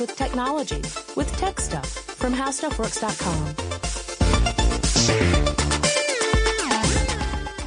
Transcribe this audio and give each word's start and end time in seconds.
with 0.00 0.16
technology 0.16 0.82
with 1.16 1.30
Tech 1.36 1.60
Stuff 1.60 1.88
from 1.88 2.34
HowStuffWorks.com. 2.34 3.54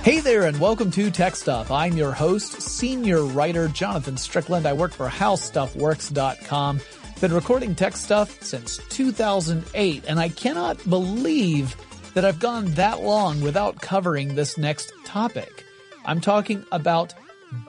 Hey 0.04 0.20
there 0.20 0.46
and 0.46 0.59
welcome 0.59 0.89
to 0.91 1.12
Tech 1.12 1.36
Stuff. 1.36 1.70
I'm 1.70 1.94
your 1.94 2.12
host, 2.12 2.62
senior 2.62 3.23
writer 3.23 3.68
Jonathan 3.68 4.18
Strickland. 4.18 4.66
I 4.66 4.73
work 4.73 4.94
for 4.94 5.07
HowStuffWorks.com. 5.07 6.82
Been 7.20 7.34
recording 7.34 7.75
tech 7.75 7.96
stuff 7.96 8.41
since 8.41 8.77
2008 8.89 10.05
and 10.07 10.20
I 10.20 10.29
cannot 10.29 10.89
believe 10.89 11.75
that 12.13 12.25
I've 12.25 12.39
gone 12.39 12.66
that 12.71 13.02
long 13.02 13.41
without 13.41 13.79
covering 13.79 14.36
this 14.36 14.57
next 14.57 14.91
topic. 15.05 15.63
I'm 16.04 16.20
talking 16.20 16.66
about 16.71 17.13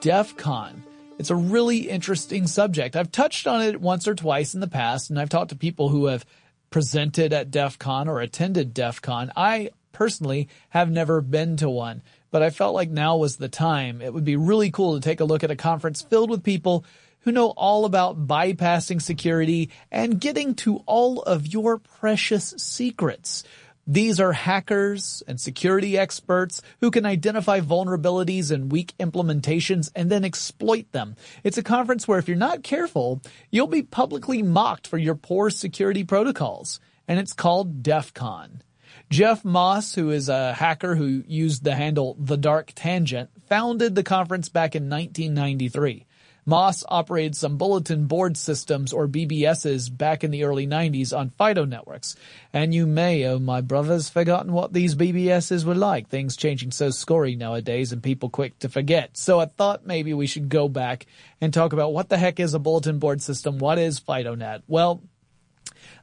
DEF 0.01 0.35
CON. 0.37 0.82
It's 1.19 1.29
a 1.29 1.35
really 1.35 1.89
interesting 1.89 2.47
subject. 2.47 2.95
I've 2.95 3.11
touched 3.11 3.45
on 3.45 3.61
it 3.61 3.79
once 3.79 4.07
or 4.07 4.15
twice 4.15 4.55
in 4.55 4.61
the 4.61 4.67
past, 4.67 5.09
and 5.09 5.19
I've 5.19 5.29
talked 5.29 5.49
to 5.49 5.55
people 5.55 5.89
who 5.89 6.07
have 6.07 6.25
presented 6.71 7.33
at 7.33 7.51
DEF 7.51 7.77
CON 7.77 8.07
or 8.09 8.19
attended 8.19 8.73
DEF 8.73 9.01
CON. 9.01 9.31
I 9.35 9.69
personally 9.91 10.49
have 10.69 10.89
never 10.89 11.21
been 11.21 11.55
to 11.57 11.69
one, 11.69 12.01
but 12.31 12.41
I 12.41 12.49
felt 12.49 12.73
like 12.73 12.89
now 12.89 13.15
was 13.17 13.37
the 13.37 13.47
time. 13.47 14.01
It 14.01 14.11
would 14.11 14.25
be 14.25 14.35
really 14.35 14.71
cool 14.71 14.95
to 14.95 15.01
take 15.01 15.19
a 15.19 15.25
look 15.25 15.43
at 15.43 15.51
a 15.51 15.55
conference 15.55 16.01
filled 16.01 16.31
with 16.31 16.43
people 16.43 16.83
who 17.21 17.31
know 17.31 17.49
all 17.49 17.85
about 17.85 18.27
bypassing 18.27 19.01
security 19.01 19.69
and 19.91 20.19
getting 20.19 20.55
to 20.55 20.77
all 20.87 21.21
of 21.21 21.45
your 21.47 21.77
precious 21.77 22.55
secrets. 22.57 23.43
These 23.85 24.21
are 24.21 24.31
hackers 24.31 25.23
and 25.27 25.39
security 25.39 25.97
experts 25.97 26.61
who 26.79 26.89
can 26.89 27.05
identify 27.05 27.59
vulnerabilities 27.59 28.49
and 28.49 28.71
weak 28.71 28.93
implementations 28.97 29.91
and 29.93 30.09
then 30.09 30.23
exploit 30.23 30.89
them. 30.93 31.17
It's 31.43 31.57
a 31.57 31.63
conference 31.63 32.07
where 32.07 32.17
if 32.17 32.29
you're 32.29 32.37
not 32.37 32.63
careful, 32.63 33.21
you'll 33.51 33.67
be 33.67 33.83
publicly 33.83 34.41
mocked 34.41 34.87
for 34.87 34.97
your 34.97 35.15
poor 35.15 35.49
security 35.49 36.05
protocols. 36.05 36.79
And 37.09 37.19
it's 37.19 37.33
called 37.33 37.83
DEF 37.83 38.13
CON. 38.13 38.61
Jeff 39.09 39.43
Moss, 39.43 39.95
who 39.95 40.11
is 40.11 40.29
a 40.29 40.53
hacker 40.53 40.95
who 40.95 41.23
used 41.27 41.65
the 41.65 41.75
handle 41.75 42.15
The 42.17 42.37
Dark 42.37 42.71
Tangent, 42.73 43.29
founded 43.49 43.95
the 43.95 44.03
conference 44.03 44.47
back 44.47 44.75
in 44.75 44.89
1993. 44.89 46.05
Moss 46.45 46.83
operated 46.89 47.35
some 47.35 47.57
bulletin 47.57 48.05
board 48.05 48.35
systems 48.35 48.91
or 48.91 49.07
BBSs 49.07 49.95
back 49.95 50.23
in 50.23 50.31
the 50.31 50.43
early 50.43 50.67
90s 50.67 51.17
on 51.17 51.29
FIDO 51.29 51.65
networks. 51.65 52.15
And 52.51 52.73
you 52.73 52.85
may, 52.85 53.25
oh 53.25 53.39
my 53.39 53.61
brothers, 53.61 54.09
forgotten 54.09 54.51
what 54.51 54.73
these 54.73 54.95
BBSs 54.95 55.63
were 55.63 55.75
like. 55.75 56.09
Things 56.09 56.35
changing 56.35 56.71
so 56.71 56.89
scory 56.89 57.35
nowadays 57.35 57.91
and 57.93 58.03
people 58.03 58.29
quick 58.29 58.59
to 58.59 58.69
forget. 58.69 59.15
So 59.17 59.39
I 59.39 59.45
thought 59.45 59.85
maybe 59.85 60.13
we 60.13 60.27
should 60.27 60.49
go 60.49 60.67
back 60.67 61.05
and 61.39 61.53
talk 61.53 61.73
about 61.73 61.93
what 61.93 62.09
the 62.09 62.17
heck 62.17 62.39
is 62.39 62.53
a 62.53 62.59
bulletin 62.59 62.99
board 62.99 63.21
system? 63.21 63.57
What 63.57 63.79
is 63.79 63.99
FidoNet? 63.99 64.63
Well, 64.67 65.01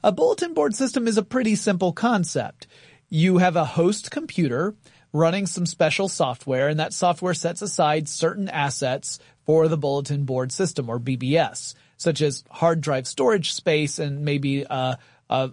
a 0.03 0.13
bulletin 0.13 0.55
board 0.55 0.75
system 0.75 1.07
is 1.07 1.19
a 1.19 1.23
pretty 1.23 1.55
simple 1.55 1.93
concept. 1.93 2.67
You 3.09 3.39
have 3.39 3.57
a 3.57 3.65
host 3.65 4.11
computer 4.11 4.75
running 5.13 5.47
some 5.47 5.67
special 5.67 6.09
software 6.09 6.69
and 6.69 6.81
that 6.81 6.93
software 6.93 7.35
sets 7.35 7.63
aside 7.63 8.09
certain 8.09 8.49
assets 8.49 9.19
for 9.45 9.69
the 9.69 9.79
bulletin 9.79 10.25
board 10.25 10.53
system 10.53 10.89
or 10.89 11.01
BBS, 11.01 11.75
such 11.97 12.23
as 12.23 12.45
hard 12.51 12.81
drive 12.81 13.07
storage 13.07 13.53
space 13.53 13.99
and 13.99 14.25
maybe 14.25 14.63
a, 14.63 14.99
a 15.29 15.51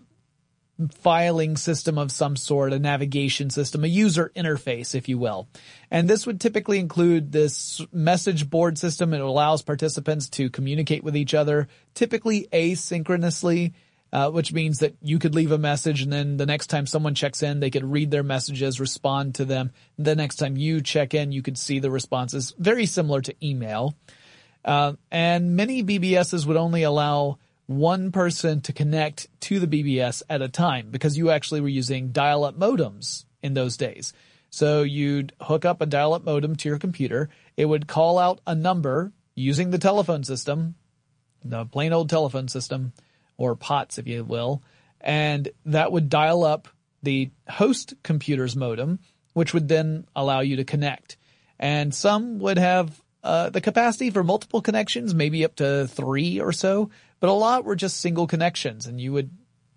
filing 0.91 1.57
system 1.57 1.97
of 1.97 2.11
some 2.11 2.35
sort, 2.35 2.73
a 2.73 2.79
navigation 2.79 3.49
system, 3.49 3.83
a 3.83 3.87
user 3.87 4.31
interface, 4.35 4.93
if 4.93 5.09
you 5.09 5.17
will. 5.17 5.47
And 5.89 6.07
this 6.07 6.27
would 6.27 6.39
typically 6.39 6.79
include 6.79 7.31
this 7.31 7.81
message 7.91 8.49
board 8.49 8.77
system. 8.77 9.13
It 9.13 9.21
allows 9.21 9.63
participants 9.63 10.29
to 10.29 10.49
communicate 10.49 11.03
with 11.03 11.17
each 11.17 11.33
other, 11.33 11.67
typically 11.95 12.47
asynchronously 12.53 13.73
uh, 14.13 14.29
which 14.31 14.53
means 14.53 14.79
that 14.79 14.95
you 15.01 15.19
could 15.19 15.35
leave 15.35 15.51
a 15.51 15.57
message 15.57 16.01
and 16.01 16.11
then 16.11 16.37
the 16.37 16.45
next 16.45 16.67
time 16.67 16.87
someone 16.87 17.15
checks 17.15 17.43
in, 17.43 17.59
they 17.59 17.69
could 17.69 17.83
read 17.83 18.11
their 18.11 18.23
messages, 18.23 18.79
respond 18.79 19.35
to 19.35 19.45
them. 19.45 19.71
The 19.97 20.15
next 20.15 20.37
time 20.37 20.57
you 20.57 20.81
check 20.81 21.13
in, 21.13 21.31
you 21.31 21.41
could 21.41 21.57
see 21.57 21.79
the 21.79 21.91
responses. 21.91 22.53
Very 22.57 22.85
similar 22.85 23.21
to 23.21 23.35
email. 23.45 23.95
Uh, 24.63 24.93
and 25.11 25.55
many 25.55 25.83
BBSs 25.83 26.45
would 26.45 26.57
only 26.57 26.83
allow 26.83 27.37
one 27.67 28.11
person 28.11 28.61
to 28.61 28.73
connect 28.73 29.27
to 29.41 29.59
the 29.59 29.67
BBS 29.67 30.23
at 30.29 30.41
a 30.41 30.47
time 30.47 30.87
because 30.89 31.17
you 31.17 31.29
actually 31.29 31.61
were 31.61 31.67
using 31.67 32.11
dial-up 32.11 32.57
modems 32.57 33.25
in 33.43 33.53
those 33.53 33.77
days. 33.77 34.13
So 34.49 34.83
you'd 34.83 35.33
hook 35.41 35.65
up 35.65 35.81
a 35.81 35.85
dial-up 35.85 36.23
modem 36.23 36.55
to 36.55 36.69
your 36.69 36.79
computer. 36.79 37.29
It 37.57 37.65
would 37.65 37.87
call 37.87 38.17
out 38.17 38.39
a 38.47 38.55
number 38.55 39.11
using 39.35 39.69
the 39.69 39.77
telephone 39.77 40.23
system, 40.23 40.75
the 41.43 41.65
plain 41.65 41.93
old 41.93 42.09
telephone 42.09 42.47
system, 42.47 42.93
or 43.37 43.55
POTS, 43.55 43.97
if 43.97 44.07
you 44.07 44.23
will, 44.23 44.61
and 45.01 45.49
that 45.65 45.91
would 45.91 46.09
dial 46.09 46.43
up 46.43 46.67
the 47.03 47.29
host 47.47 47.93
computer's 48.03 48.55
modem, 48.55 48.99
which 49.33 49.53
would 49.53 49.67
then 49.67 50.05
allow 50.15 50.39
you 50.39 50.57
to 50.57 50.63
connect. 50.63 51.17
And 51.59 51.93
some 51.93 52.39
would 52.39 52.57
have 52.57 53.01
uh, 53.23 53.49
the 53.49 53.61
capacity 53.61 54.09
for 54.09 54.23
multiple 54.23 54.61
connections, 54.61 55.13
maybe 55.13 55.45
up 55.45 55.55
to 55.55 55.87
three 55.87 56.39
or 56.39 56.51
so, 56.51 56.89
but 57.19 57.29
a 57.29 57.33
lot 57.33 57.65
were 57.65 57.75
just 57.75 57.99
single 57.99 58.27
connections, 58.27 58.85
and 58.85 59.01
you 59.01 59.13
would 59.13 59.31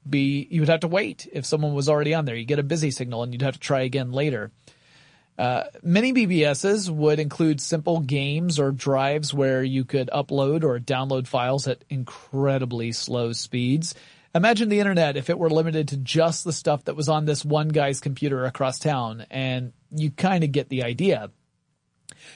be 0.08 0.46
you 0.50 0.60
would 0.60 0.68
have 0.68 0.80
to 0.80 0.88
wait 0.88 1.28
if 1.32 1.44
someone 1.44 1.74
was 1.74 1.88
already 1.88 2.14
on 2.14 2.24
there. 2.24 2.36
You 2.36 2.44
get 2.44 2.58
a 2.58 2.64
busy 2.64 2.90
signal, 2.90 3.22
and 3.22 3.32
you'd 3.32 3.42
have 3.42 3.54
to 3.54 3.60
try 3.60 3.82
again 3.82 4.12
later. 4.12 4.50
Uh, 5.40 5.64
many 5.82 6.12
BBSs 6.12 6.90
would 6.90 7.18
include 7.18 7.62
simple 7.62 8.00
games 8.00 8.58
or 8.58 8.72
drives 8.72 9.32
where 9.32 9.62
you 9.62 9.86
could 9.86 10.10
upload 10.12 10.64
or 10.64 10.78
download 10.78 11.26
files 11.26 11.66
at 11.66 11.82
incredibly 11.88 12.92
slow 12.92 13.32
speeds. 13.32 13.94
Imagine 14.34 14.68
the 14.68 14.80
internet 14.80 15.16
if 15.16 15.30
it 15.30 15.38
were 15.38 15.48
limited 15.48 15.88
to 15.88 15.96
just 15.96 16.44
the 16.44 16.52
stuff 16.52 16.84
that 16.84 16.94
was 16.94 17.08
on 17.08 17.24
this 17.24 17.42
one 17.42 17.68
guy's 17.68 18.00
computer 18.00 18.44
across 18.44 18.78
town, 18.78 19.24
and 19.30 19.72
you 19.90 20.10
kind 20.10 20.44
of 20.44 20.52
get 20.52 20.68
the 20.68 20.82
idea. 20.82 21.30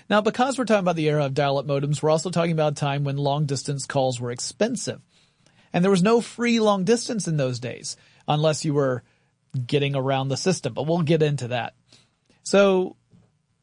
Now, 0.08 0.22
because 0.22 0.56
we're 0.56 0.64
talking 0.64 0.80
about 0.80 0.96
the 0.96 1.10
era 1.10 1.26
of 1.26 1.34
dial-up 1.34 1.66
modems, 1.66 2.02
we're 2.02 2.08
also 2.08 2.30
talking 2.30 2.52
about 2.52 2.72
a 2.72 2.76
time 2.76 3.04
when 3.04 3.18
long 3.18 3.44
distance 3.44 3.84
calls 3.86 4.18
were 4.18 4.30
expensive. 4.30 5.02
And 5.74 5.84
there 5.84 5.90
was 5.90 6.02
no 6.02 6.22
free 6.22 6.58
long 6.58 6.84
distance 6.84 7.28
in 7.28 7.36
those 7.36 7.60
days, 7.60 7.98
unless 8.26 8.64
you 8.64 8.72
were 8.72 9.02
getting 9.66 9.94
around 9.94 10.28
the 10.28 10.38
system, 10.38 10.72
but 10.72 10.86
we'll 10.86 11.02
get 11.02 11.22
into 11.22 11.48
that. 11.48 11.74
So 12.44 12.96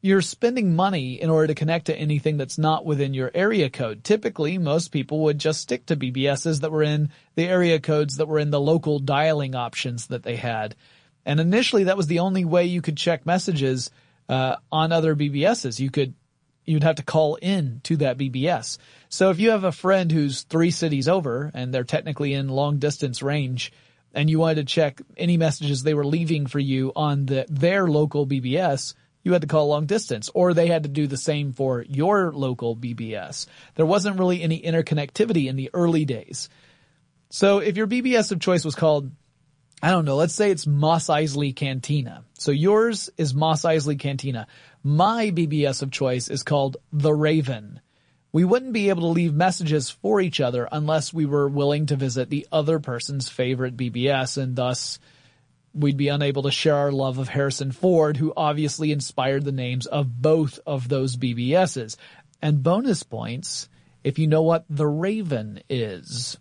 you're 0.02 0.20
spending 0.20 0.74
money 0.74 1.20
in 1.22 1.30
order 1.30 1.46
to 1.46 1.54
connect 1.54 1.86
to 1.86 1.96
anything 1.96 2.36
that's 2.36 2.58
not 2.58 2.84
within 2.84 3.14
your 3.14 3.30
area 3.32 3.70
code. 3.70 4.02
Typically, 4.02 4.58
most 4.58 4.88
people 4.88 5.20
would 5.20 5.38
just 5.38 5.60
stick 5.60 5.86
to 5.86 5.96
BBSs 5.96 6.60
that 6.60 6.72
were 6.72 6.82
in 6.82 7.10
the 7.36 7.48
area 7.48 7.78
codes 7.78 8.16
that 8.16 8.26
were 8.26 8.40
in 8.40 8.50
the 8.50 8.60
local 8.60 8.98
dialing 8.98 9.54
options 9.54 10.08
that 10.08 10.24
they 10.24 10.34
had. 10.34 10.74
And 11.24 11.38
initially 11.38 11.84
that 11.84 11.96
was 11.96 12.08
the 12.08 12.18
only 12.18 12.44
way 12.44 12.64
you 12.64 12.82
could 12.82 12.96
check 12.96 13.24
messages, 13.24 13.92
uh, 14.28 14.56
on 14.72 14.90
other 14.90 15.14
BBSs. 15.14 15.78
You 15.78 15.90
could, 15.90 16.14
you'd 16.64 16.82
have 16.82 16.96
to 16.96 17.04
call 17.04 17.36
in 17.36 17.80
to 17.84 17.96
that 17.98 18.18
BBS. 18.18 18.78
So 19.08 19.30
if 19.30 19.38
you 19.38 19.50
have 19.50 19.62
a 19.62 19.70
friend 19.70 20.10
who's 20.10 20.42
three 20.42 20.72
cities 20.72 21.06
over 21.06 21.52
and 21.54 21.72
they're 21.72 21.84
technically 21.84 22.34
in 22.34 22.48
long 22.48 22.78
distance 22.78 23.22
range, 23.22 23.72
and 24.14 24.28
you 24.28 24.38
wanted 24.38 24.56
to 24.56 24.64
check 24.64 25.00
any 25.16 25.36
messages 25.36 25.82
they 25.82 25.94
were 25.94 26.06
leaving 26.06 26.46
for 26.46 26.58
you 26.58 26.92
on 26.94 27.26
the, 27.26 27.46
their 27.48 27.86
local 27.86 28.26
BBS, 28.26 28.94
you 29.22 29.32
had 29.32 29.42
to 29.42 29.48
call 29.48 29.68
long 29.68 29.86
distance 29.86 30.30
or 30.34 30.52
they 30.52 30.66
had 30.66 30.82
to 30.82 30.88
do 30.88 31.06
the 31.06 31.16
same 31.16 31.52
for 31.52 31.82
your 31.82 32.32
local 32.32 32.76
BBS. 32.76 33.46
There 33.74 33.86
wasn't 33.86 34.18
really 34.18 34.42
any 34.42 34.60
interconnectivity 34.60 35.48
in 35.48 35.56
the 35.56 35.70
early 35.72 36.04
days. 36.04 36.48
So 37.30 37.58
if 37.58 37.76
your 37.76 37.86
BBS 37.86 38.32
of 38.32 38.40
choice 38.40 38.64
was 38.64 38.74
called, 38.74 39.10
I 39.82 39.90
don't 39.90 40.04
know, 40.04 40.16
let's 40.16 40.34
say 40.34 40.50
it's 40.50 40.66
Mos 40.66 41.06
Eisley 41.06 41.54
Cantina. 41.54 42.24
So 42.34 42.50
yours 42.50 43.10
is 43.16 43.34
Mos 43.34 43.62
Eisley 43.62 43.98
Cantina. 43.98 44.46
My 44.82 45.30
BBS 45.30 45.82
of 45.82 45.90
choice 45.90 46.28
is 46.28 46.42
called 46.42 46.76
The 46.92 47.14
Raven 47.14 47.80
we 48.32 48.44
wouldn't 48.44 48.72
be 48.72 48.88
able 48.88 49.02
to 49.02 49.08
leave 49.08 49.34
messages 49.34 49.90
for 49.90 50.20
each 50.20 50.40
other 50.40 50.66
unless 50.72 51.12
we 51.12 51.26
were 51.26 51.48
willing 51.48 51.86
to 51.86 51.96
visit 51.96 52.30
the 52.30 52.46
other 52.50 52.78
person's 52.78 53.28
favorite 53.28 53.76
BBS 53.76 54.42
and 54.42 54.56
thus 54.56 54.98
we'd 55.74 55.96
be 55.96 56.08
unable 56.08 56.42
to 56.42 56.50
share 56.50 56.76
our 56.76 56.92
love 56.92 57.18
of 57.18 57.28
Harrison 57.28 57.72
Ford, 57.72 58.16
who 58.16 58.32
obviously 58.36 58.92
inspired 58.92 59.44
the 59.44 59.52
names 59.52 59.86
of 59.86 60.20
both 60.20 60.58
of 60.66 60.88
those 60.88 61.16
BBSs. 61.16 61.96
And 62.40 62.62
bonus 62.62 63.02
points 63.02 63.68
if 64.02 64.18
you 64.18 64.26
know 64.26 64.42
what 64.42 64.64
the 64.68 64.86
Raven 64.86 65.62
is. 65.68 66.38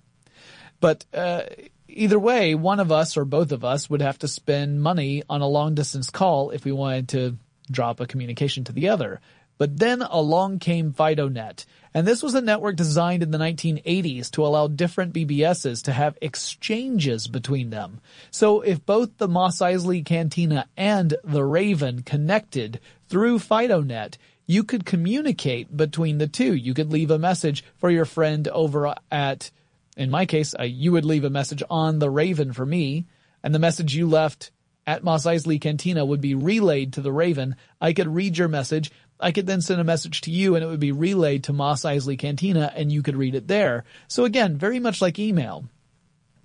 But, 0.80 1.06
uh, 1.14 1.44
either 1.88 2.18
way, 2.18 2.56
one 2.56 2.80
of 2.80 2.92
us 2.92 3.16
or 3.16 3.26
both 3.26 3.52
of 3.52 3.64
us 3.64 3.90
would 3.90 4.02
have 4.02 4.18
to 4.20 4.28
spend 4.28 4.82
money 4.82 5.24
on 5.30 5.42
a 5.42 5.48
long 5.48 5.76
distance 5.76 6.10
call 6.10 6.50
if 6.50 6.66
we 6.66 6.72
wanted 6.72 7.10
to 7.10 7.38
drop 7.70 8.00
a 8.00 8.08
communication 8.08 8.64
to 8.66 8.72
the 8.72 8.90
other. 8.90 9.22
But 9.62 9.78
then 9.78 10.02
along 10.02 10.58
came 10.58 10.92
FidoNet, 10.92 11.66
and 11.94 12.08
this 12.08 12.24
was 12.24 12.34
a 12.34 12.42
network 12.42 12.76
designed 12.76 13.22
in 13.22 13.30
the 13.30 13.38
1980s 13.38 14.32
to 14.32 14.44
allow 14.44 14.68
different 14.68 15.14
BBSs 15.14 15.84
to 15.84 15.92
have 15.92 16.18
exchanges 16.20 17.28
between 17.28 17.70
them. 17.70 18.02
So 18.32 18.62
if 18.62 18.84
both 18.84 19.20
the 19.20 19.28
Mos 19.28 19.60
Eisley 19.60 20.04
Cantina 20.04 20.68
and 20.76 21.14
the 21.24 21.44
Raven 21.44 22.02
connected 22.02 22.80
through 23.08 23.38
FidoNet, 23.38 24.18
you 24.48 24.64
could 24.64 24.84
communicate 24.84 25.78
between 25.78 26.18
the 26.18 26.28
two. 26.28 26.56
You 26.56 26.74
could 26.74 26.92
leave 26.92 27.12
a 27.12 27.20
message 27.20 27.64
for 27.78 27.92
your 27.92 28.06
friend 28.06 28.48
over 28.48 28.96
at 29.12 29.52
in 29.96 30.10
my 30.10 30.26
case, 30.26 30.56
uh, 30.60 30.64
you 30.64 30.92
would 30.94 31.06
leave 31.06 31.24
a 31.24 31.30
message 31.30 31.62
on 31.70 32.00
the 32.00 32.10
Raven 32.10 32.52
for 32.52 32.66
me, 32.66 33.06
and 33.44 33.54
the 33.54 33.60
message 33.60 33.96
you 33.96 34.10
left 34.10 34.50
at 34.88 35.04
Mos 35.04 35.26
Eisley 35.26 35.62
Cantina 35.62 36.04
would 36.04 36.22
be 36.22 36.34
relayed 36.34 36.94
to 36.94 37.02
the 37.02 37.12
Raven. 37.12 37.56
I 37.80 37.94
could 37.94 38.08
read 38.08 38.38
your 38.38 38.48
message. 38.48 38.92
I 39.22 39.32
could 39.32 39.48
then 39.48 39.62
send 39.62 39.80
a 39.80 39.86
message 39.86 40.22
to 40.22 40.32
you 40.32 40.56
and 40.56 40.64
it 40.64 40.68
would 40.68 40.80
be 40.80 40.92
relayed 40.92 41.46
to 41.46 41.54
Mos 41.54 41.84
Eisley 41.84 42.18
Cantina 42.18 42.72
and 42.76 42.92
you 42.92 43.04
could 43.04 43.16
read 43.16 43.36
it 43.36 43.48
there. 43.48 43.84
So 44.08 44.26
again, 44.26 44.58
very 44.58 44.80
much 44.80 45.02
like 45.02 45.20
email. 45.20 45.66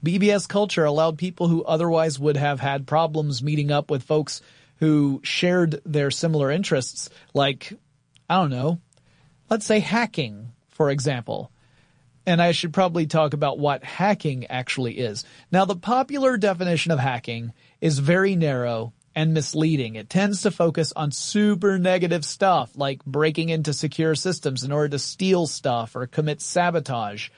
BBS 0.05 0.49
culture 0.49 0.85
allowed 0.85 1.19
people 1.19 1.49
who 1.49 1.65
otherwise 1.65 2.19
would 2.19 2.37
have 2.37 2.61
had 2.61 2.87
problems 2.87 3.43
meeting 3.43 3.71
up 3.71 3.91
with 3.91 4.03
folks 4.03 4.43
who 4.77 5.21
shared 5.25 5.81
their 5.87 6.11
similar 6.11 6.51
interests, 6.51 7.09
like, 7.33 7.73
I 8.29 8.37
don't 8.37 8.51
know, 8.51 8.79
let's 9.49 9.65
say 9.65 9.81
hacking, 9.81 10.53
for 10.69 10.91
example 10.91 11.51
and 12.27 12.43
I 12.43 12.53
should 12.53 12.75
probably 12.75 13.07
talk 13.07 13.33
about 13.33 13.59
what 13.59 13.85
hacking 13.85 14.47
actually 14.47 14.99
is. 14.99 15.25
Now, 15.53 15.65
the 15.65 15.77
popular 15.77 16.37
definition 16.37 16.91
of 16.91 16.99
hacking 16.99 17.53
is 17.81 18.01
very 18.01 18.35
narrow 18.35 18.93
and 19.17 19.33
misleading. 19.33 19.95
It 19.95 20.11
tends 20.11 20.43
to 20.43 20.51
focus 20.51 20.93
on 20.95 21.11
super 21.11 21.79
negative 21.79 22.23
stuff 22.23 22.71
like 22.77 23.03
breaking 23.07 23.49
into 23.49 23.73
secure 23.73 24.15
systems 24.15 24.63
in 24.63 24.71
order 24.71 24.91
to 24.91 24.99
steal 24.99 25.47
stuff 25.47 25.97
or 25.97 26.07
commit 26.07 26.43
sabotage 26.43 27.31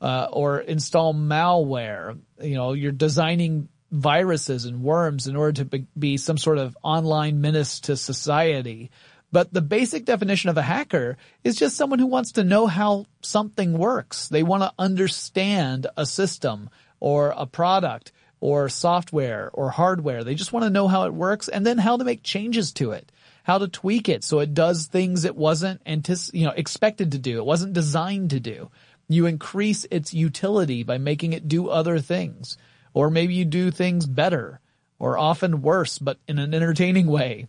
uh, 0.00 0.26
or 0.32 0.58
install 0.58 1.14
malware. 1.14 2.18
You 2.40 2.56
know, 2.56 2.72
you're 2.72 2.90
designing 2.90 3.68
viruses 3.92 4.64
and 4.64 4.82
worms 4.82 5.28
in 5.28 5.36
order 5.36 5.64
to 5.64 5.78
be 5.96 6.16
some 6.16 6.38
sort 6.38 6.58
of 6.58 6.76
online 6.82 7.40
menace 7.40 7.78
to 7.80 7.96
society. 7.96 8.90
But 9.30 9.52
the 9.52 9.62
basic 9.62 10.04
definition 10.04 10.50
of 10.50 10.58
a 10.58 10.62
hacker 10.62 11.16
is 11.44 11.56
just 11.56 11.76
someone 11.76 12.00
who 12.00 12.06
wants 12.06 12.32
to 12.32 12.44
know 12.44 12.66
how 12.66 13.06
something 13.20 13.78
works. 13.78 14.26
They 14.26 14.42
want 14.42 14.64
to 14.64 14.72
understand 14.76 15.86
a 15.96 16.04
system 16.04 16.68
or 16.98 17.32
a 17.36 17.46
product 17.46 18.12
or 18.42 18.68
software 18.68 19.50
or 19.52 19.70
hardware. 19.70 20.24
They 20.24 20.34
just 20.34 20.52
want 20.52 20.64
to 20.64 20.70
know 20.70 20.88
how 20.88 21.04
it 21.04 21.14
works 21.14 21.46
and 21.46 21.64
then 21.64 21.78
how 21.78 21.96
to 21.96 22.02
make 22.02 22.24
changes 22.24 22.72
to 22.72 22.90
it, 22.90 23.12
how 23.44 23.58
to 23.58 23.68
tweak 23.68 24.08
it 24.08 24.24
so 24.24 24.40
it 24.40 24.52
does 24.52 24.86
things 24.86 25.24
it 25.24 25.36
wasn't 25.36 25.82
antici- 25.84 26.34
you 26.34 26.46
know, 26.46 26.52
expected 26.56 27.12
to 27.12 27.20
do. 27.20 27.38
It 27.38 27.46
wasn't 27.46 27.72
designed 27.72 28.30
to 28.30 28.40
do. 28.40 28.68
You 29.08 29.26
increase 29.26 29.86
its 29.92 30.12
utility 30.12 30.82
by 30.82 30.98
making 30.98 31.34
it 31.34 31.46
do 31.46 31.68
other 31.68 32.00
things. 32.00 32.58
Or 32.92 33.10
maybe 33.10 33.34
you 33.34 33.44
do 33.44 33.70
things 33.70 34.06
better 34.06 34.58
or 34.98 35.16
often 35.16 35.62
worse, 35.62 36.00
but 36.00 36.18
in 36.26 36.40
an 36.40 36.52
entertaining 36.52 37.06
way. 37.06 37.46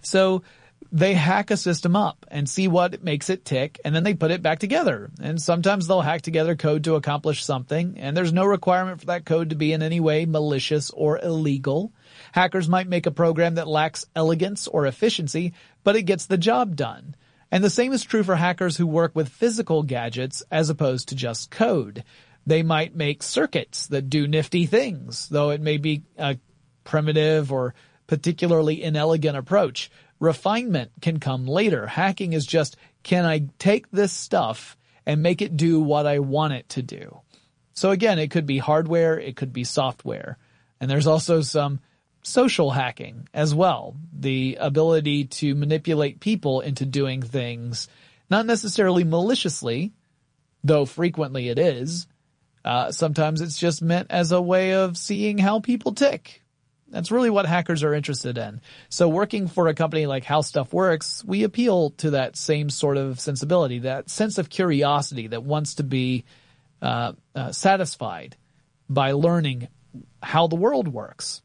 So 0.00 0.42
they 0.94 1.14
hack 1.14 1.50
a 1.50 1.56
system 1.56 1.96
up 1.96 2.26
and 2.28 2.46
see 2.46 2.68
what 2.68 3.02
makes 3.02 3.30
it 3.30 3.46
tick 3.46 3.80
and 3.82 3.94
then 3.94 4.04
they 4.04 4.12
put 4.12 4.30
it 4.30 4.42
back 4.42 4.58
together. 4.58 5.10
And 5.22 5.40
sometimes 5.40 5.86
they'll 5.86 6.02
hack 6.02 6.20
together 6.20 6.54
code 6.54 6.84
to 6.84 6.96
accomplish 6.96 7.44
something 7.44 7.96
and 7.96 8.14
there's 8.14 8.32
no 8.32 8.44
requirement 8.44 9.00
for 9.00 9.06
that 9.06 9.24
code 9.24 9.50
to 9.50 9.56
be 9.56 9.72
in 9.72 9.82
any 9.82 10.00
way 10.00 10.26
malicious 10.26 10.90
or 10.90 11.18
illegal. 11.18 11.92
Hackers 12.32 12.68
might 12.68 12.88
make 12.88 13.06
a 13.06 13.10
program 13.10 13.54
that 13.54 13.66
lacks 13.66 14.04
elegance 14.14 14.68
or 14.68 14.86
efficiency, 14.86 15.54
but 15.82 15.96
it 15.96 16.02
gets 16.02 16.26
the 16.26 16.36
job 16.36 16.76
done. 16.76 17.16
And 17.50 17.64
the 17.64 17.70
same 17.70 17.94
is 17.94 18.04
true 18.04 18.22
for 18.22 18.36
hackers 18.36 18.76
who 18.76 18.86
work 18.86 19.16
with 19.16 19.30
physical 19.30 19.82
gadgets 19.82 20.42
as 20.50 20.68
opposed 20.68 21.08
to 21.08 21.14
just 21.14 21.50
code. 21.50 22.04
They 22.46 22.62
might 22.62 22.94
make 22.94 23.22
circuits 23.22 23.86
that 23.86 24.10
do 24.10 24.26
nifty 24.26 24.66
things, 24.66 25.28
though 25.30 25.50
it 25.50 25.60
may 25.62 25.78
be 25.78 26.02
a 26.18 26.38
primitive 26.84 27.50
or 27.50 27.74
particularly 28.06 28.82
inelegant 28.82 29.38
approach. 29.38 29.90
Refinement 30.22 30.92
can 31.00 31.18
come 31.18 31.48
later. 31.48 31.84
Hacking 31.84 32.32
is 32.32 32.46
just, 32.46 32.76
can 33.02 33.24
I 33.24 33.48
take 33.58 33.90
this 33.90 34.12
stuff 34.12 34.76
and 35.04 35.20
make 35.20 35.42
it 35.42 35.56
do 35.56 35.80
what 35.80 36.06
I 36.06 36.20
want 36.20 36.52
it 36.52 36.68
to 36.70 36.82
do? 36.82 37.18
So 37.74 37.90
again, 37.90 38.20
it 38.20 38.30
could 38.30 38.46
be 38.46 38.58
hardware, 38.58 39.18
it 39.18 39.34
could 39.34 39.52
be 39.52 39.64
software. 39.64 40.38
And 40.80 40.88
there's 40.88 41.08
also 41.08 41.40
some 41.40 41.80
social 42.22 42.70
hacking 42.70 43.28
as 43.34 43.52
well. 43.52 43.96
The 44.16 44.58
ability 44.60 45.24
to 45.24 45.56
manipulate 45.56 46.20
people 46.20 46.60
into 46.60 46.86
doing 46.86 47.20
things, 47.20 47.88
not 48.30 48.46
necessarily 48.46 49.02
maliciously, 49.02 49.92
though 50.62 50.84
frequently 50.84 51.48
it 51.48 51.58
is. 51.58 52.06
Uh, 52.64 52.92
sometimes 52.92 53.40
it's 53.40 53.58
just 53.58 53.82
meant 53.82 54.06
as 54.12 54.30
a 54.30 54.40
way 54.40 54.74
of 54.74 54.96
seeing 54.96 55.38
how 55.38 55.58
people 55.58 55.92
tick. 55.92 56.41
That's 56.92 57.10
really 57.10 57.30
what 57.30 57.46
hackers 57.46 57.82
are 57.82 57.94
interested 57.94 58.36
in. 58.36 58.60
So 58.90 59.08
working 59.08 59.48
for 59.48 59.66
a 59.66 59.74
company 59.74 60.06
like 60.06 60.24
How 60.24 60.42
Stuff 60.42 60.74
Works, 60.74 61.24
we 61.24 61.42
appeal 61.42 61.90
to 61.98 62.10
that 62.10 62.36
same 62.36 62.68
sort 62.68 62.98
of 62.98 63.18
sensibility, 63.18 63.80
that 63.80 64.10
sense 64.10 64.36
of 64.36 64.50
curiosity 64.50 65.28
that 65.28 65.42
wants 65.42 65.76
to 65.76 65.84
be 65.84 66.24
uh, 66.82 67.14
uh, 67.34 67.50
satisfied 67.50 68.36
by 68.90 69.12
learning 69.12 69.68
how 70.22 70.48
the 70.48 70.56
world 70.56 70.86
works. 70.86 71.40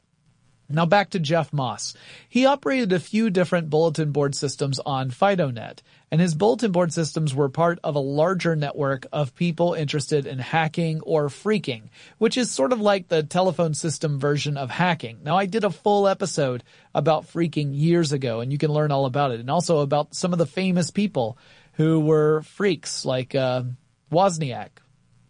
Now 0.70 0.86
back 0.86 1.12
to 1.12 1.20
Jeff 1.20 1.54
Moss. 1.54 1.94
He 2.28 2.46
operated 2.46 2.92
a 2.92 3.00
few 3.00 3.30
different 3.30 3.70
bulletin 3.70 4.12
board 4.12 4.36
systems 4.36 4.80
on 4.86 5.12
FidoNet, 5.12 5.80
and 6.12 6.22
his 6.22 6.36
bulletin 6.36 6.72
board 6.72 6.94
systems 6.94 7.36
were 7.36 7.50
part 7.50 7.80
of 7.84 7.96
a 7.96 8.00
larger 8.00 8.56
network 8.56 9.06
of 9.12 9.36
people 9.36 9.74
interested 9.74 10.26
in 10.26 10.40
hacking 10.40 11.02
or 11.02 11.28
phreaking, 11.28 11.90
which 12.18 12.38
is 12.38 12.50
sort 12.50 12.72
of 12.72 12.80
like 12.80 13.08
the 13.08 13.24
telephone 13.24 13.74
system 13.74 14.20
version 14.20 14.58
of 14.58 14.70
hacking. 14.70 15.20
Now 15.24 15.38
I 15.38 15.46
did 15.46 15.64
a 15.64 15.70
full 15.70 16.08
episode 16.08 16.64
about 16.96 17.28
phreaking 17.28 17.72
years 17.74 18.14
ago, 18.14 18.40
and 18.40 18.52
you 18.52 18.58
can 18.58 18.72
learn 18.72 18.92
all 18.92 19.06
about 19.06 19.32
it, 19.32 19.40
and 19.40 19.50
also 19.50 19.80
about 19.80 20.16
some 20.16 20.34
of 20.34 20.40
the 20.40 20.46
famous 20.46 20.92
people 20.92 21.38
who 21.74 22.00
were 22.00 22.42
phreaks, 22.42 23.06
like 23.06 23.36
uh, 23.36 23.64
Wozniak. 24.12 24.70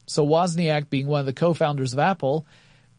So 0.06 0.26
Wozniak 0.26 0.90
being 0.90 1.08
one 1.08 1.20
of 1.20 1.26
the 1.26 1.34
co-founders 1.34 1.94
of 1.94 2.00
Apple, 2.00 2.46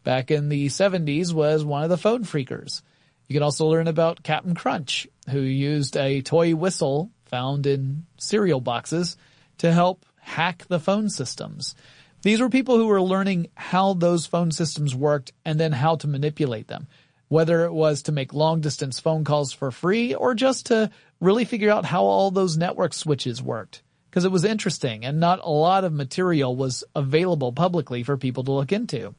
back 0.03 0.31
in 0.31 0.49
the 0.49 0.67
70s 0.67 1.33
was 1.33 1.63
one 1.63 1.83
of 1.83 1.89
the 1.89 1.97
phone 1.97 2.23
phreakers. 2.23 2.81
You 3.27 3.33
can 3.33 3.43
also 3.43 3.67
learn 3.67 3.87
about 3.87 4.23
Captain 4.23 4.55
Crunch, 4.55 5.07
who 5.29 5.39
used 5.39 5.95
a 5.95 6.21
toy 6.21 6.55
whistle 6.55 7.11
found 7.29 7.65
in 7.65 8.05
cereal 8.17 8.59
boxes 8.59 9.15
to 9.59 9.71
help 9.71 10.05
hack 10.19 10.65
the 10.67 10.79
phone 10.79 11.09
systems. 11.09 11.75
These 12.21 12.41
were 12.41 12.49
people 12.49 12.77
who 12.77 12.87
were 12.87 13.01
learning 13.01 13.47
how 13.55 13.93
those 13.93 14.25
phone 14.25 14.51
systems 14.51 14.93
worked 14.93 15.31
and 15.45 15.59
then 15.59 15.71
how 15.71 15.95
to 15.97 16.07
manipulate 16.07 16.67
them. 16.67 16.87
Whether 17.29 17.63
it 17.65 17.73
was 17.73 18.03
to 18.03 18.11
make 18.11 18.33
long 18.33 18.59
distance 18.59 18.99
phone 18.99 19.23
calls 19.23 19.53
for 19.53 19.71
free 19.71 20.15
or 20.15 20.33
just 20.33 20.65
to 20.67 20.89
really 21.19 21.45
figure 21.45 21.71
out 21.71 21.85
how 21.85 22.03
all 22.03 22.31
those 22.31 22.57
network 22.57 22.93
switches 22.93 23.41
worked. 23.41 23.83
Because 24.09 24.25
it 24.25 24.31
was 24.31 24.43
interesting 24.43 25.05
and 25.05 25.19
not 25.19 25.39
a 25.43 25.49
lot 25.49 25.83
of 25.83 25.93
material 25.93 26.55
was 26.55 26.83
available 26.95 27.53
publicly 27.53 28.03
for 28.03 28.17
people 28.17 28.43
to 28.45 28.51
look 28.51 28.71
into. 28.71 29.13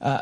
Uh, 0.00 0.20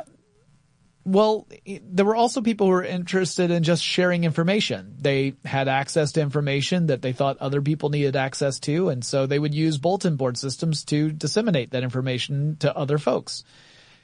well, 1.04 1.46
there 1.82 2.06
were 2.06 2.16
also 2.16 2.40
people 2.40 2.66
who 2.66 2.72
were 2.72 2.84
interested 2.84 3.50
in 3.50 3.62
just 3.62 3.82
sharing 3.82 4.24
information. 4.24 4.96
They 4.98 5.34
had 5.44 5.68
access 5.68 6.12
to 6.12 6.22
information 6.22 6.86
that 6.86 7.02
they 7.02 7.12
thought 7.12 7.38
other 7.38 7.60
people 7.60 7.90
needed 7.90 8.16
access 8.16 8.58
to, 8.60 8.88
and 8.88 9.04
so 9.04 9.26
they 9.26 9.38
would 9.38 9.54
use 9.54 9.76
bulletin 9.76 10.16
board 10.16 10.38
systems 10.38 10.84
to 10.86 11.12
disseminate 11.12 11.72
that 11.72 11.82
information 11.82 12.56
to 12.60 12.74
other 12.74 12.96
folks. 12.96 13.44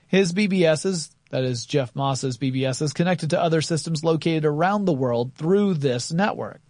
His 0.09 0.33
BBSs, 0.35 1.11
that 1.31 1.45
is 1.45 1.65
Jeff 1.65 1.95
Moss's 1.97 2.37
BBSs, 2.37 2.95
connected 2.95 3.31
to 3.31 3.41
other 3.41 3.63
systems 3.63 4.05
located 4.05 4.45
around 4.45 4.85
the 4.85 4.93
world 4.93 5.35
through 5.35 5.75
this 5.75 6.13
network. 6.13 6.61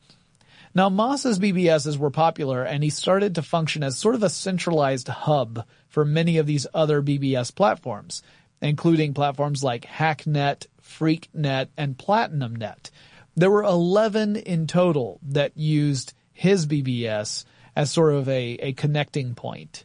Now 0.74 0.88
Moss's 0.88 1.40
BBSs 1.40 1.96
were 1.96 2.10
popular 2.10 2.62
and 2.62 2.84
he 2.84 2.90
started 2.90 3.34
to 3.34 3.42
function 3.42 3.82
as 3.82 3.98
sort 3.98 4.14
of 4.14 4.22
a 4.22 4.30
centralized 4.30 5.08
hub 5.08 5.64
for 5.88 6.04
many 6.04 6.38
of 6.38 6.46
these 6.46 6.68
other 6.72 7.02
BBS 7.02 7.52
platforms 7.52 8.22
including 8.62 9.14
platforms 9.14 9.64
like 9.64 9.84
Hacknet, 9.84 10.66
FreakNet, 10.82 11.68
and 11.76 11.96
PlatinumNet. 11.96 12.90
There 13.36 13.50
were 13.50 13.62
11 13.62 14.36
in 14.36 14.66
total 14.66 15.20
that 15.22 15.56
used 15.56 16.12
his 16.32 16.66
BBS 16.66 17.44
as 17.76 17.90
sort 17.90 18.14
of 18.14 18.28
a, 18.28 18.54
a 18.60 18.72
connecting 18.72 19.34
point. 19.34 19.84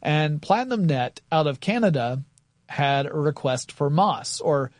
And 0.00 0.40
PlatinumNet 0.40 1.18
out 1.32 1.46
of 1.46 1.60
Canada 1.60 2.22
had 2.68 3.06
a 3.06 3.14
request 3.14 3.72
for 3.72 3.90
Moss, 3.90 4.40
or 4.40 4.70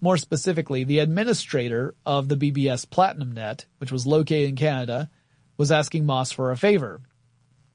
more 0.00 0.16
specifically, 0.16 0.84
the 0.84 0.98
administrator 0.98 1.94
of 2.04 2.28
the 2.28 2.36
BBS 2.36 2.86
PlatinumNet, 2.86 3.64
which 3.78 3.90
was 3.90 4.06
located 4.06 4.50
in 4.50 4.56
Canada, 4.56 5.10
was 5.56 5.72
asking 5.72 6.04
Moss 6.04 6.32
for 6.32 6.50
a 6.50 6.56
favor. 6.56 7.00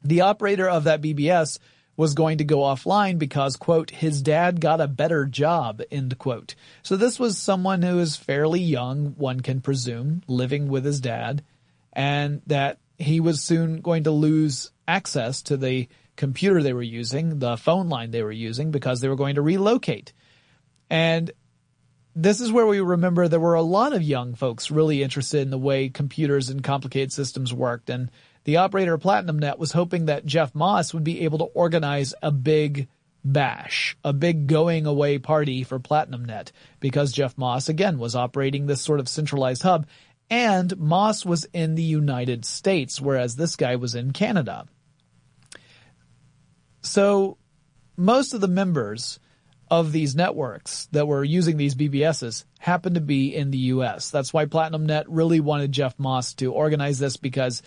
The 0.03 0.21
operator 0.21 0.69
of 0.69 0.85
that 0.85 1.01
BBS 1.01 1.59
was 1.99 2.13
going 2.13 2.37
to 2.37 2.45
go 2.45 2.59
offline 2.59 3.19
because, 3.19 3.57
quote, 3.57 3.89
his 3.89 4.21
dad 4.21 4.61
got 4.61 4.79
a 4.79 4.87
better 4.87 5.25
job, 5.25 5.81
end 5.91 6.17
quote. 6.17 6.55
So 6.81 6.95
this 6.95 7.19
was 7.19 7.37
someone 7.37 7.81
who 7.81 7.99
is 7.99 8.15
fairly 8.15 8.61
young, 8.61 9.15
one 9.17 9.41
can 9.41 9.59
presume, 9.59 10.23
living 10.25 10.69
with 10.69 10.85
his 10.85 11.01
dad, 11.01 11.43
and 11.91 12.41
that 12.47 12.77
he 12.97 13.19
was 13.19 13.41
soon 13.41 13.81
going 13.81 14.05
to 14.05 14.11
lose 14.11 14.71
access 14.87 15.41
to 15.41 15.57
the 15.57 15.89
computer 16.15 16.63
they 16.63 16.71
were 16.71 16.81
using, 16.81 17.39
the 17.39 17.57
phone 17.57 17.89
line 17.89 18.11
they 18.11 18.23
were 18.23 18.31
using, 18.31 18.71
because 18.71 19.01
they 19.01 19.09
were 19.09 19.17
going 19.17 19.35
to 19.35 19.41
relocate. 19.41 20.13
And 20.89 21.29
this 22.15 22.39
is 22.39 22.49
where 22.49 22.65
we 22.65 22.79
remember 22.79 23.27
there 23.27 23.41
were 23.41 23.55
a 23.55 23.61
lot 23.61 23.91
of 23.91 24.01
young 24.01 24.35
folks 24.35 24.71
really 24.71 25.03
interested 25.03 25.41
in 25.41 25.49
the 25.49 25.57
way 25.57 25.89
computers 25.89 26.49
and 26.49 26.63
complicated 26.63 27.11
systems 27.11 27.53
worked 27.53 27.89
and 27.89 28.09
the 28.49 28.57
operator 28.57 28.95
of 28.95 29.01
PlatinumNet 29.01 29.59
was 29.59 29.73
hoping 29.73 30.05
that 30.07 30.25
Jeff 30.25 30.55
Moss 30.55 30.91
would 30.91 31.03
be 31.03 31.21
able 31.21 31.37
to 31.37 31.43
organize 31.43 32.15
a 32.23 32.31
big 32.31 32.87
bash, 33.23 33.95
a 34.03 34.11
big 34.11 34.47
going 34.47 34.87
away 34.87 35.19
party 35.19 35.61
for 35.61 35.79
PlatinumNet 35.79 36.51
because 36.79 37.11
Jeff 37.11 37.37
Moss 37.37 37.69
again 37.69 37.99
was 37.99 38.15
operating 38.15 38.65
this 38.65 38.81
sort 38.81 38.99
of 38.99 39.07
centralized 39.07 39.61
hub 39.61 39.85
and 40.31 40.75
Moss 40.79 41.23
was 41.23 41.45
in 41.53 41.75
the 41.75 41.83
United 41.83 42.43
States 42.43 42.99
whereas 42.99 43.35
this 43.35 43.55
guy 43.55 43.75
was 43.75 43.93
in 43.93 44.13
Canada. 44.13 44.65
So 46.81 47.37
most 47.97 48.33
of 48.33 48.41
the 48.41 48.47
members 48.47 49.19
of 49.69 49.91
these 49.91 50.15
networks 50.15 50.87
that 50.91 51.07
were 51.07 51.23
using 51.23 51.57
these 51.57 51.75
BBSs 51.75 52.45
happened 52.57 52.95
to 52.95 53.01
be 53.01 53.35
in 53.35 53.51
the 53.51 53.59
US. 53.75 54.09
That's 54.09 54.33
why 54.33 54.45
PlatinumNet 54.45 55.03
really 55.07 55.39
wanted 55.39 55.71
Jeff 55.71 55.99
Moss 55.99 56.33
to 56.35 56.51
organize 56.51 56.97
this 56.97 57.15
because 57.15 57.61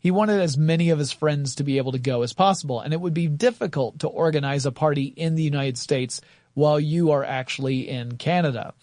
he 0.00 0.10
wanted 0.10 0.40
as 0.40 0.56
many 0.56 0.90
of 0.90 0.98
his 0.98 1.12
friends 1.12 1.56
to 1.56 1.64
be 1.64 1.78
able 1.78 1.92
to 1.92 1.98
go 1.98 2.22
as 2.22 2.32
possible. 2.32 2.80
And 2.80 2.92
it 2.92 3.00
would 3.00 3.14
be 3.14 3.26
difficult 3.26 4.00
to 4.00 4.08
organize 4.08 4.66
a 4.66 4.72
party 4.72 5.04
in 5.04 5.34
the 5.34 5.42
United 5.42 5.78
States 5.78 6.20
while 6.54 6.78
you 6.78 7.10
are 7.12 7.24
actually 7.24 7.88
in 7.88 8.16
Canada. 8.16 8.74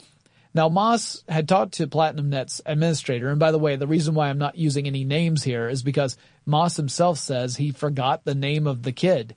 Now, 0.54 0.70
Moss 0.70 1.24
had 1.28 1.50
talked 1.50 1.74
to 1.76 1.88
PlatinumNet's 1.88 2.62
administrator, 2.66 3.30
and 3.30 3.40
by 3.40 3.52
the 3.52 3.60
way, 3.60 3.76
the 3.76 3.88
reason 3.88 4.16
why 4.16 4.30
I'm 4.30 4.38
not 4.38 4.58
using 4.58 4.88
any 4.88 5.04
names 5.04 5.44
here 5.44 5.68
is 5.68 5.84
because 5.84 6.16
Moss 6.46 6.78
himself 6.78 7.18
says 7.18 7.58
he 7.58 7.72
forgot 7.72 8.24
the 8.24 8.36
name 8.36 8.66
of 8.66 8.84
the 8.84 8.94
kid 8.94 9.36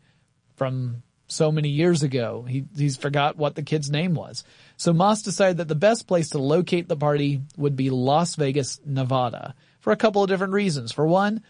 from 0.55 1.03
so 1.27 1.51
many 1.51 1.69
years 1.69 2.05
ago. 2.05 2.45
He, 2.49 2.65
he's 2.77 2.97
forgot 2.97 3.37
what 3.37 3.57
the 3.57 3.63
kid's 3.63 3.91
name 3.91 4.15
was. 4.15 4.45
So 4.77 4.93
Moss 4.93 5.23
decided 5.23 5.57
that 5.59 5.69
the 5.69 5.75
best 5.75 6.07
place 6.07 6.31
to 6.31 6.39
locate 6.39 6.89
the 6.89 6.97
party 6.97 7.43
would 7.57 7.77
be 7.77 7.91
Las 7.91 8.37
Vegas, 8.37 8.81
Nevada, 8.85 9.57
for 9.81 9.93
a 9.93 9.97
couple 9.97 10.23
of 10.23 10.29
different 10.29 10.53
reasons. 10.53 10.93
For 10.93 11.07
one, 11.07 11.43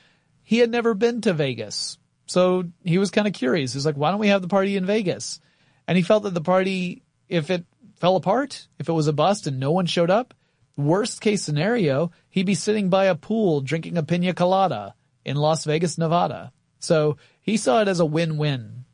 he 0.49 0.61
had 0.61 0.71
never 0.71 0.95
been 0.95 1.21
to 1.21 1.35
Vegas. 1.35 1.99
So 2.25 2.64
he 2.83 2.97
was 2.97 3.11
kind 3.11 3.26
of 3.26 3.35
curious. 3.35 3.75
He's 3.75 3.85
like, 3.85 3.99
why 3.99 4.11
don't 4.11 4.19
we 4.19 4.28
have 4.28 4.40
the 4.40 4.49
party 4.49 4.78
in 4.78 4.87
Vegas? 4.87 5.40
And 5.87 5.95
he 5.95 6.02
felt 6.02 6.23
that 6.23 6.33
the 6.33 6.40
party, 6.40 7.02
if 7.28 7.50
it 7.50 7.67
fell 7.97 8.17
apart, 8.17 8.67
if 8.78 8.88
it 8.88 8.95
was 8.95 9.09
a 9.09 9.12
bust 9.12 9.47
and 9.47 9.61
no 9.61 9.73
one 9.73 9.85
showed 9.85 10.09
up, 10.09 10.33
worst 10.75 11.21
case 11.21 11.43
scenario, 11.43 12.12
he'd 12.31 12.47
be 12.47 12.55
sitting 12.55 12.88
by 12.88 13.05
a 13.05 13.14
pool 13.14 13.61
drinking 13.61 13.99
a 13.99 14.02
pina 14.02 14.33
colada 14.33 14.95
in 15.23 15.37
Las 15.37 15.67
Vegas, 15.67 15.99
Nevada. 15.99 16.50
So 16.78 17.19
he 17.43 17.59
saw 17.59 17.83
it 17.83 17.88
as 17.88 18.00
a 18.00 18.07
win-win. 18.07 18.87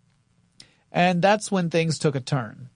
And 0.91 1.23
that's 1.23 1.53
when 1.53 1.71
things 1.71 2.01
took 2.01 2.17
a 2.17 2.21
turn. 2.21 2.69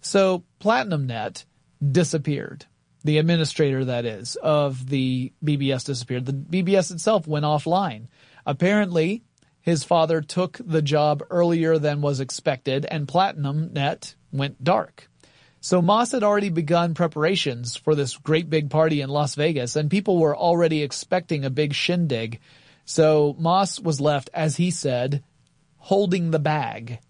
So 0.00 0.42
PlatinumNet 0.60 1.44
disappeared 1.92 2.66
the 3.04 3.18
administrator 3.18 3.84
that 3.86 4.04
is 4.04 4.36
of 4.36 4.88
the 4.88 5.32
BBS 5.44 5.84
disappeared. 5.84 6.26
The 6.26 6.32
BBS 6.32 6.90
itself 6.92 7.26
went 7.26 7.44
offline. 7.44 8.06
Apparently, 8.44 9.22
his 9.60 9.84
father 9.84 10.20
took 10.20 10.58
the 10.64 10.82
job 10.82 11.22
earlier 11.30 11.78
than 11.78 12.00
was 12.00 12.20
expected 12.20 12.86
and 12.86 13.06
PlatinumNet 13.06 14.14
went 14.32 14.62
dark. 14.62 15.08
So 15.60 15.82
Moss 15.82 16.12
had 16.12 16.22
already 16.22 16.50
begun 16.50 16.94
preparations 16.94 17.76
for 17.76 17.94
this 17.94 18.16
great 18.16 18.48
big 18.48 18.70
party 18.70 19.00
in 19.00 19.10
Las 19.10 19.34
Vegas 19.34 19.76
and 19.76 19.90
people 19.90 20.18
were 20.18 20.36
already 20.36 20.82
expecting 20.82 21.44
a 21.44 21.50
big 21.50 21.74
shindig. 21.74 22.40
So 22.84 23.36
Moss 23.38 23.78
was 23.78 24.00
left, 24.00 24.30
as 24.32 24.56
he 24.56 24.70
said, 24.70 25.22
holding 25.76 26.30
the 26.30 26.38
bag. 26.38 27.00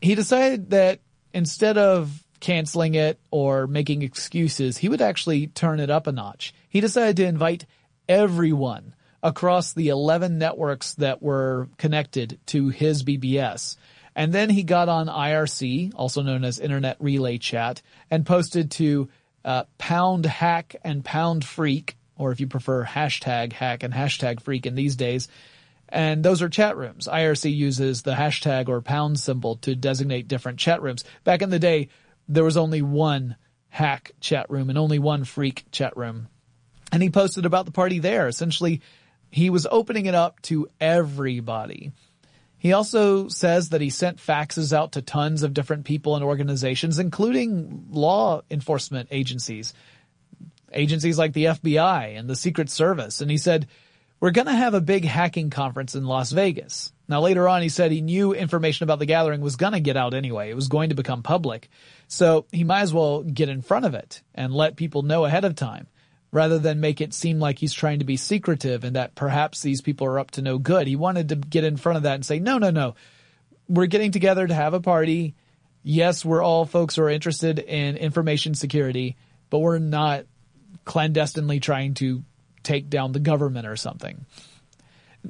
He 0.00 0.14
decided 0.14 0.70
that 0.70 1.00
instead 1.32 1.76
of 1.76 2.24
canceling 2.40 2.94
it 2.94 3.20
or 3.30 3.66
making 3.66 4.02
excuses. 4.02 4.78
He 4.78 4.88
would 4.88 5.02
actually 5.02 5.48
turn 5.48 5.80
it 5.80 5.90
up 5.90 6.06
a 6.06 6.12
notch. 6.12 6.54
He 6.68 6.80
decided 6.80 7.16
to 7.16 7.26
invite 7.26 7.66
everyone 8.08 8.94
across 9.22 9.72
the 9.72 9.88
11 9.88 10.38
networks 10.38 10.94
that 10.94 11.22
were 11.22 11.68
connected 11.76 12.38
to 12.46 12.68
his 12.68 13.04
BBS. 13.04 13.76
And 14.16 14.32
then 14.32 14.50
he 14.50 14.62
got 14.62 14.88
on 14.88 15.06
IRC, 15.06 15.92
also 15.94 16.22
known 16.22 16.44
as 16.44 16.58
Internet 16.58 16.96
Relay 17.00 17.38
Chat, 17.38 17.82
and 18.10 18.26
posted 18.26 18.70
to 18.72 19.08
uh, 19.44 19.64
pound 19.78 20.26
hack 20.26 20.76
and 20.82 21.04
pound 21.04 21.44
freak, 21.44 21.96
or 22.16 22.32
if 22.32 22.40
you 22.40 22.46
prefer 22.46 22.84
hashtag 22.84 23.52
hack 23.52 23.82
and 23.82 23.94
hashtag 23.94 24.40
freak 24.42 24.66
in 24.66 24.74
these 24.74 24.96
days. 24.96 25.28
And 25.88 26.22
those 26.22 26.42
are 26.42 26.48
chat 26.48 26.76
rooms. 26.76 27.08
IRC 27.08 27.54
uses 27.54 28.02
the 28.02 28.14
hashtag 28.14 28.68
or 28.68 28.80
pound 28.80 29.18
symbol 29.18 29.56
to 29.56 29.74
designate 29.74 30.28
different 30.28 30.58
chat 30.58 30.82
rooms. 30.82 31.04
Back 31.24 31.42
in 31.42 31.50
the 31.50 31.58
day, 31.58 31.88
there 32.30 32.44
was 32.44 32.56
only 32.56 32.80
one 32.80 33.36
hack 33.68 34.12
chat 34.20 34.48
room 34.50 34.70
and 34.70 34.78
only 34.78 34.98
one 34.98 35.24
freak 35.24 35.64
chat 35.72 35.96
room. 35.96 36.28
And 36.92 37.02
he 37.02 37.10
posted 37.10 37.44
about 37.44 37.66
the 37.66 37.72
party 37.72 37.98
there. 37.98 38.28
Essentially, 38.28 38.80
he 39.30 39.50
was 39.50 39.66
opening 39.70 40.06
it 40.06 40.14
up 40.14 40.40
to 40.42 40.68
everybody. 40.80 41.92
He 42.56 42.72
also 42.72 43.28
says 43.28 43.70
that 43.70 43.80
he 43.80 43.90
sent 43.90 44.18
faxes 44.18 44.72
out 44.72 44.92
to 44.92 45.02
tons 45.02 45.42
of 45.42 45.54
different 45.54 45.84
people 45.84 46.14
and 46.14 46.24
organizations, 46.24 46.98
including 46.98 47.86
law 47.90 48.42
enforcement 48.50 49.08
agencies, 49.10 49.72
agencies 50.72 51.18
like 51.18 51.32
the 51.32 51.46
FBI 51.46 52.18
and 52.18 52.28
the 52.28 52.36
Secret 52.36 52.70
Service. 52.70 53.20
And 53.20 53.30
he 53.30 53.38
said, 53.38 53.66
we're 54.20 54.30
going 54.30 54.46
to 54.46 54.52
have 54.52 54.74
a 54.74 54.80
big 54.80 55.04
hacking 55.04 55.50
conference 55.50 55.94
in 55.94 56.04
Las 56.04 56.32
Vegas. 56.32 56.92
Now 57.10 57.20
later 57.20 57.48
on, 57.48 57.60
he 57.60 57.68
said 57.68 57.90
he 57.90 58.02
knew 58.02 58.32
information 58.32 58.84
about 58.84 59.00
the 59.00 59.06
gathering 59.06 59.40
was 59.40 59.56
going 59.56 59.72
to 59.72 59.80
get 59.80 59.96
out 59.96 60.14
anyway. 60.14 60.48
It 60.48 60.54
was 60.54 60.68
going 60.68 60.90
to 60.90 60.94
become 60.94 61.24
public. 61.24 61.68
So 62.06 62.46
he 62.52 62.62
might 62.62 62.82
as 62.82 62.94
well 62.94 63.24
get 63.24 63.48
in 63.48 63.62
front 63.62 63.84
of 63.84 63.94
it 63.94 64.22
and 64.32 64.54
let 64.54 64.76
people 64.76 65.02
know 65.02 65.24
ahead 65.24 65.44
of 65.44 65.56
time 65.56 65.88
rather 66.30 66.60
than 66.60 66.78
make 66.78 67.00
it 67.00 67.12
seem 67.12 67.40
like 67.40 67.58
he's 67.58 67.72
trying 67.72 67.98
to 67.98 68.04
be 68.04 68.16
secretive 68.16 68.84
and 68.84 68.94
that 68.94 69.16
perhaps 69.16 69.60
these 69.60 69.80
people 69.80 70.06
are 70.06 70.20
up 70.20 70.30
to 70.30 70.42
no 70.42 70.56
good. 70.58 70.86
He 70.86 70.94
wanted 70.94 71.30
to 71.30 71.34
get 71.34 71.64
in 71.64 71.76
front 71.76 71.96
of 71.96 72.04
that 72.04 72.14
and 72.14 72.24
say, 72.24 72.38
no, 72.38 72.58
no, 72.58 72.70
no. 72.70 72.94
We're 73.68 73.86
getting 73.86 74.12
together 74.12 74.46
to 74.46 74.54
have 74.54 74.72
a 74.72 74.80
party. 74.80 75.34
Yes, 75.82 76.24
we're 76.24 76.44
all 76.44 76.64
folks 76.64 76.94
who 76.94 77.02
are 77.02 77.10
interested 77.10 77.58
in 77.58 77.96
information 77.96 78.54
security, 78.54 79.16
but 79.50 79.58
we're 79.58 79.80
not 79.80 80.26
clandestinely 80.84 81.58
trying 81.58 81.94
to 81.94 82.22
take 82.62 82.88
down 82.88 83.10
the 83.10 83.18
government 83.18 83.66
or 83.66 83.74
something. 83.74 84.24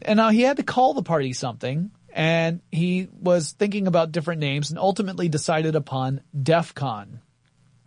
And 0.02 0.16
now 0.16 0.30
he 0.30 0.42
had 0.42 0.56
to 0.58 0.62
call 0.62 0.94
the 0.94 1.02
party 1.02 1.32
something 1.32 1.90
and 2.12 2.60
he 2.72 3.08
was 3.12 3.52
thinking 3.52 3.86
about 3.86 4.12
different 4.12 4.40
names 4.40 4.70
and 4.70 4.78
ultimately 4.78 5.28
decided 5.28 5.74
upon 5.76 6.22
DEF 6.40 6.74
CON. 6.74 7.20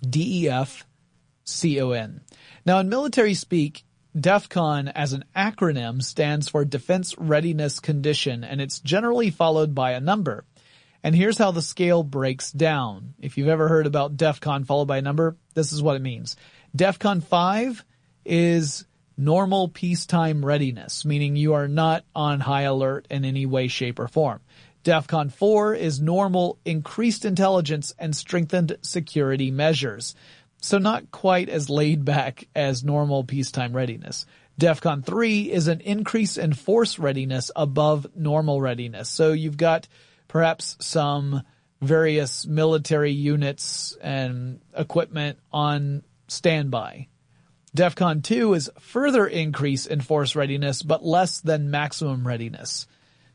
D-E-F-C-O-N. 0.07 0.81
Now 2.65 2.79
in 2.79 2.89
military 2.89 3.33
speak, 3.33 3.83
DEF 4.19 4.49
CON 4.49 4.89
as 4.89 5.13
an 5.13 5.23
acronym 5.35 6.03
stands 6.03 6.49
for 6.49 6.65
Defense 6.65 7.15
Readiness 7.17 7.79
Condition 7.79 8.43
and 8.43 8.59
it's 8.61 8.79
generally 8.79 9.29
followed 9.31 9.73
by 9.73 9.91
a 9.91 10.01
number. 10.01 10.45
And 11.03 11.15
here's 11.15 11.37
how 11.37 11.51
the 11.51 11.61
scale 11.61 12.03
breaks 12.03 12.51
down. 12.51 13.13
If 13.19 13.37
you've 13.37 13.49
ever 13.49 13.67
heard 13.67 13.87
about 13.87 14.15
DEF 14.15 14.39
CON 14.39 14.63
followed 14.63 14.87
by 14.87 14.97
a 14.99 15.01
number, 15.01 15.35
this 15.53 15.73
is 15.73 15.81
what 15.81 15.95
it 15.97 16.01
means. 16.01 16.37
DEF 16.75 16.99
CON 16.99 17.21
5 17.21 17.83
is 18.25 18.85
normal 19.17 19.67
peacetime 19.67 20.45
readiness, 20.45 21.05
meaning 21.05 21.35
you 21.35 21.53
are 21.53 21.67
not 21.67 22.03
on 22.15 22.39
high 22.39 22.63
alert 22.63 23.07
in 23.09 23.25
any 23.25 23.45
way, 23.45 23.67
shape, 23.67 23.99
or 23.99 24.07
form. 24.07 24.39
DEFCON 24.83 25.31
4 25.31 25.75
is 25.75 26.01
normal 26.01 26.59
increased 26.65 27.23
intelligence 27.23 27.93
and 27.97 28.15
strengthened 28.15 28.77
security 28.81 29.49
measures. 29.49 30.13
So 30.57 30.77
not 30.77 31.11
quite 31.11 31.49
as 31.49 31.69
laid 31.69 32.03
back 32.03 32.47
as 32.55 32.83
normal 32.83 33.23
peacetime 33.23 33.75
readiness. 33.75 34.25
DEFCON 34.59 35.03
3 35.03 35.51
is 35.51 35.67
an 35.67 35.81
increase 35.81 36.37
in 36.37 36.53
force 36.53 36.99
readiness 36.99 37.49
above 37.55 38.07
normal 38.15 38.61
readiness. 38.61 39.09
So 39.09 39.31
you've 39.31 39.57
got 39.57 39.87
perhaps 40.27 40.77
some 40.79 41.43
various 41.81 42.45
military 42.45 43.11
units 43.11 43.97
and 44.01 44.59
equipment 44.75 45.39
on 45.51 46.03
standby 46.27 47.07
DEFCON 47.75 48.21
2 48.21 48.53
is 48.53 48.71
further 48.79 49.25
increase 49.25 49.87
in 49.87 49.99
force 49.99 50.35
readiness, 50.35 50.83
but 50.83 51.03
less 51.03 51.41
than 51.41 51.71
maximum 51.71 52.27
readiness. 52.27 52.85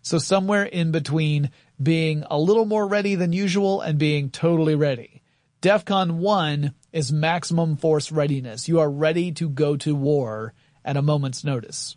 So 0.03 0.19
somewhere 0.19 0.63
in 0.63 0.93
between 0.93 1.51
being 1.83 2.25
a 2.31 2.39
little 2.39 2.65
more 2.65 2.87
ready 2.87 3.17
than 3.17 3.33
usual 3.33 3.81
and 3.81 3.99
being 3.99 4.31
totally 4.31 4.77
ready. 4.77 5.23
DEFCON 5.61 6.19
1 6.19 6.73
is 6.93 7.13
maximum 7.13 7.77
force 7.77 8.13
readiness. 8.13 8.69
You 8.69 8.79
are 8.79 8.89
ready 8.91 9.33
to 9.33 9.49
go 9.49 9.77
to 9.79 9.97
war 9.97 10.55
at 10.85 10.97
a 10.97 11.03
moment's 11.03 11.43
notice. 11.43 11.97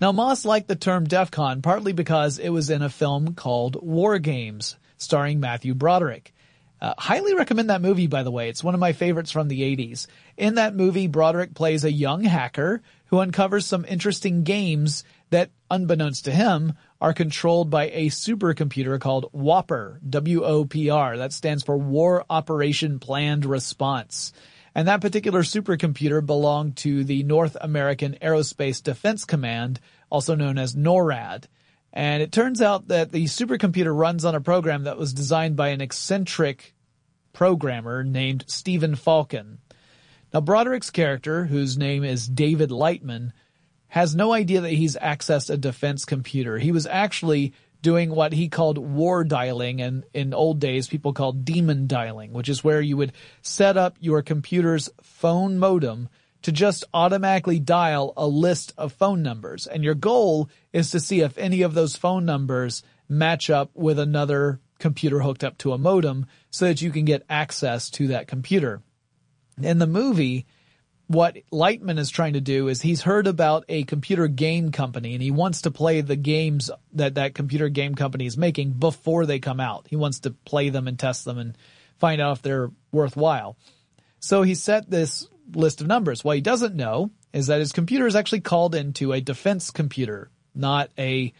Now 0.00 0.12
Moss 0.12 0.46
liked 0.46 0.68
the 0.68 0.76
term 0.76 1.06
DEFCON 1.06 1.62
partly 1.62 1.92
because 1.92 2.38
it 2.38 2.48
was 2.48 2.70
in 2.70 2.80
a 2.80 2.88
film 2.88 3.34
called 3.34 3.76
War 3.82 4.18
Games, 4.18 4.78
starring 4.96 5.40
Matthew 5.40 5.74
Broderick. 5.74 6.32
Uh, 6.80 6.94
highly 6.96 7.34
recommend 7.34 7.70
that 7.70 7.82
movie, 7.82 8.06
by 8.06 8.22
the 8.22 8.30
way. 8.30 8.48
It's 8.48 8.62
one 8.62 8.74
of 8.74 8.80
my 8.80 8.92
favorites 8.92 9.30
from 9.30 9.48
the 9.48 9.62
80s. 9.62 10.06
In 10.36 10.54
that 10.54 10.76
movie, 10.76 11.08
Broderick 11.08 11.54
plays 11.54 11.84
a 11.84 11.92
young 11.92 12.22
hacker 12.22 12.82
who 13.06 13.18
uncovers 13.18 13.66
some 13.66 13.84
interesting 13.86 14.44
games 14.44 15.04
that, 15.30 15.50
unbeknownst 15.70 16.26
to 16.26 16.30
him, 16.30 16.74
are 17.00 17.12
controlled 17.12 17.70
by 17.70 17.88
a 17.90 18.06
supercomputer 18.06 19.00
called 19.00 19.28
Whopper, 19.32 20.00
W-O-P-R. 20.08 21.16
That 21.16 21.32
stands 21.32 21.64
for 21.64 21.76
War 21.76 22.24
Operation 22.30 22.98
Planned 22.98 23.44
Response. 23.44 24.32
And 24.74 24.86
that 24.86 25.00
particular 25.00 25.42
supercomputer 25.42 26.24
belonged 26.24 26.76
to 26.78 27.02
the 27.02 27.24
North 27.24 27.56
American 27.60 28.16
Aerospace 28.22 28.82
Defense 28.82 29.24
Command 29.24 29.80
also 30.10 30.34
known 30.34 30.58
as 30.58 30.74
NORAD. 30.74 31.44
And 31.92 32.22
it 32.22 32.32
turns 32.32 32.60
out 32.60 32.88
that 32.88 33.12
the 33.12 33.24
supercomputer 33.24 33.96
runs 33.96 34.24
on 34.24 34.34
a 34.34 34.40
program 34.40 34.84
that 34.84 34.98
was 34.98 35.12
designed 35.12 35.56
by 35.56 35.68
an 35.68 35.80
eccentric 35.80 36.74
programmer 37.32 38.04
named 38.04 38.44
Stephen 38.46 38.94
Falken. 38.94 39.58
Now, 40.32 40.40
Broderick's 40.40 40.90
character, 40.90 41.46
whose 41.46 41.78
name 41.78 42.04
is 42.04 42.28
David 42.28 42.70
Lightman, 42.70 43.32
has 43.88 44.14
no 44.14 44.32
idea 44.32 44.60
that 44.60 44.72
he's 44.72 44.96
accessed 44.96 45.48
a 45.48 45.56
defense 45.56 46.04
computer. 46.04 46.58
He 46.58 46.72
was 46.72 46.86
actually 46.86 47.54
doing 47.80 48.10
what 48.10 48.32
he 48.32 48.48
called 48.48 48.76
war 48.76 49.24
dialing 49.24 49.80
and 49.80 50.04
in 50.12 50.34
old 50.34 50.60
days 50.60 50.88
people 50.88 51.12
called 51.12 51.44
demon 51.44 51.86
dialing, 51.86 52.32
which 52.32 52.48
is 52.48 52.64
where 52.64 52.80
you 52.80 52.96
would 52.96 53.12
set 53.40 53.76
up 53.76 53.96
your 54.00 54.20
computer's 54.20 54.90
phone 55.00 55.58
modem 55.58 56.08
to 56.42 56.52
just 56.52 56.84
automatically 56.94 57.58
dial 57.58 58.12
a 58.16 58.26
list 58.26 58.72
of 58.78 58.92
phone 58.92 59.22
numbers. 59.22 59.66
And 59.66 59.82
your 59.82 59.94
goal 59.94 60.48
is 60.72 60.90
to 60.90 61.00
see 61.00 61.20
if 61.20 61.36
any 61.38 61.62
of 61.62 61.74
those 61.74 61.96
phone 61.96 62.24
numbers 62.24 62.82
match 63.08 63.50
up 63.50 63.70
with 63.74 63.98
another 63.98 64.60
computer 64.78 65.20
hooked 65.20 65.42
up 65.42 65.58
to 65.58 65.72
a 65.72 65.78
modem 65.78 66.26
so 66.50 66.66
that 66.66 66.82
you 66.82 66.90
can 66.90 67.04
get 67.04 67.24
access 67.28 67.90
to 67.90 68.08
that 68.08 68.28
computer. 68.28 68.80
In 69.60 69.78
the 69.78 69.86
movie, 69.86 70.46
what 71.08 71.36
Lightman 71.50 71.98
is 71.98 72.10
trying 72.10 72.34
to 72.34 72.40
do 72.40 72.68
is 72.68 72.82
he's 72.82 73.02
heard 73.02 73.26
about 73.26 73.64
a 73.68 73.82
computer 73.84 74.28
game 74.28 74.70
company 74.70 75.14
and 75.14 75.22
he 75.22 75.30
wants 75.30 75.62
to 75.62 75.70
play 75.70 76.02
the 76.02 76.16
games 76.16 76.70
that 76.92 77.14
that 77.14 77.34
computer 77.34 77.68
game 77.68 77.94
company 77.94 78.26
is 78.26 78.36
making 78.36 78.72
before 78.72 79.26
they 79.26 79.38
come 79.38 79.58
out. 79.58 79.86
He 79.88 79.96
wants 79.96 80.20
to 80.20 80.30
play 80.30 80.68
them 80.68 80.86
and 80.86 80.98
test 80.98 81.24
them 81.24 81.38
and 81.38 81.56
find 81.96 82.20
out 82.20 82.36
if 82.36 82.42
they're 82.42 82.70
worthwhile. 82.92 83.56
So 84.20 84.42
he 84.42 84.54
set 84.54 84.90
this 84.90 85.26
list 85.52 85.80
of 85.80 85.86
numbers. 85.86 86.24
What 86.24 86.36
he 86.36 86.42
doesn't 86.42 86.74
know 86.74 87.10
is 87.32 87.48
that 87.48 87.60
his 87.60 87.72
computer 87.72 88.06
is 88.06 88.16
actually 88.16 88.40
called 88.40 88.74
into 88.74 89.12
a 89.12 89.20
defense 89.20 89.70
computer, 89.70 90.30
not 90.54 90.90
a 90.98 91.32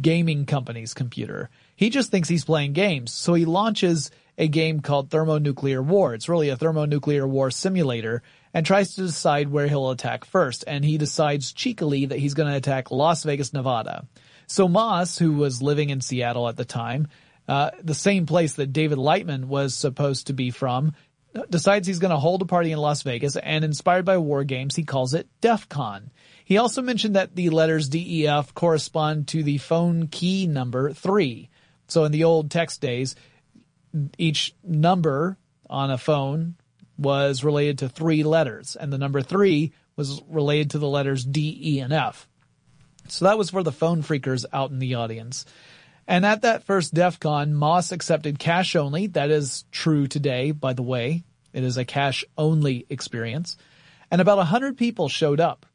gaming 0.00 0.46
company's 0.46 0.94
computer. 0.94 1.50
He 1.76 1.90
just 1.90 2.10
thinks 2.10 2.28
he's 2.28 2.44
playing 2.44 2.72
games. 2.72 3.12
So 3.12 3.34
he 3.34 3.44
launches 3.44 4.10
a 4.36 4.48
game 4.48 4.80
called 4.80 5.10
Thermonuclear 5.10 5.82
War. 5.82 6.14
It's 6.14 6.28
really 6.28 6.48
a 6.48 6.56
thermonuclear 6.56 7.26
war 7.26 7.50
simulator 7.50 8.22
and 8.52 8.66
tries 8.66 8.94
to 8.94 9.02
decide 9.02 9.48
where 9.48 9.68
he'll 9.68 9.90
attack 9.90 10.24
first. 10.24 10.64
And 10.66 10.84
he 10.84 10.98
decides 10.98 11.52
cheekily 11.52 12.06
that 12.06 12.18
he's 12.18 12.34
going 12.34 12.50
to 12.50 12.56
attack 12.56 12.90
Las 12.90 13.22
Vegas, 13.24 13.52
Nevada. 13.52 14.06
So 14.46 14.68
Moss, 14.68 15.18
who 15.18 15.32
was 15.32 15.62
living 15.62 15.90
in 15.90 16.00
Seattle 16.00 16.48
at 16.48 16.56
the 16.56 16.64
time, 16.64 17.08
uh, 17.48 17.70
the 17.82 17.94
same 17.94 18.26
place 18.26 18.54
that 18.54 18.72
David 18.72 18.98
Lightman 18.98 19.44
was 19.44 19.74
supposed 19.74 20.28
to 20.28 20.32
be 20.32 20.50
from, 20.50 20.94
decides 21.50 21.86
he's 21.86 21.98
going 21.98 22.10
to 22.10 22.16
hold 22.16 22.42
a 22.42 22.46
party 22.46 22.72
in 22.72 22.78
Las 22.78 23.02
Vegas 23.02 23.36
and 23.36 23.64
inspired 23.64 24.04
by 24.04 24.18
war 24.18 24.44
games, 24.44 24.76
he 24.76 24.84
calls 24.84 25.14
it 25.14 25.28
DEF 25.40 25.68
CON. 25.68 26.10
He 26.44 26.58
also 26.58 26.82
mentioned 26.82 27.16
that 27.16 27.34
the 27.34 27.50
letters 27.50 27.88
DEF 27.88 28.54
correspond 28.54 29.28
to 29.28 29.42
the 29.42 29.58
phone 29.58 30.08
key 30.08 30.46
number 30.46 30.92
three. 30.92 31.50
So 31.88 32.04
in 32.04 32.12
the 32.12 32.24
old 32.24 32.50
text 32.50 32.80
days, 32.80 33.16
each 34.18 34.54
number 34.62 35.38
on 35.68 35.90
a 35.90 35.98
phone 35.98 36.56
was 36.96 37.42
related 37.42 37.78
to 37.78 37.88
three 37.88 38.22
letters, 38.22 38.76
and 38.76 38.92
the 38.92 38.98
number 38.98 39.22
three 39.22 39.72
was 39.96 40.22
related 40.28 40.70
to 40.70 40.78
the 40.78 40.88
letters 40.88 41.24
D, 41.24 41.58
E, 41.60 41.80
and 41.80 41.92
F. 41.92 42.28
So 43.08 43.26
that 43.26 43.38
was 43.38 43.50
for 43.50 43.62
the 43.62 43.72
phone 43.72 44.02
phreakers 44.02 44.44
out 44.52 44.70
in 44.70 44.78
the 44.78 44.94
audience. 44.94 45.44
And 46.06 46.26
at 46.26 46.42
that 46.42 46.64
first 46.64 46.92
DEF 46.92 47.18
CON, 47.18 47.54
Moss 47.54 47.92
accepted 47.92 48.38
cash 48.38 48.76
only. 48.76 49.06
That 49.06 49.30
is 49.30 49.64
true 49.70 50.06
today, 50.06 50.50
by 50.50 50.74
the 50.74 50.82
way. 50.82 51.24
It 51.52 51.64
is 51.64 51.76
a 51.76 51.84
cash 51.84 52.24
only 52.36 52.84
experience. 52.90 53.56
And 54.10 54.20
about 54.20 54.38
a 54.38 54.44
hundred 54.44 54.76
people 54.76 55.08
showed 55.08 55.40
up. 55.40 55.66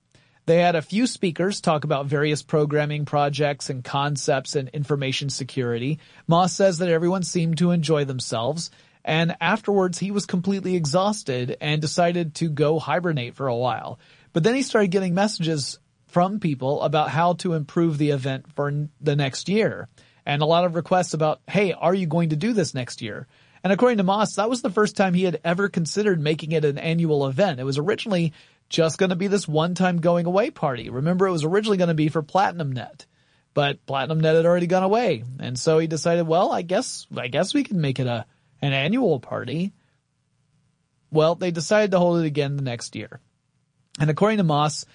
They 0.46 0.58
had 0.58 0.76
a 0.76 0.82
few 0.82 1.06
speakers 1.06 1.62
talk 1.62 1.84
about 1.84 2.08
various 2.08 2.42
programming 2.42 3.06
projects 3.06 3.70
and 3.70 3.84
concepts 3.84 4.56
and 4.56 4.70
information 4.70 5.30
security. 5.30 6.00
Moss 6.28 6.54
says 6.54 6.80
that 6.80 6.90
everyone 6.90 7.24
seemed 7.24 7.60
to 7.60 7.72
enjoy 7.72 8.06
themselves. 8.06 8.72
And 9.06 9.36
afterwards, 9.40 10.00
he 10.00 10.12
was 10.12 10.26
completely 10.26 10.76
exhausted 10.76 11.56
and 11.62 11.82
decided 11.82 12.36
to 12.36 12.50
go 12.50 12.80
hibernate 12.80 13.36
for 13.36 13.48
a 13.48 13.56
while. 13.56 14.00
But 14.34 14.44
then 14.44 14.56
he 14.56 14.62
started 14.62 14.92
getting 14.92 15.14
messages 15.14 15.80
from 16.08 16.40
people 16.40 16.82
about 16.82 17.10
how 17.10 17.34
to 17.34 17.54
improve 17.54 17.98
the 17.98 18.12
event 18.12 18.52
for 18.56 18.88
the 19.00 19.16
next 19.16 19.50
year. 19.50 19.88
And 20.30 20.44
a 20.44 20.46
lot 20.46 20.64
of 20.64 20.76
requests 20.76 21.16
about, 21.16 21.42
hey, 21.48 21.74
are 21.74 21.96
you 21.96 22.06
going 22.06 22.30
to 22.30 22.36
do 22.36 22.54
this 22.54 22.76
next 22.76 23.02
year? 23.02 23.26
And 23.64 23.74
according 23.74 23.98
to 23.98 24.04
Moss, 24.04 24.36
that 24.36 24.48
was 24.48 24.62
the 24.62 24.70
first 24.70 24.96
time 24.96 25.16
he 25.16 25.24
had 25.24 25.42
ever 25.44 25.70
considered 25.70 26.22
making 26.22 26.52
it 26.52 26.66
an 26.66 26.78
annual 26.78 27.26
event. 27.26 27.60
It 27.60 27.64
was 27.64 27.80
originally 27.80 28.34
just 28.70 29.00
going 29.00 29.10
to 29.10 29.16
be 29.16 29.26
this 29.26 29.48
one 29.48 29.74
time 29.74 30.02
going 30.02 30.28
away 30.28 30.52
party. 30.52 30.92
Remember, 30.92 31.26
it 31.26 31.32
was 31.32 31.44
originally 31.44 31.78
going 31.78 31.88
to 31.88 31.96
be 31.96 32.10
for 32.10 32.22
Platinum 32.22 32.74
Net, 32.74 33.08
but 33.56 33.84
Platinum 33.88 34.20
Net 34.20 34.36
had 34.36 34.46
already 34.46 34.68
gone 34.68 34.84
away. 34.84 35.24
And 35.40 35.58
so 35.58 35.80
he 35.80 35.88
decided, 35.88 36.28
well, 36.28 36.52
I 36.52 36.62
guess, 36.62 37.08
I 37.18 37.28
guess 37.28 37.56
we 37.56 37.64
can 37.64 37.82
make 37.82 38.00
it 38.00 38.06
a, 38.06 38.28
an 38.62 38.72
annual 38.72 39.20
party. 39.20 39.74
Well, 41.10 41.34
they 41.34 41.50
decided 41.50 41.90
to 41.90 41.98
hold 41.98 42.20
it 42.20 42.28
again 42.28 42.56
the 42.56 42.62
next 42.62 42.96
year. 42.96 43.20
And 44.00 44.12
according 44.12 44.38
to 44.38 44.44
Moss, 44.44 44.86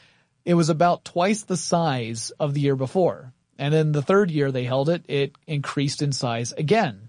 it 0.45 0.55
was 0.55 0.69
about 0.69 1.05
twice 1.05 1.43
the 1.43 1.57
size 1.57 2.31
of 2.39 2.55
the 2.55 2.61
year 2.61 2.77
before. 2.77 3.34
And 3.59 3.75
in 3.75 3.93
the 3.93 4.03
third 4.03 4.31
year 4.31 4.51
they 4.51 4.65
held 4.65 4.89
it, 4.89 5.05
it 5.09 5.33
increased 5.47 6.03
in 6.03 6.13
size 6.13 6.53
again. 6.53 7.09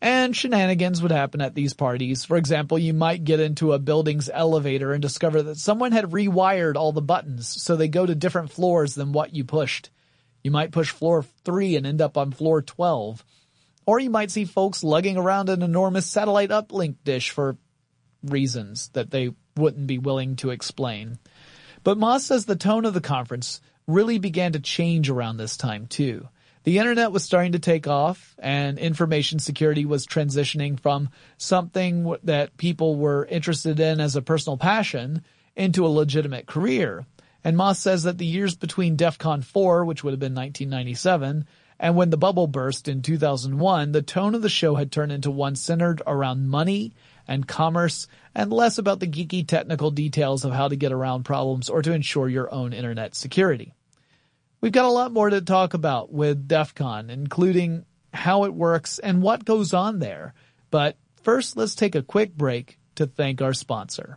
And 0.00 0.36
shenanigans 0.36 1.00
would 1.00 1.12
happen 1.12 1.40
at 1.40 1.54
these 1.54 1.74
parties. 1.74 2.24
For 2.24 2.36
example, 2.36 2.76
you 2.76 2.92
might 2.92 3.22
get 3.22 3.38
into 3.38 3.72
a 3.72 3.78
building's 3.78 4.28
elevator 4.28 4.92
and 4.92 5.00
discover 5.00 5.44
that 5.44 5.58
someone 5.58 5.92
had 5.92 6.10
rewired 6.10 6.74
all 6.74 6.90
the 6.90 7.00
buttons 7.00 7.46
so 7.46 7.76
they 7.76 7.86
go 7.86 8.04
to 8.04 8.14
different 8.16 8.50
floors 8.50 8.96
than 8.96 9.12
what 9.12 9.32
you 9.32 9.44
pushed. 9.44 9.90
You 10.42 10.50
might 10.50 10.72
push 10.72 10.90
floor 10.90 11.24
3 11.44 11.76
and 11.76 11.86
end 11.86 12.00
up 12.00 12.18
on 12.18 12.32
floor 12.32 12.62
12. 12.62 13.24
Or 13.86 14.00
you 14.00 14.10
might 14.10 14.32
see 14.32 14.44
folks 14.44 14.82
lugging 14.82 15.16
around 15.16 15.48
an 15.48 15.62
enormous 15.62 16.06
satellite 16.06 16.50
uplink 16.50 16.96
dish 17.04 17.30
for 17.30 17.56
reasons 18.24 18.88
that 18.94 19.12
they 19.12 19.30
wouldn't 19.56 19.86
be 19.86 19.98
willing 19.98 20.34
to 20.36 20.50
explain. 20.50 21.18
But 21.84 21.98
Moss 21.98 22.24
says 22.24 22.46
the 22.46 22.56
tone 22.56 22.84
of 22.84 22.94
the 22.94 23.00
conference 23.00 23.60
really 23.92 24.18
began 24.18 24.52
to 24.52 24.60
change 24.60 25.10
around 25.10 25.36
this 25.36 25.56
time 25.56 25.86
too 25.86 26.28
the 26.64 26.78
internet 26.78 27.10
was 27.10 27.24
starting 27.24 27.52
to 27.52 27.58
take 27.58 27.88
off 27.88 28.36
and 28.38 28.78
information 28.78 29.38
security 29.38 29.84
was 29.84 30.06
transitioning 30.06 30.78
from 30.78 31.08
something 31.36 32.14
that 32.22 32.56
people 32.56 32.96
were 32.96 33.26
interested 33.26 33.80
in 33.80 34.00
as 34.00 34.14
a 34.14 34.22
personal 34.22 34.56
passion 34.56 35.24
into 35.56 35.84
a 35.84 35.88
legitimate 35.88 36.46
career. 36.46 37.04
And 37.42 37.56
Moss 37.56 37.80
says 37.80 38.04
that 38.04 38.18
the 38.18 38.26
years 38.26 38.54
between 38.54 38.94
DEF 38.94 39.18
CON 39.18 39.42
4, 39.42 39.84
which 39.84 40.04
would 40.04 40.12
have 40.12 40.20
been 40.20 40.34
1997, 40.34 41.46
and 41.80 41.96
when 41.96 42.10
the 42.10 42.16
bubble 42.16 42.46
burst 42.46 42.86
in 42.86 43.02
2001, 43.02 43.90
the 43.90 44.02
tone 44.02 44.36
of 44.36 44.42
the 44.42 44.48
show 44.48 44.76
had 44.76 44.92
turned 44.92 45.10
into 45.10 45.32
one 45.32 45.56
centered 45.56 46.00
around 46.06 46.48
money 46.48 46.92
and 47.26 47.48
commerce 47.48 48.06
and 48.36 48.52
less 48.52 48.78
about 48.78 49.00
the 49.00 49.08
geeky 49.08 49.46
technical 49.46 49.90
details 49.90 50.44
of 50.44 50.52
how 50.52 50.68
to 50.68 50.76
get 50.76 50.92
around 50.92 51.24
problems 51.24 51.68
or 51.68 51.82
to 51.82 51.92
ensure 51.92 52.28
your 52.28 52.52
own 52.54 52.72
internet 52.72 53.16
security. 53.16 53.74
We've 54.62 54.70
got 54.70 54.84
a 54.84 54.92
lot 54.92 55.10
more 55.10 55.28
to 55.28 55.40
talk 55.40 55.74
about 55.74 56.12
with 56.12 56.46
DEF 56.46 56.76
CON, 56.76 57.10
including 57.10 57.84
how 58.14 58.44
it 58.44 58.54
works 58.54 59.00
and 59.00 59.20
what 59.20 59.44
goes 59.44 59.74
on 59.74 59.98
there. 59.98 60.34
But 60.70 60.96
first, 61.24 61.56
let's 61.56 61.74
take 61.74 61.96
a 61.96 62.02
quick 62.02 62.36
break 62.36 62.78
to 62.94 63.06
thank 63.06 63.42
our 63.42 63.54
sponsor. 63.54 64.14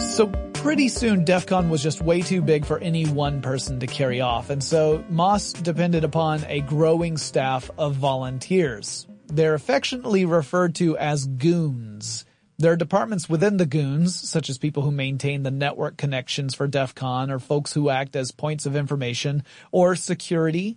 So 0.00 0.28
pretty 0.54 0.88
soon 0.88 1.26
DEF 1.26 1.44
CON 1.44 1.68
was 1.68 1.82
just 1.82 2.00
way 2.00 2.22
too 2.22 2.40
big 2.40 2.64
for 2.64 2.78
any 2.78 3.04
one 3.04 3.42
person 3.42 3.80
to 3.80 3.86
carry 3.86 4.22
off. 4.22 4.48
And 4.48 4.64
so 4.64 5.04
Moss 5.10 5.52
depended 5.52 6.02
upon 6.02 6.44
a 6.44 6.62
growing 6.62 7.18
staff 7.18 7.70
of 7.76 7.96
volunteers. 7.96 9.06
They're 9.26 9.52
affectionately 9.52 10.24
referred 10.24 10.76
to 10.76 10.96
as 10.96 11.26
goons. 11.26 12.24
There 12.60 12.72
are 12.72 12.76
departments 12.76 13.26
within 13.26 13.56
the 13.56 13.64
goons, 13.64 14.14
such 14.28 14.50
as 14.50 14.58
people 14.58 14.82
who 14.82 14.90
maintain 14.90 15.44
the 15.44 15.50
network 15.50 15.96
connections 15.96 16.54
for 16.54 16.66
DEF 16.66 16.94
CON 16.94 17.30
or 17.30 17.38
folks 17.38 17.72
who 17.72 17.88
act 17.88 18.14
as 18.14 18.32
points 18.32 18.66
of 18.66 18.76
information 18.76 19.44
or 19.72 19.96
security. 19.96 20.76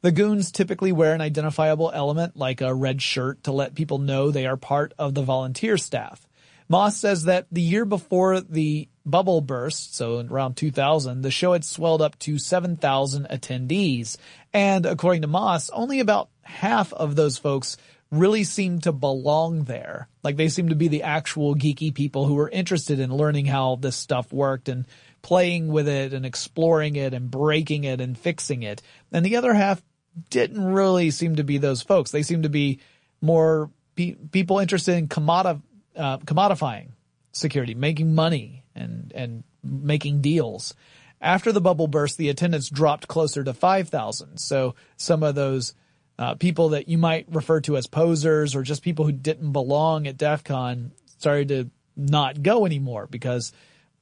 The 0.00 0.10
goons 0.10 0.50
typically 0.50 0.90
wear 0.90 1.14
an 1.14 1.20
identifiable 1.20 1.92
element 1.94 2.36
like 2.36 2.60
a 2.60 2.74
red 2.74 3.00
shirt 3.00 3.44
to 3.44 3.52
let 3.52 3.76
people 3.76 3.98
know 3.98 4.32
they 4.32 4.48
are 4.48 4.56
part 4.56 4.92
of 4.98 5.14
the 5.14 5.22
volunteer 5.22 5.76
staff. 5.76 6.26
Moss 6.68 6.96
says 6.96 7.22
that 7.24 7.46
the 7.52 7.62
year 7.62 7.84
before 7.84 8.40
the 8.40 8.88
bubble 9.06 9.40
burst, 9.40 9.94
so 9.94 10.18
around 10.18 10.56
2000, 10.56 11.20
the 11.20 11.30
show 11.30 11.52
had 11.52 11.64
swelled 11.64 12.02
up 12.02 12.18
to 12.18 12.40
7,000 12.40 13.28
attendees. 13.28 14.16
And 14.52 14.84
according 14.84 15.22
to 15.22 15.28
Moss, 15.28 15.70
only 15.70 16.00
about 16.00 16.28
half 16.42 16.92
of 16.92 17.14
those 17.14 17.38
folks 17.38 17.76
really 18.10 18.44
seem 18.44 18.80
to 18.80 18.92
belong 18.92 19.64
there. 19.64 20.08
Like 20.22 20.36
they 20.36 20.48
seem 20.48 20.70
to 20.70 20.74
be 20.74 20.88
the 20.88 21.04
actual 21.04 21.54
geeky 21.54 21.94
people 21.94 22.26
who 22.26 22.34
were 22.34 22.48
interested 22.48 22.98
in 22.98 23.14
learning 23.14 23.46
how 23.46 23.76
this 23.76 23.96
stuff 23.96 24.32
worked 24.32 24.68
and 24.68 24.86
playing 25.22 25.68
with 25.68 25.86
it 25.86 26.12
and 26.12 26.26
exploring 26.26 26.96
it 26.96 27.14
and 27.14 27.30
breaking 27.30 27.84
it 27.84 28.00
and 28.00 28.18
fixing 28.18 28.62
it. 28.62 28.82
And 29.12 29.24
the 29.24 29.36
other 29.36 29.54
half 29.54 29.82
didn't 30.28 30.64
really 30.64 31.10
seem 31.10 31.36
to 31.36 31.44
be 31.44 31.58
those 31.58 31.82
folks. 31.82 32.10
They 32.10 32.22
seem 32.22 32.42
to 32.42 32.48
be 32.48 32.80
more 33.20 33.70
pe- 33.94 34.16
people 34.32 34.58
interested 34.58 34.96
in 34.96 35.08
commodi- 35.08 35.62
uh, 35.96 36.18
commodifying 36.18 36.88
security, 37.32 37.74
making 37.74 38.14
money 38.14 38.64
and, 38.74 39.12
and 39.14 39.44
making 39.62 40.20
deals. 40.20 40.74
After 41.20 41.52
the 41.52 41.60
bubble 41.60 41.86
burst, 41.86 42.16
the 42.16 42.30
attendance 42.30 42.70
dropped 42.70 43.06
closer 43.06 43.44
to 43.44 43.52
5,000. 43.52 44.38
So 44.38 44.74
some 44.96 45.22
of 45.22 45.34
those 45.34 45.74
uh, 46.20 46.34
people 46.34 46.68
that 46.70 46.86
you 46.86 46.98
might 46.98 47.26
refer 47.30 47.62
to 47.62 47.78
as 47.78 47.86
posers 47.86 48.54
or 48.54 48.62
just 48.62 48.82
people 48.82 49.06
who 49.06 49.12
didn't 49.12 49.52
belong 49.52 50.06
at 50.06 50.18
DEF 50.18 50.44
CON 50.44 50.92
started 51.18 51.48
to 51.48 51.70
not 51.96 52.42
go 52.42 52.66
anymore 52.66 53.08
because 53.10 53.52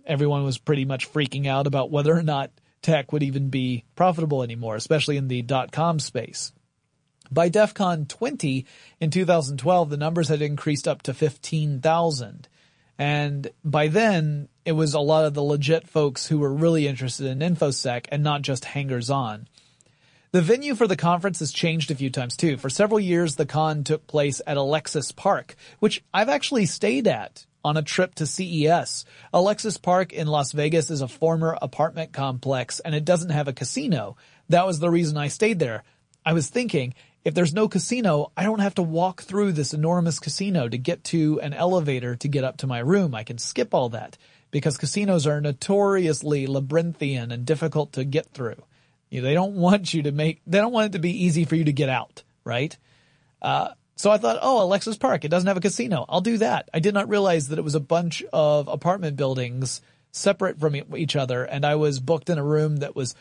everyone 0.04 0.42
was 0.42 0.58
pretty 0.58 0.84
much 0.84 1.10
freaking 1.12 1.46
out 1.46 1.68
about 1.68 1.92
whether 1.92 2.12
or 2.12 2.24
not 2.24 2.50
tech 2.82 3.12
would 3.12 3.22
even 3.22 3.50
be 3.50 3.84
profitable 3.94 4.42
anymore, 4.42 4.74
especially 4.74 5.16
in 5.16 5.28
the 5.28 5.42
dot 5.42 5.70
com 5.70 6.00
space. 6.00 6.52
By 7.30 7.50
DEF 7.50 7.74
CON 7.74 8.06
20 8.06 8.66
in 9.00 9.10
2012, 9.10 9.90
the 9.90 9.96
numbers 9.96 10.28
had 10.28 10.42
increased 10.42 10.88
up 10.88 11.02
to 11.02 11.14
15,000. 11.14 12.48
And 12.98 13.50
by 13.64 13.86
then, 13.86 14.48
it 14.64 14.72
was 14.72 14.94
a 14.94 15.00
lot 15.00 15.24
of 15.24 15.34
the 15.34 15.42
legit 15.42 15.86
folks 15.86 16.26
who 16.26 16.38
were 16.38 16.52
really 16.52 16.88
interested 16.88 17.26
in 17.26 17.38
InfoSec 17.38 18.06
and 18.10 18.24
not 18.24 18.42
just 18.42 18.64
hangers 18.64 19.08
on. 19.08 19.46
The 20.30 20.42
venue 20.42 20.74
for 20.74 20.86
the 20.86 20.94
conference 20.94 21.38
has 21.38 21.52
changed 21.52 21.90
a 21.90 21.94
few 21.94 22.10
times 22.10 22.36
too. 22.36 22.58
For 22.58 22.68
several 22.68 23.00
years, 23.00 23.36
the 23.36 23.46
con 23.46 23.82
took 23.82 24.06
place 24.06 24.42
at 24.46 24.58
Alexis 24.58 25.10
Park, 25.10 25.56
which 25.78 26.04
I've 26.12 26.28
actually 26.28 26.66
stayed 26.66 27.06
at 27.06 27.46
on 27.64 27.78
a 27.78 27.82
trip 27.82 28.14
to 28.16 28.26
CES. 28.26 29.06
Alexis 29.32 29.78
Park 29.78 30.12
in 30.12 30.26
Las 30.26 30.52
Vegas 30.52 30.90
is 30.90 31.00
a 31.00 31.08
former 31.08 31.56
apartment 31.62 32.12
complex 32.12 32.78
and 32.80 32.94
it 32.94 33.06
doesn't 33.06 33.30
have 33.30 33.48
a 33.48 33.54
casino. 33.54 34.18
That 34.50 34.66
was 34.66 34.80
the 34.80 34.90
reason 34.90 35.16
I 35.16 35.28
stayed 35.28 35.60
there. 35.60 35.82
I 36.26 36.34
was 36.34 36.48
thinking, 36.48 36.92
if 37.24 37.32
there's 37.32 37.54
no 37.54 37.66
casino, 37.66 38.30
I 38.36 38.42
don't 38.42 38.60
have 38.60 38.74
to 38.74 38.82
walk 38.82 39.22
through 39.22 39.52
this 39.52 39.72
enormous 39.72 40.20
casino 40.20 40.68
to 40.68 40.76
get 40.76 41.04
to 41.04 41.40
an 41.40 41.54
elevator 41.54 42.16
to 42.16 42.28
get 42.28 42.44
up 42.44 42.58
to 42.58 42.66
my 42.66 42.80
room. 42.80 43.14
I 43.14 43.24
can 43.24 43.38
skip 43.38 43.72
all 43.72 43.88
that 43.90 44.18
because 44.50 44.76
casinos 44.76 45.26
are 45.26 45.40
notoriously 45.40 46.46
labyrinthian 46.46 47.32
and 47.32 47.46
difficult 47.46 47.94
to 47.94 48.04
get 48.04 48.26
through. 48.26 48.62
You 49.10 49.20
know, 49.20 49.28
they 49.28 49.34
don't 49.34 49.54
want 49.54 49.94
you 49.94 50.02
to 50.04 50.12
make, 50.12 50.40
they 50.46 50.58
don't 50.58 50.72
want 50.72 50.86
it 50.86 50.92
to 50.92 50.98
be 50.98 51.24
easy 51.24 51.44
for 51.44 51.56
you 51.56 51.64
to 51.64 51.72
get 51.72 51.88
out, 51.88 52.22
right? 52.44 52.76
Uh, 53.40 53.70
so 53.96 54.10
I 54.10 54.18
thought, 54.18 54.38
oh, 54.42 54.62
Alexis 54.62 54.96
Park, 54.96 55.24
it 55.24 55.28
doesn't 55.28 55.48
have 55.48 55.56
a 55.56 55.60
casino. 55.60 56.04
I'll 56.08 56.20
do 56.20 56.38
that. 56.38 56.68
I 56.72 56.78
did 56.78 56.94
not 56.94 57.08
realize 57.08 57.48
that 57.48 57.58
it 57.58 57.64
was 57.64 57.74
a 57.74 57.80
bunch 57.80 58.22
of 58.32 58.68
apartment 58.68 59.16
buildings 59.16 59.80
separate 60.12 60.60
from 60.60 60.76
each 60.96 61.16
other. 61.16 61.44
And 61.44 61.64
I 61.64 61.74
was 61.74 62.00
booked 62.00 62.30
in 62.30 62.38
a 62.38 62.44
room 62.44 62.76
that 62.76 62.94
was 62.94 63.14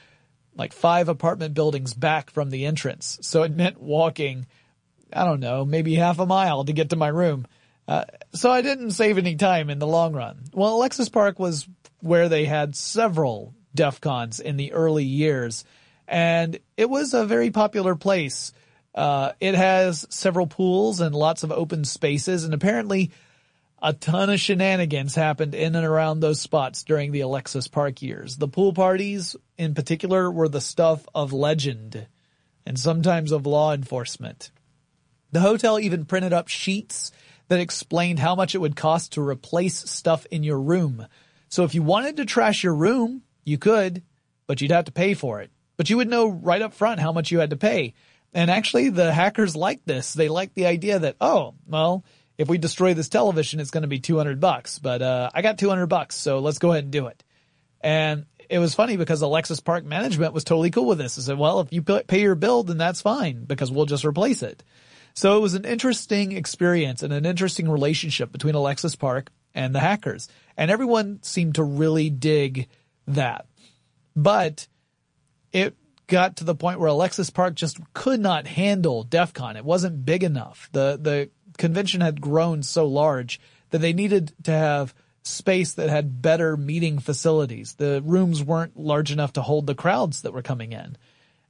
like 0.56 0.74
five 0.74 1.10
apartment 1.10 1.54
buildings 1.54 1.94
back 1.94 2.30
from 2.30 2.50
the 2.50 2.66
entrance. 2.66 3.18
So 3.22 3.44
it 3.44 3.56
meant 3.56 3.82
walking, 3.82 4.46
I 5.12 5.24
don't 5.24 5.40
know, 5.40 5.66
maybe 5.66 5.96
half 5.96 6.20
a 6.20 6.26
mile 6.26 6.64
to 6.66 6.74
get 6.74 6.92
to 6.92 6.96
my 6.96 7.10
room. 7.10 7.48
Uh, 7.88 8.04
so 8.34 8.52
I 8.52 8.62
didn't 8.62 8.92
save 8.92 9.18
any 9.18 9.36
time 9.36 9.70
in 9.70 9.80
the 9.80 9.88
long 9.88 10.14
run. 10.14 10.44
Well, 10.54 10.76
Alexis 10.76 11.10
Park 11.10 11.40
was 11.40 11.68
where 12.02 12.30
they 12.30 12.46
had 12.46 12.76
several 12.76 13.56
DEF 13.74 14.02
CONs 14.02 14.40
in 14.40 14.58
the 14.58 14.74
early 14.74 15.06
years. 15.06 15.66
And 16.08 16.60
it 16.78 16.90
was 16.90 17.14
a 17.14 17.26
very 17.26 17.52
popular 17.52 17.96
place 17.96 18.54
uh, 18.98 19.34
it 19.40 19.54
has 19.54 20.08
several 20.10 20.48
pools 20.48 21.02
and 21.02 21.14
lots 21.14 21.44
of 21.44 21.52
open 21.52 21.86
spaces, 21.86 22.44
and 22.44 22.54
apparently 22.56 23.12
a 23.80 23.94
ton 23.94 24.32
of 24.32 24.40
shenanigans 24.40 25.14
happened 25.14 25.54
in 25.54 25.76
and 25.76 25.86
around 25.86 26.20
those 26.20 26.42
spots 26.42 26.84
during 26.84 27.12
the 27.12 27.20
Alexis 27.22 27.68
Park 27.68 28.02
years. 28.02 28.38
The 28.38 28.48
pool 28.48 28.74
parties, 28.74 29.36
in 29.56 29.76
particular, 29.76 30.32
were 30.32 30.50
the 30.50 30.60
stuff 30.60 31.06
of 31.14 31.32
legend 31.32 32.08
and 32.66 32.80
sometimes 32.80 33.32
of 33.32 33.46
law 33.46 33.72
enforcement. 33.72 34.50
The 35.32 35.42
hotel 35.42 35.80
even 35.80 36.06
printed 36.06 36.34
up 36.34 36.48
sheets 36.48 37.12
that 37.50 37.60
explained 37.60 38.18
how 38.18 38.34
much 38.34 38.56
it 38.56 38.62
would 38.62 38.76
cost 38.76 39.14
to 39.14 39.22
replace 39.22 39.78
stuff 39.78 40.26
in 40.32 40.42
your 40.42 40.60
room. 40.60 41.06
So 41.50 41.64
if 41.64 41.76
you 41.76 41.84
wanted 41.84 42.18
to 42.18 42.26
trash 42.26 42.64
your 42.64 42.74
room, 42.74 43.22
you 43.48 43.58
could, 43.58 44.04
but 44.46 44.62
you'd 44.62 44.72
have 44.72 44.86
to 44.86 44.92
pay 44.92 45.14
for 45.14 45.42
it. 45.42 45.52
But 45.78 45.90
you 45.90 45.98
would 45.98 46.10
know 46.10 46.28
right 46.28 46.62
up 46.62 46.74
front 46.74 47.00
how 47.00 47.12
much 47.12 47.32
you 47.32 47.40
had 47.40 47.52
to 47.52 47.58
pay. 47.58 47.94
And 48.34 48.52
actually 48.52 48.90
the 48.90 49.14
hackers 49.14 49.56
like 49.56 49.86
this. 49.86 50.14
They 50.14 50.28
like 50.30 50.54
the 50.54 50.66
idea 50.66 51.00
that, 51.00 51.16
oh, 51.22 51.54
well, 51.66 52.04
if 52.38 52.50
we 52.50 52.58
destroy 52.58 52.94
this 52.94 53.10
television, 53.10 53.60
it's 53.60 53.72
going 53.72 53.84
to 53.84 53.88
be 53.88 54.00
200 54.00 54.40
bucks, 54.40 54.80
but, 54.80 55.02
uh, 55.02 55.30
I 55.34 55.42
got 55.42 55.58
200 55.58 55.88
bucks. 55.88 56.16
So 56.16 56.40
let's 56.40 56.60
go 56.60 56.72
ahead 56.72 56.84
and 56.84 56.92
do 56.92 57.08
it. 57.08 57.24
And 57.82 58.26
it 58.50 58.60
was 58.60 58.76
funny 58.76 58.98
because 58.98 59.22
Alexis 59.22 59.60
Park 59.60 59.86
management 59.86 60.34
was 60.34 60.44
totally 60.44 60.70
cool 60.70 60.86
with 60.86 60.98
this. 60.98 61.18
I 61.18 61.22
said, 61.22 61.38
well, 61.38 61.62
if 61.62 61.72
you 61.72 61.82
pay 61.82 62.22
your 62.22 62.36
bill, 62.36 62.64
then 62.64 62.78
that's 62.78 63.02
fine 63.02 63.46
because 63.46 63.72
we'll 63.72 63.86
just 63.86 64.06
replace 64.06 64.44
it. 64.44 64.64
So 65.14 65.38
it 65.38 65.42
was 65.42 65.56
an 65.56 65.66
interesting 65.66 66.34
experience 66.34 67.02
and 67.02 67.12
an 67.12 67.26
interesting 67.26 67.70
relationship 67.70 68.32
between 68.32 68.56
Alexis 68.56 68.96
Park 68.96 69.32
and 69.56 69.74
the 69.74 69.80
hackers. 69.80 70.28
And 70.56 70.70
everyone 70.70 71.20
seemed 71.24 71.56
to 71.56 71.64
really 71.64 72.10
dig 72.10 72.68
that. 73.08 73.46
But 74.16 74.68
it 75.52 75.76
got 76.08 76.38
to 76.38 76.44
the 76.44 76.56
point 76.56 76.80
where 76.80 76.90
Alexis 76.90 77.30
Park 77.30 77.56
just 77.56 77.80
could 77.94 78.20
not 78.20 78.48
handle 78.48 79.04
DEF 79.04 79.34
CON. 79.34 79.58
It 79.58 79.66
wasn't 79.66 80.06
big 80.06 80.24
enough. 80.24 80.70
The, 80.72 80.98
the 81.00 81.30
convention 81.58 82.02
had 82.02 82.22
grown 82.22 82.64
so 82.64 82.88
large 82.88 83.40
that 83.70 83.80
they 83.80 83.94
needed 83.94 84.34
to 84.44 84.52
have 84.52 84.94
space 85.24 85.74
that 85.74 85.90
had 85.90 86.22
better 86.22 86.56
meeting 86.56 87.00
facilities. 87.00 87.74
The 87.74 88.02
rooms 88.04 88.44
weren't 88.44 88.78
large 88.78 89.12
enough 89.12 89.34
to 89.34 89.42
hold 89.42 89.68
the 89.68 89.76
crowds 89.76 90.22
that 90.22 90.34
were 90.34 90.42
coming 90.42 90.72
in. 90.72 90.98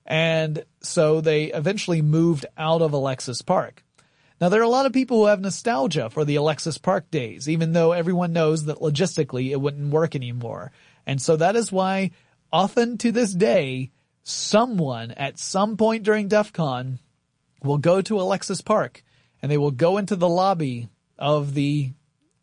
And 0.05 0.63
so 0.81 1.21
they 1.21 1.45
eventually 1.45 2.01
moved 2.01 2.45
out 2.57 2.81
of 2.81 2.93
Alexis 2.93 3.41
Park. 3.41 3.83
Now 4.39 4.49
there 4.49 4.61
are 4.61 4.63
a 4.63 4.69
lot 4.69 4.85
of 4.85 4.93
people 4.93 5.17
who 5.17 5.25
have 5.25 5.41
nostalgia 5.41 6.09
for 6.09 6.23
the 6.23 6.35
Alexis 6.35 6.77
Park 6.77 7.11
days, 7.11 7.49
even 7.49 7.73
though 7.73 7.91
everyone 7.91 8.33
knows 8.33 8.65
that 8.65 8.77
logistically 8.77 9.51
it 9.51 9.61
wouldn't 9.61 9.91
work 9.91 10.15
anymore. 10.15 10.71
And 11.07 11.21
so 11.21 11.37
that 11.37 11.55
is 11.55 11.71
why 11.71 12.11
often 12.51 12.97
to 12.99 13.13
this 13.13 13.33
day, 13.33 13.91
someone 14.23 15.11
at 15.11 15.39
some 15.39 15.77
point 15.77 16.03
during 16.03 16.27
DEF 16.27 16.51
CON 16.51 16.99
will 17.63 17.77
go 17.77 18.01
to 18.01 18.19
Alexis 18.19 18.59
Park 18.61 19.03
and 19.41 19.49
they 19.49 19.57
will 19.57 19.71
go 19.71 19.97
into 19.97 20.17
the 20.17 20.27
lobby 20.27 20.89
of 21.17 21.53
the 21.53 21.93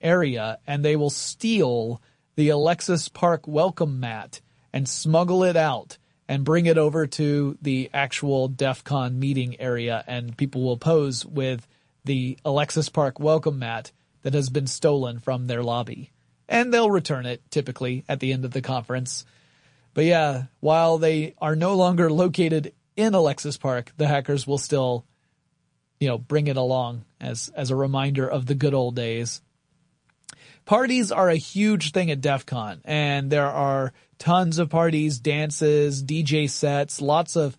area 0.01 0.59
and 0.67 0.83
they 0.83 0.97
will 0.97 1.11
steal 1.11 2.01
the 2.37 2.49
Alexis 2.49 3.11
Park 3.11 3.47
welcome 3.47 4.01
mat 4.01 4.41
and 4.73 4.89
smuggle 4.89 5.45
it 5.45 5.57
out 5.57 5.99
and 6.27 6.43
bring 6.43 6.65
it 6.65 6.79
over 6.79 7.07
to 7.07 7.59
the 7.61 7.91
actual 7.93 8.49
DEF 8.49 8.83
CON 8.83 9.21
meeting 9.21 9.61
area 9.61 10.03
and 10.07 10.39
people 10.39 10.63
will 10.63 10.79
pose 10.79 11.27
with 11.27 11.69
the 12.07 12.39
Alexis 12.47 12.89
Park 12.89 13.21
welcome 13.21 13.59
mat 13.59 13.93
that 14.23 14.33
has 14.33 14.49
been 14.49 14.67
stolen 14.67 15.19
from 15.19 15.47
their 15.47 15.63
lobby. 15.63 16.14
And 16.49 16.73
they'll 16.73 16.91
return 16.91 17.27
it 17.27 17.43
typically 17.51 18.05
at 18.09 18.21
the 18.21 18.33
end 18.33 18.45
of 18.45 18.51
the 18.51 18.63
conference. 18.63 19.25
But 19.95 20.05
yeah, 20.05 20.45
while 20.61 20.99
they 20.99 21.35
are 21.39 21.57
no 21.57 21.75
longer 21.75 22.11
located 22.11 22.75
in 22.97 23.15
Alexis 23.15 23.57
Park, 23.57 23.93
the 23.97 24.07
hackers 24.07 24.47
will 24.47 24.59
still, 24.59 25.07
you 26.01 26.09
know, 26.09 26.19
bring 26.19 26.49
it 26.49 26.57
along 26.57 27.05
as, 27.21 27.51
as 27.55 27.71
a 27.71 27.77
reminder 27.77 28.29
of 28.29 28.47
the 28.47 28.55
good 28.55 28.75
old 28.75 28.97
days. 28.97 29.41
Parties 30.65 31.13
are 31.13 31.29
a 31.29 31.37
huge 31.37 31.93
thing 31.93 32.11
at 32.11 32.21
DEF 32.21 32.47
CON 32.47 32.81
and 32.85 33.31
there 33.31 33.51
are 33.51 33.93
tons 34.19 34.59
of 34.59 34.71
parties, 34.71 35.19
dances, 35.19 36.03
DJ 36.03 36.49
sets, 36.49 37.01
lots 37.01 37.37
of 37.37 37.57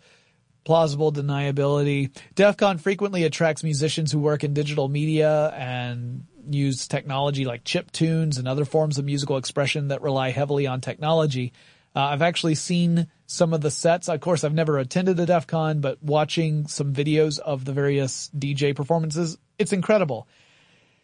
plausible 0.63 1.13
deniability. 1.13 2.10
DEF 2.34 2.58
CON 2.58 2.78
frequently 2.80 3.24
attracts 3.24 3.63
musicians 3.63 4.12
who 4.12 4.19
work 4.19 4.43
in 4.43 4.54
digital 4.54 4.89
media 4.89 5.50
and 5.56 6.26
use 6.53 6.88
technology 6.88 7.45
like 7.45 7.63
chip 7.63 7.91
tunes 7.91 8.38
and 8.38 8.47
other 8.47 8.65
forms 8.65 8.97
of 8.97 9.05
musical 9.05 9.38
expression 9.38 9.89
that 9.89 10.01
rely 10.01 10.31
heavily 10.31 10.67
on 10.67 10.81
technology. 10.81 11.53
Uh, 11.95 12.01
I've 12.01 12.21
actually 12.21 12.55
seen 12.55 13.08
some 13.25 13.53
of 13.53 13.62
the 13.62 13.71
sets. 13.71 14.10
Of 14.10 14.19
course, 14.19 14.43
I've 14.43 14.53
never 14.53 14.77
attended 14.77 15.19
a 15.19 15.25
DEF 15.25 15.47
CON, 15.47 15.79
but 15.79 16.03
watching 16.03 16.67
some 16.67 16.93
videos 16.93 17.39
of 17.39 17.63
the 17.63 17.71
various 17.73 18.29
DJ 18.38 18.75
performances, 18.75 19.38
it's 19.58 19.73
incredible. 19.73 20.27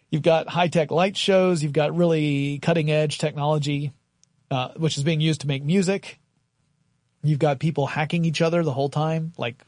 You've 0.09 0.21
got 0.21 0.49
high-tech 0.49 0.91
light 0.91 1.15
shows. 1.15 1.63
You've 1.63 1.71
got 1.71 1.95
really 1.95 2.59
cutting-edge 2.59 3.17
technology, 3.17 3.93
uh, 4.51 4.69
which 4.75 4.97
is 4.97 5.05
being 5.05 5.21
used 5.21 5.41
to 5.41 5.47
make 5.47 5.63
music. 5.63 6.19
You've 7.23 7.39
got 7.39 7.59
people 7.59 7.87
hacking 7.87 8.25
each 8.25 8.41
other 8.41 8.61
the 8.63 8.73
whole 8.73 8.89
time, 8.89 9.31
like 9.37 9.63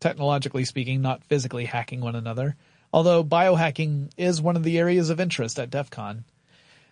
technologically 0.00 0.66
speaking, 0.66 1.00
not 1.00 1.24
physically 1.24 1.64
hacking 1.64 2.02
one 2.02 2.16
another. 2.16 2.56
Although 2.96 3.24
biohacking 3.24 4.08
is 4.16 4.40
one 4.40 4.56
of 4.56 4.62
the 4.62 4.78
areas 4.78 5.10
of 5.10 5.20
interest 5.20 5.58
at 5.58 5.68
DEF 5.68 5.90
CON. 5.90 6.24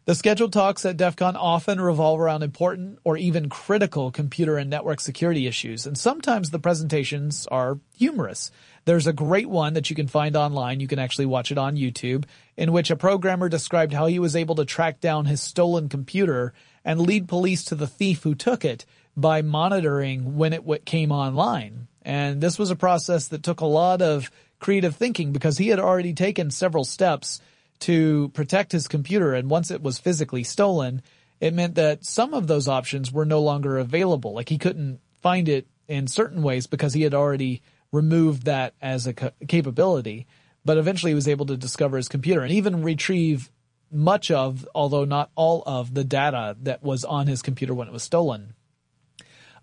The 0.05 0.15
scheduled 0.15 0.53
talks 0.53 0.85
at 0.85 0.99
DEF 0.99 1.17
CON 1.17 1.35
often 1.35 1.81
revolve 1.81 2.21
around 2.21 2.43
important 2.43 2.99
or 3.05 3.17
even 3.17 3.49
critical 3.49 4.11
computer 4.11 4.59
and 4.59 4.69
network 4.69 5.01
security 5.01 5.47
issues, 5.47 5.87
and 5.87 5.97
sometimes 5.97 6.51
the 6.51 6.59
presentations 6.59 7.47
are 7.47 7.79
humorous. 7.97 8.51
There's 8.85 9.07
a 9.07 9.15
great 9.15 9.49
one 9.49 9.73
that 9.73 9.89
you 9.89 9.97
can 9.97 10.07
find 10.07 10.37
online. 10.37 10.79
You 10.79 10.89
can 10.89 10.99
actually 10.99 11.25
watch 11.25 11.51
it 11.51 11.57
on 11.57 11.77
YouTube, 11.77 12.27
in 12.55 12.71
which 12.71 12.91
a 12.91 12.97
programmer 12.97 13.49
described 13.49 13.95
how 13.95 14.05
he 14.05 14.19
was 14.19 14.37
able 14.37 14.57
to 14.57 14.67
track 14.67 15.01
down 15.01 15.25
his 15.25 15.41
stolen 15.41 15.89
computer 15.89 16.53
and 16.85 17.01
lead 17.01 17.29
police 17.29 17.65
to 17.65 17.75
the 17.75 17.87
thief 17.87 18.25
who 18.25 18.35
took 18.35 18.63
it 18.63 18.85
by 19.17 19.41
monitoring 19.41 20.37
when 20.37 20.53
it 20.53 20.85
came 20.85 21.11
online. 21.11 21.89
And 22.03 22.43
this 22.43 22.59
was 22.59 22.71
a 22.71 22.77
process 22.77 23.29
that 23.29 23.43
took 23.43 23.63
a 23.63 23.67
lot 23.67 24.03
of 24.03 24.31
creative 24.65 24.97
thinking 24.97 25.31
because 25.31 25.59
he 25.59 25.69
had 25.69 25.79
already 25.79 26.15
taken 26.15 26.51
several 26.51 26.87
steps 26.87 27.39
to 27.81 28.31
protect 28.31 28.73
his 28.73 28.89
computer. 28.89 29.35
And 29.35 29.51
once 29.51 29.71
it 29.71 29.83
was 29.83 29.99
physically 29.99 30.43
stolen, 30.43 31.03
it 31.39 31.53
meant 31.53 31.75
that 31.75 32.07
some 32.07 32.33
of 32.33 32.47
those 32.47 32.67
options 32.67 33.13
were 33.13 33.27
no 33.27 33.43
longer 33.43 33.77
available. 33.77 34.33
Like 34.33 34.49
he 34.49 34.57
couldn't 34.57 35.01
find 35.21 35.51
it 35.51 35.67
in 35.87 36.07
certain 36.07 36.43
ways 36.43 36.67
because 36.67 36.95
he 36.95 37.03
had 37.03 37.13
already 37.13 37.61
removed 37.93 38.47
that 38.47 38.73
as 38.81 39.07
a 39.07 39.13
capability. 39.13 40.27
But 40.65 40.79
eventually 40.79 41.11
he 41.11 41.15
was 41.15 41.29
able 41.29 41.45
to 41.45 41.59
discover 41.59 41.99
his 41.99 42.09
computer 42.09 42.41
and 42.41 42.51
even 42.51 42.83
retrieve 42.83 43.53
much 43.93 44.31
of, 44.31 44.67
although 44.75 45.05
not 45.05 45.31
all 45.35 45.63
of 45.67 45.93
the 45.93 46.05
data 46.05 46.57
that 46.63 46.83
was 46.83 47.05
on 47.05 47.27
his 47.27 47.43
computer 47.43 47.75
when 47.75 47.89
it 47.89 47.93
was 47.93 48.03
stolen. 48.03 48.55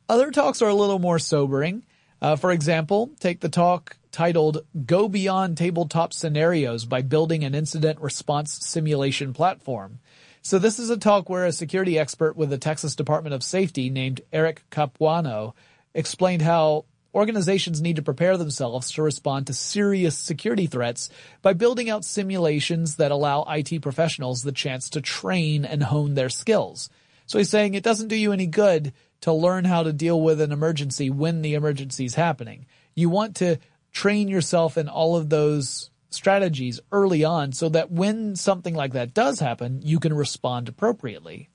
Other 0.08 0.30
talks 0.30 0.62
are 0.62 0.70
a 0.70 0.76
little 0.76 1.00
more 1.00 1.18
sobering. 1.18 1.88
Uh, 2.22 2.36
for 2.36 2.52
example, 2.52 3.10
take 3.20 3.40
the 3.40 3.50
talk 3.50 3.98
titled 4.12 4.66
Go 4.86 5.08
Beyond 5.08 5.58
Tabletop 5.58 6.14
Scenarios 6.14 6.86
by 6.86 7.02
Building 7.02 7.44
an 7.44 7.56
Incident 7.56 8.00
Response 8.02 8.54
Simulation 8.66 9.34
Platform. 9.34 10.00
So 10.42 10.60
this 10.60 10.80
is 10.80 10.90
a 10.90 10.98
talk 10.98 11.30
where 11.30 11.46
a 11.46 11.52
security 11.52 12.00
expert 12.00 12.36
with 12.36 12.50
the 12.50 12.58
Texas 12.58 12.96
Department 12.96 13.36
of 13.36 13.44
Safety 13.44 13.90
named 13.90 14.22
Eric 14.34 14.64
Capuano 14.70 15.56
explained 15.94 16.42
how 16.42 16.86
organizations 17.14 17.82
need 17.82 17.98
to 17.98 18.02
prepare 18.02 18.38
themselves 18.38 18.92
to 18.92 19.02
respond 19.02 19.48
to 19.48 19.54
serious 19.54 20.18
security 20.18 20.66
threats 20.66 21.10
by 21.42 21.54
building 21.54 21.90
out 21.90 22.06
simulations 22.06 22.96
that 22.96 23.12
allow 23.12 23.46
IT 23.50 23.82
professionals 23.82 24.44
the 24.44 24.52
chance 24.52 24.90
to 24.90 25.02
train 25.02 25.66
and 25.66 25.84
hone 25.84 26.16
their 26.16 26.30
skills. 26.30 26.90
So 27.26 27.38
he's 27.38 27.50
saying 27.50 27.74
it 27.74 27.84
doesn't 27.84 28.08
do 28.08 28.16
you 28.16 28.32
any 28.32 28.48
good 28.48 28.94
to 29.22 29.34
learn 29.34 29.66
how 29.66 29.84
to 29.84 29.94
deal 29.94 30.20
with 30.20 30.42
an 30.42 30.52
emergency 30.52 31.10
when 31.10 31.42
the 31.42 31.54
emergency 31.54 32.06
is 32.06 32.16
happening. 32.16 32.66
You 32.96 33.10
want 33.10 33.36
to 33.38 33.58
train 33.92 34.28
yourself 34.28 34.78
in 34.78 34.88
all 34.88 35.16
of 35.16 35.30
those 35.30 35.90
strategies 36.10 36.80
early 36.92 37.24
on 37.24 37.52
so 37.52 37.70
that 37.70 37.92
when 37.92 38.36
something 38.36 38.76
like 38.76 38.94
that 38.94 39.14
does 39.14 39.40
happen, 39.40 39.82
you 39.84 40.00
can 40.00 40.14
respond 40.14 40.68
appropriately. 40.70 41.50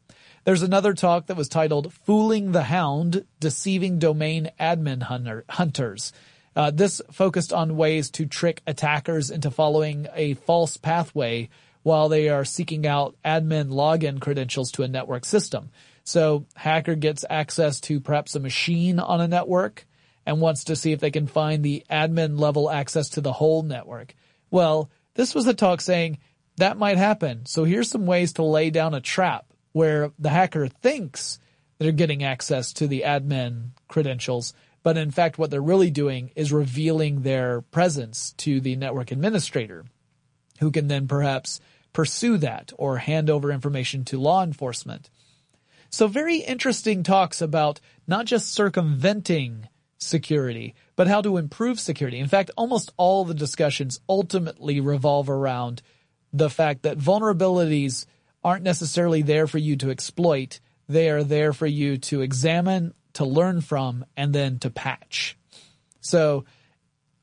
There's 0.44 0.62
another 0.62 0.94
talk 0.94 1.26
that 1.26 1.36
was 1.36 1.48
titled 1.48 1.92
Fooling 1.92 2.52
the 2.52 2.62
Hound, 2.62 3.24
Deceiving 3.40 3.98
Domain 3.98 4.50
Admin 4.60 5.02
hunter, 5.02 5.44
Hunters. 5.50 6.12
Uh, 6.54 6.70
this 6.70 7.02
focused 7.10 7.52
on 7.52 7.76
ways 7.76 8.10
to 8.12 8.26
trick 8.26 8.62
attackers 8.66 9.30
into 9.30 9.50
following 9.50 10.06
a 10.14 10.34
false 10.34 10.76
pathway 10.76 11.48
while 11.82 12.08
they 12.08 12.28
are 12.28 12.44
seeking 12.44 12.86
out 12.86 13.14
admin 13.24 13.68
login 13.68 14.20
credentials 14.20 14.72
to 14.72 14.82
a 14.82 14.88
network 14.88 15.24
system. 15.24 15.70
So 16.02 16.46
hacker 16.54 16.94
gets 16.94 17.24
access 17.28 17.80
to 17.82 18.00
perhaps 18.00 18.34
a 18.34 18.40
machine 18.40 18.98
on 18.98 19.20
a 19.20 19.28
network 19.28 19.85
and 20.26 20.40
wants 20.40 20.64
to 20.64 20.76
see 20.76 20.92
if 20.92 21.00
they 21.00 21.10
can 21.10 21.26
find 21.26 21.62
the 21.62 21.84
admin 21.88 22.38
level 22.38 22.68
access 22.68 23.08
to 23.10 23.20
the 23.20 23.32
whole 23.32 23.62
network. 23.62 24.14
Well, 24.50 24.90
this 25.14 25.34
was 25.34 25.46
a 25.46 25.54
talk 25.54 25.80
saying 25.80 26.18
that 26.56 26.76
might 26.76 26.98
happen. 26.98 27.46
So 27.46 27.64
here's 27.64 27.88
some 27.88 28.06
ways 28.06 28.34
to 28.34 28.42
lay 28.42 28.70
down 28.70 28.94
a 28.94 29.00
trap 29.00 29.46
where 29.72 30.10
the 30.18 30.30
hacker 30.30 30.68
thinks 30.68 31.38
they're 31.78 31.92
getting 31.92 32.24
access 32.24 32.72
to 32.74 32.86
the 32.86 33.02
admin 33.06 33.70
credentials, 33.88 34.54
but 34.82 34.96
in 34.96 35.10
fact 35.10 35.38
what 35.38 35.50
they're 35.50 35.60
really 35.60 35.90
doing 35.90 36.30
is 36.34 36.52
revealing 36.52 37.22
their 37.22 37.60
presence 37.60 38.32
to 38.38 38.60
the 38.60 38.76
network 38.76 39.10
administrator 39.10 39.84
who 40.60 40.70
can 40.70 40.88
then 40.88 41.06
perhaps 41.06 41.60
pursue 41.92 42.38
that 42.38 42.72
or 42.78 42.98
hand 42.98 43.28
over 43.30 43.50
information 43.50 44.04
to 44.04 44.18
law 44.18 44.42
enforcement. 44.42 45.10
So 45.90 46.08
very 46.08 46.38
interesting 46.38 47.02
talks 47.02 47.40
about 47.40 47.80
not 48.06 48.26
just 48.26 48.52
circumventing 48.52 49.68
security, 49.98 50.74
but 50.94 51.08
how 51.08 51.20
to 51.22 51.36
improve 51.36 51.80
security. 51.80 52.18
In 52.18 52.28
fact, 52.28 52.50
almost 52.56 52.92
all 52.96 53.24
the 53.24 53.34
discussions 53.34 54.00
ultimately 54.08 54.80
revolve 54.80 55.30
around 55.30 55.82
the 56.32 56.50
fact 56.50 56.82
that 56.82 56.98
vulnerabilities 56.98 58.06
aren't 58.44 58.62
necessarily 58.62 59.22
there 59.22 59.46
for 59.46 59.58
you 59.58 59.76
to 59.76 59.90
exploit. 59.90 60.60
They 60.88 61.10
are 61.10 61.24
there 61.24 61.52
for 61.52 61.66
you 61.66 61.96
to 61.98 62.20
examine, 62.20 62.94
to 63.14 63.24
learn 63.24 63.60
from, 63.60 64.04
and 64.16 64.34
then 64.34 64.58
to 64.60 64.70
patch. 64.70 65.36
So 66.00 66.44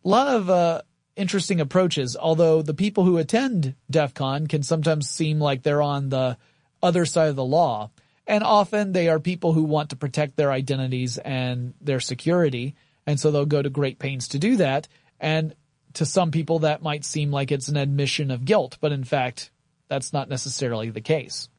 a 0.04 0.08
lot 0.08 0.28
of, 0.28 0.50
uh, 0.50 0.82
interesting 1.16 1.62
approaches, 1.62 2.18
although 2.20 2.62
the 2.62 2.74
people 2.74 3.04
who 3.04 3.18
attend 3.18 3.76
DEF 3.90 4.14
CON 4.14 4.48
can 4.48 4.64
sometimes 4.64 5.10
seem 5.10 5.40
like 5.40 5.62
they're 5.62 5.82
on 5.82 6.10
the 6.10 6.38
other 6.82 7.06
side 7.06 7.30
of 7.30 7.36
the 7.36 7.46
law. 7.46 7.92
And 8.26 8.44
often 8.44 8.92
they 8.92 9.10
are 9.10 9.20
people 9.20 9.54
who 9.54 9.64
want 9.64 9.90
to 9.90 9.96
protect 9.96 10.36
their 10.36 10.52
identities 10.52 11.18
and 11.18 11.74
their 11.82 12.00
security. 12.00 12.76
And 13.06 13.20
so 13.20 13.32
they'll 13.32 13.46
go 13.46 13.62
to 13.62 13.70
great 13.70 14.00
pains 14.00 14.30
to 14.30 14.40
do 14.40 14.56
that. 14.58 14.88
And 15.20 15.56
to 15.94 16.06
some 16.06 16.32
people 16.32 16.60
that 16.60 16.82
might 16.82 17.06
seem 17.06 17.32
like 17.32 17.52
it's 17.52 17.68
an 17.68 17.78
admission 17.78 18.32
of 18.32 18.46
guilt, 18.46 18.78
but 18.82 18.92
in 18.92 19.04
fact, 19.04 19.52
that's 19.88 20.14
not 20.14 20.30
necessarily 20.30 20.90
the 20.90 21.02
case. 21.02 21.50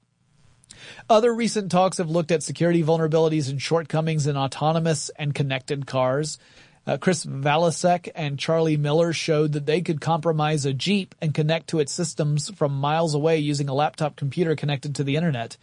Other 1.08 1.32
recent 1.32 1.70
talks 1.70 1.98
have 1.98 2.10
looked 2.10 2.32
at 2.32 2.42
security 2.42 2.82
vulnerabilities 2.82 3.48
and 3.48 3.62
shortcomings 3.62 4.26
in 4.26 4.36
autonomous 4.36 5.10
and 5.16 5.34
connected 5.34 5.86
cars. 5.86 6.38
Uh, 6.86 6.98
Chris 6.98 7.24
Valasek 7.24 8.10
and 8.14 8.38
Charlie 8.38 8.76
Miller 8.76 9.12
showed 9.12 9.52
that 9.52 9.66
they 9.66 9.80
could 9.80 10.00
compromise 10.00 10.66
a 10.66 10.74
Jeep 10.74 11.14
and 11.20 11.32
connect 11.32 11.68
to 11.68 11.78
its 11.78 11.92
systems 11.92 12.50
from 12.50 12.74
miles 12.74 13.14
away 13.14 13.38
using 13.38 13.68
a 13.68 13.74
laptop 13.74 14.16
computer 14.16 14.54
connected 14.56 14.96
to 14.96 15.04
the 15.04 15.16
internet. 15.16 15.56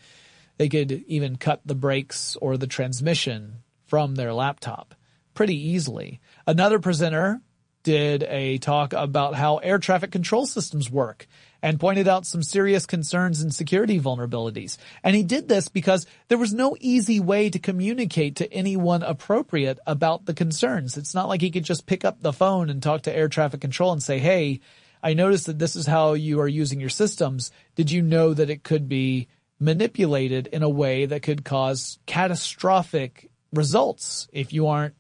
They 0.62 0.70
could 0.70 0.92
even 1.08 1.38
cut 1.38 1.62
the 1.66 1.74
brakes 1.74 2.38
or 2.40 2.56
the 2.56 2.68
transmission 2.68 3.64
from 3.88 4.14
their 4.14 4.32
laptop 4.32 4.94
pretty 5.34 5.56
easily. 5.56 6.20
Another 6.46 6.78
presenter 6.78 7.42
did 7.82 8.22
a 8.22 8.60
talk 8.60 8.94
about 8.94 9.34
how 9.34 9.58
air 9.58 9.80
traffic 9.80 10.12
control 10.12 10.46
systems 10.46 10.92
work 10.92 11.26
and 11.64 11.80
pointed 11.80 12.08
out 12.08 12.28
some 12.28 12.44
serious 12.44 12.86
concerns 12.86 13.42
and 13.42 13.52
security 13.52 14.00
vulnerabilities. 14.00 14.78
And 15.04 15.16
he 15.16 15.24
did 15.24 15.48
this 15.48 15.68
because 15.68 16.06
there 16.28 16.38
was 16.38 16.54
no 16.54 16.78
easy 16.80 17.20
way 17.20 17.50
to 17.50 17.58
communicate 17.58 18.36
to 18.36 18.54
anyone 18.54 19.02
appropriate 19.02 19.80
about 19.88 20.28
the 20.28 20.36
concerns. 20.36 20.96
It's 20.96 21.16
not 21.16 21.28
like 21.28 21.42
he 21.42 21.50
could 21.50 21.66
just 21.66 21.88
pick 21.88 22.06
up 22.06 22.22
the 22.22 22.34
phone 22.34 22.70
and 22.70 22.84
talk 22.84 23.02
to 23.04 23.16
air 23.16 23.30
traffic 23.30 23.62
control 23.62 23.94
and 23.94 24.04
say, 24.04 24.20
Hey, 24.20 24.60
I 25.02 25.16
noticed 25.16 25.48
that 25.48 25.58
this 25.58 25.76
is 25.76 25.88
how 25.88 26.14
you 26.14 26.40
are 26.40 26.48
using 26.48 26.80
your 26.80 26.90
systems. 26.90 27.50
Did 27.74 27.90
you 27.90 28.04
know 28.04 28.36
that 28.36 28.52
it 28.52 28.62
could 28.62 28.88
be 28.88 29.28
manipulated 29.62 30.48
in 30.48 30.64
a 30.64 30.70
way 30.70 31.06
that 31.06 31.22
could 31.22 31.46
cause 31.46 32.00
catastrophic 32.06 33.30
results 33.54 34.28
if 34.34 34.52
you 34.52 34.68
aren't 34.68 34.96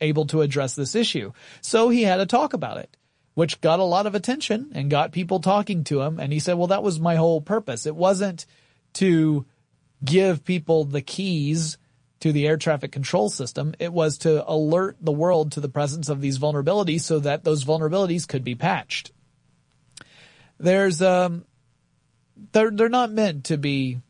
able 0.00 0.26
to 0.26 0.42
address 0.42 0.76
this 0.76 0.94
issue? 0.94 1.32
So 1.60 1.88
he 1.88 2.02
had 2.02 2.18
to 2.18 2.26
talk 2.26 2.52
about 2.52 2.78
it 2.78 2.96
which 3.34 3.60
got 3.60 3.80
a 3.80 3.84
lot 3.84 4.06
of 4.06 4.14
attention 4.14 4.72
and 4.74 4.90
got 4.90 5.12
people 5.12 5.40
talking 5.40 5.84
to 5.84 6.02
him. 6.02 6.20
And 6.20 6.32
he 6.32 6.38
said, 6.38 6.54
well, 6.54 6.68
that 6.68 6.82
was 6.82 7.00
my 7.00 7.16
whole 7.16 7.40
purpose. 7.40 7.86
It 7.86 7.96
wasn't 7.96 8.46
to 8.94 9.46
give 10.04 10.44
people 10.44 10.84
the 10.84 11.00
keys 11.00 11.78
to 12.20 12.32
the 12.32 12.46
air 12.46 12.56
traffic 12.56 12.92
control 12.92 13.30
system. 13.30 13.74
It 13.78 13.92
was 13.92 14.18
to 14.18 14.48
alert 14.48 14.96
the 15.00 15.12
world 15.12 15.52
to 15.52 15.60
the 15.60 15.68
presence 15.68 16.08
of 16.08 16.20
these 16.20 16.38
vulnerabilities 16.38 17.00
so 17.00 17.20
that 17.20 17.42
those 17.42 17.64
vulnerabilities 17.64 18.28
could 18.28 18.44
be 18.44 18.54
patched. 18.54 19.12
There's, 20.58 21.00
um, 21.00 21.44
they're, 22.50 22.70
they're 22.70 22.88
not 22.88 23.12
meant 23.12 23.44
to 23.44 23.56
be 23.56 24.00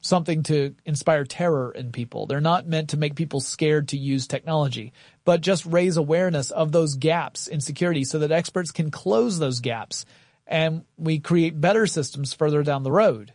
something 0.00 0.42
to 0.44 0.74
inspire 0.84 1.24
terror 1.24 1.72
in 1.72 1.92
people. 1.92 2.26
They're 2.26 2.40
not 2.40 2.66
meant 2.66 2.90
to 2.90 2.96
make 2.96 3.14
people 3.14 3.40
scared 3.40 3.88
to 3.88 3.98
use 3.98 4.26
technology, 4.26 4.92
but 5.24 5.42
just 5.42 5.66
raise 5.66 5.96
awareness 5.96 6.50
of 6.50 6.72
those 6.72 6.94
gaps 6.94 7.46
in 7.46 7.60
security 7.60 8.04
so 8.04 8.18
that 8.20 8.32
experts 8.32 8.72
can 8.72 8.90
close 8.90 9.38
those 9.38 9.60
gaps 9.60 10.06
and 10.46 10.84
we 10.96 11.20
create 11.20 11.60
better 11.60 11.86
systems 11.86 12.34
further 12.34 12.62
down 12.62 12.82
the 12.82 12.90
road. 12.90 13.32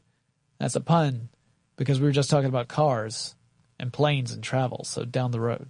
That's 0.60 0.76
a 0.76 0.82
pun 0.82 1.30
because 1.78 2.00
we 2.00 2.06
were 2.06 2.12
just 2.12 2.30
talking 2.30 2.50
about 2.50 2.68
cars 2.68 3.36
and 3.80 3.94
planes 3.94 4.34
and 4.34 4.44
travel. 4.44 4.84
So 4.84 5.06
down 5.06 5.32
the 5.32 5.40
road. 5.40 5.70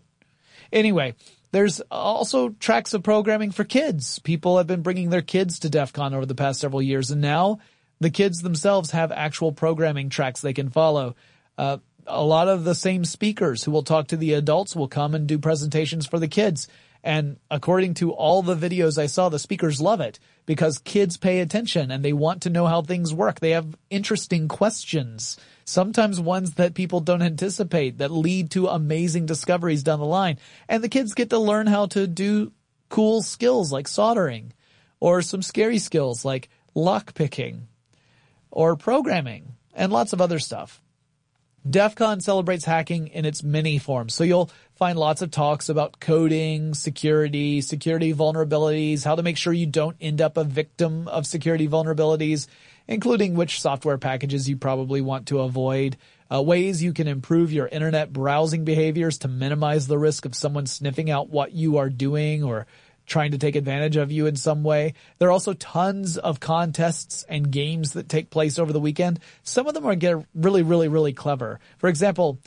Anyway, 0.72 1.14
there's 1.52 1.82
also 1.92 2.50
tracks 2.50 2.94
of 2.94 3.04
programming 3.04 3.52
for 3.52 3.64
kids. 3.64 4.20
People 4.20 4.58
have 4.58 4.68
been 4.68 4.82
bringing 4.82 5.10
their 5.10 5.22
kids 5.22 5.60
to 5.60 5.70
DEF 5.70 5.94
CON 5.94 6.14
over 6.14 6.26
the 6.26 6.36
past 6.36 6.60
several 6.60 6.82
years 6.82 7.12
and 7.12 7.22
now 7.22 7.60
the 8.00 8.10
kids 8.10 8.42
themselves 8.42 8.92
have 8.92 9.12
actual 9.12 9.52
programming 9.52 10.10
tracks 10.10 10.42
they 10.42 10.54
can 10.54 10.70
follow. 10.70 11.16
Uh, 11.58 11.78
a 12.08 12.24
lot 12.24 12.48
of 12.48 12.64
the 12.64 12.76
same 12.76 13.06
speakers 13.06 13.64
who 13.64 13.72
will 13.72 13.84
talk 13.84 14.08
to 14.08 14.18
the 14.18 14.34
adults 14.34 14.76
will 14.76 14.88
come 14.88 15.16
and 15.16 15.28
do 15.28 15.40
presentations 15.40 16.06
for 16.06 16.20
the 16.20 16.28
kids. 16.28 16.68
And 17.04 17.38
according 17.52 17.96
to 17.96 18.12
all 18.12 18.42
the 18.42 18.56
videos 18.56 18.98
I 18.98 19.06
saw, 19.06 19.30
the 19.30 19.40
speakers 19.40 19.80
love 19.80 20.02
it 20.02 20.20
because 20.46 20.80
kids 20.80 21.18
pay 21.18 21.40
attention 21.40 21.92
and 21.92 22.04
they 22.04 22.14
want 22.14 22.42
to 22.44 22.50
know 22.50 22.66
how 22.66 22.82
things 22.82 23.14
work. 23.14 23.40
They 23.40 23.52
have 23.52 23.78
interesting 23.92 24.48
questions, 24.48 25.38
sometimes 25.66 26.20
ones 26.20 26.56
that 26.56 26.74
people 26.74 27.00
don't 27.00 27.22
anticipate 27.22 28.00
that 28.00 28.12
lead 28.12 28.52
to 28.52 28.68
amazing 28.68 29.28
discoveries 29.28 29.84
down 29.84 30.00
the 30.00 30.06
line. 30.06 30.40
And 30.68 30.84
the 30.84 30.90
kids 30.90 31.14
get 31.14 31.30
to 31.30 31.38
learn 31.38 31.68
how 31.68 31.86
to 31.88 32.08
do 32.08 32.52
cool 32.90 33.22
skills 33.22 33.72
like 33.72 33.88
soldering 33.88 34.54
or 35.00 35.22
some 35.22 35.44
scary 35.44 35.78
skills 35.78 36.26
like 36.26 36.50
lock 36.74 37.14
picking 37.14 37.68
or 38.56 38.76
programming 38.76 39.54
and 39.76 39.92
lots 39.92 40.14
of 40.14 40.22
other 40.22 40.40
stuff. 40.40 40.82
DEF 41.68 41.96
CON 41.96 42.22
celebrates 42.22 42.66
hacking 42.66 43.08
in 43.08 43.26
its 43.26 43.44
many 43.44 43.80
forms. 43.80 44.14
So 44.14 44.24
you'll 44.24 44.52
find 44.76 44.98
lots 44.98 45.24
of 45.24 45.32
talks 45.32 45.68
about 45.68 46.00
coding, 46.00 46.76
security, 46.76 47.62
security 47.62 48.14
vulnerabilities, 48.14 49.04
how 49.04 49.16
to 49.16 49.24
make 49.24 49.38
sure 49.38 49.52
you 49.52 49.66
don't 49.66 49.98
end 50.00 50.22
up 50.22 50.38
a 50.38 50.44
victim 50.44 51.08
of 51.08 51.26
security 51.26 51.68
vulnerabilities, 51.68 52.48
including 52.88 53.36
which 53.36 53.62
software 53.62 53.98
packages 53.98 54.48
you 54.48 54.58
probably 54.58 55.02
want 55.02 55.28
to 55.28 55.40
avoid, 55.40 55.98
uh, 56.32 56.42
ways 56.42 56.84
you 56.84 56.94
can 56.94 57.08
improve 57.08 57.52
your 57.52 57.68
internet 57.68 58.14
browsing 58.14 58.64
behaviors 58.64 59.18
to 59.20 59.28
minimize 59.28 59.88
the 59.88 59.98
risk 59.98 60.26
of 60.26 60.36
someone 60.36 60.68
sniffing 60.68 61.10
out 61.10 61.30
what 61.30 61.52
you 61.52 61.78
are 61.78 61.90
doing 61.90 62.44
or 62.44 62.68
trying 63.06 63.32
to 63.32 63.38
take 63.38 63.56
advantage 63.56 63.96
of 63.96 64.12
you 64.12 64.26
in 64.26 64.36
some 64.36 64.64
way. 64.64 64.94
There 65.20 65.30
are 65.30 65.32
also 65.32 65.54
tons 65.54 66.18
of 66.18 66.40
contests 66.40 67.26
and 67.30 67.52
games 67.52 67.94
that 67.94 68.10
take 68.10 68.30
place 68.30 68.60
over 68.60 68.74
the 68.74 68.80
weekend. 68.80 69.20
Some 69.44 69.68
of 69.68 69.74
them 69.74 69.86
are 69.86 69.96
get 69.96 70.26
really, 70.34 70.64
really, 70.64 70.88
really 70.88 71.14
clever. 71.14 71.60
For 71.78 71.88
example, 71.88 72.40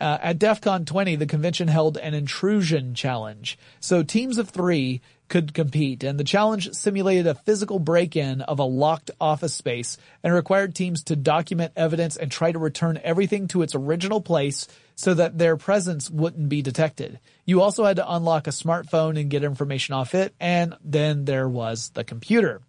uh, 0.00 0.18
at 0.20 0.38
DEF 0.38 0.60
CON 0.60 0.84
20, 0.84 1.16
the 1.16 1.26
convention 1.26 1.68
held 1.68 1.96
an 1.96 2.14
intrusion 2.14 2.94
challenge. 2.94 3.58
So 3.80 4.02
teams 4.02 4.38
of 4.38 4.48
three 4.48 5.00
could 5.28 5.54
compete, 5.54 6.04
and 6.04 6.18
the 6.18 6.24
challenge 6.24 6.70
simulated 6.72 7.26
a 7.26 7.34
physical 7.34 7.78
break-in 7.78 8.42
of 8.42 8.58
a 8.58 8.64
locked 8.64 9.10
office 9.20 9.54
space 9.54 9.96
and 10.22 10.34
required 10.34 10.74
teams 10.74 11.02
to 11.04 11.16
document 11.16 11.72
evidence 11.76 12.16
and 12.16 12.30
try 12.30 12.52
to 12.52 12.58
return 12.58 13.00
everything 13.02 13.48
to 13.48 13.62
its 13.62 13.74
original 13.74 14.20
place 14.20 14.66
so 14.94 15.14
that 15.14 15.38
their 15.38 15.56
presence 15.56 16.10
wouldn't 16.10 16.48
be 16.48 16.60
detected. 16.60 17.18
You 17.44 17.60
also 17.60 17.84
had 17.84 17.96
to 17.96 18.12
unlock 18.12 18.46
a 18.46 18.50
smartphone 18.50 19.20
and 19.20 19.30
get 19.30 19.44
information 19.44 19.94
off 19.94 20.14
it, 20.14 20.34
and 20.40 20.76
then 20.82 21.24
there 21.24 21.48
was 21.48 21.90
the 21.90 22.04
computer. 22.04 22.62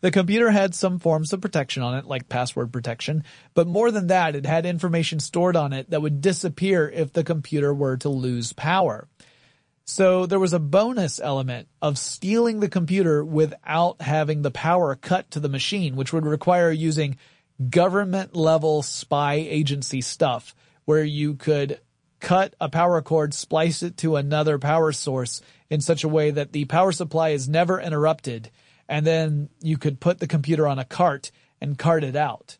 The 0.00 0.10
computer 0.10 0.50
had 0.50 0.74
some 0.74 0.98
forms 0.98 1.32
of 1.32 1.40
protection 1.40 1.82
on 1.82 1.96
it, 1.96 2.04
like 2.04 2.28
password 2.28 2.72
protection, 2.72 3.24
but 3.54 3.66
more 3.66 3.90
than 3.90 4.08
that, 4.08 4.36
it 4.36 4.44
had 4.44 4.66
information 4.66 5.18
stored 5.18 5.56
on 5.56 5.72
it 5.72 5.90
that 5.90 6.02
would 6.02 6.20
disappear 6.20 6.88
if 6.88 7.12
the 7.12 7.24
computer 7.24 7.72
were 7.72 7.96
to 7.96 8.10
lose 8.10 8.52
power. 8.52 9.08
So 9.86 10.26
there 10.26 10.38
was 10.38 10.52
a 10.52 10.58
bonus 10.58 11.20
element 11.20 11.68
of 11.82 11.98
stealing 11.98 12.60
the 12.60 12.68
computer 12.68 13.24
without 13.24 14.00
having 14.00 14.42
the 14.42 14.50
power 14.50 14.94
cut 14.94 15.30
to 15.32 15.40
the 15.40 15.48
machine, 15.48 15.96
which 15.96 16.12
would 16.12 16.26
require 16.26 16.70
using 16.70 17.16
government 17.70 18.34
level 18.36 18.82
spy 18.82 19.34
agency 19.34 20.00
stuff 20.00 20.54
where 20.84 21.04
you 21.04 21.34
could 21.34 21.80
cut 22.24 22.54
a 22.58 22.70
power 22.70 23.00
cord, 23.02 23.34
splice 23.34 23.82
it 23.82 23.98
to 23.98 24.16
another 24.16 24.58
power 24.58 24.92
source 24.92 25.42
in 25.68 25.80
such 25.80 26.04
a 26.04 26.08
way 26.08 26.30
that 26.30 26.52
the 26.52 26.64
power 26.64 26.90
supply 26.90 27.30
is 27.30 27.48
never 27.48 27.78
interrupted. 27.78 28.50
And 28.88 29.06
then 29.06 29.50
you 29.60 29.76
could 29.76 30.00
put 30.00 30.18
the 30.18 30.26
computer 30.26 30.66
on 30.66 30.78
a 30.78 30.84
cart 30.84 31.30
and 31.60 31.78
cart 31.78 32.02
it 32.02 32.16
out. 32.16 32.56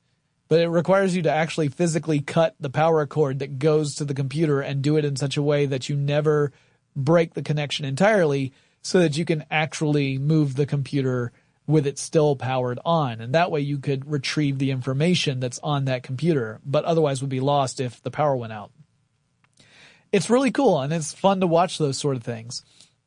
But 0.48 0.60
it 0.60 0.68
requires 0.68 1.16
you 1.16 1.22
to 1.22 1.32
actually 1.32 1.68
physically 1.68 2.20
cut 2.20 2.54
the 2.60 2.68
power 2.68 3.06
cord 3.06 3.38
that 3.38 3.58
goes 3.58 3.94
to 3.96 4.04
the 4.04 4.14
computer 4.14 4.60
and 4.60 4.82
do 4.82 4.98
it 4.98 5.04
in 5.04 5.16
such 5.16 5.38
a 5.38 5.42
way 5.42 5.64
that 5.64 5.88
you 5.88 5.96
never 5.96 6.52
break 6.94 7.32
the 7.32 7.42
connection 7.42 7.86
entirely 7.86 8.52
so 8.82 8.98
that 9.00 9.16
you 9.16 9.24
can 9.24 9.46
actually 9.50 10.18
move 10.18 10.56
the 10.56 10.66
computer 10.66 11.32
with 11.66 11.86
it 11.86 11.98
still 11.98 12.36
powered 12.36 12.78
on. 12.84 13.22
And 13.22 13.34
that 13.34 13.50
way 13.50 13.60
you 13.60 13.78
could 13.78 14.10
retrieve 14.10 14.58
the 14.58 14.70
information 14.70 15.40
that's 15.40 15.58
on 15.60 15.86
that 15.86 16.02
computer, 16.02 16.60
but 16.66 16.84
otherwise 16.84 17.22
would 17.22 17.30
be 17.30 17.40
lost 17.40 17.80
if 17.80 18.02
the 18.02 18.10
power 18.10 18.36
went 18.36 18.52
out. 18.52 18.70
It's 20.14 20.30
really 20.30 20.52
cool 20.52 20.80
and 20.80 20.92
it's 20.92 21.12
fun 21.12 21.40
to 21.40 21.48
watch 21.48 21.76
those 21.76 21.98
sort 21.98 22.14
of 22.14 22.22
things. 22.22 22.64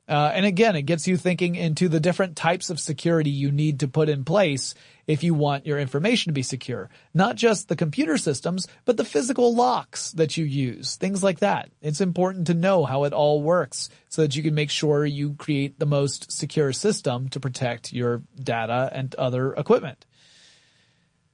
Uh, 0.10 0.30
and 0.34 0.46
again, 0.46 0.76
it 0.76 0.82
gets 0.82 1.08
you 1.08 1.16
thinking 1.16 1.56
into 1.56 1.88
the 1.88 2.02
different 2.02 2.36
types 2.36 2.70
of 2.70 2.82
security 2.82 3.30
you 3.30 3.50
need 3.50 3.80
to 3.80 3.88
put 3.88 4.10
in 4.10 4.26
place 4.26 4.76
if 5.06 5.24
you 5.24 5.34
want 5.34 5.66
your 5.66 5.80
information 5.80 6.30
to 6.30 6.34
be 6.34 6.44
secure. 6.44 6.90
Not 7.14 7.38
just 7.38 7.70
the 7.70 7.78
computer 7.78 8.18
systems, 8.18 8.68
but 8.84 8.98
the 8.98 9.06
physical 9.06 9.56
locks 9.56 10.12
that 10.12 10.36
you 10.36 10.44
use, 10.44 10.98
things 10.98 11.24
like 11.24 11.40
that. 11.40 11.70
It's 11.82 12.02
important 12.02 12.48
to 12.48 12.54
know 12.54 12.84
how 12.84 13.06
it 13.06 13.14
all 13.14 13.42
works 13.42 13.90
so 14.10 14.24
that 14.24 14.36
you 14.36 14.44
can 14.44 14.54
make 14.54 14.70
sure 14.70 15.06
you 15.06 15.36
create 15.36 15.80
the 15.80 15.86
most 15.86 16.30
secure 16.30 16.74
system 16.74 17.30
to 17.30 17.40
protect 17.40 17.94
your 17.94 18.22
data 18.36 18.90
and 18.92 19.16
other 19.16 19.54
equipment. 19.54 20.06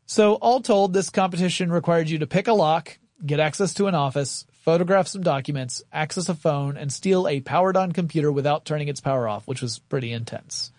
So 0.05 0.36
all 0.36 0.62
told, 0.62 0.93
this 0.93 1.09
competition 1.09 1.71
required 1.71 2.09
you 2.09 2.19
to 2.19 2.27
pick 2.27 2.47
a 2.47 2.53
lock, 2.53 2.99
get 3.25 3.39
access 3.39 3.73
to 3.75 3.88
an 3.88 3.95
office, 3.95 4.45
photograph 4.63 5.08
some 5.08 5.21
documents, 5.21 5.84
access 5.91 6.30
a 6.30 6.36
phone, 6.36 6.78
and 6.78 6.91
steal 6.91 7.28
a 7.28 7.41
powered 7.41 7.76
on 7.76 7.91
computer 7.91 8.32
without 8.32 8.63
turning 8.63 8.88
its 8.88 9.02
power 9.02 9.28
off, 9.28 9.45
which 9.45 9.62
was 9.62 9.80
pretty 9.80 10.12
intense. 10.12 10.71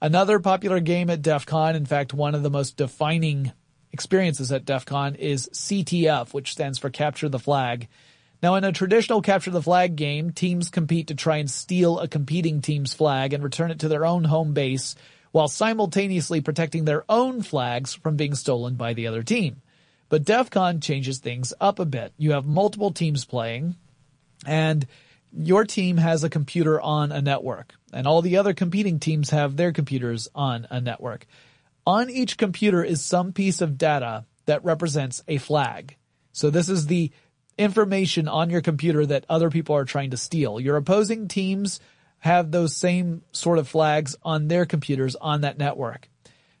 Another 0.00 0.38
popular 0.38 0.80
game 0.80 1.10
at 1.10 1.22
DEF 1.22 1.44
CON, 1.44 1.74
in 1.74 1.84
fact, 1.84 2.14
one 2.14 2.34
of 2.34 2.42
the 2.42 2.50
most 2.50 2.76
defining 2.76 3.52
experiences 3.92 4.52
at 4.52 4.64
DEF 4.64 4.84
CON 4.86 5.16
is 5.16 5.48
CTF, 5.52 6.32
which 6.32 6.52
stands 6.52 6.78
for 6.78 6.90
Capture 6.90 7.28
the 7.28 7.38
Flag. 7.38 7.88
Now, 8.40 8.54
in 8.54 8.64
a 8.64 8.72
traditional 8.72 9.22
Capture 9.22 9.50
the 9.50 9.62
Flag 9.62 9.96
game, 9.96 10.30
teams 10.30 10.68
compete 10.68 11.08
to 11.08 11.14
try 11.14 11.38
and 11.38 11.50
steal 11.50 11.98
a 11.98 12.06
competing 12.06 12.60
team's 12.60 12.94
flag 12.94 13.32
and 13.32 13.42
return 13.42 13.70
it 13.70 13.80
to 13.80 13.88
their 13.88 14.04
own 14.04 14.24
home 14.24 14.52
base 14.52 14.94
while 15.32 15.48
simultaneously 15.48 16.40
protecting 16.40 16.84
their 16.84 17.04
own 17.08 17.42
flags 17.42 17.94
from 17.94 18.16
being 18.16 18.36
stolen 18.36 18.76
by 18.76 18.92
the 18.92 19.08
other 19.08 19.24
team. 19.24 19.62
But 20.08 20.24
DEF 20.24 20.50
CON 20.50 20.80
changes 20.80 21.18
things 21.18 21.52
up 21.60 21.78
a 21.78 21.84
bit. 21.84 22.12
You 22.16 22.32
have 22.32 22.46
multiple 22.46 22.92
teams 22.92 23.24
playing 23.24 23.76
and 24.46 24.86
your 25.32 25.64
team 25.64 25.96
has 25.96 26.22
a 26.22 26.30
computer 26.30 26.80
on 26.80 27.10
a 27.10 27.20
network 27.20 27.74
and 27.92 28.06
all 28.06 28.22
the 28.22 28.36
other 28.36 28.54
competing 28.54 29.00
teams 29.00 29.30
have 29.30 29.56
their 29.56 29.72
computers 29.72 30.28
on 30.34 30.66
a 30.70 30.80
network. 30.80 31.26
On 31.86 32.08
each 32.08 32.36
computer 32.36 32.84
is 32.84 33.04
some 33.04 33.32
piece 33.32 33.60
of 33.60 33.78
data 33.78 34.24
that 34.46 34.64
represents 34.64 35.22
a 35.26 35.38
flag. 35.38 35.96
So 36.32 36.50
this 36.50 36.68
is 36.68 36.86
the 36.86 37.10
information 37.56 38.28
on 38.28 38.50
your 38.50 38.60
computer 38.60 39.06
that 39.06 39.24
other 39.28 39.50
people 39.50 39.76
are 39.76 39.84
trying 39.84 40.10
to 40.10 40.16
steal. 40.16 40.60
Your 40.60 40.76
opposing 40.76 41.28
teams 41.28 41.80
have 42.18 42.50
those 42.50 42.76
same 42.76 43.22
sort 43.32 43.58
of 43.58 43.68
flags 43.68 44.16
on 44.22 44.48
their 44.48 44.66
computers 44.66 45.14
on 45.14 45.42
that 45.42 45.58
network. 45.58 46.08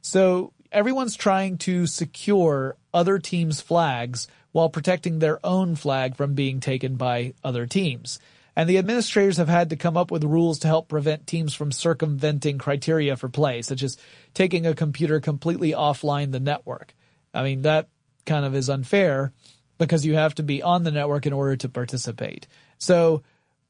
So 0.02 0.52
everyone's 0.74 1.16
trying 1.16 1.56
to 1.58 1.86
secure 1.86 2.76
other 2.92 3.18
teams' 3.18 3.60
flags 3.60 4.26
while 4.52 4.68
protecting 4.68 5.18
their 5.18 5.44
own 5.44 5.76
flag 5.76 6.16
from 6.16 6.34
being 6.34 6.60
taken 6.60 6.96
by 6.96 7.34
other 7.42 7.66
teams. 7.66 8.18
And 8.56 8.68
the 8.68 8.78
administrators 8.78 9.38
have 9.38 9.48
had 9.48 9.70
to 9.70 9.76
come 9.76 9.96
up 9.96 10.10
with 10.10 10.22
rules 10.22 10.60
to 10.60 10.68
help 10.68 10.88
prevent 10.88 11.26
teams 11.26 11.54
from 11.54 11.72
circumventing 11.72 12.58
criteria 12.58 13.16
for 13.16 13.28
play, 13.28 13.62
such 13.62 13.82
as 13.82 13.96
taking 14.32 14.66
a 14.66 14.74
computer 14.74 15.18
completely 15.18 15.72
offline 15.72 16.30
the 16.30 16.40
network. 16.40 16.94
I 17.32 17.42
mean, 17.42 17.62
that 17.62 17.88
kind 18.26 18.44
of 18.44 18.54
is 18.54 18.70
unfair 18.70 19.32
because 19.78 20.06
you 20.06 20.14
have 20.14 20.36
to 20.36 20.42
be 20.42 20.62
on 20.62 20.84
the 20.84 20.92
network 20.92 21.26
in 21.26 21.32
order 21.32 21.56
to 21.56 21.68
participate. 21.68 22.46
So 22.78 23.22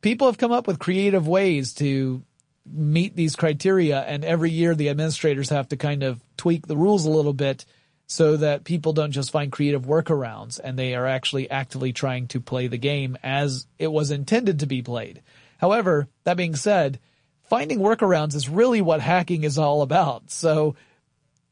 people 0.02 0.26
have 0.26 0.38
come 0.38 0.52
up 0.52 0.66
with 0.66 0.78
creative 0.78 1.26
ways 1.26 1.72
to 1.74 2.22
meet 2.66 3.14
these 3.14 3.36
criteria 3.36 4.00
and 4.00 4.24
every 4.24 4.50
year 4.50 4.74
the 4.74 4.88
administrators 4.88 5.50
have 5.50 5.68
to 5.68 5.76
kind 5.76 6.02
of 6.02 6.22
tweak 6.36 6.66
the 6.66 6.76
rules 6.76 7.04
a 7.04 7.10
little 7.10 7.34
bit 7.34 7.64
so 8.06 8.36
that 8.36 8.64
people 8.64 8.92
don't 8.92 9.12
just 9.12 9.30
find 9.30 9.52
creative 9.52 9.82
workarounds 9.82 10.60
and 10.62 10.78
they 10.78 10.94
are 10.94 11.06
actually 11.06 11.50
actively 11.50 11.92
trying 11.92 12.26
to 12.28 12.40
play 12.40 12.66
the 12.66 12.78
game 12.78 13.16
as 13.22 13.66
it 13.78 13.90
was 13.90 14.10
intended 14.10 14.60
to 14.60 14.66
be 14.66 14.82
played. 14.82 15.22
However, 15.58 16.08
that 16.24 16.36
being 16.36 16.56
said, 16.56 17.00
finding 17.44 17.78
workarounds 17.78 18.34
is 18.34 18.48
really 18.48 18.82
what 18.82 19.00
hacking 19.00 19.44
is 19.44 19.58
all 19.58 19.82
about. 19.82 20.30
So 20.30 20.76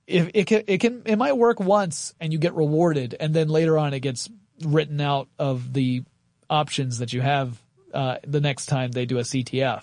if 0.07 0.31
it 0.35 0.47
can, 0.47 0.63
it 0.67 0.79
can, 0.79 1.03
it 1.07 1.17
might 1.17 1.37
work 1.37 1.61
once 1.61 2.15
and 2.21 2.33
you 2.33 2.39
get 2.39 2.55
rewarded 2.55 3.15
and 3.19 3.33
then 3.35 3.49
later 3.49 3.79
on 3.79 3.95
it 3.95 4.01
gets 4.01 4.29
written 4.63 5.01
out 5.01 5.29
of 5.39 5.73
the 5.73 6.05
options 6.51 6.99
that 6.99 7.13
you 7.13 7.21
have, 7.21 7.61
uh, 7.95 8.17
the 8.27 8.41
next 8.41 8.67
time 8.67 8.91
they 8.91 9.07
do 9.07 9.19
a 9.19 9.23
CTF. 9.23 9.83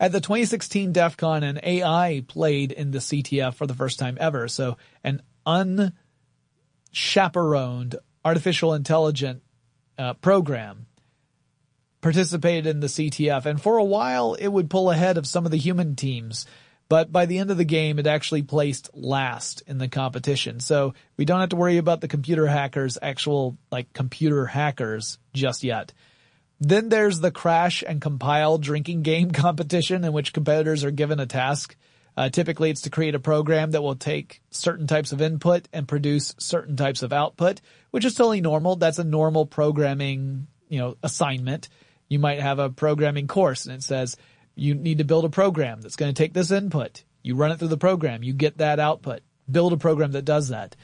At 0.00 0.12
the 0.12 0.20
2016 0.20 0.92
DEF 0.92 1.16
CON, 1.18 1.42
an 1.42 1.60
AI 1.62 2.24
played 2.26 2.72
in 2.72 2.90
the 2.90 3.00
CTF 3.00 3.54
for 3.54 3.66
the 3.66 3.74
first 3.74 3.98
time 3.98 4.16
ever. 4.18 4.48
So 4.48 4.78
an 5.04 5.20
unchaperoned 5.46 7.96
artificial 8.24 8.72
intelligent 8.72 9.42
uh, 9.98 10.14
program 10.14 10.86
participated 12.00 12.66
in 12.66 12.80
the 12.80 12.86
CTF. 12.86 13.44
And 13.44 13.60
for 13.60 13.76
a 13.76 13.84
while, 13.84 14.32
it 14.32 14.48
would 14.48 14.70
pull 14.70 14.90
ahead 14.90 15.18
of 15.18 15.26
some 15.26 15.44
of 15.44 15.50
the 15.50 15.58
human 15.58 15.96
teams. 15.96 16.46
But 16.88 17.12
by 17.12 17.26
the 17.26 17.36
end 17.36 17.50
of 17.50 17.58
the 17.58 17.64
game, 17.64 17.98
it 17.98 18.06
actually 18.06 18.42
placed 18.42 18.88
last 18.94 19.62
in 19.66 19.76
the 19.76 19.86
competition. 19.86 20.60
So 20.60 20.94
we 21.18 21.26
don't 21.26 21.40
have 21.40 21.50
to 21.50 21.56
worry 21.56 21.76
about 21.76 22.00
the 22.00 22.08
computer 22.08 22.46
hackers, 22.46 22.96
actual 23.00 23.58
like 23.70 23.92
computer 23.92 24.46
hackers 24.46 25.18
just 25.34 25.62
yet. 25.62 25.92
Then 26.60 26.90
there's 26.90 27.20
the 27.20 27.30
crash 27.30 27.82
and 27.86 28.00
compile 28.00 28.58
drinking 28.58 29.02
game 29.02 29.30
competition 29.32 30.04
in 30.04 30.12
which 30.12 30.32
competitors 30.32 30.84
are 30.84 30.90
given 30.90 31.18
a 31.18 31.26
task. 31.26 31.76
Uh, 32.16 32.28
typically 32.28 32.70
it's 32.70 32.82
to 32.82 32.90
create 32.90 33.14
a 33.14 33.20
program 33.20 33.70
that 33.70 33.82
will 33.82 33.94
take 33.94 34.42
certain 34.50 34.86
types 34.86 35.12
of 35.12 35.22
input 35.22 35.68
and 35.72 35.88
produce 35.88 36.34
certain 36.38 36.76
types 36.76 37.02
of 37.02 37.12
output, 37.12 37.60
which 37.92 38.04
is 38.04 38.14
totally 38.14 38.40
normal. 38.40 38.76
That's 38.76 38.98
a 38.98 39.04
normal 39.04 39.46
programming, 39.46 40.48
you 40.68 40.80
know, 40.80 40.96
assignment. 41.02 41.68
You 42.08 42.18
might 42.18 42.40
have 42.40 42.58
a 42.58 42.68
programming 42.68 43.26
course 43.26 43.64
and 43.64 43.76
it 43.76 43.82
says 43.82 44.16
you 44.54 44.74
need 44.74 44.98
to 44.98 45.04
build 45.04 45.24
a 45.24 45.30
program 45.30 45.80
that's 45.80 45.96
going 45.96 46.12
to 46.12 46.22
take 46.22 46.34
this 46.34 46.50
input. 46.50 47.04
You 47.22 47.36
run 47.36 47.52
it 47.52 47.58
through 47.58 47.68
the 47.68 47.78
program. 47.78 48.22
You 48.22 48.34
get 48.34 48.58
that 48.58 48.80
output. 48.80 49.20
Build 49.50 49.72
a 49.72 49.78
program 49.78 50.12
that 50.12 50.24
does 50.24 50.48
that. 50.48 50.76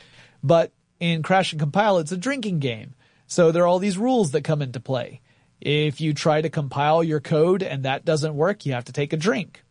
But 0.43 0.72
in 1.01 1.22
Crash 1.22 1.53
and 1.53 1.61
Compile, 1.61 1.99
it's 1.99 2.12
a 2.12 2.16
drinking 2.16 2.61
game. 2.61 2.95
So 3.27 3.53
there 3.53 3.64
are 3.64 3.66
all 3.66 3.79
these 3.79 3.99
rules 3.99 4.31
that 4.31 4.45
come 4.45 4.62
into 4.62 4.81
play. 4.81 5.20
If 5.61 6.01
you 6.01 6.13
try 6.13 6.41
to 6.41 6.51
compile 6.51 7.03
your 7.03 7.21
code 7.21 7.63
and 7.63 7.85
that 7.85 8.05
doesn't 8.05 8.35
work, 8.35 8.67
you 8.67 8.73
have 8.73 8.85
to 8.87 8.93
take 8.93 9.13
a 9.13 9.17
drink. 9.17 9.63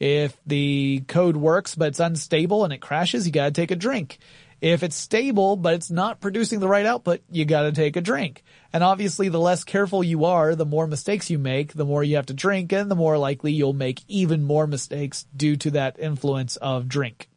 If 0.00 0.36
the 0.46 1.04
code 1.06 1.36
works 1.36 1.74
but 1.74 1.88
it's 1.88 2.00
unstable 2.00 2.64
and 2.64 2.72
it 2.72 2.80
crashes, 2.80 3.26
you 3.26 3.32
gotta 3.32 3.52
take 3.52 3.70
a 3.70 3.76
drink. 3.76 4.18
If 4.60 4.82
it's 4.82 4.96
stable 4.96 5.56
but 5.56 5.74
it's 5.74 5.90
not 5.90 6.20
producing 6.20 6.60
the 6.60 6.68
right 6.68 6.86
output, 6.86 7.22
you 7.30 7.44
gotta 7.44 7.72
take 7.72 7.96
a 7.96 8.00
drink. 8.00 8.42
And 8.72 8.82
obviously 8.82 9.28
the 9.28 9.40
less 9.40 9.64
careful 9.64 10.02
you 10.02 10.24
are, 10.24 10.54
the 10.54 10.66
more 10.66 10.86
mistakes 10.86 11.30
you 11.30 11.38
make, 11.38 11.74
the 11.74 11.84
more 11.84 12.02
you 12.02 12.16
have 12.16 12.26
to 12.26 12.34
drink 12.34 12.72
and 12.72 12.90
the 12.90 12.96
more 12.96 13.18
likely 13.18 13.52
you'll 13.52 13.72
make 13.72 14.02
even 14.08 14.42
more 14.42 14.66
mistakes 14.66 15.26
due 15.36 15.56
to 15.56 15.70
that 15.72 15.98
influence 15.98 16.56
of 16.56 16.88
drink. 16.88 17.28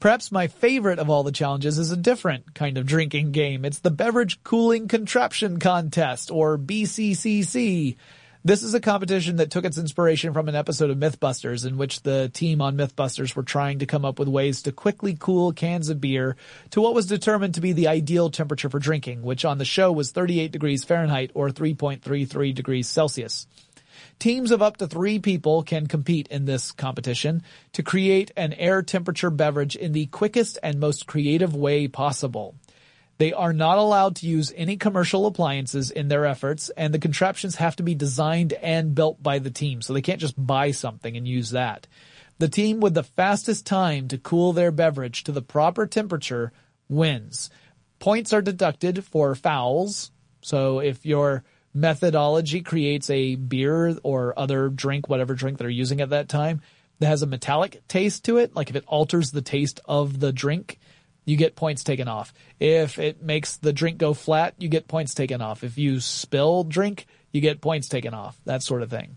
Perhaps 0.00 0.32
my 0.32 0.46
favorite 0.46 0.98
of 0.98 1.10
all 1.10 1.22
the 1.22 1.30
challenges 1.30 1.76
is 1.76 1.92
a 1.92 1.96
different 1.96 2.54
kind 2.54 2.78
of 2.78 2.86
drinking 2.86 3.32
game. 3.32 3.66
It's 3.66 3.80
the 3.80 3.90
Beverage 3.90 4.42
Cooling 4.42 4.88
Contraption 4.88 5.58
Contest, 5.58 6.30
or 6.30 6.56
BCCC. 6.56 7.96
This 8.42 8.62
is 8.62 8.72
a 8.72 8.80
competition 8.80 9.36
that 9.36 9.50
took 9.50 9.66
its 9.66 9.76
inspiration 9.76 10.32
from 10.32 10.48
an 10.48 10.54
episode 10.54 10.88
of 10.88 10.96
Mythbusters 10.96 11.66
in 11.66 11.76
which 11.76 12.00
the 12.00 12.30
team 12.32 12.62
on 12.62 12.78
Mythbusters 12.78 13.36
were 13.36 13.42
trying 13.42 13.80
to 13.80 13.86
come 13.86 14.06
up 14.06 14.18
with 14.18 14.28
ways 14.28 14.62
to 14.62 14.72
quickly 14.72 15.14
cool 15.20 15.52
cans 15.52 15.90
of 15.90 16.00
beer 16.00 16.34
to 16.70 16.80
what 16.80 16.94
was 16.94 17.04
determined 17.04 17.56
to 17.56 17.60
be 17.60 17.74
the 17.74 17.88
ideal 17.88 18.30
temperature 18.30 18.70
for 18.70 18.78
drinking, 18.78 19.20
which 19.20 19.44
on 19.44 19.58
the 19.58 19.66
show 19.66 19.92
was 19.92 20.12
38 20.12 20.50
degrees 20.50 20.82
Fahrenheit 20.82 21.30
or 21.34 21.50
3.33 21.50 22.54
degrees 22.54 22.88
Celsius. 22.88 23.46
Teams 24.20 24.50
of 24.50 24.60
up 24.60 24.76
to 24.76 24.86
three 24.86 25.18
people 25.18 25.62
can 25.62 25.86
compete 25.86 26.28
in 26.28 26.44
this 26.44 26.72
competition 26.72 27.42
to 27.72 27.82
create 27.82 28.30
an 28.36 28.52
air 28.52 28.82
temperature 28.82 29.30
beverage 29.30 29.76
in 29.76 29.92
the 29.92 30.06
quickest 30.06 30.58
and 30.62 30.78
most 30.78 31.06
creative 31.06 31.56
way 31.56 31.88
possible. 31.88 32.54
They 33.16 33.32
are 33.32 33.54
not 33.54 33.78
allowed 33.78 34.16
to 34.16 34.26
use 34.26 34.52
any 34.54 34.76
commercial 34.76 35.24
appliances 35.24 35.90
in 35.90 36.08
their 36.08 36.26
efforts, 36.26 36.68
and 36.76 36.92
the 36.92 36.98
contraptions 36.98 37.56
have 37.56 37.76
to 37.76 37.82
be 37.82 37.94
designed 37.94 38.52
and 38.52 38.94
built 38.94 39.22
by 39.22 39.38
the 39.38 39.50
team, 39.50 39.80
so 39.80 39.94
they 39.94 40.02
can't 40.02 40.20
just 40.20 40.34
buy 40.36 40.72
something 40.72 41.16
and 41.16 41.26
use 41.26 41.52
that. 41.52 41.86
The 42.38 42.48
team 42.48 42.80
with 42.80 42.92
the 42.92 43.02
fastest 43.02 43.64
time 43.64 44.08
to 44.08 44.18
cool 44.18 44.52
their 44.52 44.70
beverage 44.70 45.24
to 45.24 45.32
the 45.32 45.40
proper 45.40 45.86
temperature 45.86 46.52
wins. 46.90 47.48
Points 48.00 48.34
are 48.34 48.42
deducted 48.42 49.02
for 49.02 49.34
fouls, 49.34 50.10
so 50.42 50.80
if 50.80 51.06
you're 51.06 51.42
methodology 51.72 52.62
creates 52.62 53.10
a 53.10 53.36
beer 53.36 53.96
or 54.02 54.38
other 54.38 54.68
drink, 54.68 55.08
whatever 55.08 55.34
drink 55.34 55.58
they're 55.58 55.68
using 55.68 56.00
at 56.00 56.10
that 56.10 56.28
time, 56.28 56.60
that 56.98 57.06
has 57.06 57.22
a 57.22 57.26
metallic 57.26 57.86
taste 57.88 58.24
to 58.24 58.36
it, 58.36 58.54
like 58.54 58.70
if 58.70 58.76
it 58.76 58.84
alters 58.86 59.30
the 59.30 59.42
taste 59.42 59.80
of 59.86 60.20
the 60.20 60.32
drink, 60.32 60.78
you 61.24 61.36
get 61.36 61.56
points 61.56 61.84
taken 61.84 62.08
off. 62.08 62.34
If 62.58 62.98
it 62.98 63.22
makes 63.22 63.56
the 63.56 63.72
drink 63.72 63.98
go 63.98 64.14
flat, 64.14 64.54
you 64.58 64.68
get 64.68 64.88
points 64.88 65.14
taken 65.14 65.40
off. 65.40 65.64
If 65.64 65.78
you 65.78 66.00
spill 66.00 66.64
drink, 66.64 67.06
you 67.32 67.40
get 67.40 67.60
points 67.60 67.88
taken 67.88 68.14
off. 68.14 68.38
That 68.44 68.62
sort 68.62 68.82
of 68.82 68.90
thing. 68.90 69.16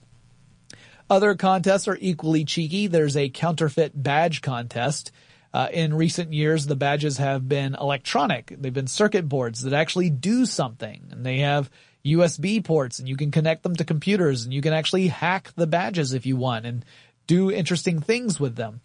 Other 1.10 1.36
contests 1.36 1.88
are 1.88 1.98
equally 2.00 2.46
cheeky. 2.46 2.88
There's 2.88 3.18
a 3.18 3.30
counterfeit 3.30 3.92
badge 3.96 4.42
contest. 4.42 5.12
Uh, 5.54 5.68
in 5.72 5.94
recent 5.94 6.34
years, 6.34 6.66
the 6.66 6.76
badges 6.76 7.18
have 7.18 7.48
been 7.48 7.76
electronic. 7.76 8.56
They've 8.58 8.74
been 8.74 8.88
circuit 8.88 9.28
boards 9.28 9.62
that 9.62 9.74
actually 9.74 10.10
do 10.10 10.46
something, 10.46 11.10
and 11.12 11.26
they 11.26 11.40
have 11.40 11.70
USB 12.06 12.64
ports 12.64 13.00
and 13.00 13.08
you 13.08 13.16
can 13.16 13.32
connect 13.32 13.64
them 13.64 13.76
to 13.76 13.86
computers 13.86 14.44
and 14.44 14.54
you 14.54 14.62
can 14.62 14.74
actually 14.74 15.08
hack 15.08 15.52
the 15.56 15.68
badges 15.68 16.14
if 16.14 16.26
you 16.26 16.36
want 16.36 16.66
and 16.66 16.84
do 17.28 17.50
interesting 17.50 18.02
things 18.02 18.40
with 18.40 18.56
them. 18.56 18.82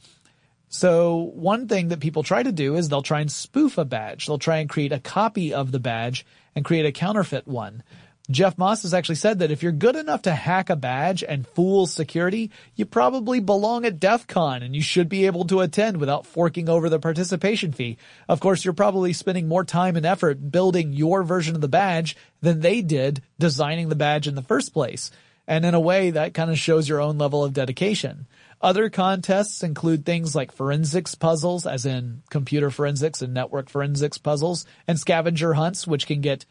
So 0.69 1.33
one 1.35 1.67
thing 1.67 1.89
that 1.89 2.01
people 2.01 2.23
try 2.23 2.43
to 2.43 2.53
do 2.53 2.77
is 2.77 2.89
they'll 2.89 3.03
try 3.03 3.21
and 3.21 3.33
spoof 3.33 3.79
a 3.79 3.85
badge. 3.85 4.27
They'll 4.27 4.39
try 4.39 4.59
and 4.59 4.69
create 4.69 4.93
a 4.93 5.01
copy 5.01 5.55
of 5.55 5.73
the 5.73 5.81
badge 5.81 6.27
and 6.55 6.65
create 6.65 6.85
a 6.85 6.93
counterfeit 6.93 7.49
one. 7.49 7.83
Jeff 8.31 8.59
Moss 8.59 8.83
has 8.83 8.93
actually 8.93 9.15
said 9.15 9.39
that 9.39 9.51
if 9.51 9.63
you're 9.63 9.73
good 9.73 9.97
enough 9.97 10.23
to 10.23 10.35
hack 10.35 10.69
a 10.69 10.77
badge 10.77 11.25
and 11.25 11.47
fool 11.47 11.87
security, 11.87 12.51
you 12.77 12.85
probably 12.85 13.41
belong 13.41 13.87
at 13.87 13.99
DEF 13.99 14.27
CON 14.27 14.63
and 14.63 14.77
you 14.77 14.83
should 14.83 15.09
be 15.09 15.25
able 15.25 15.47
to 15.47 15.61
attend 15.61 15.97
without 15.97 16.27
forking 16.27 16.69
over 16.69 16.91
the 16.91 16.99
participation 16.99 17.73
fee. 17.73 17.97
Of 18.29 18.41
course, 18.41 18.67
you're 18.67 18.75
probably 18.75 19.15
spending 19.15 19.49
more 19.49 19.65
time 19.65 19.97
and 19.97 20.05
effort 20.05 20.51
building 20.51 20.93
your 20.93 21.23
version 21.23 21.55
of 21.55 21.63
the 21.63 21.69
badge 21.69 22.17
than 22.43 22.61
they 22.61 22.83
did 22.83 23.23
designing 23.39 23.89
the 23.89 23.97
badge 23.97 24.29
in 24.29 24.35
the 24.35 24.43
first 24.43 24.75
place. 24.75 25.11
And 25.47 25.65
in 25.65 25.73
a 25.73 25.81
way, 25.81 26.11
that 26.11 26.35
kind 26.35 26.51
of 26.51 26.59
shows 26.59 26.87
your 26.87 27.01
own 27.01 27.17
level 27.17 27.43
of 27.43 27.55
dedication. 27.55 28.27
Other 28.61 28.91
contests 28.91 29.63
include 29.63 30.05
things 30.05 30.35
like 30.35 30.53
forensics 30.53 31.15
puzzles, 31.15 31.67
as 31.67 31.87
in 31.87 32.23
computer 32.29 32.71
forensics 32.71 33.23
and 33.23 33.33
network 33.33 33.71
forensics 33.71 34.19
puzzles, 34.19 34.67
and 34.87 35.01
scavenger 35.01 35.55
hunts, 35.55 35.87
which 35.87 36.07
can 36.07 36.21
get 36.21 36.45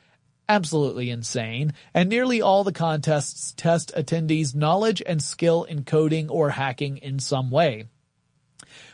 absolutely 0.50 1.10
insane, 1.10 1.74
and 1.94 2.10
nearly 2.10 2.42
all 2.42 2.64
the 2.64 2.72
contests 2.72 3.54
test 3.58 3.92
attendees' 3.96 4.56
knowledge 4.56 5.02
and 5.06 5.22
skill 5.22 5.64
in 5.64 5.84
coding 5.84 6.30
or 6.30 6.52
hacking 6.52 6.98
in 6.98 7.20
some 7.20 7.50
way. 7.50 7.86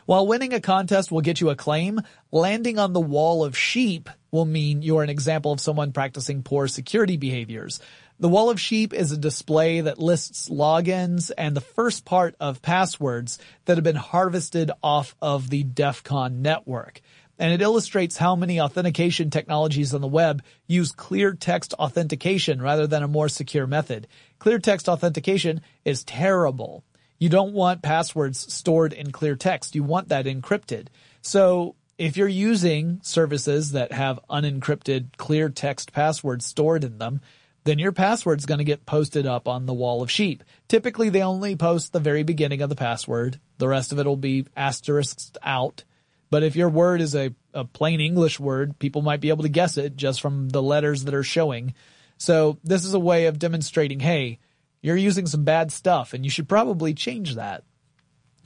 While 0.06 0.26
winning 0.26 0.52
a 0.52 0.60
contest 0.60 1.10
will 1.10 1.22
get 1.22 1.40
you 1.40 1.50
a 1.50 1.56
claim, 1.56 2.00
landing 2.30 2.78
on 2.78 2.92
the 2.92 3.00
wall 3.00 3.44
of 3.44 3.56
sheep 3.56 4.10
will 4.30 4.44
mean 4.44 4.82
you're 4.82 5.02
an 5.02 5.10
example 5.10 5.52
of 5.52 5.60
someone 5.60 5.92
practicing 5.92 6.42
poor 6.42 6.68
security 6.68 7.16
behaviors. 7.16 7.80
The 8.20 8.28
wall 8.28 8.50
of 8.50 8.60
sheep 8.60 8.92
is 8.92 9.12
a 9.12 9.16
display 9.16 9.80
that 9.80 9.98
lists 9.98 10.48
logins 10.48 11.30
and 11.36 11.56
the 11.56 11.60
first 11.60 12.04
part 12.04 12.36
of 12.38 12.62
passwords 12.62 13.38
that 13.64 13.76
have 13.76 13.84
been 13.84 13.96
harvested 13.96 14.70
off 14.82 15.16
of 15.20 15.50
the 15.50 15.64
DEF 15.64 16.04
CON 16.04 16.42
network 16.42 17.00
and 17.38 17.52
it 17.52 17.62
illustrates 17.62 18.16
how 18.16 18.36
many 18.36 18.60
authentication 18.60 19.30
technologies 19.30 19.94
on 19.94 20.00
the 20.00 20.06
web 20.06 20.42
use 20.66 20.92
clear 20.92 21.32
text 21.32 21.72
authentication 21.74 22.62
rather 22.62 22.86
than 22.86 23.02
a 23.02 23.08
more 23.08 23.28
secure 23.28 23.66
method. 23.66 24.06
Clear 24.38 24.58
text 24.58 24.88
authentication 24.88 25.60
is 25.84 26.04
terrible. 26.04 26.84
You 27.18 27.28
don't 27.28 27.54
want 27.54 27.82
passwords 27.82 28.52
stored 28.52 28.92
in 28.92 29.12
clear 29.12 29.36
text. 29.36 29.74
You 29.74 29.82
want 29.82 30.08
that 30.08 30.26
encrypted. 30.26 30.88
So 31.22 31.76
if 31.96 32.16
you're 32.16 32.28
using 32.28 33.00
services 33.02 33.72
that 33.72 33.92
have 33.92 34.20
unencrypted 34.28 35.16
clear 35.16 35.48
text 35.48 35.92
passwords 35.92 36.44
stored 36.44 36.84
in 36.84 36.98
them, 36.98 37.20
then 37.64 37.78
your 37.78 37.92
password's 37.92 38.46
going 38.46 38.58
to 38.58 38.64
get 38.64 38.84
posted 38.84 39.26
up 39.26 39.48
on 39.48 39.64
the 39.64 39.72
wall 39.72 40.02
of 40.02 40.10
sheep. 40.10 40.44
Typically 40.68 41.08
they 41.08 41.22
only 41.22 41.56
post 41.56 41.92
the 41.92 42.00
very 42.00 42.22
beginning 42.22 42.60
of 42.60 42.68
the 42.68 42.76
password. 42.76 43.40
The 43.58 43.68
rest 43.68 43.90
of 43.90 43.98
it 43.98 44.06
will 44.06 44.16
be 44.16 44.46
asterisked 44.56 45.38
out 45.42 45.84
but 46.30 46.42
if 46.42 46.56
your 46.56 46.68
word 46.68 47.00
is 47.00 47.14
a, 47.14 47.34
a 47.52 47.64
plain 47.64 48.00
English 48.00 48.40
word, 48.40 48.78
people 48.78 49.02
might 49.02 49.20
be 49.20 49.28
able 49.28 49.42
to 49.42 49.48
guess 49.48 49.76
it 49.76 49.96
just 49.96 50.20
from 50.20 50.48
the 50.48 50.62
letters 50.62 51.04
that 51.04 51.14
are 51.14 51.22
showing. 51.22 51.74
So 52.18 52.58
this 52.64 52.84
is 52.84 52.94
a 52.94 53.00
way 53.00 53.26
of 53.26 53.38
demonstrating, 53.38 54.00
hey, 54.00 54.38
you're 54.82 54.96
using 54.96 55.26
some 55.26 55.44
bad 55.44 55.72
stuff 55.72 56.12
and 56.12 56.24
you 56.24 56.30
should 56.30 56.48
probably 56.48 56.94
change 56.94 57.36
that. 57.36 57.64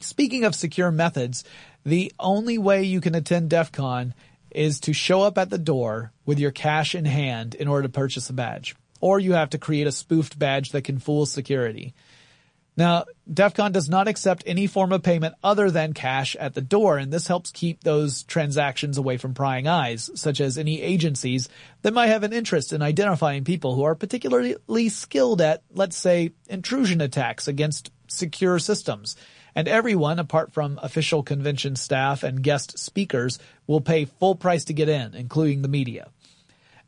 Speaking 0.00 0.44
of 0.44 0.54
secure 0.54 0.90
methods, 0.90 1.44
the 1.84 2.12
only 2.20 2.58
way 2.58 2.84
you 2.84 3.00
can 3.00 3.14
attend 3.14 3.50
DEF 3.50 3.72
CON 3.72 4.14
is 4.50 4.80
to 4.80 4.92
show 4.92 5.22
up 5.22 5.38
at 5.38 5.50
the 5.50 5.58
door 5.58 6.12
with 6.24 6.38
your 6.38 6.50
cash 6.50 6.94
in 6.94 7.04
hand 7.04 7.54
in 7.54 7.68
order 7.68 7.82
to 7.82 7.92
purchase 7.92 8.30
a 8.30 8.32
badge. 8.32 8.76
Or 9.00 9.18
you 9.18 9.32
have 9.32 9.50
to 9.50 9.58
create 9.58 9.86
a 9.86 9.92
spoofed 9.92 10.38
badge 10.38 10.70
that 10.72 10.82
can 10.82 10.98
fool 10.98 11.26
security. 11.26 11.94
Now, 12.78 13.06
DEF 13.28 13.54
CON 13.54 13.72
does 13.72 13.88
not 13.88 14.06
accept 14.06 14.44
any 14.46 14.68
form 14.68 14.92
of 14.92 15.02
payment 15.02 15.34
other 15.42 15.68
than 15.68 15.94
cash 15.94 16.36
at 16.36 16.54
the 16.54 16.60
door, 16.60 16.96
and 16.96 17.12
this 17.12 17.26
helps 17.26 17.50
keep 17.50 17.82
those 17.82 18.22
transactions 18.22 18.96
away 18.96 19.16
from 19.16 19.34
prying 19.34 19.66
eyes, 19.66 20.08
such 20.14 20.40
as 20.40 20.56
any 20.56 20.80
agencies 20.80 21.48
that 21.82 21.92
might 21.92 22.06
have 22.06 22.22
an 22.22 22.32
interest 22.32 22.72
in 22.72 22.80
identifying 22.80 23.42
people 23.42 23.74
who 23.74 23.82
are 23.82 23.96
particularly 23.96 24.88
skilled 24.90 25.40
at, 25.40 25.64
let's 25.74 25.96
say, 25.96 26.30
intrusion 26.48 27.00
attacks 27.00 27.48
against 27.48 27.90
secure 28.06 28.60
systems. 28.60 29.16
And 29.56 29.66
everyone, 29.66 30.20
apart 30.20 30.52
from 30.52 30.78
official 30.80 31.24
convention 31.24 31.74
staff 31.74 32.22
and 32.22 32.44
guest 32.44 32.78
speakers, 32.78 33.40
will 33.66 33.80
pay 33.80 34.04
full 34.04 34.36
price 34.36 34.66
to 34.66 34.72
get 34.72 34.88
in, 34.88 35.16
including 35.16 35.62
the 35.62 35.68
media. 35.68 36.10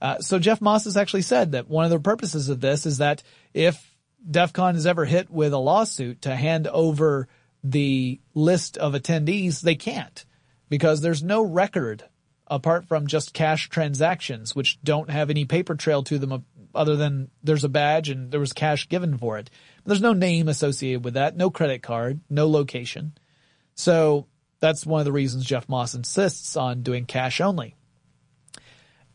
Uh, 0.01 0.21
so 0.21 0.39
Jeff 0.39 0.61
Moss 0.61 0.85
has 0.85 0.97
actually 0.97 1.23
said 1.23 1.51
that 1.51 1.69
one 1.69 1.85
of 1.85 1.91
the 1.91 1.99
purposes 1.99 2.49
of 2.49 2.61
this 2.61 2.87
is 2.87 2.99
that 2.99 3.25
if 3.53 3.90
DEF 4.29 4.53
CON 4.53 4.77
is 4.77 4.87
ever 4.87 5.05
hit 5.05 5.31
with 5.31 5.53
a 5.53 5.59
lawsuit 5.59 6.23
to 6.23 6.35
hand 6.35 6.67
over 6.67 7.29
the 7.63 8.21
list 8.35 8.77
of 8.77 8.95
attendees, 8.95 9.61
they 9.61 9.75
can't 9.75 10.25
because 10.69 11.01
there's 11.01 11.23
no 11.23 11.43
record 11.43 12.05
apart 12.47 12.87
from 12.87 13.07
just 13.07 13.33
cash 13.33 13.69
transactions, 13.69 14.57
which 14.57 14.81
don't 14.83 15.11
have 15.11 15.31
any 15.31 15.45
paper 15.45 15.75
trail 15.75 16.03
to 16.03 16.19
them 16.19 16.33
uh, 16.33 16.39
other 16.75 16.97
than 16.97 17.31
there's 17.43 17.65
a 17.65 17.69
badge 17.69 18.09
and 18.09 18.31
there 18.31 18.41
was 18.41 18.53
cash 18.53 18.89
given 18.89 19.19
for 19.19 19.39
it. 19.39 19.51
But 19.79 19.91
there's 19.91 20.01
no 20.01 20.13
name 20.13 20.49
associated 20.49 21.05
with 21.05 21.15
that, 21.15 21.37
no 21.37 21.51
credit 21.51 21.83
card, 21.83 22.21
no 22.29 22.49
location. 22.49 23.13
So 23.75 24.27
that's 24.61 24.87
one 24.87 25.01
of 25.01 25.05
the 25.05 25.13
reasons 25.13 25.45
Jeff 25.45 25.69
Moss 25.69 25.95
insists 25.95 26.57
on 26.57 26.83
doing 26.83 27.07
cash 27.07 27.41
only. 27.41 27.77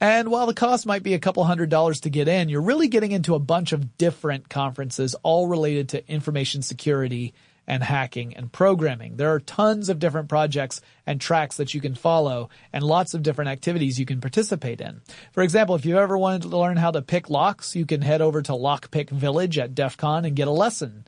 And 0.05 0.29
while 0.29 0.45
the 0.45 0.53
cost 0.53 0.85
might 0.85 1.01
be 1.01 1.15
a 1.15 1.19
couple 1.19 1.43
hundred 1.45 1.71
dollars 1.71 2.01
to 2.01 2.11
get 2.11 2.27
in, 2.27 2.47
you're 2.47 2.61
really 2.61 2.89
getting 2.89 3.11
into 3.11 3.33
a 3.33 3.39
bunch 3.39 3.71
of 3.71 3.97
different 3.97 4.49
conferences, 4.49 5.15
all 5.23 5.47
related 5.47 5.89
to 5.89 6.07
information 6.07 6.61
security 6.61 7.33
and 7.65 7.81
hacking 7.81 8.37
and 8.37 8.51
programming. 8.51 9.15
There 9.15 9.33
are 9.33 9.39
tons 9.39 9.89
of 9.89 9.97
different 9.97 10.29
projects 10.29 10.79
and 11.07 11.19
tracks 11.19 11.57
that 11.57 11.73
you 11.73 11.81
can 11.81 11.95
follow 11.95 12.49
and 12.71 12.83
lots 12.83 13.15
of 13.15 13.23
different 13.23 13.49
activities 13.49 13.99
you 13.99 14.05
can 14.05 14.21
participate 14.21 14.79
in. 14.79 15.01
For 15.31 15.41
example, 15.41 15.73
if 15.73 15.87
you've 15.87 15.97
ever 15.97 16.19
wanted 16.19 16.43
to 16.43 16.55
learn 16.55 16.77
how 16.77 16.91
to 16.91 17.01
pick 17.01 17.31
locks, 17.31 17.75
you 17.75 17.87
can 17.87 18.03
head 18.03 18.21
over 18.21 18.43
to 18.43 18.51
Lockpick 18.51 19.09
Village 19.09 19.57
at 19.57 19.73
DEF 19.73 19.97
CON 19.97 20.23
and 20.23 20.35
get 20.35 20.47
a 20.47 20.51
lesson. 20.51 21.07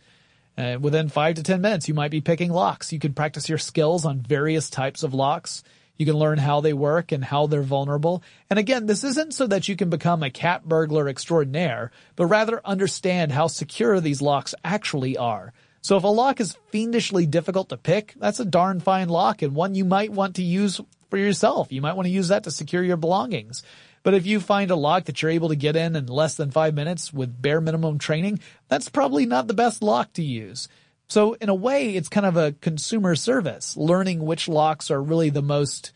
Uh, 0.58 0.78
within 0.82 1.08
five 1.08 1.36
to 1.36 1.44
ten 1.44 1.62
minutes, 1.62 1.88
you 1.88 1.94
might 1.94 2.10
be 2.10 2.22
picking 2.22 2.52
locks. 2.52 2.92
You 2.92 2.98
can 2.98 3.14
practice 3.14 3.48
your 3.48 3.60
skills 3.60 4.06
on 4.06 4.22
various 4.22 4.72
types 4.72 5.04
of 5.04 5.14
locks. 5.14 5.62
You 5.98 6.06
can 6.06 6.16
learn 6.16 6.38
how 6.38 6.62
they 6.62 6.74
work 6.74 7.12
and 7.12 7.24
how 7.24 7.48
they're 7.48 7.62
vulnerable. 7.62 8.24
And 8.50 8.60
again, 8.60 8.86
this 8.86 9.04
isn't 9.04 9.34
so 9.34 9.48
that 9.48 9.68
you 9.68 9.76
can 9.76 9.90
become 9.90 10.24
a 10.24 10.30
cat 10.30 10.68
burglar 10.68 11.10
extraordinaire, 11.10 11.92
but 12.16 12.28
rather 12.28 12.62
understand 12.64 13.32
how 13.32 13.48
secure 13.48 14.00
these 14.00 14.22
locks 14.22 14.54
actually 14.64 15.18
are. 15.18 15.54
So 15.82 15.98
if 15.98 16.04
a 16.04 16.08
lock 16.08 16.40
is 16.40 16.58
fiendishly 16.70 17.26
difficult 17.26 17.70
to 17.70 17.78
pick, 17.78 18.14
that's 18.18 18.40
a 18.40 18.46
darn 18.46 18.80
fine 18.80 19.10
lock 19.10 19.42
and 19.42 19.56
one 19.56 19.76
you 19.76 19.86
might 19.86 20.12
want 20.12 20.36
to 20.36 20.44
use 20.44 20.82
for 21.10 21.18
yourself. 21.18 21.72
You 21.72 21.82
might 21.82 21.96
want 21.96 22.08
to 22.08 22.12
use 22.12 22.28
that 22.28 22.44
to 22.44 22.52
secure 22.52 22.84
your 22.84 22.98
belongings. 22.98 23.64
But 24.04 24.14
if 24.14 24.26
you 24.26 24.40
find 24.40 24.72
a 24.72 24.76
lock 24.76 25.06
that 25.06 25.22
you're 25.22 25.32
able 25.32 25.50
to 25.50 25.56
get 25.56 25.76
in 25.76 25.96
in 25.96 26.06
less 26.08 26.36
than 26.36 26.52
five 26.52 26.74
minutes 26.74 27.14
with 27.14 27.42
bare 27.42 27.62
minimum 27.62 27.98
training, 27.98 28.40
that's 28.68 28.90
probably 28.90 29.26
not 29.26 29.48
the 29.48 29.54
best 29.54 29.82
lock 29.82 30.14
to 30.14 30.24
use. 30.24 30.68
So 31.10 31.34
in 31.34 31.50
a 31.50 31.56
way, 31.56 31.96
it's 31.96 32.10
kind 32.10 32.26
of 32.26 32.36
a 32.36 32.52
consumer 32.52 33.16
service, 33.16 33.78
learning 33.78 34.26
which 34.26 34.48
locks 34.48 34.92
are 34.92 35.02
really 35.02 35.30
the 35.30 35.42
most 35.42 35.94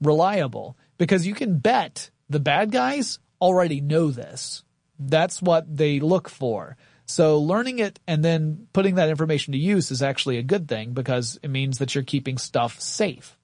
reliable 0.00 0.76
because 0.98 1.26
you 1.26 1.34
can 1.34 1.58
bet 1.58 2.10
the 2.28 2.40
bad 2.40 2.70
guys 2.70 3.18
already 3.40 3.80
know 3.80 4.10
this. 4.10 4.62
That's 4.98 5.40
what 5.40 5.74
they 5.74 5.98
look 5.98 6.28
for. 6.28 6.76
So 7.06 7.40
learning 7.40 7.80
it 7.80 7.98
and 8.06 8.24
then 8.24 8.68
putting 8.72 8.96
that 8.96 9.08
information 9.08 9.52
to 9.52 9.58
use 9.58 9.90
is 9.90 10.02
actually 10.02 10.38
a 10.38 10.42
good 10.42 10.68
thing 10.68 10.92
because 10.92 11.38
it 11.42 11.48
means 11.48 11.78
that 11.78 11.94
you're 11.94 12.04
keeping 12.04 12.38
stuff 12.38 12.80
safe. 12.80 13.36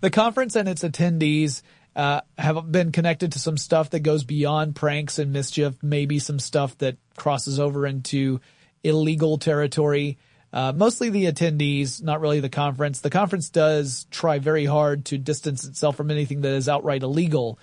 The 0.00 0.10
conference 0.10 0.56
and 0.56 0.68
its 0.68 0.82
attendees 0.82 1.62
uh, 1.94 2.22
have 2.36 2.70
been 2.70 2.92
connected 2.92 3.32
to 3.32 3.38
some 3.38 3.56
stuff 3.56 3.90
that 3.90 4.00
goes 4.00 4.24
beyond 4.24 4.74
pranks 4.74 5.18
and 5.18 5.32
mischief, 5.32 5.76
maybe 5.82 6.18
some 6.18 6.38
stuff 6.38 6.76
that 6.78 6.98
crosses 7.16 7.60
over 7.60 7.86
into 7.86 8.40
illegal 8.82 9.38
territory. 9.38 10.18
Uh, 10.52 10.72
mostly 10.74 11.08
the 11.08 11.24
attendees, 11.24 12.02
not 12.02 12.20
really 12.20 12.40
the 12.40 12.48
conference. 12.48 13.00
The 13.00 13.10
conference 13.10 13.48
does 13.48 14.06
try 14.10 14.38
very 14.38 14.66
hard 14.66 15.06
to 15.06 15.18
distance 15.18 15.64
itself 15.64 15.96
from 15.96 16.10
anything 16.10 16.42
that 16.42 16.52
is 16.52 16.68
outright 16.68 17.02
illegal. 17.02 17.58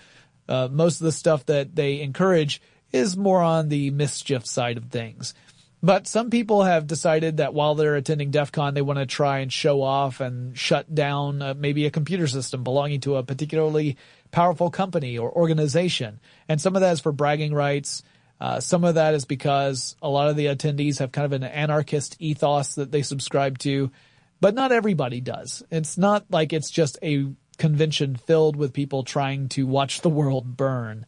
Uh, 0.48 0.68
most 0.72 1.00
of 1.00 1.06
the 1.06 1.12
stuff 1.12 1.46
that 1.46 1.76
they 1.76 2.02
encourage 2.02 2.62
is 2.92 3.16
more 3.16 3.42
on 3.42 3.70
the 3.70 3.92
mischief 3.92 4.46
side 4.46 4.78
of 4.78 4.86
things. 4.86 5.36
But 5.82 6.08
some 6.08 6.30
people 6.30 6.64
have 6.64 6.88
decided 6.88 7.38
that 7.38 7.54
while 7.54 7.76
they're 7.76 7.96
attending 7.96 8.32
DEF 8.32 8.52
CON, 8.52 8.74
they 8.74 8.82
want 8.82 9.00
to 9.00 9.06
try 9.06 9.40
and 9.40 9.54
show 9.54 9.82
off 9.82 10.20
and 10.20 10.58
shut 10.58 10.94
down 10.94 11.42
uh, 11.42 11.54
maybe 11.56 11.86
a 11.86 11.92
computer 11.92 12.28
system 12.28 12.64
belonging 12.64 13.00
to 13.02 13.16
a 13.16 13.24
particularly 13.24 13.96
powerful 14.32 14.70
company 14.70 15.18
or 15.18 15.32
organization. 15.32 16.20
And 16.50 16.60
some 16.60 16.76
of 16.76 16.82
that 16.82 16.94
is 16.94 17.00
for 17.00 17.14
bragging 17.14 17.54
rights. 17.54 18.04
Uh, 18.40 18.60
some 18.60 18.84
of 18.84 18.96
that 18.96 19.14
is 19.14 19.26
because 19.26 19.96
a 20.02 20.10
lot 20.10 20.30
of 20.30 20.36
the 20.36 20.46
attendees 20.46 21.00
have 21.00 21.12
kind 21.12 21.26
of 21.26 21.34
an 21.34 21.44
anarchist 21.44 22.16
ethos 22.20 22.76
that 22.76 22.92
they 22.92 23.02
subscribe 23.02 23.58
to, 23.60 23.92
but 24.40 24.56
not 24.56 24.72
everybody 24.72 25.20
does. 25.20 25.62
It's 25.70 25.98
not 25.98 26.26
like 26.30 26.54
it's 26.54 26.70
just 26.70 26.98
a 27.04 27.28
convention 27.58 28.16
filled 28.16 28.56
with 28.56 28.74
people 28.74 29.04
trying 29.04 29.50
to 29.50 29.68
watch 29.68 30.02
the 30.02 30.10
world 30.10 30.56
burn. 30.56 31.06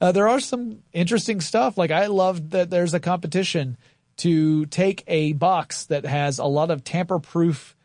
Uh, 0.00 0.12
there 0.12 0.28
are 0.28 0.40
some 0.40 0.78
interesting 0.92 1.40
stuff. 1.40 1.76
Like 1.76 1.90
I 1.90 2.06
love 2.06 2.50
that 2.50 2.70
there's 2.70 2.94
a 2.94 3.00
competition 3.00 3.76
to 4.18 4.66
take 4.66 5.02
a 5.06 5.32
box 5.32 5.86
that 5.86 6.04
has 6.04 6.38
a 6.38 6.44
lot 6.44 6.70
of 6.70 6.84
tamper 6.84 7.18
proof 7.18 7.76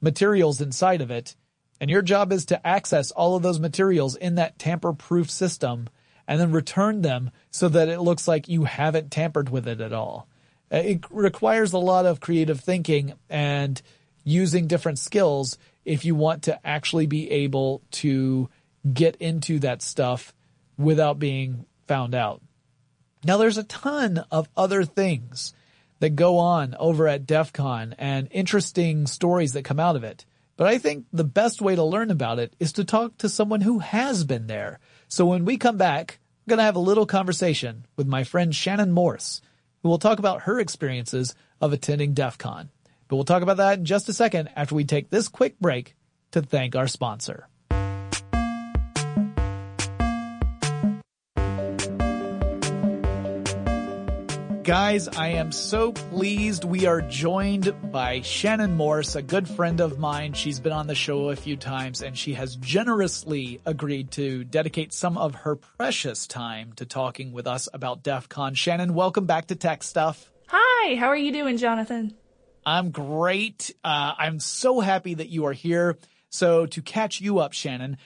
materials 0.00 0.60
inside 0.60 1.00
of 1.00 1.10
it. 1.10 1.34
And 1.80 1.90
your 1.90 2.02
job 2.02 2.32
is 2.32 2.46
to 2.46 2.66
access 2.66 3.10
all 3.10 3.36
of 3.36 3.42
those 3.42 3.58
materials 3.58 4.16
in 4.16 4.36
that 4.36 4.58
tamper 4.58 4.92
proof 4.92 5.30
system 5.30 5.88
and 6.26 6.40
then 6.40 6.52
return 6.52 7.02
them 7.02 7.30
so 7.50 7.68
that 7.68 7.88
it 7.88 8.00
looks 8.00 8.26
like 8.26 8.48
you 8.48 8.64
haven't 8.64 9.10
tampered 9.10 9.48
with 9.48 9.68
it 9.68 9.80
at 9.80 9.92
all. 9.92 10.28
Uh, 10.72 10.78
it 10.78 11.04
requires 11.10 11.72
a 11.72 11.78
lot 11.78 12.06
of 12.06 12.20
creative 12.20 12.60
thinking 12.60 13.14
and 13.28 13.80
using 14.24 14.66
different 14.66 14.98
skills 14.98 15.58
if 15.84 16.04
you 16.04 16.14
want 16.14 16.44
to 16.44 16.66
actually 16.66 17.06
be 17.06 17.30
able 17.30 17.82
to 17.90 18.48
get 18.92 19.16
into 19.16 19.58
that 19.58 19.82
stuff 19.82 20.34
without 20.78 21.18
being 21.18 21.66
found 21.86 22.14
out. 22.14 22.40
Now 23.24 23.36
there's 23.36 23.58
a 23.58 23.64
ton 23.64 24.24
of 24.30 24.48
other 24.56 24.84
things 24.84 25.54
that 26.00 26.16
go 26.16 26.38
on 26.38 26.74
over 26.78 27.08
at 27.08 27.26
DEF 27.26 27.52
CON 27.52 27.94
and 27.98 28.28
interesting 28.30 29.06
stories 29.06 29.52
that 29.52 29.64
come 29.64 29.80
out 29.80 29.96
of 29.96 30.04
it. 30.04 30.24
But 30.56 30.66
I 30.68 30.78
think 30.78 31.06
the 31.12 31.24
best 31.24 31.60
way 31.60 31.74
to 31.74 31.82
learn 31.82 32.10
about 32.10 32.38
it 32.38 32.54
is 32.60 32.72
to 32.74 32.84
talk 32.84 33.18
to 33.18 33.28
someone 33.28 33.62
who 33.62 33.80
has 33.80 34.24
been 34.24 34.46
there. 34.46 34.78
So 35.14 35.26
when 35.26 35.44
we 35.44 35.58
come 35.58 35.76
back, 35.76 36.18
I'm 36.18 36.50
going 36.50 36.58
to 36.58 36.64
have 36.64 36.74
a 36.74 36.80
little 36.80 37.06
conversation 37.06 37.86
with 37.94 38.08
my 38.08 38.24
friend 38.24 38.52
Shannon 38.52 38.90
Morse, 38.90 39.40
who 39.80 39.88
will 39.88 40.00
talk 40.00 40.18
about 40.18 40.42
her 40.42 40.58
experiences 40.58 41.36
of 41.60 41.72
attending 41.72 42.14
DEF 42.14 42.36
CON. 42.36 42.68
But 43.06 43.14
we'll 43.14 43.24
talk 43.24 43.42
about 43.42 43.58
that 43.58 43.78
in 43.78 43.84
just 43.84 44.08
a 44.08 44.12
second 44.12 44.50
after 44.56 44.74
we 44.74 44.84
take 44.84 45.10
this 45.10 45.28
quick 45.28 45.60
break 45.60 45.94
to 46.32 46.42
thank 46.42 46.74
our 46.74 46.88
sponsor. 46.88 47.46
Guys, 54.64 55.08
I 55.08 55.28
am 55.28 55.52
so 55.52 55.92
pleased 55.92 56.64
we 56.64 56.86
are 56.86 57.02
joined 57.02 57.92
by 57.92 58.22
Shannon 58.22 58.74
Morse, 58.76 59.14
a 59.14 59.20
good 59.20 59.46
friend 59.46 59.78
of 59.78 59.98
mine. 59.98 60.32
She's 60.32 60.58
been 60.58 60.72
on 60.72 60.86
the 60.86 60.94
show 60.94 61.28
a 61.28 61.36
few 61.36 61.54
times 61.54 62.00
and 62.00 62.16
she 62.16 62.32
has 62.32 62.56
generously 62.56 63.60
agreed 63.66 64.10
to 64.12 64.42
dedicate 64.42 64.94
some 64.94 65.18
of 65.18 65.34
her 65.34 65.56
precious 65.56 66.26
time 66.26 66.72
to 66.76 66.86
talking 66.86 67.34
with 67.34 67.46
us 67.46 67.68
about 67.74 68.02
DEF 68.02 68.30
CON. 68.30 68.54
Shannon, 68.54 68.94
welcome 68.94 69.26
back 69.26 69.48
to 69.48 69.54
Tech 69.54 69.82
Stuff. 69.82 70.30
Hi, 70.46 70.94
how 70.94 71.08
are 71.08 71.16
you 71.16 71.30
doing, 71.30 71.58
Jonathan? 71.58 72.14
I'm 72.64 72.90
great. 72.90 73.70
Uh, 73.84 74.14
I'm 74.16 74.40
so 74.40 74.80
happy 74.80 75.12
that 75.12 75.28
you 75.28 75.44
are 75.44 75.52
here. 75.52 75.98
So 76.30 76.64
to 76.64 76.80
catch 76.80 77.20
you 77.20 77.38
up, 77.38 77.52
Shannon, 77.52 77.98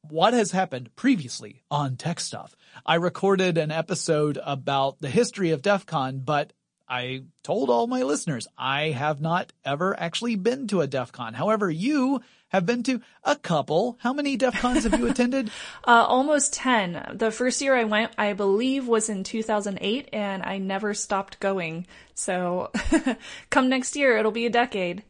what 0.00 0.32
has 0.32 0.50
happened 0.50 0.96
previously 0.96 1.60
on 1.70 1.96
Tech 1.96 2.20
Stuff? 2.20 2.56
I 2.86 2.96
recorded 2.96 3.58
an 3.58 3.70
episode 3.70 4.38
about 4.42 5.00
the 5.00 5.08
history 5.08 5.50
of 5.50 5.62
DEF 5.62 5.86
CON, 5.86 6.20
but 6.20 6.52
I 6.88 7.24
told 7.42 7.70
all 7.70 7.86
my 7.86 8.02
listeners 8.02 8.46
I 8.58 8.90
have 8.90 9.20
not 9.20 9.52
ever 9.64 9.98
actually 9.98 10.36
been 10.36 10.66
to 10.68 10.82
a 10.82 10.86
DEF 10.86 11.12
CON. 11.12 11.34
However, 11.34 11.70
you 11.70 12.20
have 12.48 12.66
been 12.66 12.82
to 12.84 13.00
a 13.24 13.36
couple. 13.36 13.98
How 14.00 14.12
many 14.12 14.36
DEF 14.36 14.60
CONs 14.60 14.84
have 14.84 14.98
you 14.98 15.06
attended? 15.10 15.50
uh, 15.86 16.04
almost 16.06 16.52
10. 16.54 17.14
The 17.14 17.30
first 17.30 17.60
year 17.62 17.74
I 17.74 17.84
went, 17.84 18.12
I 18.18 18.34
believe, 18.34 18.86
was 18.86 19.08
in 19.08 19.24
2008, 19.24 20.10
and 20.12 20.42
I 20.42 20.58
never 20.58 20.94
stopped 20.94 21.40
going. 21.40 21.86
So 22.14 22.70
come 23.50 23.68
next 23.68 23.96
year, 23.96 24.18
it'll 24.18 24.30
be 24.30 24.46
a 24.46 24.50
decade. 24.50 25.02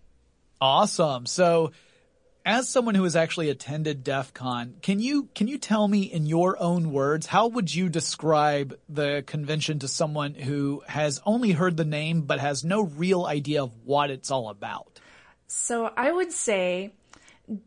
Awesome. 0.61 1.27
So 1.27 1.73
as 2.45 2.69
someone 2.69 2.95
who 2.95 3.05
has 3.05 3.17
actually 3.17 3.49
attended 3.49 4.05
DEF 4.05 4.35
CON, 4.35 4.75
can 4.83 5.01
you 5.01 5.29
can 5.35 5.49
you 5.49 5.57
tell 5.57 5.89
me 5.89 6.03
in 6.03 6.27
your 6.27 6.61
own 6.61 6.93
words 6.93 7.27
how 7.27 7.47
would 7.47 7.75
you 7.75 7.89
describe 7.89 8.79
the 8.89 9.25
convention 9.27 9.79
to 9.79 9.89
someone 9.89 10.35
who 10.35 10.83
has 10.87 11.23
only 11.25 11.53
heard 11.53 11.77
the 11.77 11.85
name 11.85 12.23
but 12.23 12.41
has 12.41 12.63
no 12.63 12.83
real 12.83 13.25
idea 13.25 13.63
of 13.63 13.73
what 13.85 14.11
it's 14.11 14.31
all 14.31 14.51
about? 14.51 15.01
So 15.47 15.91
I 15.97 16.13
would 16.13 16.33
say 16.33 16.93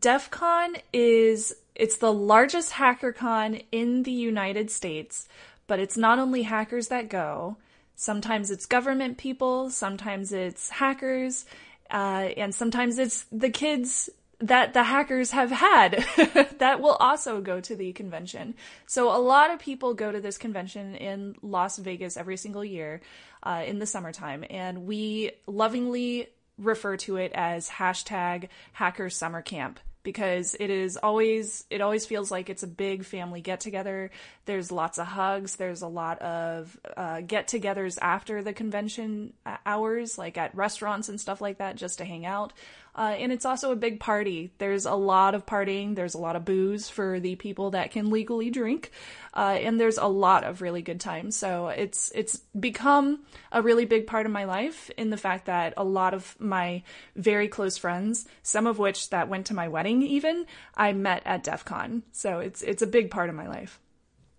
DEF 0.02 0.30
CON 0.30 0.76
is 0.94 1.56
it's 1.74 1.98
the 1.98 2.14
largest 2.14 2.72
hacker 2.72 3.14
con 3.14 3.62
in 3.72 4.04
the 4.04 4.12
United 4.12 4.70
States, 4.70 5.28
but 5.66 5.80
it's 5.80 5.98
not 5.98 6.20
only 6.20 6.44
hackers 6.44 6.90
that 6.90 7.10
go. 7.10 7.58
Sometimes 7.96 8.52
it's 8.52 8.68
government 8.68 9.18
people, 9.18 9.72
sometimes 9.72 10.32
it's 10.32 10.70
hackers, 10.70 11.46
uh, 11.90 12.30
and 12.38 12.54
sometimes 12.54 13.00
it's 13.00 13.26
the 13.32 13.50
kids 13.50 14.10
that 14.40 14.74
the 14.74 14.84
hackers 14.84 15.32
have 15.32 15.50
had 15.50 16.06
that 16.60 16.80
will 16.80 16.94
also 16.94 17.42
go 17.42 17.60
to 17.60 17.76
the 17.76 17.92
convention. 17.94 18.56
So 18.86 19.16
a 19.16 19.18
lot 19.18 19.52
of 19.52 19.60
people 19.60 19.94
go 19.94 20.12
to 20.12 20.22
this 20.22 20.38
convention 20.38 20.96
in 20.96 21.36
Las 21.42 21.78
Vegas 21.78 22.18
every 22.18 22.38
single 22.38 22.64
year 22.64 23.02
uh, 23.42 23.64
in 23.66 23.80
the 23.80 23.86
summertime, 23.86 24.44
and 24.50 24.86
we 24.86 25.32
lovingly 25.48 26.28
refer 26.58 26.98
to 26.98 27.18
it 27.18 27.32
as 27.34 27.70
hashtag 27.70 28.50
Hacker 28.74 29.10
Summer 29.10 29.42
Camp 29.42 29.80
because 30.08 30.56
it 30.58 30.70
is 30.70 30.96
always 30.96 31.66
it 31.70 31.82
always 31.82 32.06
feels 32.06 32.32
like 32.32 32.50
it's 32.50 32.64
a 32.64 32.68
big 32.68 33.04
family 33.04 33.42
get 33.42 33.60
together. 33.60 34.10
There's 34.46 34.72
lots 34.72 35.00
of 35.00 35.06
hugs. 35.06 35.58
There's 35.58 35.82
a 35.82 35.88
lot 35.88 36.22
of 36.22 36.80
uh, 36.96 37.20
get 37.20 37.50
togethers 37.50 37.98
after 38.02 38.42
the 38.42 38.54
convention 38.54 39.34
uh, 39.46 39.58
hours 39.66 40.18
like 40.18 40.38
at 40.38 40.56
restaurants 40.56 41.10
and 41.10 41.20
stuff 41.20 41.42
like 41.42 41.58
that 41.58 41.76
just 41.76 41.98
to 41.98 42.06
hang 42.06 42.26
out 42.26 42.54
Uh, 42.98 43.16
and 43.20 43.32
it's 43.32 43.46
also 43.46 43.72
a 43.72 43.76
big 43.76 44.00
party. 44.00 44.52
There's 44.58 44.86
a 44.86 44.96
lot 44.96 45.36
of 45.36 45.46
partying. 45.46 45.96
There's 45.96 46.16
a 46.16 46.18
lot 46.18 46.36
of 46.36 46.46
booze 46.46 46.90
for 46.90 47.20
the 47.20 47.36
people 47.36 47.72
that 47.72 47.92
can 47.92 48.10
legally 48.10 48.50
drink. 48.50 48.92
Uh, 49.36 49.58
and 49.62 49.80
there's 49.80 50.00
a 50.00 50.08
lot 50.08 50.44
of 50.44 50.62
really 50.62 50.82
good 50.82 51.00
times. 51.00 51.36
So 51.36 51.68
it's 51.68 52.12
it's 52.16 52.38
become 52.60 53.24
a 53.52 53.62
really 53.62 53.86
big 53.86 54.08
part 54.08 54.26
of 54.26 54.32
my 54.32 54.46
life 54.46 54.90
in 54.98 55.12
the 55.12 55.18
fact 55.18 55.46
that 55.46 55.76
a 55.78 55.84
lot 55.84 56.16
of 56.16 56.36
my 56.40 56.82
very 57.16 57.48
close 57.48 57.78
friends, 57.78 58.26
some 58.42 58.66
of 58.66 58.80
which 58.80 59.12
that 59.12 59.30
went 59.30 59.46
to 59.48 59.54
my 59.54 59.68
wedding 59.68 60.02
even, 60.02 60.46
I 60.76 60.94
met 60.94 61.22
at 61.26 61.44
DEF 61.44 61.66
CON. 61.66 62.02
So 62.12 62.40
it's 62.40 62.64
it's 62.64 62.82
a 62.82 62.88
big 62.88 63.12
part 63.12 63.30
of 63.30 63.36
my 63.36 63.48
life. 63.48 63.80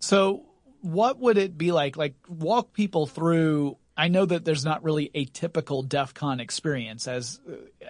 So 0.01 0.47
what 0.81 1.19
would 1.21 1.39
it 1.39 1.57
be 1.57 1.71
like? 1.71 1.97
Like 1.97 2.15
walk 2.29 2.73
people 2.73 3.07
through 3.07 3.77
I 3.99 4.07
know 4.07 4.25
that 4.25 4.45
there's 4.45 4.65
not 4.65 4.85
really 4.85 5.11
a 5.13 5.25
typical 5.25 5.83
DEF 5.83 6.15
CON 6.15 6.39
experience 6.39 7.09
as 7.09 7.41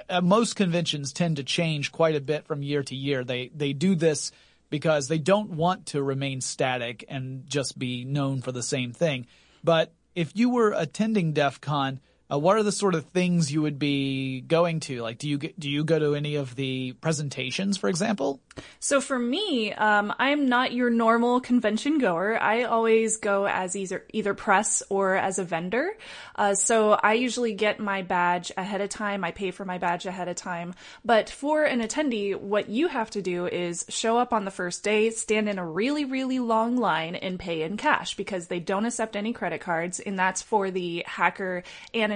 uh, 0.08 0.22
most 0.22 0.56
conventions 0.56 1.12
tend 1.12 1.36
to 1.36 1.44
change 1.44 1.92
quite 1.92 2.16
a 2.16 2.20
bit 2.20 2.46
from 2.46 2.62
year 2.62 2.82
to 2.84 2.96
year. 2.96 3.24
They, 3.24 3.50
they 3.54 3.74
do 3.74 3.94
this 3.94 4.32
because 4.70 5.08
they 5.08 5.18
don't 5.18 5.50
want 5.50 5.86
to 5.86 6.02
remain 6.02 6.40
static 6.40 7.04
and 7.10 7.46
just 7.46 7.78
be 7.78 8.06
known 8.06 8.40
for 8.40 8.52
the 8.52 8.62
same 8.62 8.94
thing. 8.94 9.26
But 9.62 9.92
if 10.14 10.34
you 10.34 10.48
were 10.48 10.72
attending 10.72 11.34
DEF 11.34 11.60
CON, 11.60 12.00
uh, 12.30 12.38
what 12.38 12.56
are 12.56 12.62
the 12.62 12.72
sort 12.72 12.94
of 12.94 13.06
things 13.06 13.50
you 13.50 13.62
would 13.62 13.78
be 13.78 14.40
going 14.42 14.80
to? 14.80 15.00
Like, 15.00 15.18
do 15.18 15.28
you 15.28 15.38
do 15.38 15.70
you 15.70 15.84
go 15.84 15.98
to 15.98 16.14
any 16.14 16.36
of 16.36 16.54
the 16.54 16.92
presentations, 16.92 17.78
for 17.78 17.88
example? 17.88 18.40
So 18.80 19.00
for 19.00 19.18
me, 19.18 19.72
um, 19.72 20.12
I 20.18 20.30
am 20.30 20.48
not 20.48 20.72
your 20.72 20.90
normal 20.90 21.40
convention 21.40 21.98
goer. 21.98 22.38
I 22.40 22.64
always 22.64 23.16
go 23.16 23.46
as 23.46 23.76
either 23.76 24.04
either 24.12 24.34
press 24.34 24.82
or 24.90 25.16
as 25.16 25.38
a 25.38 25.44
vendor. 25.44 25.96
Uh, 26.34 26.54
so 26.54 26.92
I 26.92 27.14
usually 27.14 27.54
get 27.54 27.80
my 27.80 28.02
badge 28.02 28.52
ahead 28.56 28.80
of 28.80 28.90
time. 28.90 29.24
I 29.24 29.30
pay 29.30 29.50
for 29.50 29.64
my 29.64 29.78
badge 29.78 30.04
ahead 30.04 30.28
of 30.28 30.36
time. 30.36 30.74
But 31.04 31.30
for 31.30 31.64
an 31.64 31.80
attendee, 31.80 32.38
what 32.38 32.68
you 32.68 32.88
have 32.88 33.10
to 33.10 33.22
do 33.22 33.46
is 33.46 33.86
show 33.88 34.18
up 34.18 34.32
on 34.32 34.44
the 34.44 34.50
first 34.50 34.84
day, 34.84 35.10
stand 35.10 35.48
in 35.48 35.58
a 35.58 35.66
really 35.66 36.04
really 36.04 36.40
long 36.40 36.76
line, 36.76 37.14
and 37.14 37.38
pay 37.38 37.62
in 37.62 37.78
cash 37.78 38.16
because 38.16 38.48
they 38.48 38.60
don't 38.60 38.84
accept 38.84 39.16
any 39.16 39.32
credit 39.32 39.62
cards, 39.62 39.98
and 39.98 40.18
that's 40.18 40.42
for 40.42 40.70
the 40.70 41.04
hacker 41.06 41.62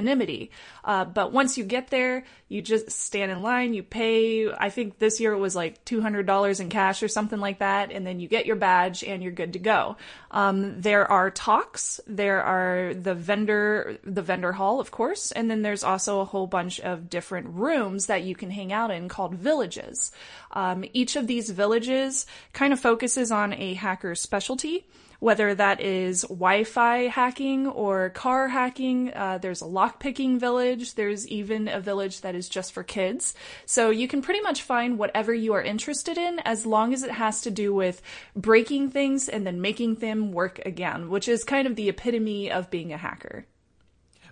anonymity. 0.03 0.51
Uh, 0.85 1.05
but 1.05 1.33
once 1.33 1.57
you 1.57 1.65
get 1.65 1.89
there, 1.89 2.25
you 2.49 2.61
just 2.61 2.91
stand 2.91 3.33
in 3.33 3.41
line, 3.41 3.73
you 3.73 3.83
pay. 3.83 4.53
I 4.53 4.69
think 4.69 4.99
this 4.99 5.21
year 5.21 5.33
it 5.33 5.39
was 5.39 5.57
like 5.57 5.85
two 5.85 6.03
hundred 6.03 6.27
dollars 6.27 6.61
in 6.61 6.69
cash 6.69 7.03
or 7.03 7.09
something 7.09 7.41
like 7.41 7.61
that, 7.61 7.93
and 7.93 8.07
then 8.07 8.21
you 8.21 8.29
get 8.29 8.47
your 8.47 8.57
badge 8.57 9.03
and 9.05 9.23
you're 9.23 9.33
good 9.33 9.55
to 9.55 9.59
go. 9.59 9.97
Um, 10.31 10.81
there 10.81 11.11
are 11.11 11.31
talks, 11.31 12.01
there 12.07 12.43
are 12.43 12.95
the 12.95 13.15
vendor, 13.15 13.99
the 14.05 14.23
vendor 14.23 14.53
hall, 14.53 14.81
of 14.81 14.91
course, 14.91 15.33
and 15.33 15.51
then 15.51 15.63
there's 15.63 15.85
also 15.85 16.21
a 16.21 16.25
whole 16.25 16.47
bunch 16.47 16.81
of 16.81 17.09
different 17.09 17.49
rooms 17.49 18.07
that 18.07 18.23
you 18.23 18.35
can 18.35 18.51
hang 18.51 18.73
out 18.73 18.91
in 18.91 19.09
called 19.09 19.35
villages. 19.35 20.13
Um, 20.51 20.85
each 20.93 21.17
of 21.17 21.27
these 21.27 21.51
villages 21.51 22.27
kind 22.53 22.73
of 22.73 22.81
focuses 22.81 23.31
on 23.31 23.53
a 23.55 23.75
hacker's 23.75 24.21
specialty 24.21 24.85
whether 25.23 25.55
that 25.55 25.81
is 25.81 26.23
Wi-Fi 26.23 27.07
hacking 27.07 27.68
or 27.68 28.11
car 28.11 28.49
hacking. 28.49 29.14
Uh, 29.14 29.39
there's 29.39 29.62
a 29.62 29.66
lockpicking 29.66 30.41
village. 30.41 30.97
There's 30.97 31.29
even 31.29 31.68
a 31.68 31.79
village 31.79 32.23
that 32.23 32.35
is 32.35 32.49
just 32.49 32.73
for 32.73 32.83
kids. 32.83 33.33
So 33.64 33.91
you 33.91 34.09
can 34.09 34.20
pretty 34.20 34.41
much 34.41 34.62
find 34.62 34.99
whatever 34.99 35.33
you 35.33 35.53
are 35.53 35.62
interested 35.62 36.18
in 36.18 36.41
as 36.41 36.66
long 36.66 36.93
as 36.93 37.05
it 37.05 37.12
has 37.12 37.43
to 37.43 37.53
do 37.53 37.73
with 37.73 38.03
breaking 38.35 38.91
things 38.91 39.29
and 39.29 39.47
then 39.47 39.61
making 39.61 39.95
them 39.97 40.33
work 40.33 40.59
again, 40.66 41.09
which 41.09 41.29
is 41.29 41.45
kind 41.45 41.68
of 41.68 41.77
the 41.77 41.89
epitome 41.89 42.51
of 42.51 42.68
being 42.68 42.93
a 42.93 42.97
hacker. 42.97 43.47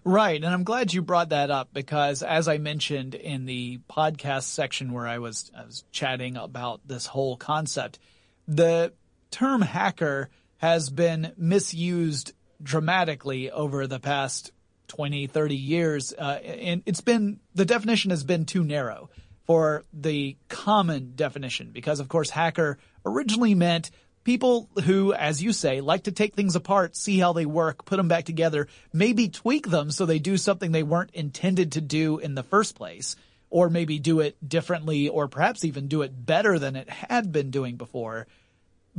Right. 0.02 0.42
And 0.42 0.52
I'm 0.52 0.64
glad 0.64 0.92
you 0.92 1.02
brought 1.02 1.28
that 1.28 1.52
up 1.52 1.68
because 1.72 2.24
as 2.24 2.48
I 2.48 2.58
mentioned 2.58 3.14
in 3.14 3.46
the 3.46 3.78
podcast 3.88 4.42
section 4.42 4.92
where 4.92 5.06
I 5.06 5.18
was, 5.18 5.52
I 5.56 5.66
was 5.66 5.84
chatting 5.92 6.36
about 6.36 6.80
this 6.84 7.06
whole 7.06 7.36
concept, 7.36 8.00
the 8.48 8.92
term 9.30 9.62
hacker 9.62 10.30
has 10.60 10.90
been 10.90 11.32
misused 11.38 12.32
dramatically 12.62 13.50
over 13.50 13.86
the 13.86 13.98
past 13.98 14.52
20, 14.88 15.26
30 15.26 15.56
years. 15.56 16.12
Uh, 16.12 16.38
and 16.44 16.82
it's 16.84 17.00
been, 17.00 17.40
the 17.54 17.64
definition 17.64 18.10
has 18.10 18.24
been 18.24 18.44
too 18.44 18.62
narrow 18.62 19.08
for 19.46 19.84
the 19.94 20.36
common 20.48 21.12
definition 21.16 21.70
because 21.72 21.98
of 21.98 22.08
course 22.08 22.28
hacker 22.28 22.76
originally 23.06 23.54
meant 23.54 23.90
people 24.22 24.68
who, 24.84 25.14
as 25.14 25.42
you 25.42 25.54
say, 25.54 25.80
like 25.80 26.04
to 26.04 26.12
take 26.12 26.34
things 26.34 26.54
apart, 26.56 26.94
see 26.94 27.18
how 27.18 27.32
they 27.32 27.46
work, 27.46 27.86
put 27.86 27.96
them 27.96 28.08
back 28.08 28.26
together, 28.26 28.68
maybe 28.92 29.30
tweak 29.30 29.66
them 29.66 29.90
so 29.90 30.04
they 30.04 30.18
do 30.18 30.36
something 30.36 30.72
they 30.72 30.82
weren't 30.82 31.10
intended 31.12 31.72
to 31.72 31.80
do 31.80 32.18
in 32.18 32.34
the 32.34 32.42
first 32.42 32.74
place, 32.74 33.16
or 33.48 33.70
maybe 33.70 33.98
do 33.98 34.20
it 34.20 34.36
differently 34.46 35.08
or 35.08 35.26
perhaps 35.26 35.64
even 35.64 35.88
do 35.88 36.02
it 36.02 36.26
better 36.26 36.58
than 36.58 36.76
it 36.76 36.90
had 36.90 37.32
been 37.32 37.50
doing 37.50 37.76
before 37.76 38.26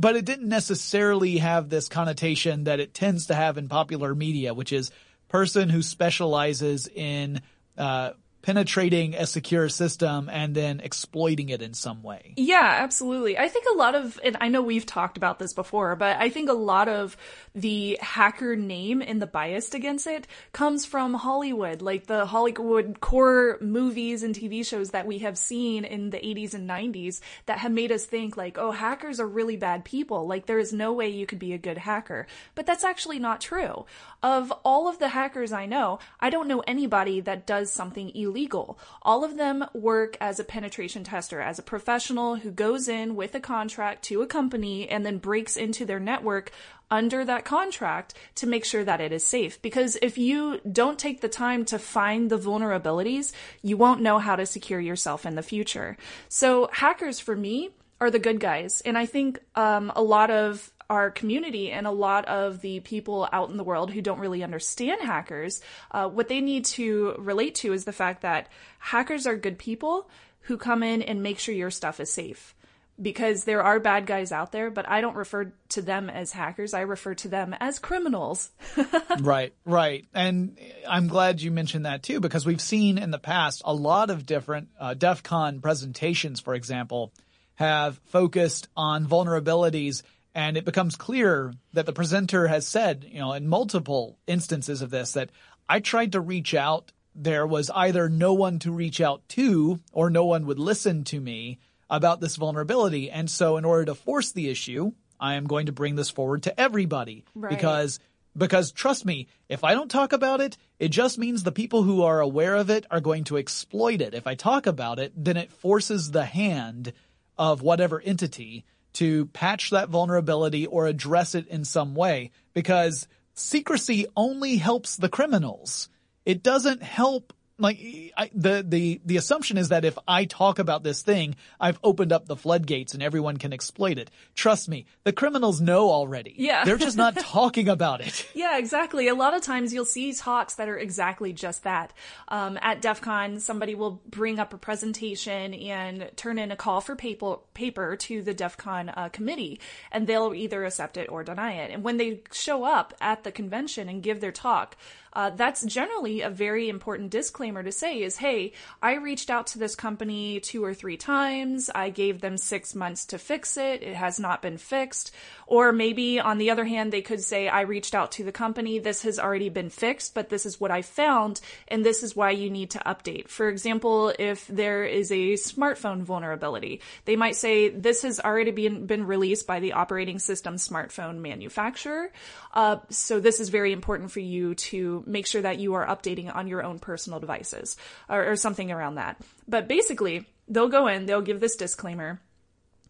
but 0.02 0.16
it 0.16 0.24
didn't 0.24 0.48
necessarily 0.48 1.38
have 1.38 1.68
this 1.68 1.88
connotation 1.88 2.64
that 2.64 2.80
it 2.80 2.92
tends 2.92 3.26
to 3.26 3.36
have 3.36 3.56
in 3.56 3.68
popular 3.68 4.16
media, 4.16 4.52
which 4.52 4.72
is 4.72 4.90
person 5.28 5.68
who 5.68 5.80
specializes 5.80 6.88
in 6.88 7.40
uh, 7.78 8.10
penetrating 8.42 9.14
a 9.14 9.24
secure 9.24 9.68
system 9.68 10.28
and 10.28 10.54
then 10.54 10.80
exploiting 10.80 11.48
it 11.48 11.62
in 11.62 11.74
some 11.74 12.02
way. 12.02 12.34
Yeah, 12.36 12.78
absolutely. 12.80 13.38
I 13.38 13.48
think 13.48 13.66
a 13.72 13.76
lot 13.76 13.94
of, 13.94 14.18
and 14.24 14.36
I 14.40 14.48
know 14.48 14.62
we've 14.62 14.84
talked 14.84 15.16
about 15.16 15.38
this 15.38 15.52
before, 15.52 15.94
but 15.94 16.16
I 16.18 16.28
think 16.28 16.50
a 16.50 16.54
lot 16.54 16.88
of 16.88 17.16
the 17.54 17.98
hacker 18.00 18.56
name 18.56 19.00
and 19.00 19.22
the 19.22 19.28
bias 19.28 19.72
against 19.74 20.08
it 20.08 20.26
comes 20.52 20.84
from 20.84 21.14
Hollywood, 21.14 21.82
like 21.82 22.06
the 22.06 22.26
Hollywood 22.26 23.00
core 23.00 23.58
movies 23.60 24.24
and 24.24 24.34
TV 24.34 24.66
shows 24.66 24.90
that 24.90 25.06
we 25.06 25.18
have 25.18 25.38
seen 25.38 25.84
in 25.84 26.10
the 26.10 26.18
80s 26.18 26.54
and 26.54 26.68
90s 26.68 27.20
that 27.46 27.58
have 27.58 27.72
made 27.72 27.92
us 27.92 28.04
think 28.04 28.36
like, 28.36 28.58
oh, 28.58 28.72
hackers 28.72 29.20
are 29.20 29.26
really 29.26 29.56
bad 29.56 29.84
people. 29.84 30.26
Like 30.26 30.46
there 30.46 30.58
is 30.58 30.72
no 30.72 30.92
way 30.92 31.08
you 31.08 31.26
could 31.26 31.38
be 31.38 31.52
a 31.52 31.58
good 31.58 31.78
hacker. 31.78 32.26
But 32.56 32.66
that's 32.66 32.84
actually 32.84 33.20
not 33.20 33.40
true. 33.40 33.86
Of 34.20 34.52
all 34.64 34.88
of 34.88 34.98
the 34.98 35.08
hackers 35.08 35.52
I 35.52 35.66
know, 35.66 36.00
I 36.18 36.30
don't 36.30 36.48
know 36.48 36.60
anybody 36.66 37.20
that 37.20 37.46
does 37.46 37.70
something 37.70 38.10
illegal 38.16 38.31
illegal. 38.32 38.78
All 39.02 39.24
of 39.24 39.36
them 39.36 39.66
work 39.74 40.16
as 40.20 40.40
a 40.40 40.44
penetration 40.44 41.04
tester, 41.04 41.40
as 41.40 41.58
a 41.58 41.62
professional 41.62 42.36
who 42.36 42.50
goes 42.50 42.88
in 42.88 43.14
with 43.14 43.34
a 43.34 43.40
contract 43.40 44.04
to 44.04 44.22
a 44.22 44.26
company 44.26 44.88
and 44.88 45.04
then 45.04 45.18
breaks 45.18 45.56
into 45.56 45.84
their 45.84 46.00
network 46.00 46.50
under 46.90 47.24
that 47.24 47.44
contract 47.44 48.14
to 48.34 48.46
make 48.46 48.64
sure 48.64 48.84
that 48.84 49.00
it 49.00 49.12
is 49.12 49.26
safe. 49.26 49.60
Because 49.60 49.96
if 50.00 50.16
you 50.16 50.60
don't 50.70 50.98
take 50.98 51.20
the 51.20 51.28
time 51.28 51.64
to 51.66 51.78
find 51.78 52.30
the 52.30 52.38
vulnerabilities, 52.38 53.32
you 53.62 53.76
won't 53.76 54.02
know 54.02 54.18
how 54.18 54.36
to 54.36 54.46
secure 54.46 54.80
yourself 54.80 55.26
in 55.26 55.34
the 55.34 55.42
future. 55.42 55.96
So 56.28 56.68
hackers 56.72 57.20
for 57.20 57.36
me 57.36 57.70
are 58.00 58.10
the 58.10 58.18
good 58.18 58.40
guys. 58.40 58.80
And 58.84 58.98
I 58.98 59.06
think 59.06 59.40
um, 59.54 59.92
a 59.94 60.02
lot 60.02 60.30
of 60.30 60.71
our 60.90 61.10
community 61.10 61.70
and 61.70 61.86
a 61.86 61.90
lot 61.90 62.24
of 62.26 62.60
the 62.60 62.80
people 62.80 63.28
out 63.32 63.50
in 63.50 63.56
the 63.56 63.64
world 63.64 63.90
who 63.90 64.02
don't 64.02 64.18
really 64.18 64.42
understand 64.42 65.00
hackers, 65.02 65.60
uh, 65.90 66.08
what 66.08 66.28
they 66.28 66.40
need 66.40 66.64
to 66.64 67.14
relate 67.18 67.54
to 67.56 67.72
is 67.72 67.84
the 67.84 67.92
fact 67.92 68.22
that 68.22 68.48
hackers 68.78 69.26
are 69.26 69.36
good 69.36 69.58
people 69.58 70.08
who 70.42 70.56
come 70.56 70.82
in 70.82 71.02
and 71.02 71.22
make 71.22 71.38
sure 71.38 71.54
your 71.54 71.70
stuff 71.70 72.00
is 72.00 72.12
safe. 72.12 72.54
Because 73.00 73.44
there 73.44 73.62
are 73.62 73.80
bad 73.80 74.06
guys 74.06 74.32
out 74.32 74.52
there, 74.52 74.70
but 74.70 74.86
I 74.86 75.00
don't 75.00 75.16
refer 75.16 75.52
to 75.70 75.82
them 75.82 76.10
as 76.10 76.30
hackers. 76.30 76.74
I 76.74 76.82
refer 76.82 77.14
to 77.14 77.28
them 77.28 77.56
as 77.58 77.78
criminals. 77.78 78.50
right, 79.20 79.54
right. 79.64 80.06
And 80.12 80.58
I'm 80.86 81.08
glad 81.08 81.40
you 81.40 81.50
mentioned 81.50 81.86
that 81.86 82.02
too, 82.02 82.20
because 82.20 82.44
we've 82.44 82.60
seen 82.60 82.98
in 82.98 83.10
the 83.10 83.18
past 83.18 83.62
a 83.64 83.72
lot 83.72 84.10
of 84.10 84.26
different 84.26 84.68
uh, 84.78 84.92
DEF 84.92 85.22
CON 85.22 85.60
presentations, 85.60 86.38
for 86.38 86.54
example, 86.54 87.12
have 87.54 87.98
focused 88.04 88.68
on 88.76 89.06
vulnerabilities 89.06 90.02
and 90.34 90.56
it 90.56 90.64
becomes 90.64 90.96
clear 90.96 91.52
that 91.72 91.86
the 91.86 91.92
presenter 91.92 92.48
has 92.48 92.66
said, 92.66 93.06
you 93.08 93.20
know, 93.20 93.32
in 93.32 93.48
multiple 93.48 94.18
instances 94.26 94.82
of 94.82 94.90
this, 94.90 95.12
that 95.12 95.30
I 95.68 95.80
tried 95.80 96.12
to 96.12 96.20
reach 96.20 96.54
out. 96.54 96.92
There 97.14 97.46
was 97.46 97.70
either 97.70 98.08
no 98.08 98.32
one 98.32 98.58
to 98.60 98.72
reach 98.72 99.00
out 99.00 99.28
to 99.30 99.80
or 99.92 100.08
no 100.08 100.24
one 100.24 100.46
would 100.46 100.58
listen 100.58 101.04
to 101.04 101.20
me 101.20 101.58
about 101.90 102.20
this 102.20 102.36
vulnerability. 102.36 103.10
And 103.10 103.30
so 103.30 103.58
in 103.58 103.66
order 103.66 103.84
to 103.86 103.94
force 103.94 104.32
the 104.32 104.48
issue, 104.48 104.92
I 105.20 105.34
am 105.34 105.46
going 105.46 105.66
to 105.66 105.72
bring 105.72 105.94
this 105.94 106.08
forward 106.08 106.44
to 106.44 106.58
everybody 106.58 107.24
right. 107.34 107.50
because 107.50 108.00
because 108.34 108.72
trust 108.72 109.04
me, 109.04 109.28
if 109.50 109.62
I 109.62 109.74
don't 109.74 109.90
talk 109.90 110.14
about 110.14 110.40
it, 110.40 110.56
it 110.78 110.88
just 110.88 111.18
means 111.18 111.42
the 111.42 111.52
people 111.52 111.82
who 111.82 112.02
are 112.02 112.20
aware 112.20 112.56
of 112.56 112.70
it 112.70 112.86
are 112.90 113.00
going 113.00 113.24
to 113.24 113.36
exploit 113.36 114.00
it. 114.00 114.14
If 114.14 114.26
I 114.26 114.34
talk 114.34 114.66
about 114.66 114.98
it, 114.98 115.12
then 115.14 115.36
it 115.36 115.52
forces 115.52 116.10
the 116.10 116.24
hand 116.24 116.94
of 117.36 117.60
whatever 117.60 118.00
entity 118.00 118.64
to 118.94 119.26
patch 119.26 119.70
that 119.70 119.88
vulnerability 119.88 120.66
or 120.66 120.86
address 120.86 121.34
it 121.34 121.46
in 121.48 121.64
some 121.64 121.94
way 121.94 122.30
because 122.52 123.08
secrecy 123.34 124.06
only 124.16 124.56
helps 124.56 124.96
the 124.96 125.08
criminals. 125.08 125.88
It 126.24 126.42
doesn't 126.42 126.82
help 126.82 127.32
like 127.62 128.12
I, 128.16 128.30
the 128.34 128.64
the 128.66 129.00
the 129.04 129.16
assumption 129.16 129.56
is 129.56 129.70
that 129.70 129.84
if 129.84 129.96
I 130.06 130.24
talk 130.24 130.58
about 130.58 130.82
this 130.82 131.02
thing, 131.02 131.36
I've 131.60 131.78
opened 131.82 132.12
up 132.12 132.26
the 132.26 132.36
floodgates 132.36 132.94
and 132.94 133.02
everyone 133.02 133.36
can 133.36 133.52
exploit 133.52 133.98
it. 133.98 134.10
Trust 134.34 134.68
me, 134.68 134.86
the 135.04 135.12
criminals 135.12 135.60
know 135.60 135.90
already. 135.90 136.34
Yeah. 136.36 136.64
they're 136.64 136.76
just 136.76 136.96
not 136.96 137.16
talking 137.18 137.68
about 137.68 138.00
it. 138.00 138.28
Yeah, 138.34 138.58
exactly. 138.58 139.08
A 139.08 139.14
lot 139.14 139.34
of 139.34 139.42
times 139.42 139.72
you'll 139.72 139.84
see 139.84 140.12
talks 140.12 140.54
that 140.56 140.68
are 140.68 140.76
exactly 140.76 141.32
just 141.32 141.62
that. 141.64 141.92
Um, 142.28 142.58
at 142.60 142.82
DEF 142.82 143.00
CON, 143.00 143.40
somebody 143.40 143.74
will 143.74 144.02
bring 144.08 144.38
up 144.38 144.52
a 144.52 144.58
presentation 144.58 145.54
and 145.54 146.10
turn 146.16 146.38
in 146.38 146.50
a 146.50 146.56
call 146.56 146.80
for 146.80 146.96
paper, 146.96 147.36
paper 147.54 147.96
to 147.96 148.22
the 148.22 148.34
DEF 148.34 148.56
CON 148.56 148.88
uh, 148.88 149.08
committee, 149.10 149.60
and 149.90 150.06
they'll 150.06 150.34
either 150.34 150.64
accept 150.64 150.96
it 150.96 151.08
or 151.08 151.22
deny 151.22 151.52
it. 151.52 151.70
And 151.70 151.84
when 151.84 151.96
they 151.96 152.22
show 152.32 152.64
up 152.64 152.94
at 153.00 153.22
the 153.22 153.30
convention 153.32 153.88
and 153.88 154.02
give 154.02 154.20
their 154.20 154.32
talk, 154.32 154.76
uh, 155.14 155.30
that's 155.30 155.62
generally 155.64 156.22
a 156.22 156.30
very 156.30 156.68
important 156.68 157.10
disclaimer 157.10 157.51
to 157.60 157.72
say 157.72 158.02
is, 158.02 158.16
hey, 158.16 158.52
I 158.80 158.94
reached 158.94 159.30
out 159.30 159.48
to 159.48 159.58
this 159.58 159.74
company 159.74 160.38
two 160.38 160.64
or 160.64 160.74
three 160.74 160.96
times. 160.96 161.68
I 161.74 161.90
gave 161.90 162.20
them 162.20 162.38
six 162.38 162.74
months 162.76 163.04
to 163.06 163.18
fix 163.18 163.56
it. 163.56 163.82
It 163.82 163.96
has 163.96 164.20
not 164.20 164.42
been 164.42 164.58
fixed. 164.58 165.10
Or 165.52 165.70
maybe 165.70 166.18
on 166.18 166.38
the 166.38 166.50
other 166.50 166.64
hand, 166.64 166.94
they 166.94 167.02
could 167.02 167.22
say, 167.22 167.46
I 167.46 167.60
reached 167.60 167.94
out 167.94 168.12
to 168.12 168.24
the 168.24 168.32
company. 168.32 168.78
This 168.78 169.02
has 169.02 169.18
already 169.18 169.50
been 169.50 169.68
fixed, 169.68 170.14
but 170.14 170.30
this 170.30 170.46
is 170.46 170.58
what 170.58 170.70
I 170.70 170.80
found. 170.80 171.42
And 171.68 171.84
this 171.84 172.02
is 172.02 172.16
why 172.16 172.30
you 172.30 172.48
need 172.48 172.70
to 172.70 172.78
update. 172.78 173.28
For 173.28 173.50
example, 173.50 174.14
if 174.18 174.46
there 174.46 174.86
is 174.86 175.12
a 175.12 175.34
smartphone 175.34 176.04
vulnerability, 176.04 176.80
they 177.04 177.16
might 177.16 177.36
say, 177.36 177.68
this 177.68 178.00
has 178.00 178.18
already 178.18 178.50
been, 178.50 178.86
been 178.86 179.04
released 179.04 179.46
by 179.46 179.60
the 179.60 179.74
operating 179.74 180.18
system 180.18 180.56
smartphone 180.56 181.18
manufacturer. 181.18 182.10
Uh, 182.54 182.78
so 182.88 183.20
this 183.20 183.38
is 183.38 183.50
very 183.50 183.74
important 183.74 184.10
for 184.10 184.20
you 184.20 184.54
to 184.54 185.04
make 185.06 185.26
sure 185.26 185.42
that 185.42 185.58
you 185.58 185.74
are 185.74 185.86
updating 185.86 186.34
on 186.34 186.48
your 186.48 186.62
own 186.62 186.78
personal 186.78 187.20
devices 187.20 187.76
or, 188.08 188.30
or 188.30 188.36
something 188.36 188.72
around 188.72 188.94
that. 188.94 189.20
But 189.46 189.68
basically, 189.68 190.26
they'll 190.48 190.70
go 190.70 190.86
in, 190.86 191.04
they'll 191.04 191.20
give 191.20 191.40
this 191.40 191.56
disclaimer. 191.56 192.22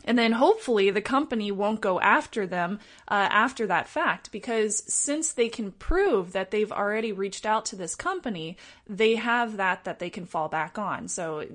And 0.05 0.19
then 0.19 0.33
hopefully 0.33 0.91
the 0.91 1.01
company 1.03 1.51
won't 1.53 1.81
go 1.81 2.01
after 2.01 2.47
them 2.47 2.81
uh, 3.09 3.29
after 3.31 3.67
that 3.67 3.89
fact 3.89 4.33
because 4.33 4.83
since 4.93 5.33
they 5.33 5.49
can 5.49 5.73
prove 5.73 6.33
that 6.33 6.51
they've 6.51 6.73
already 6.73 7.13
reached 7.13 7.47
out 7.47 7.65
to 7.67 7.77
this 7.77 7.95
company, 7.95 8.57
they 8.87 9.17
have 9.17 9.57
that 9.57 9.85
that 9.85 9.99
they 9.99 10.11
can 10.11 10.27
fall 10.27 10.49
back 10.49 10.79
on. 10.79 11.09
So 11.09 11.47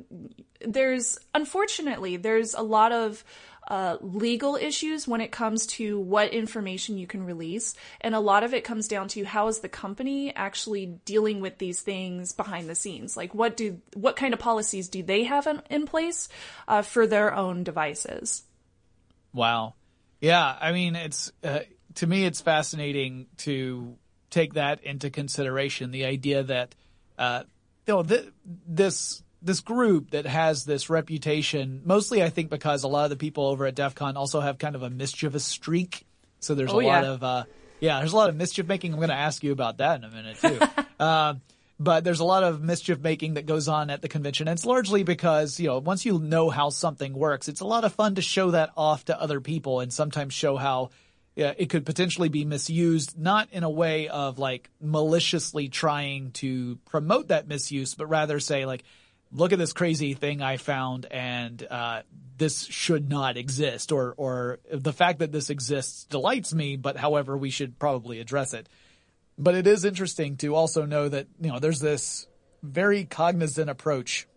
there's 0.62 1.20
unfortunately 1.34 2.18
there's 2.18 2.54
a 2.54 2.62
lot 2.62 2.91
of 2.91 3.24
uh, 3.68 3.97
legal 4.01 4.55
issues 4.55 5.07
when 5.07 5.22
it 5.22 5.32
comes 5.32 5.68
to 5.68 5.99
what 5.99 6.34
information 6.34 6.97
you 6.97 7.05
can 7.05 7.26
release. 7.26 7.76
And 8.01 8.15
a 8.15 8.20
lot 8.20 8.43
of 8.43 8.53
it 8.53 8.63
comes 8.63 8.88
down 8.88 9.09
to 9.09 9.26
how 9.26 9.47
is 9.47 9.59
the 9.59 9.70
company 9.70 10.34
actually 10.36 10.86
dealing 11.05 11.41
with 11.41 11.57
these 11.57 11.82
things 11.82 12.32
behind 12.32 12.70
the 12.70 12.76
scenes? 12.76 13.18
Like 13.18 13.36
what 13.36 13.57
do, 13.57 13.82
what 13.93 14.15
kind 14.15 14.34
of 14.34 14.39
policies 14.39 14.88
do 14.88 15.03
they 15.03 15.24
have 15.26 15.47
in, 15.47 15.61
in 15.70 15.86
place 15.86 16.30
uh, 16.68 16.82
for 16.82 17.05
their 17.05 17.34
own 17.34 17.63
devices? 17.63 18.43
Wow. 19.34 19.76
Yeah. 20.22 20.57
I 20.59 20.72
mean, 20.72 20.95
it's, 20.95 21.32
uh, 21.43 21.59
to 21.95 22.07
me, 22.07 22.26
it's 22.26 22.41
fascinating 22.41 23.28
to 23.38 23.97
take 24.30 24.53
that 24.53 24.84
into 24.84 25.09
consideration. 25.09 25.91
The 25.91 26.05
idea 26.05 26.43
that, 26.43 26.76
uh, 27.18 27.43
you 27.86 27.93
know, 27.93 28.03
th- 28.03 28.30
this, 28.45 29.24
this 29.42 29.60
group 29.60 30.12
that 30.12 30.26
has 30.26 30.66
this 30.66 30.90
reputation, 30.90 31.82
mostly 31.86 32.24
I 32.24 32.30
think 32.30 32.50
because 32.50 32.84
a 32.84 32.88
lot 32.88 33.04
of 33.06 33.10
the 33.12 33.16
people 33.18 33.46
over 33.48 33.66
at 33.66 33.76
DEF 33.76 33.96
CON 33.96 34.18
also 34.18 34.40
have 34.40 34.58
kind 34.58 34.76
of 34.76 34.84
a 34.84 34.90
mischievous 34.90 35.46
streak. 35.46 36.06
So 36.40 36.56
there's 36.56 36.72
Oh, 36.72 36.80
a 36.80 36.84
yeah. 36.86 36.96
lot 36.96 37.04
of, 37.06 37.24
uh, 37.24 37.44
yeah, 37.80 38.00
there's 38.00 38.14
a 38.14 38.16
lot 38.16 38.30
of 38.30 38.36
mischief 38.36 38.68
making. 38.68 38.94
I'm 38.94 39.00
going 39.00 39.10
to 39.10 39.16
ask 39.16 39.44
you 39.44 39.52
about 39.52 39.78
that 39.78 40.00
in 40.00 40.04
a 40.06 40.10
minute 40.10 40.38
too. 40.40 40.60
uh, 41.00 41.36
but 41.80 42.04
there's 42.04 42.20
a 42.20 42.26
lot 42.26 42.44
of 42.44 42.62
mischief 42.62 43.00
making 43.00 43.36
that 43.36 43.46
goes 43.46 43.68
on 43.68 43.90
at 43.92 44.02
the 44.02 44.08
convention. 44.08 44.48
And 44.48 44.58
it's 44.58 44.66
largely 44.66 45.04
because, 45.04 45.60
you 45.60 45.68
know, 45.68 45.78
once 45.78 46.06
you 46.06 46.18
know 46.20 46.50
how 46.50 46.70
something 46.70 47.14
works, 47.14 47.48
it's 47.48 47.62
a 47.62 47.66
lot 47.66 47.84
of 47.84 47.94
fun 47.94 48.16
to 48.16 48.22
show 48.24 48.52
that 48.52 48.72
off 48.76 49.06
to 49.06 49.20
other 49.22 49.40
people 49.42 49.80
and 49.82 49.94
sometimes 49.94 50.34
show 50.34 50.58
how 50.58 50.90
yeah, 51.36 51.54
it 51.56 51.70
could 51.70 51.86
potentially 51.86 52.30
be 52.30 52.46
misused, 52.46 53.16
not 53.16 53.50
in 53.52 53.62
a 53.64 53.70
way 53.70 54.08
of 54.08 54.40
like 54.40 54.72
maliciously 54.82 55.70
trying 55.70 56.32
to 56.32 56.78
promote 56.90 57.28
that 57.28 57.48
misuse, 57.48 57.94
but 57.94 58.08
rather 58.08 58.40
say 58.40 58.66
like, 58.66 58.84
look 59.32 59.52
at 59.52 59.60
this 59.60 59.74
crazy 59.74 60.14
thing 60.14 60.42
I 60.42 60.58
found 60.58 61.06
and, 61.10 61.66
uh, 61.70 62.02
this 62.38 62.66
should 62.66 63.10
not 63.10 63.36
exist 63.36 63.92
or, 63.92 64.14
or 64.16 64.60
the 64.72 64.94
fact 64.94 65.20
that 65.20 65.32
this 65.32 65.50
exists 65.50 66.04
delights 66.06 66.54
me, 66.54 66.76
but 66.76 66.96
however, 66.96 67.36
we 67.36 67.50
should 67.50 67.80
probably 67.80 68.20
address 68.20 68.54
it. 68.54 68.70
But 69.40 69.56
it 69.56 69.66
is 69.68 69.86
interesting 69.86 70.38
to 70.38 70.56
also 70.56 70.86
know 70.86 71.10
that, 71.10 71.28
you 71.42 71.52
know, 71.52 71.60
there's 71.60 71.80
this 71.80 72.28
very 72.64 73.06
cognizant 73.06 73.70
approach 73.70 74.28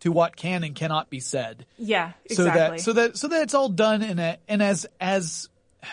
to 0.00 0.12
what 0.12 0.36
can 0.36 0.62
and 0.64 0.74
cannot 0.74 1.10
be 1.10 1.20
said 1.20 1.66
Yeah, 1.76 2.12
exactly. 2.24 2.34
so 2.34 2.44
that 2.44 2.80
so 2.80 2.92
that 2.92 3.16
so 3.16 3.28
that 3.28 3.42
it's 3.42 3.54
all 3.54 3.68
done 3.68 4.02
in 4.02 4.18
a 4.18 4.38
in 4.48 4.60
as 4.60 4.86
as 5.00 5.48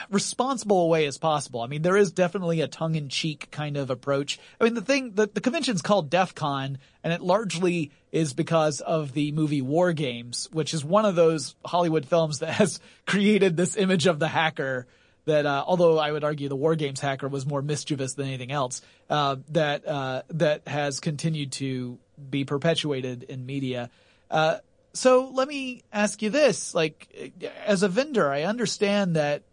responsible 0.10 0.90
way 0.90 1.06
as 1.06 1.18
possible. 1.18 1.62
I 1.62 1.68
mean, 1.68 1.82
there 1.82 1.98
is 1.98 2.12
definitely 2.12 2.62
a 2.62 2.68
tongue 2.68 2.96
in 2.96 3.10
cheek 3.10 3.50
kind 3.52 3.78
of 3.78 3.90
approach. 3.90 4.40
I 4.60 4.64
mean, 4.64 4.74
the 4.74 4.82
thing 4.82 5.12
the 5.14 5.28
the 5.28 5.42
convention's 5.42 5.82
called 5.82 6.10
DEF 6.10 6.36
CON, 6.36 6.78
and 7.04 7.14
it 7.14 7.22
largely 7.22 7.92
is 8.12 8.34
because 8.34 8.82
of 8.82 9.14
the 9.14 9.32
movie 9.32 9.62
War 9.62 9.94
Games, 9.94 10.50
which 10.52 10.74
is 10.74 10.84
one 10.84 11.06
of 11.06 11.16
those 11.16 11.56
Hollywood 11.66 12.06
films 12.06 12.40
that 12.40 12.54
has 12.54 12.80
created 13.06 13.58
this 13.58 13.78
image 13.78 14.08
of 14.08 14.20
the 14.20 14.28
hacker. 14.28 14.88
That 15.26 15.48
uh, 15.48 15.64
although 15.66 15.98
I 15.98 16.12
would 16.12 16.24
argue 16.24 16.50
the 16.50 16.56
War 16.56 16.76
Games 16.76 17.00
hacker 17.00 17.28
was 17.28 17.48
more 17.48 17.64
mischievous 17.64 18.14
than 18.14 18.28
anything 18.28 18.52
else, 18.52 18.82
uh, 19.10 19.38
that 19.50 19.88
uh, 19.88 20.22
that 20.30 20.68
has 20.68 21.00
continued 21.00 21.54
to 21.54 21.98
be 22.30 22.46
perpetuated 22.46 23.24
in 23.24 23.46
media. 23.46 23.90
Uh, 24.30 24.58
so 24.94 25.30
let 25.34 25.48
me 25.48 25.84
ask 25.92 26.22
you 26.22 26.30
this: 26.30 26.74
like, 26.74 27.34
as 27.66 27.84
a 27.84 27.90
vendor, 27.90 28.30
I 28.30 28.44
understand 28.44 29.16
that 29.16 29.44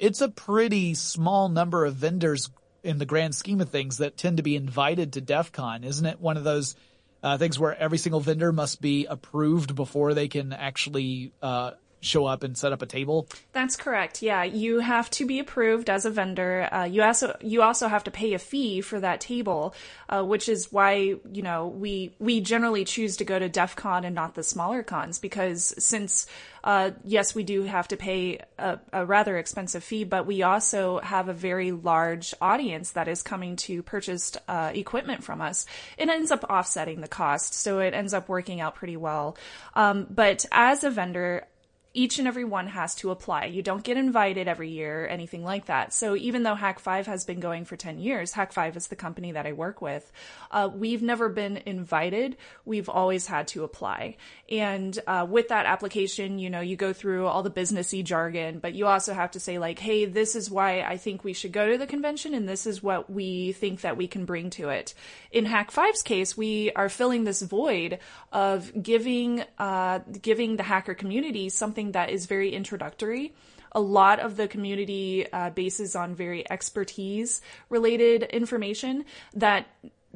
it's 0.00 0.22
a 0.22 0.28
pretty 0.28 0.94
small 0.94 1.48
number 1.50 1.84
of 1.84 1.94
vendors 1.94 2.50
in 2.82 2.96
the 2.98 3.04
grand 3.04 3.34
scheme 3.34 3.60
of 3.60 3.68
things 3.68 3.98
that 3.98 4.16
tend 4.16 4.38
to 4.38 4.42
be 4.42 4.56
invited 4.56 5.12
to 5.12 5.20
DEF 5.20 5.52
CON. 5.52 5.84
Isn't 5.84 6.06
it 6.06 6.18
one 6.18 6.38
of 6.38 6.44
those 6.44 6.74
uh, 7.22 7.36
things 7.36 7.58
where 7.58 7.76
every 7.76 7.98
single 7.98 8.20
vendor 8.20 8.50
must 8.50 8.80
be 8.80 9.04
approved 9.04 9.74
before 9.74 10.14
they 10.14 10.28
can 10.28 10.54
actually 10.54 11.32
uh, 11.42 11.72
show 12.00 12.26
up 12.26 12.42
and 12.42 12.56
set 12.56 12.72
up 12.72 12.82
a 12.82 12.86
table? 12.86 13.28
That's 13.52 13.76
correct. 13.76 14.22
Yeah, 14.22 14.42
you 14.44 14.80
have 14.80 15.10
to 15.10 15.26
be 15.26 15.38
approved 15.38 15.90
as 15.90 16.04
a 16.04 16.10
vendor. 16.10 16.68
Uh, 16.72 16.84
you 16.84 17.02
also 17.02 17.36
you 17.40 17.62
also 17.62 17.88
have 17.88 18.04
to 18.04 18.10
pay 18.10 18.34
a 18.34 18.38
fee 18.38 18.80
for 18.80 19.00
that 19.00 19.20
table, 19.20 19.74
uh, 20.08 20.22
which 20.22 20.48
is 20.48 20.72
why 20.72 21.16
you 21.32 21.42
know 21.42 21.68
we 21.68 22.14
we 22.18 22.40
generally 22.40 22.84
choose 22.84 23.16
to 23.18 23.24
go 23.24 23.38
to 23.38 23.48
DEF 23.48 23.76
CON 23.76 24.04
and 24.04 24.14
not 24.14 24.34
the 24.34 24.42
smaller 24.42 24.82
cons 24.82 25.18
because 25.18 25.74
since 25.78 26.26
uh, 26.62 26.90
yes, 27.04 27.34
we 27.34 27.42
do 27.42 27.62
have 27.62 27.88
to 27.88 27.96
pay 27.96 28.40
a, 28.58 28.78
a 28.92 29.06
rather 29.06 29.36
expensive 29.38 29.82
fee, 29.82 30.04
but 30.04 30.26
we 30.26 30.42
also 30.42 31.00
have 31.00 31.28
a 31.28 31.32
very 31.32 31.72
large 31.72 32.34
audience 32.40 32.90
that 32.90 33.08
is 33.08 33.22
coming 33.22 33.56
to 33.56 33.82
purchase 33.82 34.36
uh, 34.48 34.70
equipment 34.74 35.24
from 35.24 35.40
us. 35.40 35.66
It 35.96 36.08
ends 36.08 36.30
up 36.30 36.44
offsetting 36.44 37.00
the 37.00 37.08
cost, 37.08 37.54
so 37.54 37.80
it 37.80 37.94
ends 37.94 38.12
up 38.12 38.28
working 38.28 38.60
out 38.60 38.74
pretty 38.74 38.96
well. 38.96 39.36
Um, 39.74 40.06
but 40.10 40.44
as 40.52 40.84
a 40.84 40.90
vendor, 40.90 41.46
each 41.92 42.20
and 42.20 42.28
every 42.28 42.44
one 42.44 42.68
has 42.68 42.94
to 42.96 43.10
apply. 43.10 43.46
You 43.46 43.62
don't 43.62 43.82
get 43.82 43.96
invited 43.96 44.46
every 44.46 44.70
year, 44.70 45.08
anything 45.08 45.42
like 45.42 45.66
that. 45.66 45.92
So 45.92 46.14
even 46.14 46.44
though 46.44 46.54
Hak5 46.54 47.06
has 47.06 47.24
been 47.24 47.40
going 47.40 47.64
for 47.64 47.76
10 47.76 47.98
years, 47.98 48.32
Hak5 48.32 48.76
is 48.76 48.86
the 48.86 48.96
company 48.96 49.32
that 49.32 49.44
I 49.44 49.52
work 49.52 49.82
with, 49.82 50.10
uh, 50.52 50.70
we've 50.72 51.02
never 51.02 51.28
been 51.28 51.56
invited. 51.66 52.36
We've 52.64 52.88
always 52.88 53.26
had 53.26 53.48
to 53.48 53.64
apply. 53.64 54.18
And 54.48 54.96
uh, 55.04 55.26
with 55.28 55.48
that 55.48 55.66
application, 55.66 56.38
you 56.38 56.48
know, 56.48 56.60
you 56.60 56.76
go 56.76 56.92
through 56.92 57.26
all 57.26 57.42
the 57.42 57.50
businessy 57.50 58.04
jargon, 58.04 58.60
but 58.60 58.74
you 58.74 58.86
also 58.86 59.12
have 59.12 59.32
to 59.32 59.40
say 59.40 59.58
like, 59.58 59.80
hey, 59.80 60.04
this 60.04 60.36
is 60.36 60.48
why 60.48 60.82
I 60.82 60.96
think 60.96 61.24
we 61.24 61.32
should 61.32 61.52
go 61.52 61.72
to 61.72 61.78
the 61.78 61.88
convention 61.88 62.34
and 62.34 62.48
this 62.48 62.66
is 62.66 62.80
what 62.80 63.10
we 63.10 63.50
think 63.52 63.80
that 63.80 63.96
we 63.96 64.06
can 64.06 64.26
bring 64.26 64.50
to 64.50 64.68
it. 64.68 64.94
In 65.32 65.44
Hak5's 65.44 66.02
case, 66.02 66.36
we 66.36 66.70
are 66.72 66.88
filling 66.88 67.24
this 67.24 67.42
void 67.42 67.98
of 68.30 68.70
giving, 68.80 69.42
uh, 69.58 70.00
giving 70.22 70.54
the 70.54 70.62
hacker 70.62 70.94
community 70.94 71.48
something 71.48 71.79
that 71.92 72.10
is 72.10 72.26
very 72.26 72.50
introductory. 72.54 73.34
A 73.72 73.80
lot 73.80 74.20
of 74.20 74.36
the 74.36 74.48
community 74.48 75.30
uh, 75.32 75.50
bases 75.50 75.94
on 75.94 76.14
very 76.14 76.42
expertise 76.50 77.40
related 77.68 78.22
information 78.24 79.04
that 79.34 79.66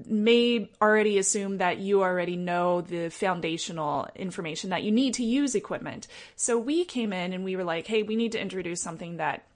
may 0.07 0.71
already 0.83 1.19
assume 1.19 1.59
that 1.59 1.79
you 1.79 2.03
already 2.03 2.37
know 2.37 2.81
the 2.81 3.11
foundational 3.11 4.09
information 4.17 4.71
that 4.71 4.83
you 4.83 4.91
need 4.91 5.15
to 5.15 5.25
use 5.25 5.55
equipment. 5.55 6.09
So 6.37 6.59
we 6.59 6.85
came 6.85 7.13
in 7.13 7.33
and 7.33 7.45
we 7.45 7.57
were 7.57 7.65
like, 7.65 7.87
hey, 7.87 8.03
we 8.03 8.17
need 8.17 8.33
to 8.33 8.41
introduce 8.41 8.83
something 8.83 9.19
that 9.19 9.47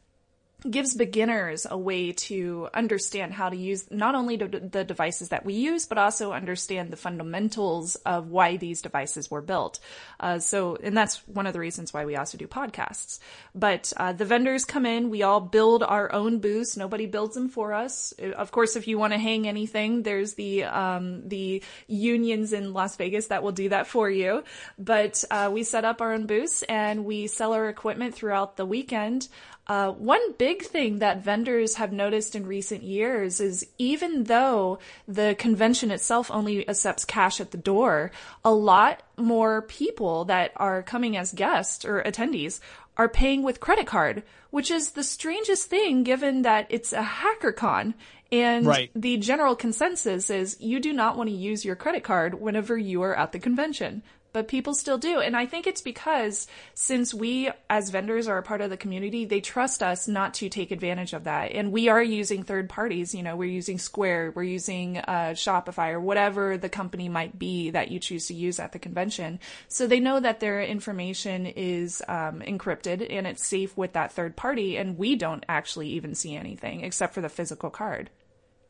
gives 0.69 0.95
beginners 0.95 1.67
a 1.71 1.79
way 1.79 2.13
to 2.13 2.69
understand 2.75 3.33
how 3.33 3.49
to 3.49 3.57
use 3.57 3.89
not 3.93 4.17
only 4.17 4.37
the 4.37 4.85
devices 4.85 5.29
that 5.29 5.45
we 5.45 5.55
use, 5.55 5.87
but 5.87 5.99
also 5.99 6.33
understand 6.33 6.91
the 6.91 6.97
fundamentals 6.97 7.95
of 7.97 8.31
why 8.31 8.57
these 8.57 8.83
devices 8.83 9.31
were 9.31 9.41
built. 9.41 9.79
Uh, 10.19 10.41
so, 10.41 10.77
and 10.83 10.97
that's 10.97 11.27
one 11.29 11.47
of 11.47 11.53
the 11.53 11.61
reasons 11.61 11.95
why 11.95 12.05
we 12.05 12.17
also 12.17 12.37
do 12.37 12.49
podcasts. 12.49 13.21
But 13.55 13.93
uh, 13.97 14.13
the 14.13 14.25
vendors 14.25 14.65
come 14.65 14.85
in, 14.85 15.11
we 15.11 15.23
all 15.23 15.41
build 15.41 15.85
our 15.85 16.13
own 16.13 16.41
booths. 16.41 16.77
Nobody 16.77 17.07
builds 17.07 17.37
them 17.37 17.49
for 17.49 17.73
us. 17.73 18.13
Of 18.19 18.51
course, 18.51 18.75
if 18.75 18.89
you 18.89 18.99
want 18.99 19.13
to 19.13 19.19
hang 19.19 19.47
anything, 19.47 20.03
there's 20.03 20.35
the 20.35 20.65
um, 20.65 21.29
the 21.29 21.63
unions 21.87 22.53
in 22.53 22.73
Las 22.73 22.97
Vegas 22.97 23.29
that 23.29 23.45
will 23.45 23.53
do 23.53 23.69
that 23.69 23.87
for 23.87 24.11
you. 24.11 24.43
But 24.77 25.23
uh, 25.31 25.51
we 25.53 25.63
set 25.63 25.85
up 25.85 26.01
our 26.01 26.13
own 26.13 26.27
booths 26.27 26.65
and 26.65 27.05
we 27.05 27.29
sell 27.29 27.53
our 27.53 27.69
equipment 27.69 28.15
throughout 28.15 28.57
the 28.57 28.67
weekend. 28.67 29.29
Uh, 29.69 29.91
one 29.93 30.33
big 30.39 30.63
thing 30.63 31.01
that 31.01 31.23
vendors 31.23 31.75
have 31.75 31.93
noticed 31.93 32.35
in 32.35 32.47
recent 32.47 32.83
years 32.83 33.39
is 33.39 33.67
even 33.77 34.25
though 34.25 34.79
the 35.07 35.37
convention 35.39 35.91
itself 35.91 36.31
only 36.31 36.67
accepts 36.67 37.05
cash 37.05 37.39
at 37.39 37.51
the 37.51 37.59
door, 37.59 38.11
a 38.43 38.51
lot 38.51 39.03
more 39.19 39.61
people 39.63 40.25
that 40.25 40.53
are 40.57 40.83
coming 40.83 41.19
as 41.19 41.33
guests 41.33 41.85
or 41.85 42.03
attendees 42.03 42.61
are 42.97 43.11
paying 43.11 43.43
with 43.43 43.61
credit 43.61 43.87
card, 43.87 44.23
which 44.51 44.71
is 44.71 44.93
the 44.93 45.05
strangest 45.05 45.69
thing 45.69 46.03
given 46.03 46.43
that 46.43 46.67
it's 46.71 46.95
a 46.95 47.03
hacker 47.03 47.53
con. 47.53 47.95
And 48.33 48.67
right. 48.67 48.91
the 48.95 49.19
general 49.19 49.55
consensus 49.55 50.31
is 50.31 50.57
you 50.61 50.81
do 50.81 50.95
not 50.95 51.17
want 51.17 51.29
to 51.29 51.37
use 51.37 51.65
your 51.65 51.77
credit 51.77 52.05
card 52.05 52.41
whenever 52.41 52.77
you 52.77 53.03
are 53.03 53.15
at 53.15 53.33
the 53.33 53.39
convention 53.39 54.03
but 54.33 54.49
people 54.49 54.75
still 54.75 54.99
do. 54.99 55.21
And 55.21 55.37
I 55.37 55.47
think 55.47 55.67
it's 55.67 55.81
because 55.81 56.47
since 56.75 57.15
we 57.15 57.51
as 57.71 57.91
vendors 57.91 58.29
are 58.29 58.39
a 58.39 58.43
part 58.43 58.61
of 58.61 58.71
the 58.71 58.77
community, 58.77 59.25
they 59.25 59.41
trust 59.41 59.83
us 59.83 60.09
not 60.09 60.35
to 60.35 60.49
take 60.49 60.71
advantage 60.71 61.13
of 61.13 61.25
that. 61.25 61.53
And 61.53 61.73
we 61.73 61.89
are 61.89 62.03
using 62.03 62.43
third 62.43 62.69
parties. 62.69 63.15
You 63.15 63.23
know, 63.23 63.37
we're 63.37 63.51
using 63.51 63.79
Square, 63.79 64.33
we're 64.35 64.43
using 64.43 64.99
uh, 64.99 65.35
Shopify 65.35 65.93
or 65.93 66.01
whatever 66.01 66.57
the 66.57 66.69
company 66.69 67.09
might 67.09 67.39
be 67.39 67.71
that 67.71 67.91
you 67.91 67.99
choose 67.99 68.27
to 68.27 68.35
use 68.35 68.61
at 68.61 68.73
the 68.73 68.79
convention. 68.79 69.41
So 69.69 69.87
they 69.87 70.01
know 70.01 70.21
that 70.21 70.41
their 70.41 70.63
information 70.63 71.47
is 71.47 72.03
um, 72.09 72.41
encrypted 72.41 73.07
and 73.11 73.27
it's 73.27 73.47
safe 73.47 73.77
with 73.77 73.93
that 73.95 74.13
third 74.13 74.37
party. 74.37 74.77
And 74.77 74.99
we 74.99 75.17
don't 75.17 75.45
actually 75.49 75.89
even 75.91 76.15
see 76.15 76.37
anything 76.37 76.83
except 76.83 77.15
for 77.15 77.21
the 77.21 77.29
physical 77.29 77.71
card. 77.71 78.11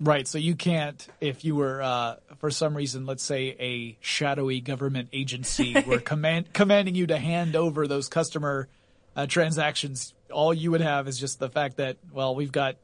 Right. 0.00 0.28
So 0.28 0.38
you 0.38 0.54
can't, 0.54 1.06
if 1.20 1.44
you 1.44 1.56
were, 1.56 1.82
uh, 1.82 2.16
for 2.38 2.50
some 2.50 2.76
reason, 2.76 3.04
let's 3.04 3.22
say 3.22 3.56
a 3.58 3.98
shadowy 4.00 4.60
government 4.60 5.08
agency 5.12 5.74
were 5.86 5.98
command, 5.98 6.52
commanding 6.52 6.94
you 6.94 7.08
to 7.08 7.18
hand 7.18 7.56
over 7.56 7.88
those 7.88 8.08
customer 8.08 8.68
uh, 9.16 9.26
transactions, 9.26 10.14
all 10.30 10.54
you 10.54 10.70
would 10.70 10.80
have 10.80 11.08
is 11.08 11.18
just 11.18 11.40
the 11.40 11.48
fact 11.48 11.78
that, 11.78 11.96
well, 12.12 12.36
we've 12.36 12.52
got, 12.52 12.76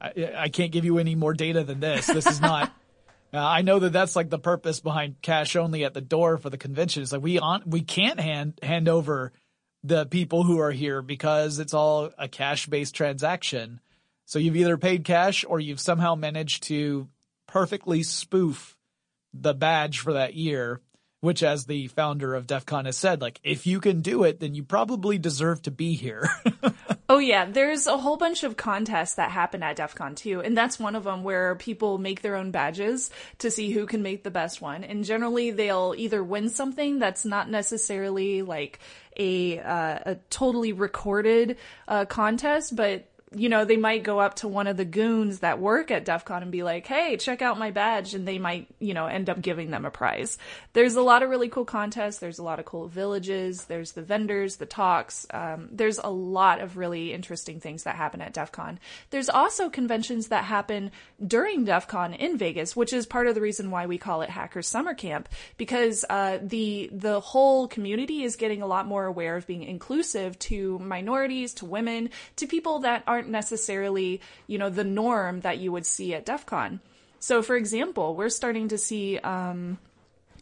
I, 0.00 0.32
I 0.36 0.48
can't 0.48 0.72
give 0.72 0.84
you 0.84 0.98
any 0.98 1.14
more 1.14 1.34
data 1.34 1.62
than 1.62 1.78
this. 1.78 2.06
This 2.06 2.26
is 2.26 2.40
not, 2.40 2.72
uh, 3.32 3.38
I 3.38 3.62
know 3.62 3.78
that 3.78 3.92
that's 3.92 4.16
like 4.16 4.28
the 4.28 4.38
purpose 4.38 4.80
behind 4.80 5.22
cash 5.22 5.54
only 5.54 5.84
at 5.84 5.94
the 5.94 6.00
door 6.00 6.36
for 6.36 6.50
the 6.50 6.58
convention. 6.58 7.04
It's 7.04 7.12
like 7.12 7.22
we 7.22 7.38
on, 7.38 7.62
we 7.64 7.82
can't 7.82 8.18
hand, 8.18 8.58
hand 8.60 8.88
over 8.88 9.32
the 9.84 10.04
people 10.04 10.42
who 10.42 10.58
are 10.58 10.72
here 10.72 11.00
because 11.00 11.60
it's 11.60 11.74
all 11.74 12.10
a 12.18 12.26
cash 12.26 12.66
based 12.66 12.96
transaction. 12.96 13.78
So 14.26 14.40
you've 14.40 14.56
either 14.56 14.76
paid 14.76 15.04
cash 15.04 15.44
or 15.48 15.60
you've 15.60 15.80
somehow 15.80 16.16
managed 16.16 16.64
to 16.64 17.08
perfectly 17.46 18.02
spoof 18.02 18.76
the 19.32 19.54
badge 19.54 20.00
for 20.00 20.14
that 20.14 20.34
year, 20.34 20.80
which 21.20 21.44
as 21.44 21.66
the 21.66 21.86
founder 21.86 22.34
of 22.34 22.48
DEF 22.48 22.66
CON 22.66 22.86
has 22.86 22.96
said, 22.96 23.20
like, 23.20 23.40
if 23.44 23.68
you 23.68 23.80
can 23.80 24.00
do 24.00 24.24
it, 24.24 24.40
then 24.40 24.54
you 24.54 24.64
probably 24.64 25.16
deserve 25.16 25.62
to 25.62 25.70
be 25.70 25.94
here. 25.94 26.28
oh 27.08 27.18
yeah, 27.18 27.44
there's 27.44 27.86
a 27.86 27.96
whole 27.96 28.16
bunch 28.16 28.42
of 28.42 28.56
contests 28.56 29.14
that 29.14 29.30
happen 29.30 29.62
at 29.62 29.76
DEF 29.76 29.94
CON 29.94 30.16
too, 30.16 30.40
and 30.40 30.56
that's 30.56 30.80
one 30.80 30.96
of 30.96 31.04
them 31.04 31.22
where 31.22 31.54
people 31.54 31.96
make 31.96 32.22
their 32.22 32.34
own 32.34 32.50
badges 32.50 33.10
to 33.38 33.48
see 33.48 33.70
who 33.70 33.86
can 33.86 34.02
make 34.02 34.24
the 34.24 34.30
best 34.32 34.60
one. 34.60 34.82
And 34.82 35.04
generally 35.04 35.52
they'll 35.52 35.94
either 35.96 36.22
win 36.24 36.48
something 36.48 36.98
that's 36.98 37.24
not 37.24 37.48
necessarily 37.48 38.42
like 38.42 38.80
a, 39.16 39.60
uh, 39.60 39.98
a 40.04 40.14
totally 40.30 40.72
recorded, 40.72 41.58
uh, 41.86 42.06
contest, 42.06 42.74
but 42.74 43.08
you 43.36 43.50
know, 43.50 43.64
they 43.64 43.76
might 43.76 44.02
go 44.02 44.18
up 44.18 44.36
to 44.36 44.48
one 44.48 44.66
of 44.66 44.76
the 44.76 44.84
goons 44.84 45.40
that 45.40 45.58
work 45.58 45.90
at 45.90 46.06
DEF 46.06 46.24
CON 46.24 46.42
and 46.42 46.50
be 46.50 46.62
like, 46.62 46.86
hey, 46.86 47.18
check 47.18 47.42
out 47.42 47.58
my 47.58 47.70
badge. 47.70 48.14
And 48.14 48.26
they 48.26 48.38
might, 48.38 48.68
you 48.78 48.94
know, 48.94 49.06
end 49.06 49.28
up 49.28 49.42
giving 49.42 49.70
them 49.70 49.84
a 49.84 49.90
prize. 49.90 50.38
There's 50.72 50.96
a 50.96 51.02
lot 51.02 51.22
of 51.22 51.28
really 51.28 51.50
cool 51.50 51.66
contests. 51.66 52.18
There's 52.18 52.38
a 52.38 52.42
lot 52.42 52.58
of 52.58 52.64
cool 52.64 52.88
villages. 52.88 53.66
There's 53.66 53.92
the 53.92 54.02
vendors, 54.02 54.56
the 54.56 54.64
talks. 54.66 55.26
Um, 55.30 55.68
there's 55.70 55.98
a 55.98 56.08
lot 56.10 56.62
of 56.62 56.78
really 56.78 57.12
interesting 57.12 57.60
things 57.60 57.82
that 57.82 57.96
happen 57.96 58.22
at 58.22 58.32
DEF 58.32 58.52
CON. 58.52 58.78
There's 59.10 59.28
also 59.28 59.68
conventions 59.68 60.28
that 60.28 60.44
happen 60.44 60.90
during 61.24 61.64
DEF 61.66 61.88
CON 61.88 62.14
in 62.14 62.38
Vegas, 62.38 62.74
which 62.74 62.94
is 62.94 63.04
part 63.04 63.26
of 63.26 63.34
the 63.34 63.42
reason 63.42 63.70
why 63.70 63.84
we 63.84 63.98
call 63.98 64.22
it 64.22 64.30
Hackers 64.30 64.66
Summer 64.66 64.94
Camp, 64.94 65.28
because 65.58 66.04
uh, 66.08 66.38
the 66.42 66.88
the 66.92 67.20
whole 67.20 67.68
community 67.68 68.22
is 68.22 68.36
getting 68.36 68.62
a 68.62 68.66
lot 68.66 68.86
more 68.86 69.04
aware 69.04 69.36
of 69.36 69.46
being 69.46 69.62
inclusive 69.62 70.38
to 70.38 70.78
minorities, 70.78 71.52
to 71.54 71.66
women, 71.66 72.08
to 72.36 72.46
people 72.46 72.80
that 72.80 73.02
are 73.06 73.25
aren't 73.26 73.32
necessarily, 73.32 74.20
you 74.46 74.58
know, 74.58 74.70
the 74.70 74.84
norm 74.84 75.40
that 75.40 75.58
you 75.58 75.72
would 75.72 75.86
see 75.86 76.14
at 76.14 76.24
DEF 76.24 76.46
CON. 76.46 76.80
So, 77.18 77.42
for 77.42 77.56
example, 77.56 78.14
we're 78.14 78.28
starting 78.28 78.68
to 78.68 78.78
see 78.78 79.18
um, 79.18 79.78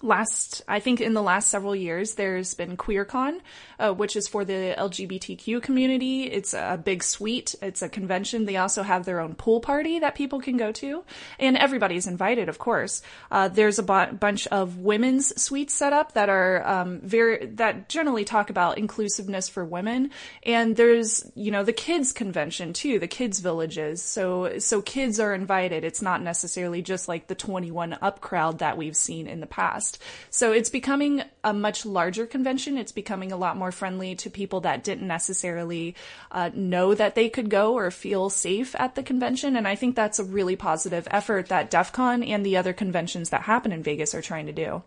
last, 0.02 0.62
I 0.68 0.80
think 0.80 1.00
in 1.00 1.14
the 1.14 1.22
last 1.22 1.50
several 1.50 1.74
years, 1.74 2.14
there's 2.14 2.54
been 2.54 2.76
QueerCon, 2.76 3.40
uh, 3.78 3.92
which 3.92 4.16
is 4.16 4.28
for 4.28 4.44
the 4.44 4.74
LGBTQ 4.76 5.62
community. 5.62 6.24
It's 6.24 6.54
a 6.54 6.80
big 6.82 7.02
suite. 7.02 7.54
It's 7.62 7.82
a 7.82 7.88
convention. 7.88 8.44
They 8.44 8.56
also 8.56 8.82
have 8.82 9.04
their 9.04 9.20
own 9.20 9.34
pool 9.34 9.60
party 9.60 10.00
that 10.00 10.14
people 10.14 10.40
can 10.40 10.56
go 10.56 10.72
to, 10.72 11.04
and 11.38 11.56
everybody's 11.56 12.06
invited, 12.06 12.48
of 12.48 12.58
course. 12.58 13.02
Uh, 13.30 13.48
there's 13.48 13.78
a 13.78 13.82
b- 13.82 14.16
bunch 14.16 14.46
of 14.48 14.78
women's 14.78 15.40
suites 15.40 15.74
set 15.74 15.92
up 15.92 16.12
that 16.12 16.28
are 16.28 16.66
um, 16.66 17.00
very 17.00 17.46
that 17.46 17.88
generally 17.88 18.24
talk 18.24 18.50
about 18.50 18.78
inclusiveness 18.78 19.48
for 19.48 19.64
women, 19.64 20.10
and 20.42 20.76
there's 20.76 21.30
you 21.34 21.50
know 21.50 21.64
the 21.64 21.72
kids 21.72 22.12
convention 22.12 22.72
too, 22.72 22.98
the 22.98 23.08
kids 23.08 23.40
villages. 23.40 24.02
So 24.02 24.58
so 24.58 24.82
kids 24.82 25.20
are 25.20 25.34
invited. 25.34 25.84
It's 25.84 26.02
not 26.02 26.22
necessarily 26.22 26.82
just 26.82 27.08
like 27.08 27.26
the 27.26 27.34
21 27.34 27.98
up 28.00 28.20
crowd 28.20 28.58
that 28.58 28.76
we've 28.76 28.96
seen 28.96 29.26
in 29.26 29.40
the 29.40 29.46
past. 29.46 29.83
So 30.30 30.52
it's 30.52 30.70
becoming 30.70 31.22
a 31.42 31.52
much 31.52 31.84
larger 31.84 32.26
convention. 32.26 32.78
It's 32.78 32.92
becoming 32.92 33.32
a 33.32 33.36
lot 33.36 33.56
more 33.56 33.72
friendly 33.72 34.14
to 34.16 34.30
people 34.30 34.60
that 34.62 34.84
didn't 34.84 35.06
necessarily 35.06 35.94
uh, 36.30 36.50
know 36.54 36.94
that 36.94 37.14
they 37.14 37.28
could 37.28 37.50
go 37.50 37.74
or 37.74 37.90
feel 37.90 38.30
safe 38.30 38.74
at 38.78 38.94
the 38.94 39.02
convention. 39.02 39.56
And 39.56 39.66
I 39.66 39.74
think 39.74 39.96
that's 39.96 40.18
a 40.18 40.24
really 40.24 40.56
positive 40.56 41.08
effort 41.10 41.48
that 41.48 41.70
DEF 41.70 41.92
CON 41.92 42.22
and 42.22 42.44
the 42.44 42.56
other 42.56 42.72
conventions 42.72 43.30
that 43.30 43.42
happen 43.42 43.72
in 43.72 43.82
Vegas 43.82 44.14
are 44.14 44.22
trying 44.22 44.46
to 44.46 44.52
do. 44.52 44.82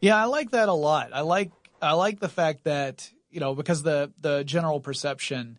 Yeah, 0.00 0.16
I 0.16 0.24
like 0.24 0.50
that 0.50 0.68
a 0.68 0.74
lot. 0.74 1.10
I 1.12 1.20
like 1.20 1.52
I 1.80 1.92
like 1.92 2.18
the 2.18 2.28
fact 2.28 2.64
that 2.64 3.08
you 3.30 3.40
know 3.40 3.54
because 3.54 3.82
the 3.82 4.12
the 4.20 4.42
general 4.42 4.80
perception 4.80 5.58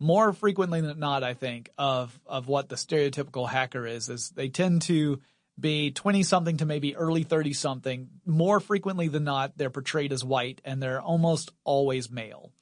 more 0.00 0.32
frequently 0.32 0.80
than 0.80 0.98
not, 0.98 1.24
I 1.24 1.34
think 1.34 1.70
of 1.76 2.18
of 2.26 2.48
what 2.48 2.68
the 2.68 2.76
stereotypical 2.76 3.48
hacker 3.48 3.86
is 3.86 4.08
is 4.08 4.30
they 4.30 4.48
tend 4.48 4.82
to 4.82 5.20
be 5.60 5.90
20 5.90 6.22
something 6.22 6.56
to 6.58 6.66
maybe 6.66 6.96
early 6.96 7.22
30 7.22 7.52
something. 7.52 8.08
More 8.24 8.60
frequently 8.60 9.08
than 9.08 9.24
not, 9.24 9.56
they're 9.56 9.70
portrayed 9.70 10.12
as 10.12 10.24
white 10.24 10.60
and 10.64 10.82
they're 10.82 11.00
almost 11.00 11.50
always 11.64 12.10
male. 12.10 12.52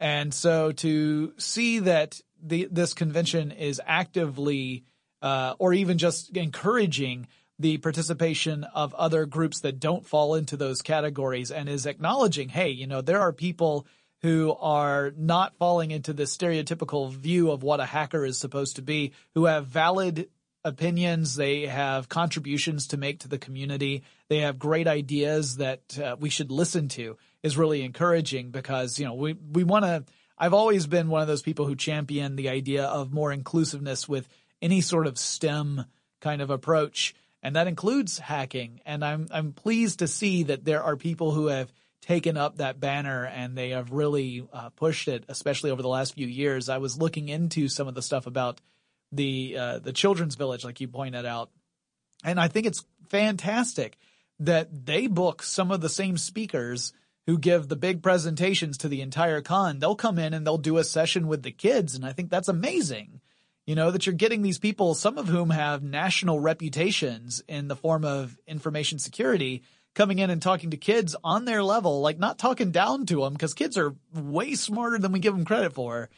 And 0.00 0.32
so 0.32 0.72
to 0.72 1.32
see 1.38 1.80
that 1.80 2.20
the, 2.42 2.68
this 2.70 2.94
convention 2.94 3.50
is 3.50 3.80
actively, 3.84 4.84
uh, 5.20 5.54
or 5.58 5.72
even 5.72 5.98
just 5.98 6.36
encouraging 6.36 7.26
the 7.58 7.78
participation 7.78 8.64
of 8.64 8.94
other 8.94 9.26
groups 9.26 9.60
that 9.60 9.80
don't 9.80 10.06
fall 10.06 10.36
into 10.36 10.56
those 10.56 10.80
categories 10.80 11.50
and 11.50 11.68
is 11.68 11.86
acknowledging, 11.86 12.48
hey, 12.48 12.70
you 12.70 12.86
know, 12.86 13.00
there 13.00 13.20
are 13.20 13.32
people 13.32 13.86
who 14.22 14.54
are 14.60 15.12
not 15.16 15.56
falling 15.58 15.90
into 15.90 16.12
the 16.12 16.24
stereotypical 16.24 17.10
view 17.12 17.50
of 17.50 17.62
what 17.62 17.80
a 17.80 17.84
hacker 17.84 18.24
is 18.24 18.38
supposed 18.38 18.76
to 18.76 18.82
be, 18.82 19.12
who 19.34 19.46
have 19.46 19.66
valid 19.66 20.28
opinions. 20.64 21.36
They 21.36 21.66
have 21.66 22.08
contributions 22.08 22.88
to 22.88 22.96
make 22.96 23.20
to 23.20 23.28
the 23.28 23.38
community. 23.38 24.02
They 24.28 24.38
have 24.38 24.58
great 24.58 24.86
ideas 24.86 25.56
that 25.56 25.98
uh, 25.98 26.16
we 26.18 26.30
should 26.30 26.50
listen 26.50 26.88
to 26.90 27.16
is 27.42 27.56
really 27.56 27.82
encouraging 27.82 28.50
because, 28.50 28.98
you 28.98 29.06
know, 29.06 29.14
we, 29.14 29.34
we 29.34 29.64
want 29.64 29.84
to, 29.84 30.04
I've 30.36 30.54
always 30.54 30.86
been 30.86 31.08
one 31.08 31.22
of 31.22 31.28
those 31.28 31.42
people 31.42 31.66
who 31.66 31.76
champion 31.76 32.36
the 32.36 32.48
idea 32.48 32.84
of 32.84 33.12
more 33.12 33.32
inclusiveness 33.32 34.08
with 34.08 34.28
any 34.60 34.80
sort 34.80 35.06
of 35.06 35.18
STEM 35.18 35.84
kind 36.20 36.42
of 36.42 36.50
approach. 36.50 37.14
And 37.42 37.56
that 37.56 37.68
includes 37.68 38.18
hacking. 38.18 38.80
And 38.84 39.04
I'm, 39.04 39.28
I'm 39.30 39.52
pleased 39.52 40.00
to 40.00 40.08
see 40.08 40.44
that 40.44 40.64
there 40.64 40.82
are 40.82 40.96
people 40.96 41.32
who 41.32 41.46
have 41.46 41.72
taken 42.00 42.36
up 42.36 42.56
that 42.56 42.80
banner 42.80 43.24
and 43.26 43.56
they 43.56 43.70
have 43.70 43.92
really 43.92 44.46
uh, 44.52 44.70
pushed 44.70 45.08
it, 45.08 45.24
especially 45.28 45.70
over 45.70 45.82
the 45.82 45.88
last 45.88 46.14
few 46.14 46.26
years. 46.26 46.68
I 46.68 46.78
was 46.78 46.98
looking 46.98 47.28
into 47.28 47.68
some 47.68 47.86
of 47.86 47.94
the 47.94 48.02
stuff 48.02 48.26
about 48.26 48.60
the 49.12 49.56
uh, 49.58 49.78
the 49.78 49.92
children's 49.92 50.34
village, 50.34 50.64
like 50.64 50.80
you 50.80 50.88
pointed 50.88 51.26
out, 51.26 51.50
and 52.24 52.38
I 52.38 52.48
think 52.48 52.66
it's 52.66 52.84
fantastic 53.08 53.96
that 54.40 54.86
they 54.86 55.06
book 55.06 55.42
some 55.42 55.70
of 55.70 55.80
the 55.80 55.88
same 55.88 56.16
speakers 56.16 56.92
who 57.28 57.38
give 57.38 57.68
the 57.68 57.76
big 57.76 58.02
presentations 58.02 58.78
to 58.78 58.88
the 58.88 59.02
entire 59.02 59.42
con, 59.42 59.78
they'll 59.78 59.94
come 59.94 60.18
in 60.18 60.32
and 60.32 60.46
they'll 60.46 60.56
do 60.56 60.78
a 60.78 60.82
session 60.84 61.26
with 61.26 61.42
the 61.42 61.50
kids. 61.50 61.94
And 61.94 62.06
I 62.06 62.12
think 62.12 62.30
that's 62.30 62.48
amazing. 62.48 63.20
You 63.66 63.74
know, 63.74 63.90
that 63.90 64.06
you're 64.06 64.14
getting 64.14 64.40
these 64.40 64.58
people, 64.58 64.94
some 64.94 65.18
of 65.18 65.28
whom 65.28 65.50
have 65.50 65.82
national 65.82 66.40
reputations 66.40 67.42
in 67.46 67.68
the 67.68 67.76
form 67.76 68.02
of 68.02 68.38
information 68.46 68.98
security, 68.98 69.62
coming 69.94 70.20
in 70.20 70.30
and 70.30 70.40
talking 70.40 70.70
to 70.70 70.78
kids 70.78 71.14
on 71.22 71.44
their 71.44 71.62
level, 71.62 72.00
like 72.00 72.18
not 72.18 72.38
talking 72.38 72.70
down 72.70 73.04
to 73.04 73.20
them 73.20 73.34
because 73.34 73.52
kids 73.52 73.76
are 73.76 73.94
way 74.14 74.54
smarter 74.54 74.98
than 74.98 75.12
we 75.12 75.18
give 75.18 75.34
them 75.34 75.44
credit 75.44 75.74
for. 75.74 76.08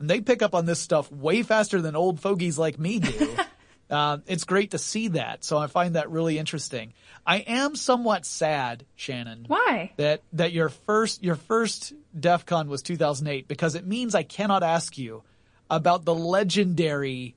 And 0.00 0.08
they 0.08 0.20
pick 0.20 0.42
up 0.42 0.54
on 0.54 0.66
this 0.66 0.80
stuff 0.80 1.12
way 1.12 1.42
faster 1.42 1.80
than 1.80 1.94
old 1.94 2.20
fogies 2.20 2.58
like 2.58 2.78
me 2.78 2.98
do. 2.98 3.36
uh, 3.90 4.18
it's 4.26 4.44
great 4.44 4.70
to 4.72 4.78
see 4.78 5.08
that. 5.08 5.44
So 5.44 5.58
I 5.58 5.66
find 5.66 5.94
that 5.94 6.10
really 6.10 6.38
interesting. 6.38 6.94
I 7.26 7.38
am 7.38 7.76
somewhat 7.76 8.24
sad, 8.24 8.86
Shannon. 8.96 9.44
Why? 9.46 9.92
That, 9.98 10.22
that 10.32 10.52
your 10.52 10.70
first, 10.70 11.22
your 11.22 11.36
first 11.36 11.92
DEF 12.18 12.46
CON 12.46 12.68
was 12.68 12.80
2008 12.82 13.46
because 13.46 13.74
it 13.74 13.86
means 13.86 14.14
I 14.14 14.22
cannot 14.22 14.62
ask 14.62 14.96
you 14.96 15.22
about 15.68 16.04
the 16.06 16.14
legendary 16.14 17.36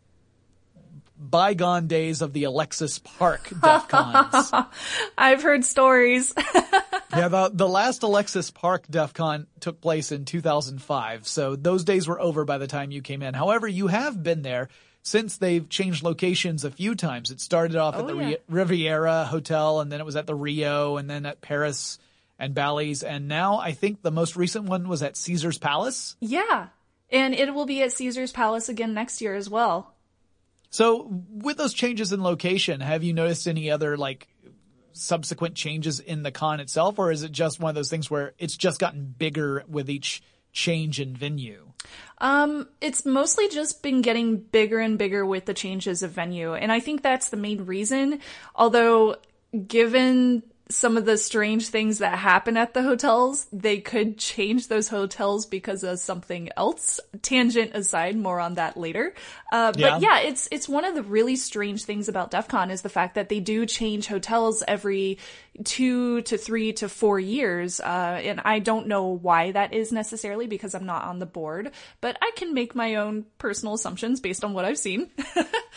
bygone 1.18 1.88
days 1.88 2.22
of 2.22 2.34
the 2.34 2.44
Alexis 2.46 3.00
Park 3.00 3.50
DEF 3.62 3.88
CONs. 3.88 4.52
I've 5.18 5.42
heard 5.44 5.64
stories. 5.66 6.34
yeah, 7.16 7.28
the, 7.28 7.52
the 7.54 7.68
last 7.68 8.04
Alexis 8.04 8.52
Park 8.52 8.86
DEF 8.90 9.14
CON 9.14 9.48
took 9.60 9.80
place 9.82 10.12
in 10.12 10.26
2005, 10.26 11.28
so 11.28 11.56
those 11.56 11.84
days 11.84 12.08
were 12.08 12.20
over 12.20 12.46
by 12.46 12.58
the 12.58 12.68
time 12.68 12.92
you 12.92 13.02
came 13.02 13.22
in. 13.22 13.34
However, 13.34 13.68
you 13.68 13.88
have 13.88 14.22
been 14.24 14.42
there 14.42 14.70
since 15.02 15.38
they've 15.38 15.68
changed 15.70 16.04
locations 16.04 16.64
a 16.64 16.72
few 16.72 16.96
times. 16.96 17.30
It 17.32 17.42
started 17.42 17.76
off 17.78 17.96
Oh, 17.98 18.00
at 18.00 18.08
the 18.08 18.16
yeah. 18.16 18.36
Riviera 18.50 19.26
Hotel, 19.26 19.82
and 19.82 19.92
then 19.92 20.00
it 20.00 20.06
was 20.06 20.16
at 20.16 20.28
the 20.28 20.36
Rio, 20.36 20.98
and 20.98 21.10
then 21.10 21.26
at 21.26 21.42
Paris 21.42 22.00
and 22.40 22.56
Bally's, 22.56 23.04
and 23.04 23.28
now 23.28 23.58
I 23.60 23.74
think 23.74 24.02
the 24.02 24.12
most 24.12 24.36
recent 24.36 24.66
one 24.66 24.88
was 24.88 25.04
at 25.04 25.16
Caesar's 25.18 25.58
Palace. 25.58 26.16
yeah. 26.20 26.68
And 27.12 27.36
it 27.36 27.54
will 27.54 27.68
be 27.68 27.84
at 27.84 27.92
Caesar's 27.92 28.32
Palace 28.32 28.70
again 28.70 28.96
next 28.96 29.22
year 29.22 29.36
as 29.36 29.48
well. 29.48 29.93
So 30.74 31.08
with 31.30 31.58
those 31.58 31.76
changes 31.76 32.12
in 32.12 32.24
location, 32.24 32.82
have 32.82 33.04
you 33.04 33.14
noticed 33.14 33.48
any 33.48 33.70
other 33.70 33.96
like 33.96 34.28
subsequent 34.94 35.54
changes 35.54 36.00
in 36.00 36.24
the 36.24 36.32
con 36.32 36.60
itself, 36.60 36.98
or 36.98 37.12
is 37.12 37.22
it 37.22 37.32
just 37.32 37.60
one 37.60 37.70
of 37.70 37.76
those 37.76 37.92
things 37.92 38.10
where 38.10 38.34
it's 38.40 38.58
just 38.58 38.80
gotten 38.80 39.14
bigger 39.16 39.64
with 39.68 39.88
each 39.88 40.24
change 40.52 41.00
in 41.00 41.16
venue? 41.16 41.68
Um, 42.18 42.68
it's 42.82 43.06
mostly 43.06 43.50
just 43.50 43.84
been 43.84 44.02
getting 44.02 44.38
bigger 44.38 44.80
and 44.80 44.98
bigger 44.98 45.24
with 45.24 45.46
the 45.46 45.54
changes 45.54 46.02
of 46.02 46.10
venue. 46.10 46.56
And 46.56 46.72
I 46.72 46.80
think 46.80 47.04
that's 47.04 47.30
the 47.30 47.38
main 47.38 47.68
reason. 47.68 48.20
Although, 48.56 49.18
given 49.68 50.42
some 50.70 50.96
of 50.98 51.06
the 51.06 51.18
strange 51.18 51.68
things 51.68 51.98
that 52.00 52.18
happen 52.18 52.56
at 52.58 52.74
the 52.74 52.82
hotels, 52.84 53.46
they 53.52 53.80
could 53.80 54.18
change 54.18 54.70
those 54.70 54.88
hotels 54.88 55.46
because 55.46 55.84
of 55.84 56.00
something 56.00 56.50
else. 56.56 57.00
Tangent 57.22 57.76
aside, 57.76 58.16
more 58.16 58.40
on 58.40 58.56
that 58.56 58.78
later. 58.78 59.14
Uh, 59.52 59.74
Yeah. 59.76 59.92
but 59.92 60.02
yeah, 60.02 60.20
it's, 60.20 60.48
it's 60.52 60.70
one 60.70 60.86
of 60.86 60.96
the 60.96 61.04
really 61.04 61.36
strange 61.36 61.84
things 61.84 62.08
about 62.10 62.32
DEF 62.32 62.48
CON 62.48 62.72
is 62.72 62.82
the 62.82 62.90
fact 62.90 63.16
that 63.16 63.30
they 63.30 63.40
do 63.42 63.66
change 63.66 64.08
hotels 64.08 64.64
every 64.68 65.18
two 65.66 66.22
to 66.24 66.38
three 66.38 66.74
to 66.74 66.90
four 66.90 67.20
years. 67.20 67.80
Uh, 67.80 68.22
and 68.24 68.42
I 68.44 68.60
don't 68.60 68.88
know 68.88 69.08
why 69.10 69.52
that 69.52 69.74
is 69.74 69.92
necessarily 69.92 70.48
because 70.48 70.74
I'm 70.74 70.86
not 70.86 71.04
on 71.04 71.20
the 71.20 71.26
board, 71.26 71.72
but 72.02 72.18
I 72.22 72.32
can 72.36 72.54
make 72.54 72.74
my 72.74 72.96
own 72.96 73.26
personal 73.38 73.76
assumptions 73.76 74.22
based 74.22 74.44
on 74.44 74.54
what 74.54 74.66
I've 74.66 74.80
seen. 74.80 75.10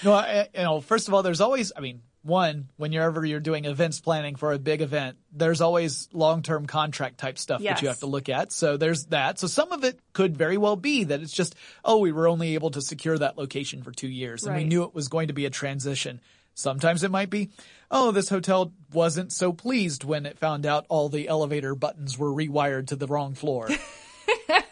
No, 0.05 0.13
I, 0.13 0.47
you 0.55 0.61
know, 0.63 0.83
first 0.83 1.09
of 1.09 1.15
all, 1.15 1.23
there's 1.23 1.41
always, 1.41 1.73
I 1.75 1.81
mean, 1.81 2.03
one, 2.27 2.69
whenever 2.77 3.25
you're 3.25 3.41
doing 3.41 3.65
events 3.65 4.01
planning 4.01 4.37
for 4.37 4.53
a 4.53 4.59
big 4.59 4.83
event, 4.83 5.17
there's 5.33 5.61
always 5.61 6.09
long-term 6.13 6.67
contract 6.67 7.19
type 7.19 7.39
stuff 7.39 7.63
that 7.63 7.83
you 7.83 7.89
have 7.89 8.01
to 8.01 8.07
look 8.07 8.29
at. 8.29 8.53
So 8.53 8.77
there's 8.77 9.07
that. 9.07 9.39
So 9.39 9.47
some 9.47 9.73
of 9.73 9.85
it 9.85 9.99
could 10.13 10.37
very 10.37 10.59
well 10.59 10.77
be 10.77 11.05
that 11.05 11.21
it's 11.23 11.33
just, 11.33 11.55
oh, 11.85 11.99
we 11.99 12.13
were 12.13 12.29
only 12.29 12.55
able 12.55 12.71
to 12.73 12.83
secure 12.83 13.17
that 13.17 13.39
location 13.39 13.83
for 13.83 13.93
two 13.93 14.09
years 14.09 14.45
and 14.45 14.57
we 14.57 14.65
knew 14.65 14.83
it 14.85 14.95
was 14.95 15.09
going 15.09 15.29
to 15.29 15.35
be 15.35 15.47
a 15.47 15.51
transition. 15.51 16.21
Sometimes 16.55 17.05
it 17.05 17.11
might 17.11 17.29
be, 17.31 17.51
oh, 17.91 18.13
this 18.13 18.31
hotel 18.31 18.73
wasn't 18.93 19.31
so 19.31 19.53
pleased 19.53 20.05
when 20.05 20.25
it 20.25 20.39
found 20.39 20.65
out 20.65 20.87
all 20.89 21.09
the 21.09 21.29
elevator 21.29 21.75
buttons 21.75 22.19
were 22.19 22.33
rewired 22.33 22.89
to 22.89 22.97
the 22.97 23.07
wrong 23.07 23.35
floor. 23.35 23.69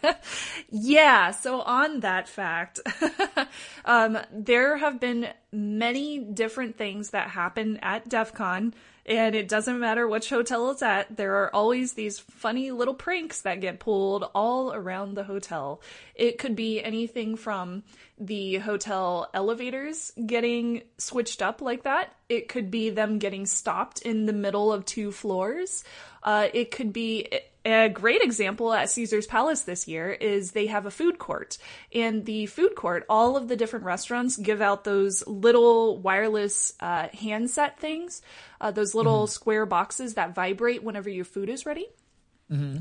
Yeah, 0.69 1.31
so 1.31 1.61
on 1.61 2.01
that 2.01 2.27
fact, 2.27 2.79
um, 3.85 4.17
there 4.31 4.77
have 4.77 4.99
been 4.99 5.27
many 5.51 6.19
different 6.19 6.77
things 6.77 7.11
that 7.11 7.29
happen 7.29 7.77
at 7.81 8.09
DEF 8.09 8.33
CON, 8.33 8.73
and 9.05 9.35
it 9.35 9.47
doesn't 9.47 9.79
matter 9.79 10.07
which 10.07 10.29
hotel 10.29 10.71
it's 10.71 10.81
at, 10.81 11.15
there 11.15 11.43
are 11.43 11.55
always 11.55 11.93
these 11.93 12.19
funny 12.19 12.71
little 12.71 12.93
pranks 12.93 13.41
that 13.41 13.61
get 13.61 13.79
pulled 13.79 14.23
all 14.33 14.73
around 14.73 15.13
the 15.13 15.23
hotel. 15.23 15.81
It 16.15 16.39
could 16.39 16.55
be 16.55 16.83
anything 16.83 17.35
from 17.35 17.83
the 18.17 18.55
hotel 18.55 19.29
elevators 19.33 20.11
getting 20.25 20.81
switched 20.97 21.41
up 21.41 21.61
like 21.61 21.83
that, 21.83 22.13
it 22.27 22.49
could 22.49 22.71
be 22.71 22.89
them 22.89 23.19
getting 23.19 23.45
stopped 23.45 24.01
in 24.01 24.25
the 24.25 24.33
middle 24.33 24.73
of 24.73 24.85
two 24.85 25.11
floors, 25.11 25.83
uh, 26.23 26.47
it 26.53 26.71
could 26.71 26.91
be 26.91 27.27
a 27.65 27.89
great 27.89 28.21
example 28.21 28.71
at 28.71 28.89
Caesar's 28.89 29.27
Palace 29.27 29.61
this 29.61 29.87
year 29.87 30.11
is 30.11 30.51
they 30.51 30.67
have 30.67 30.85
a 30.85 30.91
food 30.91 31.17
court. 31.17 31.57
And 31.93 32.25
the 32.25 32.45
food 32.45 32.75
court, 32.75 33.05
all 33.09 33.35
of 33.37 33.47
the 33.47 33.55
different 33.55 33.85
restaurants 33.85 34.37
give 34.37 34.61
out 34.61 34.83
those 34.83 35.25
little 35.27 35.97
wireless 35.97 36.73
uh, 36.79 37.07
handset 37.09 37.79
things, 37.79 38.21
uh, 38.61 38.71
those 38.71 38.93
little 38.93 39.27
square 39.27 39.65
boxes 39.65 40.13
that 40.13 40.35
vibrate 40.35 40.83
whenever 40.83 41.09
your 41.09 41.25
food 41.25 41.49
is 41.49 41.65
ready. 41.65 41.87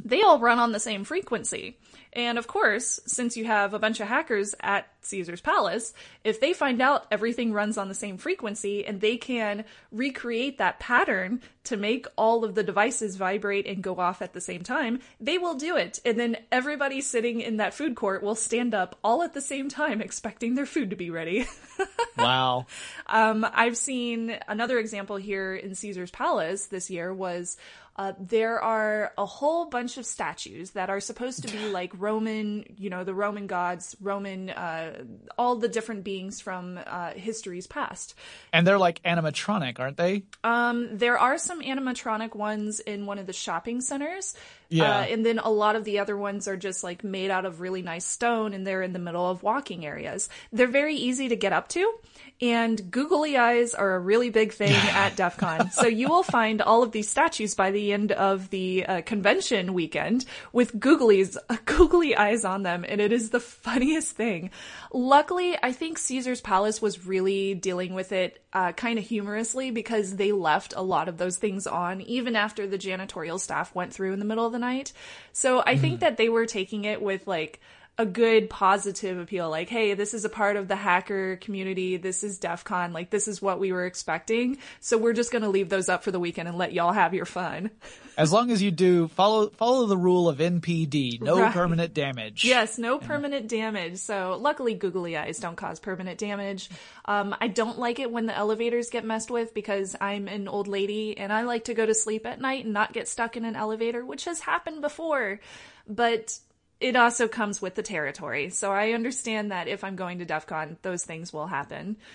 They 0.04 0.22
all 0.22 0.38
run 0.38 0.58
on 0.58 0.72
the 0.72 0.80
same 0.80 1.04
frequency. 1.04 1.78
And 2.12 2.38
of 2.38 2.46
course, 2.46 3.00
since 3.06 3.36
you 3.36 3.44
have 3.46 3.74
a 3.74 3.78
bunch 3.78 3.98
of 3.98 4.06
hackers 4.06 4.54
at 4.60 4.86
Caesar's 5.00 5.40
Palace, 5.40 5.92
if 6.22 6.38
they 6.40 6.52
find 6.52 6.80
out 6.80 7.06
everything 7.10 7.52
runs 7.52 7.76
on 7.76 7.88
the 7.88 7.94
same 7.94 8.18
frequency 8.18 8.86
and 8.86 9.00
they 9.00 9.16
can 9.16 9.64
recreate 9.90 10.58
that 10.58 10.78
pattern 10.78 11.40
to 11.64 11.76
make 11.76 12.06
all 12.16 12.44
of 12.44 12.54
the 12.54 12.62
devices 12.62 13.16
vibrate 13.16 13.66
and 13.66 13.82
go 13.82 13.96
off 13.96 14.22
at 14.22 14.32
the 14.32 14.40
same 14.40 14.62
time, 14.62 15.00
they 15.18 15.38
will 15.38 15.54
do 15.54 15.76
it. 15.76 15.98
And 16.04 16.18
then 16.18 16.36
everybody 16.52 17.00
sitting 17.00 17.40
in 17.40 17.56
that 17.56 17.74
food 17.74 17.96
court 17.96 18.22
will 18.22 18.34
stand 18.34 18.74
up 18.74 18.98
all 19.02 19.22
at 19.22 19.34
the 19.34 19.40
same 19.40 19.68
time 19.68 20.00
expecting 20.00 20.54
their 20.54 20.66
food 20.66 20.90
to 20.90 20.96
be 20.96 21.10
ready. 21.10 21.46
wow. 22.18 22.66
Um, 23.06 23.46
I've 23.52 23.76
seen 23.76 24.36
another 24.46 24.78
example 24.78 25.16
here 25.16 25.54
in 25.54 25.74
Caesar's 25.74 26.10
Palace 26.10 26.66
this 26.66 26.90
year 26.90 27.12
was 27.12 27.56
uh, 27.97 28.12
there 28.18 28.61
are 28.61 29.12
a 29.16 29.26
whole 29.26 29.66
bunch 29.66 29.99
of 29.99 30.07
statues 30.07 30.72
that 30.72 30.90
are 30.90 31.01
supposed 31.01 31.47
to 31.47 31.53
be 31.53 31.68
like 31.70 31.92
Roman, 31.97 32.64
you 32.76 32.90
know, 32.90 33.05
the 33.05 33.14
Roman 33.14 33.47
gods, 33.47 33.97
Roman, 34.01 34.51
uh, 34.51 35.05
all 35.38 35.57
the 35.57 35.68
different 35.68 36.05
beings 36.05 36.40
from 36.40 36.78
uh, 36.86 37.12
history's 37.12 37.66
past. 37.66 38.14
And 38.53 38.66
they're 38.66 38.78
like 38.78 39.03
animatronic, 39.03 39.78
aren't 39.78 39.97
they? 39.97 40.24
Um, 40.42 40.99
there 40.99 41.18
are 41.18 41.38
some 41.38 41.62
animatronic 41.62 42.34
ones 42.34 42.80
in 42.80 43.07
one 43.07 43.18
of 43.18 43.26
the 43.26 43.32
shopping 43.32 43.80
centers. 43.80 44.34
Yeah. 44.74 44.98
Uh, 44.98 45.02
and 45.02 45.24
then 45.24 45.38
a 45.38 45.50
lot 45.50 45.76
of 45.76 45.84
the 45.84 46.00
other 46.00 46.16
ones 46.16 46.48
are 46.48 46.56
just 46.56 46.82
like 46.82 47.04
made 47.04 47.30
out 47.30 47.44
of 47.44 47.60
really 47.60 47.80
nice 47.80 48.04
stone 48.04 48.54
and 48.54 48.66
they're 48.66 48.82
in 48.82 48.92
the 48.92 48.98
middle 48.98 49.30
of 49.30 49.42
walking 49.42 49.86
areas. 49.86 50.28
They're 50.52 50.66
very 50.66 50.96
easy 50.96 51.28
to 51.28 51.36
get 51.36 51.52
up 51.52 51.68
to. 51.68 51.92
And 52.40 52.90
googly 52.90 53.36
eyes 53.36 53.74
are 53.74 53.94
a 53.94 54.00
really 54.00 54.30
big 54.30 54.52
thing 54.52 54.72
at 54.74 55.14
DEF 55.14 55.36
CON. 55.36 55.70
So 55.70 55.86
you 55.86 56.08
will 56.08 56.24
find 56.24 56.60
all 56.60 56.82
of 56.82 56.90
these 56.90 57.08
statues 57.08 57.54
by 57.54 57.70
the 57.70 57.92
end 57.92 58.10
of 58.10 58.50
the 58.50 58.84
uh, 58.84 59.02
convention 59.02 59.74
weekend 59.74 60.24
with 60.52 60.78
googlies, 60.78 61.36
googly 61.64 62.16
eyes 62.16 62.44
on 62.44 62.64
them. 62.64 62.84
And 62.86 63.00
it 63.00 63.12
is 63.12 63.30
the 63.30 63.40
funniest 63.40 64.16
thing. 64.16 64.50
Luckily, 64.92 65.56
I 65.62 65.70
think 65.72 65.98
Caesar's 65.98 66.40
Palace 66.40 66.82
was 66.82 67.06
really 67.06 67.54
dealing 67.54 67.94
with 67.94 68.10
it 68.10 68.42
uh, 68.52 68.72
kind 68.72 68.98
of 68.98 69.04
humorously 69.04 69.70
because 69.70 70.16
they 70.16 70.32
left 70.32 70.74
a 70.76 70.82
lot 70.82 71.08
of 71.08 71.18
those 71.18 71.36
things 71.36 71.66
on 71.66 72.00
even 72.02 72.36
after 72.36 72.66
the 72.66 72.78
janitorial 72.78 73.38
staff 73.38 73.74
went 73.74 73.92
through 73.92 74.12
in 74.12 74.20
the 74.20 74.24
middle 74.24 74.46
of 74.46 74.52
the 74.52 74.58
night. 74.64 74.92
So 75.32 75.62
I 75.66 75.76
think 75.76 75.94
hmm. 75.94 76.00
that 76.00 76.16
they 76.16 76.28
were 76.28 76.46
taking 76.46 76.84
it 76.84 77.00
with 77.02 77.26
like 77.26 77.60
a 77.97 78.05
good 78.07 78.51
positive 78.51 79.18
appeal 79.18 79.49
like 79.49 79.68
hey 79.68 79.95
this 79.95 80.14
is 80.14 80.24
a 80.24 80.28
part 80.28 80.57
of 80.57 80.66
the 80.66 80.74
hacker 80.76 81.36
community 81.36 81.97
this 81.97 82.24
is 82.24 82.38
def 82.38 82.64
con 82.64 82.92
like 82.92 83.11
this 83.11 83.28
is 83.28 83.40
what 83.40 83.61
we 83.61 83.70
were 83.72 83.86
expecting 83.86 84.59
so 84.80 84.99
we're 84.99 85.12
just 85.12 85.30
going 85.30 85.42
to 85.42 85.49
leave 85.49 85.68
those 85.68 85.88
up 85.88 86.03
for 86.03 86.11
the 86.11 86.18
weekend 86.18 86.49
and 86.49 86.59
let 86.59 86.72
y'all 86.72 86.92
have 86.92 87.14
your 87.14 87.26
fun 87.26 87.70
As 88.16 88.32
long 88.32 88.53
as 88.53 88.62
you 88.62 88.70
do 88.70 89.09
follow 89.09 89.49
follow 89.51 89.86
the 89.86 89.97
rule 89.97 90.28
of 90.28 90.38
NPD, 90.38 91.20
no 91.20 91.40
Right. 91.40 91.53
permanent 91.53 91.95
damage. 91.95 92.45
Yes, 92.45 92.78
no 92.78 92.99
permanent 92.99 93.49
damage. 93.49 93.97
So 93.99 94.38
luckily, 94.40 94.74
googly 94.74 95.16
eyes 95.16 95.40
don't 95.40 95.57
cause 95.57 95.80
permanent 95.80 96.18
damage. 96.18 96.70
Um, 97.07 97.34
I 97.40 97.49
don't 97.49 97.76
like 97.76 97.99
it 97.99 98.12
when 98.12 98.26
the 98.26 98.36
elevators 98.36 98.90
get 98.90 99.05
messed 99.05 99.32
with 99.32 99.53
because 99.53 99.97
I'm 100.01 100.28
an 100.28 100.47
old 100.47 100.68
lady 100.68 101.18
and 101.18 101.32
I 101.32 101.42
like 101.42 101.64
to 101.64 101.74
go 101.74 101.84
to 101.84 101.92
sleep 101.92 102.24
at 102.24 102.40
night 102.40 102.64
and 102.64 102.72
not 102.72 102.92
get 102.92 103.09
stuck 103.09 103.36
in 103.36 103.45
an 103.45 103.57
elevator, 103.57 104.05
which 104.07 104.26
has 104.26 104.38
happened 104.38 104.80
before. 104.80 105.40
But 105.88 106.38
it 106.85 106.97
also 106.97 107.28
comes 107.28 107.62
with 107.62 107.74
the 107.74 107.82
territory. 107.82 108.51
So 108.51 108.70
I 108.70 108.93
understand 108.93 109.51
that 109.51 109.68
if 109.68 109.82
I'm 109.82 109.97
going 109.97 110.18
to 110.18 110.26
DEF 110.26 110.47
CON, 110.47 110.76
those 110.82 111.03
things 111.03 111.32
will 111.32 111.47
happen. 111.47 111.97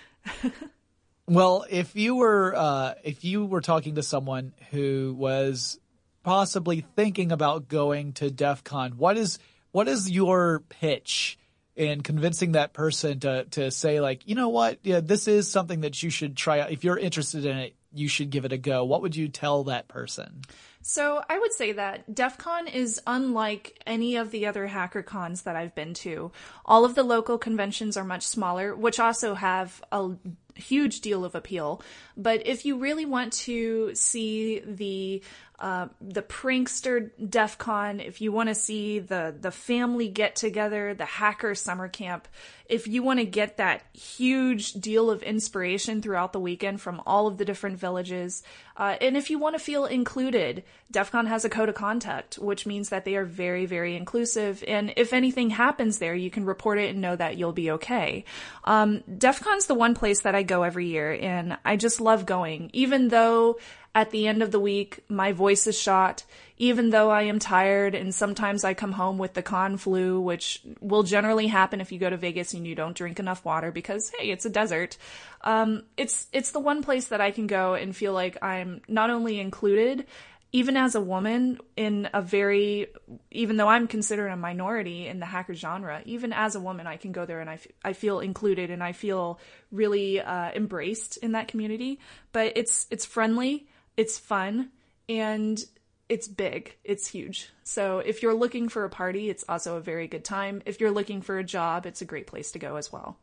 Well, 1.26 1.64
if 1.70 1.94
you 1.94 2.16
were 2.16 2.52
uh, 2.56 2.94
if 3.04 3.24
you 3.24 3.46
were 3.46 3.60
talking 3.60 3.94
to 3.94 4.02
someone 4.02 4.52
who 4.72 5.14
was 5.16 5.78
possibly 6.24 6.84
thinking 6.96 7.30
about 7.30 7.68
going 7.68 8.14
to 8.14 8.32
DEF 8.32 8.64
CON, 8.64 8.98
what 8.98 9.16
is 9.16 9.38
what 9.70 9.86
is 9.86 10.10
your 10.10 10.64
pitch 10.68 11.38
in 11.76 12.00
convincing 12.00 12.52
that 12.52 12.72
person 12.72 13.20
to 13.20 13.44
to 13.52 13.70
say 13.70 14.00
like, 14.00 14.26
you 14.26 14.34
know 14.34 14.48
what, 14.48 14.80
yeah, 14.82 14.98
this 14.98 15.28
is 15.28 15.48
something 15.48 15.82
that 15.82 16.02
you 16.02 16.10
should 16.10 16.36
try 16.36 16.58
out. 16.58 16.72
If 16.72 16.82
you're 16.82 16.98
interested 16.98 17.46
in 17.46 17.56
it, 17.58 17.76
you 17.92 18.08
should 18.08 18.30
give 18.30 18.44
it 18.44 18.52
a 18.52 18.58
go. 18.58 18.84
What 18.84 19.02
would 19.02 19.14
you 19.14 19.28
tell 19.28 19.62
that 19.64 19.86
person? 19.86 20.42
So 20.82 21.22
I 21.28 21.38
would 21.38 21.52
say 21.52 21.72
that 21.72 22.14
DEF 22.14 22.38
CON 22.38 22.66
is 22.66 23.00
unlike 23.06 23.82
any 23.86 24.16
of 24.16 24.30
the 24.30 24.46
other 24.46 24.66
hacker 24.66 25.02
cons 25.02 25.42
that 25.42 25.56
I've 25.56 25.74
been 25.74 25.94
to. 25.94 26.32
All 26.64 26.84
of 26.84 26.94
the 26.94 27.02
local 27.02 27.36
conventions 27.36 27.96
are 27.96 28.04
much 28.04 28.26
smaller, 28.26 28.74
which 28.74 28.98
also 28.98 29.34
have 29.34 29.82
a 29.92 30.10
huge 30.54 31.00
deal 31.00 31.24
of 31.24 31.34
appeal. 31.34 31.82
But 32.16 32.46
if 32.46 32.64
you 32.64 32.78
really 32.78 33.04
want 33.04 33.32
to 33.34 33.94
see 33.94 34.60
the 34.60 35.22
uh, 35.60 35.88
the 36.00 36.22
prankster 36.22 37.10
DEF 37.28 37.58
CON, 37.58 38.00
if 38.00 38.22
you 38.22 38.32
want 38.32 38.48
to 38.48 38.54
see 38.54 38.98
the 38.98 39.34
the 39.38 39.50
family 39.50 40.08
get 40.08 40.34
together, 40.34 40.94
the 40.94 41.04
hacker 41.04 41.54
summer 41.54 41.86
camp, 41.86 42.26
if 42.66 42.88
you 42.88 43.02
want 43.02 43.18
to 43.18 43.26
get 43.26 43.58
that 43.58 43.82
huge 43.92 44.72
deal 44.72 45.10
of 45.10 45.22
inspiration 45.22 46.00
throughout 46.00 46.32
the 46.32 46.40
weekend 46.40 46.80
from 46.80 47.02
all 47.04 47.26
of 47.26 47.36
the 47.36 47.44
different 47.44 47.78
villages, 47.78 48.42
uh, 48.78 48.96
and 49.02 49.18
if 49.18 49.28
you 49.28 49.38
want 49.38 49.54
to 49.54 49.58
feel 49.58 49.84
included, 49.84 50.64
DEF 50.90 51.10
CON 51.10 51.26
has 51.26 51.44
a 51.44 51.50
code 51.50 51.68
of 51.68 51.74
conduct, 51.74 52.38
which 52.38 52.64
means 52.64 52.88
that 52.88 53.04
they 53.04 53.16
are 53.16 53.26
very, 53.26 53.66
very 53.66 53.94
inclusive. 53.96 54.64
And 54.66 54.94
if 54.96 55.12
anything 55.12 55.50
happens 55.50 55.98
there, 55.98 56.14
you 56.14 56.30
can 56.30 56.46
report 56.46 56.78
it 56.78 56.90
and 56.90 57.02
know 57.02 57.14
that 57.16 57.36
you'll 57.36 57.52
be 57.52 57.72
okay. 57.72 58.24
Um, 58.64 59.02
DEF 59.18 59.42
CON's 59.42 59.66
the 59.66 59.74
one 59.74 59.94
place 59.94 60.22
that 60.22 60.34
I 60.34 60.42
go 60.42 60.62
every 60.62 60.86
year, 60.86 61.12
and 61.12 61.58
I 61.66 61.76
just 61.76 62.00
love 62.00 62.24
going, 62.24 62.70
even 62.72 63.08
though 63.08 63.58
at 63.94 64.10
the 64.10 64.28
end 64.28 64.42
of 64.42 64.52
the 64.52 64.60
week, 64.60 65.04
my 65.08 65.32
voice 65.32 65.66
is 65.66 65.78
shot, 65.78 66.22
even 66.56 66.90
though 66.90 67.10
I 67.10 67.22
am 67.22 67.40
tired 67.40 67.96
and 67.96 68.14
sometimes 68.14 68.62
I 68.62 68.72
come 68.72 68.92
home 68.92 69.18
with 69.18 69.34
the 69.34 69.42
con 69.42 69.78
flu, 69.78 70.20
which 70.20 70.62
will 70.80 71.02
generally 71.02 71.48
happen 71.48 71.80
if 71.80 71.90
you 71.90 71.98
go 71.98 72.08
to 72.08 72.16
Vegas 72.16 72.54
and 72.54 72.66
you 72.66 72.76
don't 72.76 72.96
drink 72.96 73.18
enough 73.18 73.44
water 73.44 73.72
because, 73.72 74.12
hey, 74.16 74.30
it's 74.30 74.44
a 74.44 74.50
desert. 74.50 74.96
Um, 75.40 75.82
it's, 75.96 76.28
it's 76.32 76.52
the 76.52 76.60
one 76.60 76.82
place 76.84 77.08
that 77.08 77.20
I 77.20 77.32
can 77.32 77.48
go 77.48 77.74
and 77.74 77.96
feel 77.96 78.12
like 78.12 78.40
I'm 78.42 78.80
not 78.86 79.10
only 79.10 79.40
included, 79.40 80.06
even 80.52 80.76
as 80.76 80.94
a 80.94 81.00
woman 81.00 81.58
in 81.76 82.08
a 82.12 82.22
very, 82.22 82.88
even 83.32 83.56
though 83.56 83.68
I'm 83.68 83.88
considered 83.88 84.28
a 84.28 84.36
minority 84.36 85.08
in 85.08 85.18
the 85.18 85.26
hacker 85.26 85.54
genre, 85.54 86.02
even 86.04 86.32
as 86.32 86.54
a 86.54 86.60
woman, 86.60 86.86
I 86.86 86.96
can 86.96 87.10
go 87.10 87.24
there 87.24 87.40
and 87.40 87.50
I, 87.50 87.54
f- 87.54 87.66
I 87.84 87.92
feel 87.92 88.20
included 88.20 88.70
and 88.70 88.82
I 88.82 88.92
feel 88.92 89.40
really 89.72 90.20
uh, 90.20 90.50
embraced 90.52 91.16
in 91.18 91.32
that 91.32 91.48
community. 91.48 92.00
But 92.32 92.52
it's 92.56 92.86
it's 92.90 93.04
friendly 93.04 93.68
it's 94.00 94.18
fun 94.18 94.70
and 95.10 95.62
it's 96.08 96.26
big. 96.26 96.74
It's 96.84 97.06
huge. 97.06 97.50
So 97.64 97.98
if 97.98 98.22
you're 98.22 98.34
looking 98.34 98.70
for 98.70 98.84
a 98.84 98.88
party, 98.88 99.28
it's 99.28 99.44
also 99.46 99.76
a 99.76 99.80
very 99.80 100.08
good 100.08 100.24
time. 100.24 100.62
If 100.64 100.80
you're 100.80 100.90
looking 100.90 101.20
for 101.20 101.36
a 101.36 101.44
job, 101.44 101.84
it's 101.84 102.00
a 102.00 102.06
great 102.06 102.26
place 102.26 102.52
to 102.52 102.58
go 102.58 102.76
as 102.76 102.90
well. 102.90 103.18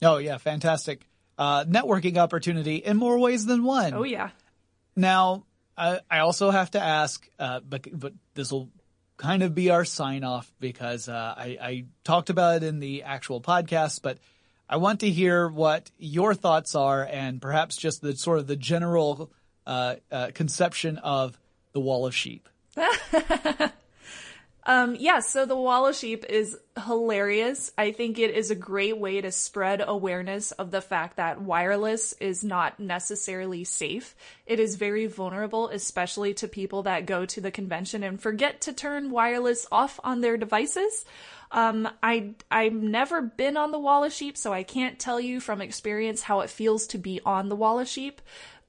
Oh 0.00 0.16
yeah, 0.16 0.38
fantastic. 0.38 1.06
Uh, 1.36 1.66
networking 1.66 2.16
opportunity 2.16 2.76
in 2.76 2.96
more 2.96 3.18
ways 3.18 3.44
than 3.44 3.64
one. 3.64 3.92
Oh 3.92 4.02
yeah. 4.02 4.30
Now, 4.96 5.44
I, 5.76 6.00
I 6.10 6.20
also 6.20 6.50
have 6.50 6.70
to 6.70 6.80
ask, 6.80 7.28
uh, 7.38 7.60
but, 7.60 7.86
but 7.92 8.14
this 8.32 8.50
will 8.50 8.70
kind 9.18 9.42
of 9.42 9.54
be 9.54 9.68
our 9.68 9.84
sign 9.84 10.24
off 10.24 10.50
because 10.58 11.06
uh, 11.06 11.34
I, 11.36 11.58
I 11.60 11.84
talked 12.02 12.30
about 12.30 12.56
it 12.56 12.62
in 12.62 12.80
the 12.80 13.02
actual 13.02 13.42
podcast, 13.42 14.00
but 14.00 14.20
I 14.70 14.78
want 14.78 15.00
to 15.00 15.10
hear 15.10 15.48
what 15.48 15.90
your 15.98 16.34
thoughts 16.34 16.74
are 16.74 17.04
and 17.04 17.42
perhaps 17.42 17.76
just 17.76 18.00
the 18.00 18.16
sort 18.16 18.38
of 18.38 18.46
the 18.46 18.56
general 18.56 19.30
uh, 19.66 19.96
uh, 20.10 20.30
conception 20.34 20.98
of 20.98 21.38
the 21.72 21.80
wall 21.80 22.06
of 22.06 22.14
sheep. 22.14 22.48
um, 24.66 24.96
yeah, 24.98 25.20
so 25.20 25.46
the 25.46 25.56
wall 25.56 25.86
of 25.86 25.94
sheep 25.94 26.24
is 26.28 26.56
hilarious. 26.86 27.70
I 27.78 27.92
think 27.92 28.18
it 28.18 28.34
is 28.34 28.50
a 28.50 28.56
great 28.56 28.98
way 28.98 29.20
to 29.20 29.30
spread 29.30 29.82
awareness 29.86 30.52
of 30.52 30.70
the 30.70 30.80
fact 30.80 31.16
that 31.16 31.40
wireless 31.40 32.12
is 32.14 32.42
not 32.42 32.80
necessarily 32.80 33.64
safe. 33.64 34.14
It 34.46 34.58
is 34.58 34.76
very 34.76 35.06
vulnerable, 35.06 35.68
especially 35.68 36.34
to 36.34 36.48
people 36.48 36.84
that 36.84 37.06
go 37.06 37.26
to 37.26 37.40
the 37.40 37.50
convention 37.50 38.02
and 38.02 38.20
forget 38.20 38.60
to 38.62 38.72
turn 38.72 39.10
wireless 39.10 39.66
off 39.70 40.00
on 40.02 40.20
their 40.20 40.36
devices. 40.36 41.04
Um, 41.54 41.88
I 42.02 42.34
I've 42.50 42.72
never 42.72 43.22
been 43.22 43.56
on 43.56 43.70
the 43.70 43.78
wall 43.78 44.02
of 44.02 44.12
sheep, 44.12 44.36
so 44.36 44.52
I 44.52 44.64
can't 44.64 44.98
tell 44.98 45.20
you 45.20 45.38
from 45.38 45.60
experience 45.60 46.22
how 46.22 46.40
it 46.40 46.50
feels 46.50 46.88
to 46.88 46.98
be 46.98 47.20
on 47.24 47.48
the 47.48 47.54
wall 47.54 47.78
of 47.78 47.86
sheep 47.86 48.20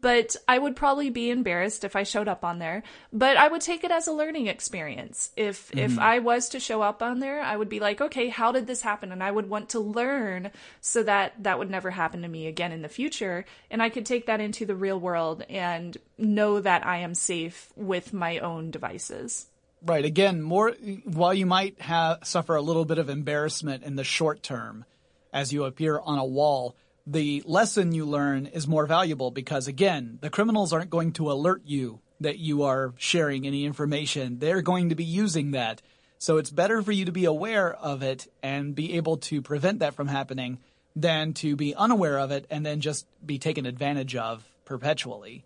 but 0.06 0.36
I 0.47 0.60
would 0.60 0.76
probably 0.76 1.10
be 1.10 1.32
embarrassed 1.32 1.84
if 1.84 1.95
I 1.95 2.03
showed 2.03 2.28
up 2.28 2.45
on 2.45 2.60
there. 2.60 2.84
But 3.12 3.38
I 3.38 3.47
would 3.47 3.62
take 3.62 3.84
it 3.84 3.89
as 3.89 4.06
a 4.06 4.12
learning 4.12 4.45
experience. 4.45 5.32
If 5.36 5.70
mm-hmm. 5.70 5.80
if 5.80 5.97
I 5.97 6.20
was 6.20 6.49
to 6.49 6.60
show 6.60 6.84
up 6.84 7.01
on 7.01 7.22
there, 7.22 7.41
I 7.41 7.58
would 7.58 7.70
be 7.70 7.80
like, 7.80 7.99
okay, 7.99 8.30
how 8.30 8.51
did 8.51 8.68
this 8.68 8.84
happen? 8.84 9.12
And 9.12 9.24
I 9.24 9.32
would 9.32 9.49
want 9.49 9.70
to 9.70 9.80
learn 9.80 10.51
so 10.80 11.01
that 11.01 11.41
that 11.41 11.58
would 11.58 11.72
never 11.72 11.89
happen 11.89 12.22
to 12.22 12.28
me 12.28 12.45
again 12.45 12.72
in 12.72 12.84
the 12.84 12.88
future. 12.88 13.45
And 13.72 13.82
I 13.82 13.89
could 13.89 14.06
take 14.06 14.28
that 14.28 14.39
into 14.39 14.68
the 14.68 14.76
real 14.76 14.99
world 14.99 15.41
and 15.49 15.97
know 16.20 16.60
that 16.60 16.86
I 16.86 16.97
am 16.97 17.16
safe 17.16 17.74
with 17.76 18.14
my 18.14 18.38
own 18.38 18.70
devices. 18.70 19.47
Right. 19.82 20.06
Again, 20.06 20.39
more 20.39 20.74
while 21.06 21.34
you 21.34 21.47
might 21.47 21.82
have 21.82 22.28
suffer 22.28 22.53
a 22.53 22.62
little 22.62 22.86
bit 22.86 22.99
of 22.99 23.10
embarrassment 23.10 23.82
in 23.82 23.95
the 23.95 24.03
short 24.03 24.43
term 24.43 24.86
as 25.34 25.51
you 25.51 25.64
appear 25.64 25.97
on 25.97 26.20
a 26.20 26.26
wall 26.26 26.76
the 27.08 27.43
lesson 27.45 27.93
you 27.93 28.06
learn 28.06 28.47
is 28.47 28.68
more 28.68 28.86
valuable 28.86 29.32
because 29.32 29.68
again, 29.68 30.18
the 30.22 30.30
criminals 30.30 30.74
aren't 30.74 30.89
going 30.89 31.12
to 31.14 31.32
alert 31.32 31.62
you 31.66 31.99
that 32.22 32.39
you 32.39 32.64
are 32.64 32.93
sharing 32.97 33.45
any 33.45 33.66
information. 33.66 34.39
They're 34.39 34.62
going 34.62 34.89
to 34.89 34.95
be 34.95 35.03
using 35.03 35.51
that. 35.51 35.82
So 36.18 36.38
it's 36.38 36.49
better 36.49 36.82
for 36.82 36.91
you 36.91 37.06
to 37.06 37.12
be 37.12 37.26
aware 37.26 37.74
of 37.74 38.01
it 38.01 38.28
and 38.41 38.74
be 38.74 38.93
able 38.93 39.18
to 39.18 39.41
prevent 39.41 39.80
that 39.80 39.93
from 39.93 40.08
happening 40.08 40.60
than 40.95 41.34
to 41.34 41.56
be 41.56 41.76
unaware 41.76 42.18
of 42.20 42.32
it 42.32 42.47
and 42.49 42.66
then 42.66 42.80
just 42.80 43.06
be 43.24 43.38
taken 43.38 43.66
advantage 43.66 44.16
of 44.16 44.43
perpetually. 44.64 45.43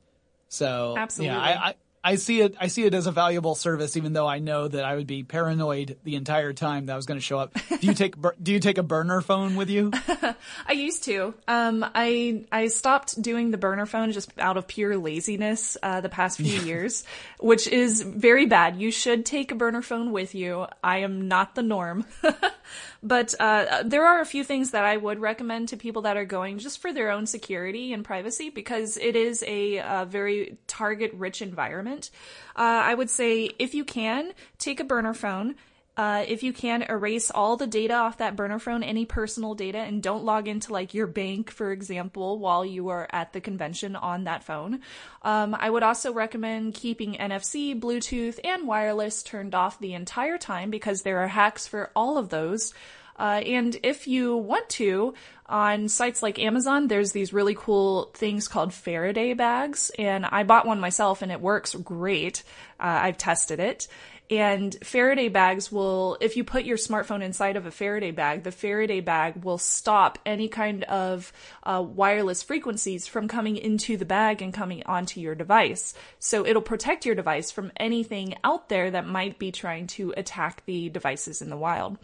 So 0.48 0.96
Absolutely. 0.98 1.36
yeah, 1.36 1.42
I, 1.42 1.70
I 1.70 1.76
I 2.10 2.16
see 2.16 2.42
it. 2.42 2.56
I 2.60 2.68
see 2.68 2.86
it 2.86 2.96
as 2.96 3.06
a 3.06 3.12
valuable 3.12 3.54
service, 3.54 3.96
even 3.96 4.14
though 4.14 4.26
I 4.26 4.40
know 4.40 4.68
that 4.68 4.84
I 4.84 4.96
would 4.96 5.06
be 5.06 5.22
paranoid 5.22 5.96
the 6.04 6.16
entire 6.16 6.54
time 6.54 6.88
that 6.88 6.94
I 6.94 6.96
was 6.96 7.06
going 7.06 7.20
to 7.20 7.24
show 7.24 7.38
up. 7.38 7.54
Do 7.54 7.86
you 7.86 7.94
take 7.94 8.16
Do 8.42 8.52
you 8.52 8.60
take 8.60 8.80
a 8.80 8.84
burner 8.84 9.22
phone 9.22 9.56
with 9.56 9.70
you? 9.70 9.92
I 10.68 10.72
used 10.72 11.04
to. 11.04 11.36
Um, 11.48 11.86
I 11.94 12.46
I 12.52 12.66
stopped 12.70 13.22
doing 13.22 13.52
the 13.52 13.60
burner 13.60 13.86
phone 13.86 14.12
just 14.12 14.32
out 14.40 14.58
of 14.58 14.66
pure 14.68 14.98
laziness 14.98 15.78
uh, 15.84 16.02
the 16.02 16.10
past 16.10 16.38
few 16.38 16.60
years, 16.64 17.04
which 17.40 17.68
is 17.68 18.02
very 18.02 18.48
bad. 18.48 18.82
You 18.82 18.90
should 18.90 19.24
take 19.24 19.52
a 19.52 19.56
burner 19.56 19.84
phone 19.84 20.12
with 20.12 20.34
you. 20.34 20.66
I 20.84 21.00
am 21.00 21.28
not 21.28 21.54
the 21.54 21.62
norm. 21.62 22.08
But 23.02 23.34
uh, 23.40 23.84
there 23.86 24.06
are 24.06 24.20
a 24.20 24.26
few 24.26 24.44
things 24.44 24.72
that 24.72 24.84
I 24.84 24.98
would 24.98 25.20
recommend 25.20 25.70
to 25.70 25.78
people 25.78 26.02
that 26.02 26.18
are 26.18 26.26
going 26.26 26.58
just 26.58 26.82
for 26.82 26.92
their 26.92 27.12
own 27.12 27.26
security 27.26 27.94
and 27.94 28.04
privacy 28.04 28.50
because 28.50 28.98
it 28.98 29.16
is 29.16 29.44
a, 29.48 29.78
a 29.78 30.06
very 30.10 30.58
target 30.68 31.14
rich 31.14 31.42
environment. 31.42 32.12
Uh, 32.56 32.84
I 32.84 32.94
would 32.94 33.10
say 33.10 33.52
if 33.58 33.74
you 33.74 33.86
can, 33.86 34.34
take 34.58 34.80
a 34.80 34.84
burner 34.84 35.14
phone. 35.14 35.56
Uh, 36.00 36.24
if 36.30 36.44
you 36.44 36.54
can, 36.54 36.82
erase 36.84 37.30
all 37.30 37.58
the 37.58 37.68
data 37.68 37.94
off 37.94 38.20
that 38.20 38.38
burner 38.38 38.58
phone, 38.58 38.84
any 38.84 39.04
personal 39.04 39.54
data, 39.54 39.80
and 39.80 40.02
don't 40.02 40.24
log 40.24 40.48
into 40.48 40.72
like 40.72 40.94
your 40.94 41.08
bank, 41.08 41.52
for 41.52 41.74
example, 41.74 42.40
while 42.40 42.64
you 42.64 42.88
are 42.88 43.06
at 43.12 43.34
the 43.34 43.42
convention 43.42 43.98
on 43.98 44.24
that 44.24 44.42
phone. 44.42 44.80
Um, 45.24 45.54
I 45.60 45.70
would 45.70 45.84
also 45.84 46.14
recommend 46.14 46.74
keeping 46.74 47.16
NFC, 47.16 47.78
Bluetooth, 47.78 48.40
and 48.46 48.66
wireless 48.66 49.24
turned 49.24 49.54
off 49.54 49.78
the 49.82 49.94
entire 49.94 50.38
time 50.38 50.70
because 50.70 51.02
there 51.02 51.20
are 51.20 51.28
hacks 51.28 51.68
for 51.68 51.92
all 51.98 52.18
of 52.18 52.30
those. 52.30 52.74
Uh, 53.18 53.42
and 53.46 53.76
if 53.84 54.08
you 54.08 54.38
want 54.38 54.70
to, 54.70 55.14
on 55.48 55.90
sites 55.90 56.24
like 56.24 56.40
Amazon, 56.40 56.88
there's 56.88 57.12
these 57.12 57.34
really 57.34 57.56
cool 57.56 58.12
things 58.14 58.48
called 58.48 58.74
Faraday 58.74 59.34
bags, 59.34 59.92
and 60.00 60.26
I 60.26 60.44
bought 60.44 60.66
one 60.66 60.80
myself 60.80 61.22
and 61.22 61.30
it 61.30 61.42
works 61.42 61.76
great. 61.76 62.44
Uh, 62.80 63.04
I've 63.04 63.18
tested 63.18 63.60
it. 63.60 63.90
And 64.30 64.76
Faraday 64.84 65.28
bags 65.28 65.72
will, 65.72 66.18
if 66.22 66.38
you 66.38 66.44
put 66.44 66.64
your 66.64 66.78
smartphone 66.78 67.24
inside 67.24 67.56
of 67.56 67.66
a 67.66 67.72
Faraday 67.72 68.12
bag, 68.12 68.44
the 68.44 68.52
Faraday 68.52 69.00
bag 69.00 69.44
will 69.44 69.58
stop 69.58 70.20
any 70.24 70.48
kind 70.48 70.84
of 70.84 71.34
uh, 71.64 71.84
wireless 71.84 72.44
frequencies 72.44 73.08
from 73.08 73.28
coming 73.28 73.58
into 73.58 73.98
the 73.98 74.06
bag 74.06 74.44
and 74.44 74.54
coming 74.54 74.84
onto 74.86 75.20
your 75.20 75.34
device. 75.34 75.96
So 76.20 76.46
it'll 76.46 76.62
protect 76.62 77.08
your 77.08 77.16
device 77.16 77.50
from 77.50 77.72
anything 77.78 78.36
out 78.44 78.70
there 78.70 78.92
that 78.92 79.08
might 79.08 79.40
be 79.40 79.52
trying 79.52 79.88
to 79.88 80.14
attack 80.16 80.64
the 80.68 80.90
devices 80.90 81.42
in 81.42 81.50
the 81.50 81.58
wild. 81.58 81.98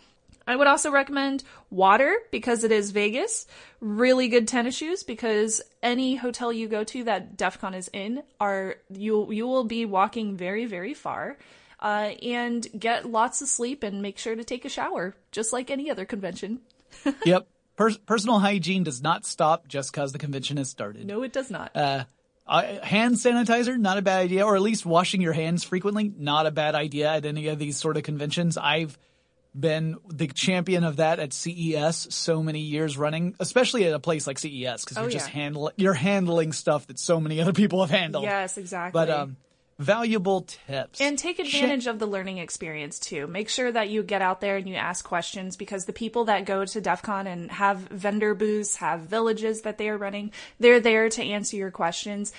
I 0.48 0.56
would 0.56 0.68
also 0.68 0.92
recommend 0.92 1.44
water 1.70 2.16
because 2.32 2.64
it 2.64 2.72
is 2.72 2.92
Vegas. 2.92 3.46
Really 3.80 4.30
good 4.30 4.48
tennis 4.48 4.76
shoes 4.76 5.04
because 5.04 5.62
any 5.82 6.16
hotel 6.16 6.52
you 6.52 6.68
go 6.68 6.84
to 6.86 7.04
that 7.04 7.38
DEF 7.38 7.60
CON 7.60 7.74
is 7.74 7.90
in 7.94 8.22
are 8.40 8.76
you 8.92 9.32
you 9.32 9.48
will 9.48 9.64
be 9.64 9.86
walking 9.86 10.38
very 10.38 10.66
very 10.66 10.94
far. 10.94 11.38
Uh, 11.86 12.16
and 12.24 12.68
get 12.80 13.06
lots 13.06 13.44
of 13.44 13.48
sleep 13.48 13.84
and 13.84 14.02
make 14.02 14.18
sure 14.18 14.36
to 14.36 14.44
take 14.44 14.66
a 14.66 14.70
shower, 14.70 15.16
just 15.32 15.54
like 15.54 15.70
any 15.70 15.92
other 15.92 16.04
convention. 16.04 16.60
yep. 17.26 17.48
Per- 17.76 17.94
personal 18.08 18.40
hygiene 18.40 18.84
does 18.84 19.04
not 19.04 19.24
stop 19.24 19.68
just 19.68 19.92
because 19.92 20.12
the 20.12 20.18
convention 20.18 20.58
has 20.58 20.68
started. 20.68 21.06
No, 21.06 21.22
it 21.22 21.32
does 21.32 21.52
not. 21.52 21.76
Uh, 21.76 22.06
Uh, 22.48 22.80
hand 22.84 23.16
sanitizer, 23.16 23.78
not 23.78 23.98
a 23.98 24.02
bad 24.04 24.22
idea, 24.22 24.46
or 24.46 24.56
at 24.56 24.62
least 24.62 24.86
washing 24.86 25.20
your 25.22 25.34
hands 25.34 25.64
frequently, 25.64 26.12
not 26.16 26.46
a 26.46 26.52
bad 26.52 26.74
idea 26.76 27.12
at 27.12 27.26
any 27.26 27.48
of 27.50 27.58
these 27.60 27.76
sort 27.78 27.98
of 27.98 28.04
conventions. 28.04 28.56
I've 28.58 28.98
been 29.58 29.96
the 30.08 30.28
champion 30.28 30.84
of 30.84 30.98
that 30.98 31.20
at 31.20 31.34
CES 31.34 32.08
so 32.14 32.44
many 32.44 32.60
years 32.62 32.98
running, 32.98 33.36
especially 33.40 33.86
at 33.86 33.94
a 33.94 34.00
place 34.00 34.28
like 34.28 34.38
CES 34.38 34.84
because 34.86 34.98
Oh, 34.98 35.02
you're 35.02 35.12
just 35.12 35.28
handling 35.28 35.74
you're 35.78 35.94
handling 35.94 36.52
stuff 36.52 36.86
that 36.88 37.00
so 37.00 37.20
many 37.20 37.42
other 37.42 37.54
people 37.54 37.82
have 37.82 37.90
handled. 37.90 38.26
Yes, 38.26 38.58
exactly. 38.58 39.00
But 39.00 39.10
um, 39.10 39.38
valuable 39.78 40.42
tips 40.42 41.02
And 41.02 41.18
take 41.18 41.40
advantage 41.40 41.88
of 41.88 42.00
the 42.00 42.06
learning 42.06 42.38
experience 42.38 42.98
too. 42.98 43.28
Make 43.28 43.50
sure 43.50 43.72
that 43.72 43.90
you 43.90 44.04
get 44.04 44.22
out 44.22 44.40
there 44.40 44.56
and 44.58 44.68
you 44.68 44.76
ask 44.76 45.04
questions 45.04 45.58
because 45.58 45.86
the 45.86 45.94
people 45.94 46.26
that 46.26 46.46
go 46.46 46.64
to 46.64 46.82
DEF 46.82 47.02
CON 47.02 47.28
and 47.28 47.52
have 47.52 47.80
vendor 47.80 48.34
booths, 48.34 48.78
have 48.78 49.02
villages 49.02 49.62
that 49.62 49.78
they 49.78 49.90
are 49.90 49.98
running, 49.98 50.32
they're 50.60 50.80
there 50.80 51.10
to 51.10 51.24
answer 51.24 51.58
your 51.58 51.72
questions. 51.72 52.32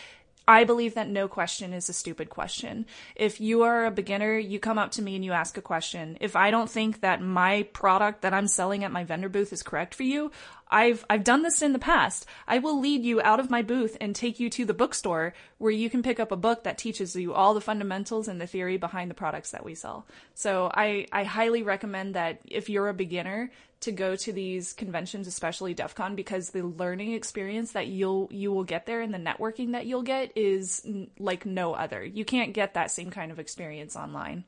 I 0.48 0.64
believe 0.64 0.94
that 0.94 1.08
no 1.08 1.26
question 1.26 1.72
is 1.72 1.88
a 1.88 1.92
stupid 1.92 2.30
question. 2.30 2.86
If 3.16 3.40
you 3.40 3.62
are 3.62 3.86
a 3.86 3.90
beginner, 3.90 4.38
you 4.38 4.60
come 4.60 4.78
up 4.78 4.92
to 4.92 5.02
me 5.02 5.16
and 5.16 5.24
you 5.24 5.32
ask 5.32 5.56
a 5.56 5.62
question. 5.62 6.18
If 6.20 6.36
I 6.36 6.52
don't 6.52 6.70
think 6.70 7.00
that 7.00 7.20
my 7.20 7.64
product 7.72 8.22
that 8.22 8.32
I'm 8.32 8.46
selling 8.46 8.84
at 8.84 8.92
my 8.92 9.02
vendor 9.02 9.28
booth 9.28 9.52
is 9.52 9.64
correct 9.64 9.94
for 9.94 10.04
you, 10.04 10.30
I've 10.68 11.04
I've 11.08 11.24
done 11.24 11.42
this 11.42 11.62
in 11.62 11.72
the 11.72 11.78
past. 11.78 12.26
I 12.46 12.58
will 12.58 12.80
lead 12.80 13.04
you 13.04 13.20
out 13.22 13.40
of 13.40 13.50
my 13.50 13.62
booth 13.62 13.96
and 14.00 14.14
take 14.14 14.40
you 14.40 14.50
to 14.50 14.64
the 14.64 14.74
bookstore 14.74 15.34
where 15.58 15.72
you 15.72 15.88
can 15.88 16.02
pick 16.02 16.18
up 16.18 16.32
a 16.32 16.36
book 16.36 16.64
that 16.64 16.78
teaches 16.78 17.14
you 17.14 17.34
all 17.34 17.54
the 17.54 17.60
fundamentals 17.60 18.26
and 18.28 18.40
the 18.40 18.46
theory 18.46 18.76
behind 18.76 19.10
the 19.10 19.14
products 19.14 19.52
that 19.52 19.64
we 19.64 19.74
sell. 19.74 20.06
So 20.34 20.70
I 20.72 21.06
I 21.12 21.24
highly 21.24 21.62
recommend 21.62 22.14
that 22.14 22.40
if 22.46 22.68
you're 22.68 22.88
a 22.88 22.94
beginner 22.94 23.50
to 23.80 23.92
go 23.92 24.16
to 24.16 24.32
these 24.32 24.72
conventions, 24.72 25.26
especially 25.26 25.74
DEF 25.74 25.94
CON, 25.94 26.16
because 26.16 26.50
the 26.50 26.62
learning 26.62 27.12
experience 27.12 27.72
that 27.72 27.86
you'll 27.86 28.28
you 28.30 28.52
will 28.52 28.64
get 28.64 28.86
there 28.86 29.00
and 29.00 29.12
the 29.12 29.18
networking 29.18 29.72
that 29.72 29.86
you'll 29.86 30.02
get 30.02 30.32
is 30.36 30.82
n- 30.86 31.10
like 31.18 31.44
no 31.46 31.74
other. 31.74 32.04
You 32.04 32.24
can't 32.24 32.52
get 32.52 32.74
that 32.74 32.90
same 32.90 33.10
kind 33.10 33.30
of 33.30 33.38
experience 33.38 33.96
online. 33.96 34.44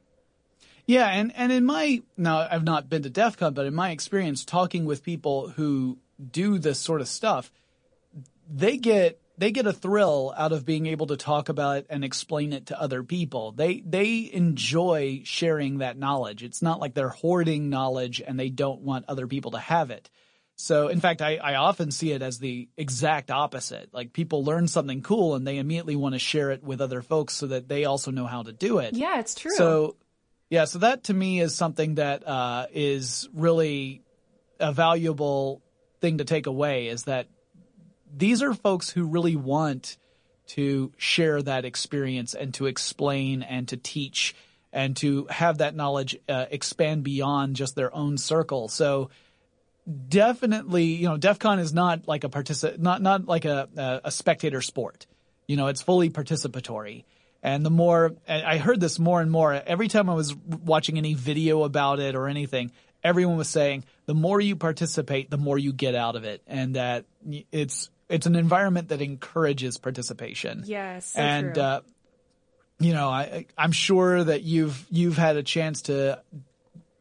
Yeah, 0.86 1.06
and, 1.06 1.34
and 1.36 1.52
in 1.52 1.66
my 1.66 2.02
now 2.16 2.48
I've 2.50 2.64
not 2.64 2.88
been 2.88 3.02
to 3.02 3.10
DEF 3.10 3.36
CON, 3.36 3.52
but 3.54 3.66
in 3.66 3.74
my 3.74 3.90
experience 3.90 4.44
talking 4.44 4.86
with 4.86 5.04
people 5.04 5.50
who 5.50 5.98
do 6.32 6.58
this 6.58 6.78
sort 6.78 7.00
of 7.00 7.08
stuff, 7.08 7.52
they 8.50 8.78
get 8.78 9.20
they 9.38 9.52
get 9.52 9.66
a 9.66 9.72
thrill 9.72 10.34
out 10.36 10.52
of 10.52 10.64
being 10.64 10.86
able 10.86 11.06
to 11.06 11.16
talk 11.16 11.48
about 11.48 11.78
it 11.78 11.86
and 11.88 12.04
explain 12.04 12.52
it 12.52 12.66
to 12.66 12.80
other 12.80 13.02
people. 13.02 13.52
They 13.52 13.80
they 13.80 14.28
enjoy 14.32 15.22
sharing 15.24 15.78
that 15.78 15.96
knowledge. 15.96 16.42
It's 16.42 16.60
not 16.60 16.80
like 16.80 16.94
they're 16.94 17.08
hoarding 17.08 17.70
knowledge 17.70 18.20
and 18.20 18.38
they 18.38 18.50
don't 18.50 18.82
want 18.82 19.06
other 19.08 19.26
people 19.26 19.52
to 19.52 19.58
have 19.58 19.90
it. 19.90 20.10
So 20.56 20.88
in 20.88 20.98
fact, 20.98 21.22
I, 21.22 21.36
I 21.36 21.54
often 21.54 21.92
see 21.92 22.10
it 22.10 22.20
as 22.20 22.40
the 22.40 22.68
exact 22.76 23.30
opposite. 23.30 23.94
Like 23.94 24.12
people 24.12 24.44
learn 24.44 24.66
something 24.66 25.02
cool 25.02 25.36
and 25.36 25.46
they 25.46 25.58
immediately 25.58 25.94
want 25.94 26.16
to 26.16 26.18
share 26.18 26.50
it 26.50 26.64
with 26.64 26.80
other 26.80 27.00
folks 27.00 27.34
so 27.34 27.46
that 27.46 27.68
they 27.68 27.84
also 27.84 28.10
know 28.10 28.26
how 28.26 28.42
to 28.42 28.52
do 28.52 28.78
it. 28.78 28.94
Yeah, 28.94 29.20
it's 29.20 29.36
true. 29.36 29.54
So, 29.54 29.94
yeah, 30.50 30.64
so 30.64 30.80
that 30.80 31.04
to 31.04 31.14
me 31.14 31.40
is 31.40 31.54
something 31.54 31.94
that 31.94 32.26
uh, 32.26 32.66
is 32.72 33.28
really 33.32 34.02
a 34.58 34.72
valuable 34.72 35.62
thing 36.00 36.18
to 36.18 36.24
take 36.24 36.46
away 36.46 36.88
is 36.88 37.04
that 37.04 37.28
these 38.16 38.42
are 38.42 38.54
folks 38.54 38.90
who 38.90 39.04
really 39.04 39.36
want 39.36 39.96
to 40.48 40.92
share 40.96 41.42
that 41.42 41.64
experience 41.64 42.34
and 42.34 42.54
to 42.54 42.66
explain 42.66 43.42
and 43.42 43.68
to 43.68 43.76
teach 43.76 44.34
and 44.72 44.96
to 44.96 45.26
have 45.30 45.58
that 45.58 45.74
knowledge 45.74 46.16
uh, 46.28 46.46
expand 46.50 47.02
beyond 47.02 47.56
just 47.56 47.74
their 47.74 47.94
own 47.94 48.18
circle. 48.18 48.68
So 48.68 49.10
definitely, 50.08 50.84
you 50.84 51.08
know, 51.08 51.16
DEF 51.16 51.38
CON 51.38 51.58
is 51.58 51.72
not 51.72 52.06
like 52.06 52.24
a 52.24 52.28
partici- 52.28 52.78
not 52.78 53.02
not 53.02 53.26
like 53.26 53.44
a, 53.44 54.00
a 54.04 54.10
spectator 54.10 54.60
sport. 54.60 55.06
You 55.46 55.56
know, 55.56 55.68
it's 55.68 55.82
fully 55.82 56.10
participatory. 56.10 57.04
And 57.42 57.64
the 57.64 57.70
more 57.70 58.16
I 58.28 58.58
heard 58.58 58.80
this 58.80 58.98
more 58.98 59.20
and 59.20 59.30
more 59.30 59.52
every 59.54 59.88
time 59.88 60.10
I 60.10 60.14
was 60.14 60.34
watching 60.34 60.98
any 60.98 61.14
video 61.14 61.62
about 61.62 62.00
it 62.00 62.16
or 62.16 62.26
anything, 62.26 62.72
everyone 63.02 63.36
was 63.36 63.48
saying 63.48 63.84
the 64.06 64.14
more 64.14 64.40
you 64.40 64.56
participate, 64.56 65.30
the 65.30 65.38
more 65.38 65.56
you 65.56 65.72
get 65.72 65.94
out 65.94 66.16
of 66.16 66.24
it, 66.24 66.42
and 66.46 66.74
that 66.74 67.04
it's 67.52 67.90
it's 68.08 68.26
an 68.26 68.36
environment 68.36 68.88
that 68.88 69.02
encourages 69.02 69.78
participation. 69.78 70.62
Yes, 70.66 71.12
so 71.12 71.20
and 71.20 71.58
uh, 71.58 71.80
you 72.78 72.92
know, 72.92 73.08
I 73.08 73.46
I'm 73.56 73.72
sure 73.72 74.22
that 74.22 74.42
you've 74.42 74.86
you've 74.90 75.18
had 75.18 75.36
a 75.36 75.42
chance 75.42 75.82
to 75.82 76.22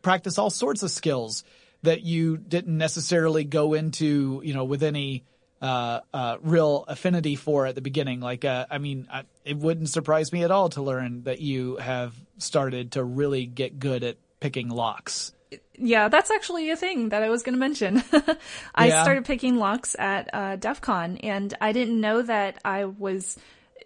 practice 0.01 0.38
all 0.38 0.49
sorts 0.49 0.84
of 0.84 0.91
skills 0.91 1.43
that 1.84 2.01
you 2.01 2.38
didn't 2.38 2.77
necessarily 2.77 3.43
go 3.43 3.73
into, 3.73 4.41
you 4.43 4.53
know, 4.53 4.63
with 4.63 4.84
any 4.84 5.23
uh, 5.61 6.01
uh, 6.13 6.38
real 6.41 6.85
affinity 6.88 7.35
for 7.35 7.65
at 7.65 7.75
the 7.75 7.81
beginning. 7.81 8.19
Like, 8.19 8.45
uh, 8.45 8.65
I 8.69 8.77
mean, 8.77 9.07
I, 9.11 9.23
it 9.45 9.57
wouldn't 9.57 9.89
surprise 9.89 10.31
me 10.31 10.43
at 10.43 10.51
all 10.51 10.69
to 10.69 10.81
learn 10.81 11.23
that 11.23 11.39
you 11.39 11.77
have 11.77 12.13
started 12.38 12.93
to 12.93 13.03
really 13.03 13.45
get 13.45 13.79
good 13.79 14.03
at 14.03 14.17
picking 14.39 14.69
locks. 14.69 15.34
Yeah, 15.77 16.07
that's 16.09 16.31
actually 16.31 16.71
a 16.71 16.75
thing 16.75 17.09
that 17.09 17.21
I 17.23 17.29
was 17.29 17.43
going 17.43 17.53
to 17.53 17.59
mention. 17.59 18.03
I 18.75 18.87
Yeah. 18.87 19.03
started 19.03 19.25
picking 19.25 19.57
locks 19.57 19.95
at 19.99 20.29
uh, 20.33 20.55
DEF 20.55 20.81
CON, 20.81 21.17
and 21.17 21.53
I 21.61 21.71
didn't 21.71 22.01
know 22.01 22.21
that 22.23 22.59
I 22.65 22.85
was 22.85 23.37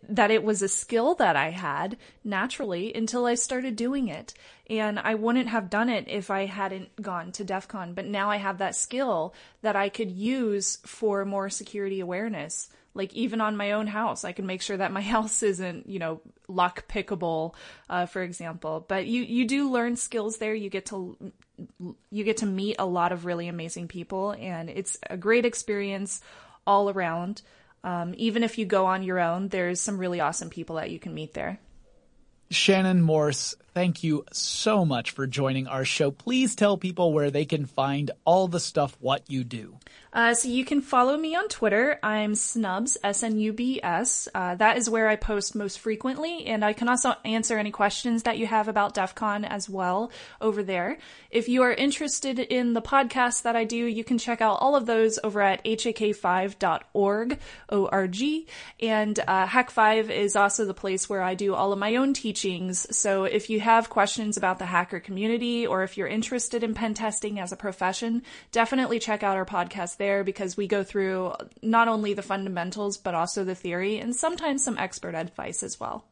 that 0.09 0.31
it 0.31 0.43
was 0.43 0.61
a 0.63 0.67
skill 0.67 1.13
that 1.15 1.35
I 1.35 1.51
had 1.51 1.95
naturally 2.23 2.91
until 2.93 3.25
I 3.27 3.35
started 3.35 3.75
doing 3.75 4.07
it. 4.07 4.33
And 4.67 4.97
I 4.97 5.13
wouldn't 5.15 5.49
have 5.49 5.69
done 5.69 5.89
it 5.89 6.05
if 6.07 6.31
I 6.31 6.45
hadn't 6.47 6.99
gone 7.01 7.31
to 7.33 7.43
DEF 7.43 7.67
CON. 7.67 7.93
But 7.93 8.07
now 8.07 8.29
I 8.31 8.37
have 8.37 8.57
that 8.57 8.75
skill 8.75 9.35
that 9.61 9.75
I 9.75 9.89
could 9.89 10.09
use 10.09 10.79
for 10.85 11.23
more 11.23 11.49
security 11.49 11.99
awareness. 11.99 12.67
Like 12.93 13.13
even 13.13 13.41
on 13.41 13.57
my 13.57 13.71
own 13.71 13.87
house, 13.87 14.25
I 14.25 14.31
can 14.31 14.45
make 14.45 14.61
sure 14.61 14.77
that 14.77 14.91
my 14.91 15.01
house 15.15 15.43
isn't, 15.43 15.87
you 15.87 15.99
know, 15.99 16.21
lock 16.47 16.87
pickable, 16.87 17.55
uh, 17.89 18.05
for 18.05 18.21
example. 18.21 18.85
But 18.87 19.07
you, 19.07 19.23
you 19.23 19.45
do 19.45 19.69
learn 19.69 19.95
skills 19.95 20.37
there. 20.37 20.53
You 20.53 20.69
get 20.69 20.87
to 20.87 21.17
you 22.09 22.23
get 22.23 22.37
to 22.37 22.45
meet 22.45 22.77
a 22.79 22.85
lot 22.85 23.11
of 23.11 23.25
really 23.25 23.47
amazing 23.47 23.87
people 23.87 24.31
and 24.31 24.67
it's 24.67 24.97
a 25.07 25.15
great 25.15 25.45
experience 25.45 26.21
all 26.65 26.89
around 26.89 27.43
um, 27.83 28.15
even 28.17 28.43
if 28.43 28.57
you 28.57 28.65
go 28.65 28.87
on 28.87 29.03
your 29.03 29.19
own 29.19 29.47
there's 29.49 29.79
some 29.79 29.99
really 29.99 30.19
awesome 30.19 30.49
people 30.49 30.77
that 30.77 30.89
you 30.89 30.97
can 30.97 31.13
meet 31.13 31.35
there 31.35 31.59
Shannon 32.51 33.01
Morse, 33.01 33.55
thank 33.73 34.03
you 34.03 34.25
so 34.31 34.85
much 34.85 35.11
for 35.11 35.27
joining 35.27 35.67
our 35.67 35.85
show. 35.85 36.11
Please 36.11 36.55
tell 36.55 36.77
people 36.77 37.13
where 37.13 37.31
they 37.31 37.45
can 37.45 37.65
find 37.65 38.11
all 38.25 38.47
the 38.47 38.59
stuff 38.59 38.97
what 38.99 39.29
you 39.29 39.43
do. 39.43 39.77
Uh, 40.13 40.33
so 40.33 40.49
you 40.49 40.65
can 40.65 40.81
follow 40.81 41.15
me 41.15 41.35
on 41.35 41.47
Twitter. 41.47 41.97
I'm 42.03 42.35
Snubs, 42.35 42.97
S-N-U-B-S. 43.01 44.27
Uh, 44.35 44.55
that 44.55 44.77
is 44.77 44.89
where 44.89 45.07
I 45.07 45.15
post 45.15 45.55
most 45.55 45.79
frequently, 45.79 46.47
and 46.47 46.65
I 46.65 46.73
can 46.73 46.89
also 46.89 47.13
answer 47.23 47.57
any 47.57 47.71
questions 47.71 48.23
that 48.23 48.37
you 48.37 48.45
have 48.45 48.67
about 48.67 48.93
DEF 48.93 49.15
CON 49.15 49.45
as 49.45 49.69
well 49.69 50.11
over 50.41 50.63
there. 50.63 50.97
If 51.29 51.47
you 51.47 51.63
are 51.63 51.71
interested 51.71 52.39
in 52.39 52.73
the 52.73 52.81
podcast 52.81 53.43
that 53.43 53.55
I 53.55 53.63
do, 53.63 53.77
you 53.77 54.03
can 54.03 54.17
check 54.17 54.41
out 54.41 54.57
all 54.59 54.75
of 54.75 54.85
those 54.85 55.17
over 55.23 55.39
at 55.39 55.63
hak5.org, 55.63 57.39
O-R-G, 57.69 58.47
and 58.81 59.19
uh, 59.19 59.47
Hak5 59.47 60.09
is 60.09 60.35
also 60.35 60.65
the 60.65 60.73
place 60.73 61.09
where 61.09 61.21
I 61.21 61.35
do 61.35 61.55
all 61.55 61.71
of 61.71 61.79
my 61.79 61.95
own 61.95 62.13
teachings. 62.13 62.85
So 62.95 63.23
if 63.23 63.49
you 63.49 63.60
have 63.61 63.89
questions 63.89 64.37
about 64.37 64.59
the 64.59 64.65
hacker 64.65 64.99
community, 64.99 65.65
or 65.65 65.83
if 65.83 65.97
you're 65.97 66.07
interested 66.07 66.63
in 66.63 66.73
pen 66.73 66.93
testing 66.93 67.39
as 67.39 67.51
a 67.51 67.55
profession, 67.55 68.23
definitely 68.51 68.99
check 68.99 69.23
out 69.23 69.37
our 69.37 69.45
podcast 69.45 69.97
there 69.97 70.23
because 70.23 70.57
we 70.57 70.67
go 70.67 70.83
through 70.83 71.33
not 71.61 71.87
only 71.87 72.13
the 72.13 72.21
fundamentals, 72.21 72.97
but 72.97 73.15
also 73.15 73.43
the 73.43 73.55
theory 73.55 73.99
and 73.99 74.15
sometimes 74.15 74.63
some 74.63 74.77
expert 74.77 75.15
advice 75.15 75.63
as 75.63 75.79
well. 75.79 76.05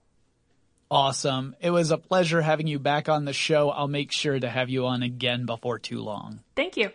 Awesome. 0.92 1.56
It 1.60 1.70
was 1.70 1.92
a 1.92 1.98
pleasure 1.98 2.42
having 2.42 2.68
you 2.68 2.80
back 2.80 3.10
on 3.10 3.26
the 3.26 3.34
show. 3.34 3.70
I'll 3.70 3.88
make 3.88 4.12
sure 4.12 4.40
to 4.40 4.50
have 4.50 4.70
you 4.70 4.88
on 4.88 5.04
again 5.04 5.46
before 5.46 5.78
too 5.78 6.02
long. 6.02 6.40
Thank 6.56 6.78
you. 6.78 6.90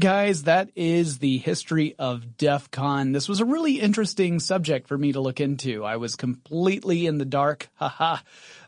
Guys, 0.00 0.44
that 0.44 0.70
is 0.74 1.18
the 1.18 1.36
history 1.36 1.94
of 1.98 2.38
DEF 2.38 2.70
CON. 2.70 3.12
This 3.12 3.28
was 3.28 3.40
a 3.40 3.44
really 3.44 3.78
interesting 3.78 4.40
subject 4.40 4.88
for 4.88 4.96
me 4.96 5.12
to 5.12 5.20
look 5.20 5.38
into. 5.38 5.84
I 5.84 5.96
was 5.96 6.16
completely 6.16 7.06
in 7.06 7.18
the 7.18 7.26
dark, 7.26 7.68
haha, 7.74 8.16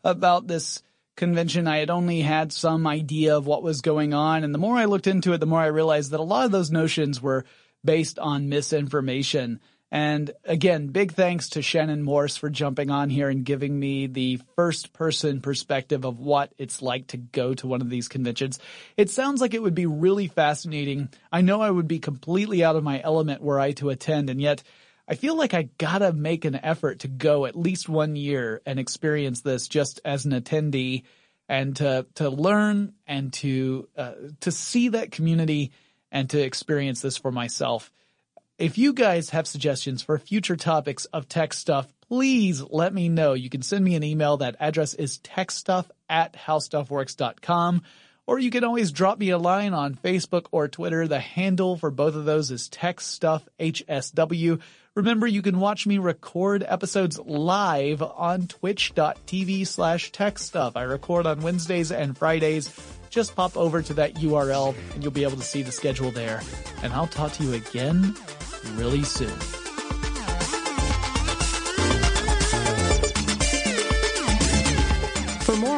about 0.04 0.46
this 0.46 0.82
convention. 1.16 1.68
I 1.68 1.78
had 1.78 1.90
only 1.90 2.20
had 2.20 2.52
some 2.52 2.86
idea 2.86 3.36
of 3.36 3.46
what 3.46 3.62
was 3.62 3.80
going 3.80 4.14
on. 4.14 4.44
And 4.44 4.54
the 4.54 4.58
more 4.58 4.76
I 4.76 4.86
looked 4.86 5.06
into 5.06 5.32
it, 5.32 5.38
the 5.38 5.46
more 5.46 5.60
I 5.60 5.66
realized 5.66 6.10
that 6.10 6.20
a 6.20 6.24
lot 6.24 6.44
of 6.44 6.52
those 6.52 6.70
notions 6.70 7.22
were 7.22 7.44
based 7.84 8.18
on 8.18 8.48
misinformation. 8.48 9.60
And 9.90 10.32
again, 10.44 10.88
big 10.88 11.12
thanks 11.12 11.50
to 11.50 11.62
Shannon 11.62 12.02
Morse 12.02 12.36
for 12.36 12.50
jumping 12.50 12.90
on 12.90 13.10
here 13.10 13.28
and 13.28 13.44
giving 13.44 13.78
me 13.78 14.08
the 14.08 14.40
first 14.56 14.92
person 14.92 15.40
perspective 15.40 16.04
of 16.04 16.18
what 16.18 16.52
it's 16.58 16.82
like 16.82 17.06
to 17.08 17.16
go 17.16 17.54
to 17.54 17.68
one 17.68 17.80
of 17.80 17.90
these 17.90 18.08
conventions. 18.08 18.58
It 18.96 19.10
sounds 19.10 19.40
like 19.40 19.54
it 19.54 19.62
would 19.62 19.76
be 19.76 19.86
really 19.86 20.26
fascinating. 20.26 21.10
I 21.30 21.42
know 21.42 21.60
I 21.60 21.70
would 21.70 21.86
be 21.86 22.00
completely 22.00 22.64
out 22.64 22.74
of 22.74 22.82
my 22.82 23.00
element 23.04 23.40
were 23.40 23.60
I 23.60 23.70
to 23.72 23.90
attend, 23.90 24.30
and 24.30 24.40
yet 24.40 24.64
I 25.06 25.14
feel 25.16 25.36
like 25.36 25.55
I 25.55 25.68
gotta 25.78 26.12
make 26.12 26.44
an 26.44 26.55
effort 26.55 27.01
to 27.01 27.09
go 27.09 27.44
at 27.47 27.56
least 27.56 27.89
one 27.89 28.16
year 28.16 28.62
and 28.64 28.78
experience 28.78 29.43
this 29.43 29.68
just 29.68 30.01
as 30.05 30.24
an 30.24 30.32
attendee 30.32 31.02
and 31.48 31.76
to, 31.76 32.06
to 32.14 32.31
learn 32.31 32.94
and 33.06 33.32
to, 33.35 33.89
uh, 33.97 34.12
to 34.40 34.51
see 34.51 34.89
that 34.90 35.10
community 35.10 35.72
and 36.10 36.31
to 36.31 36.40
experience 36.40 37.02
this 37.02 37.18
for 37.18 37.31
myself. 37.31 37.93
If 38.56 38.78
you 38.78 38.93
guys 38.93 39.31
have 39.31 39.47
suggestions 39.48 40.01
for 40.01 40.16
future 40.16 40.56
topics 40.56 41.06
of 41.06 41.28
tech 41.28 41.52
stuff, 41.52 41.93
please 42.09 42.62
let 42.62 42.94
me 42.94 43.09
know. 43.09 43.32
You 43.35 43.51
can 43.51 43.62
send 43.62 43.85
me 43.85 43.97
an 43.97 44.05
email. 44.05 44.36
That 44.36 44.56
address 44.60 44.94
is 44.94 45.18
techstuff 45.18 45.90
at 46.09 46.35
howstuffworks.com. 46.35 47.82
Or 48.26 48.38
you 48.38 48.51
can 48.51 48.64
always 48.64 48.90
drop 48.90 49.18
me 49.18 49.30
a 49.30 49.38
line 49.38 49.74
on 49.74 49.94
Facebook 49.96 50.46
or 50.51 50.66
Twitter. 50.66 51.06
The 51.06 51.20
handle 51.20 51.76
for 51.76 51.90
both 51.90 52.14
of 52.14 52.24
those 52.24 52.51
is 52.51 52.70
TechStuffHSW. 52.70 54.60
Remember, 54.94 55.26
you 55.26 55.42
can 55.42 55.60
watch 55.60 55.86
me 55.86 55.98
record 55.98 56.64
episodes 56.66 57.18
live 57.18 58.01
on 58.01 58.46
twitch.tv 58.46 59.66
slash 59.66 60.12
techstuff. 60.12 60.72
I 60.76 60.82
record 60.82 61.26
on 61.26 61.42
Wednesdays 61.42 61.92
and 61.92 62.16
Fridays. 62.16 62.72
Just 63.10 63.34
pop 63.36 63.56
over 63.56 63.82
to 63.82 63.94
that 63.94 64.14
URL 64.14 64.74
and 64.94 65.02
you'll 65.02 65.12
be 65.12 65.24
able 65.24 65.36
to 65.36 65.42
see 65.42 65.62
the 65.62 65.72
schedule 65.72 66.10
there. 66.10 66.40
And 66.82 66.92
I'll 66.92 67.06
talk 67.06 67.32
to 67.32 67.44
you 67.44 67.52
again 67.55 68.14
really 68.76 69.02
soon. 69.02 69.63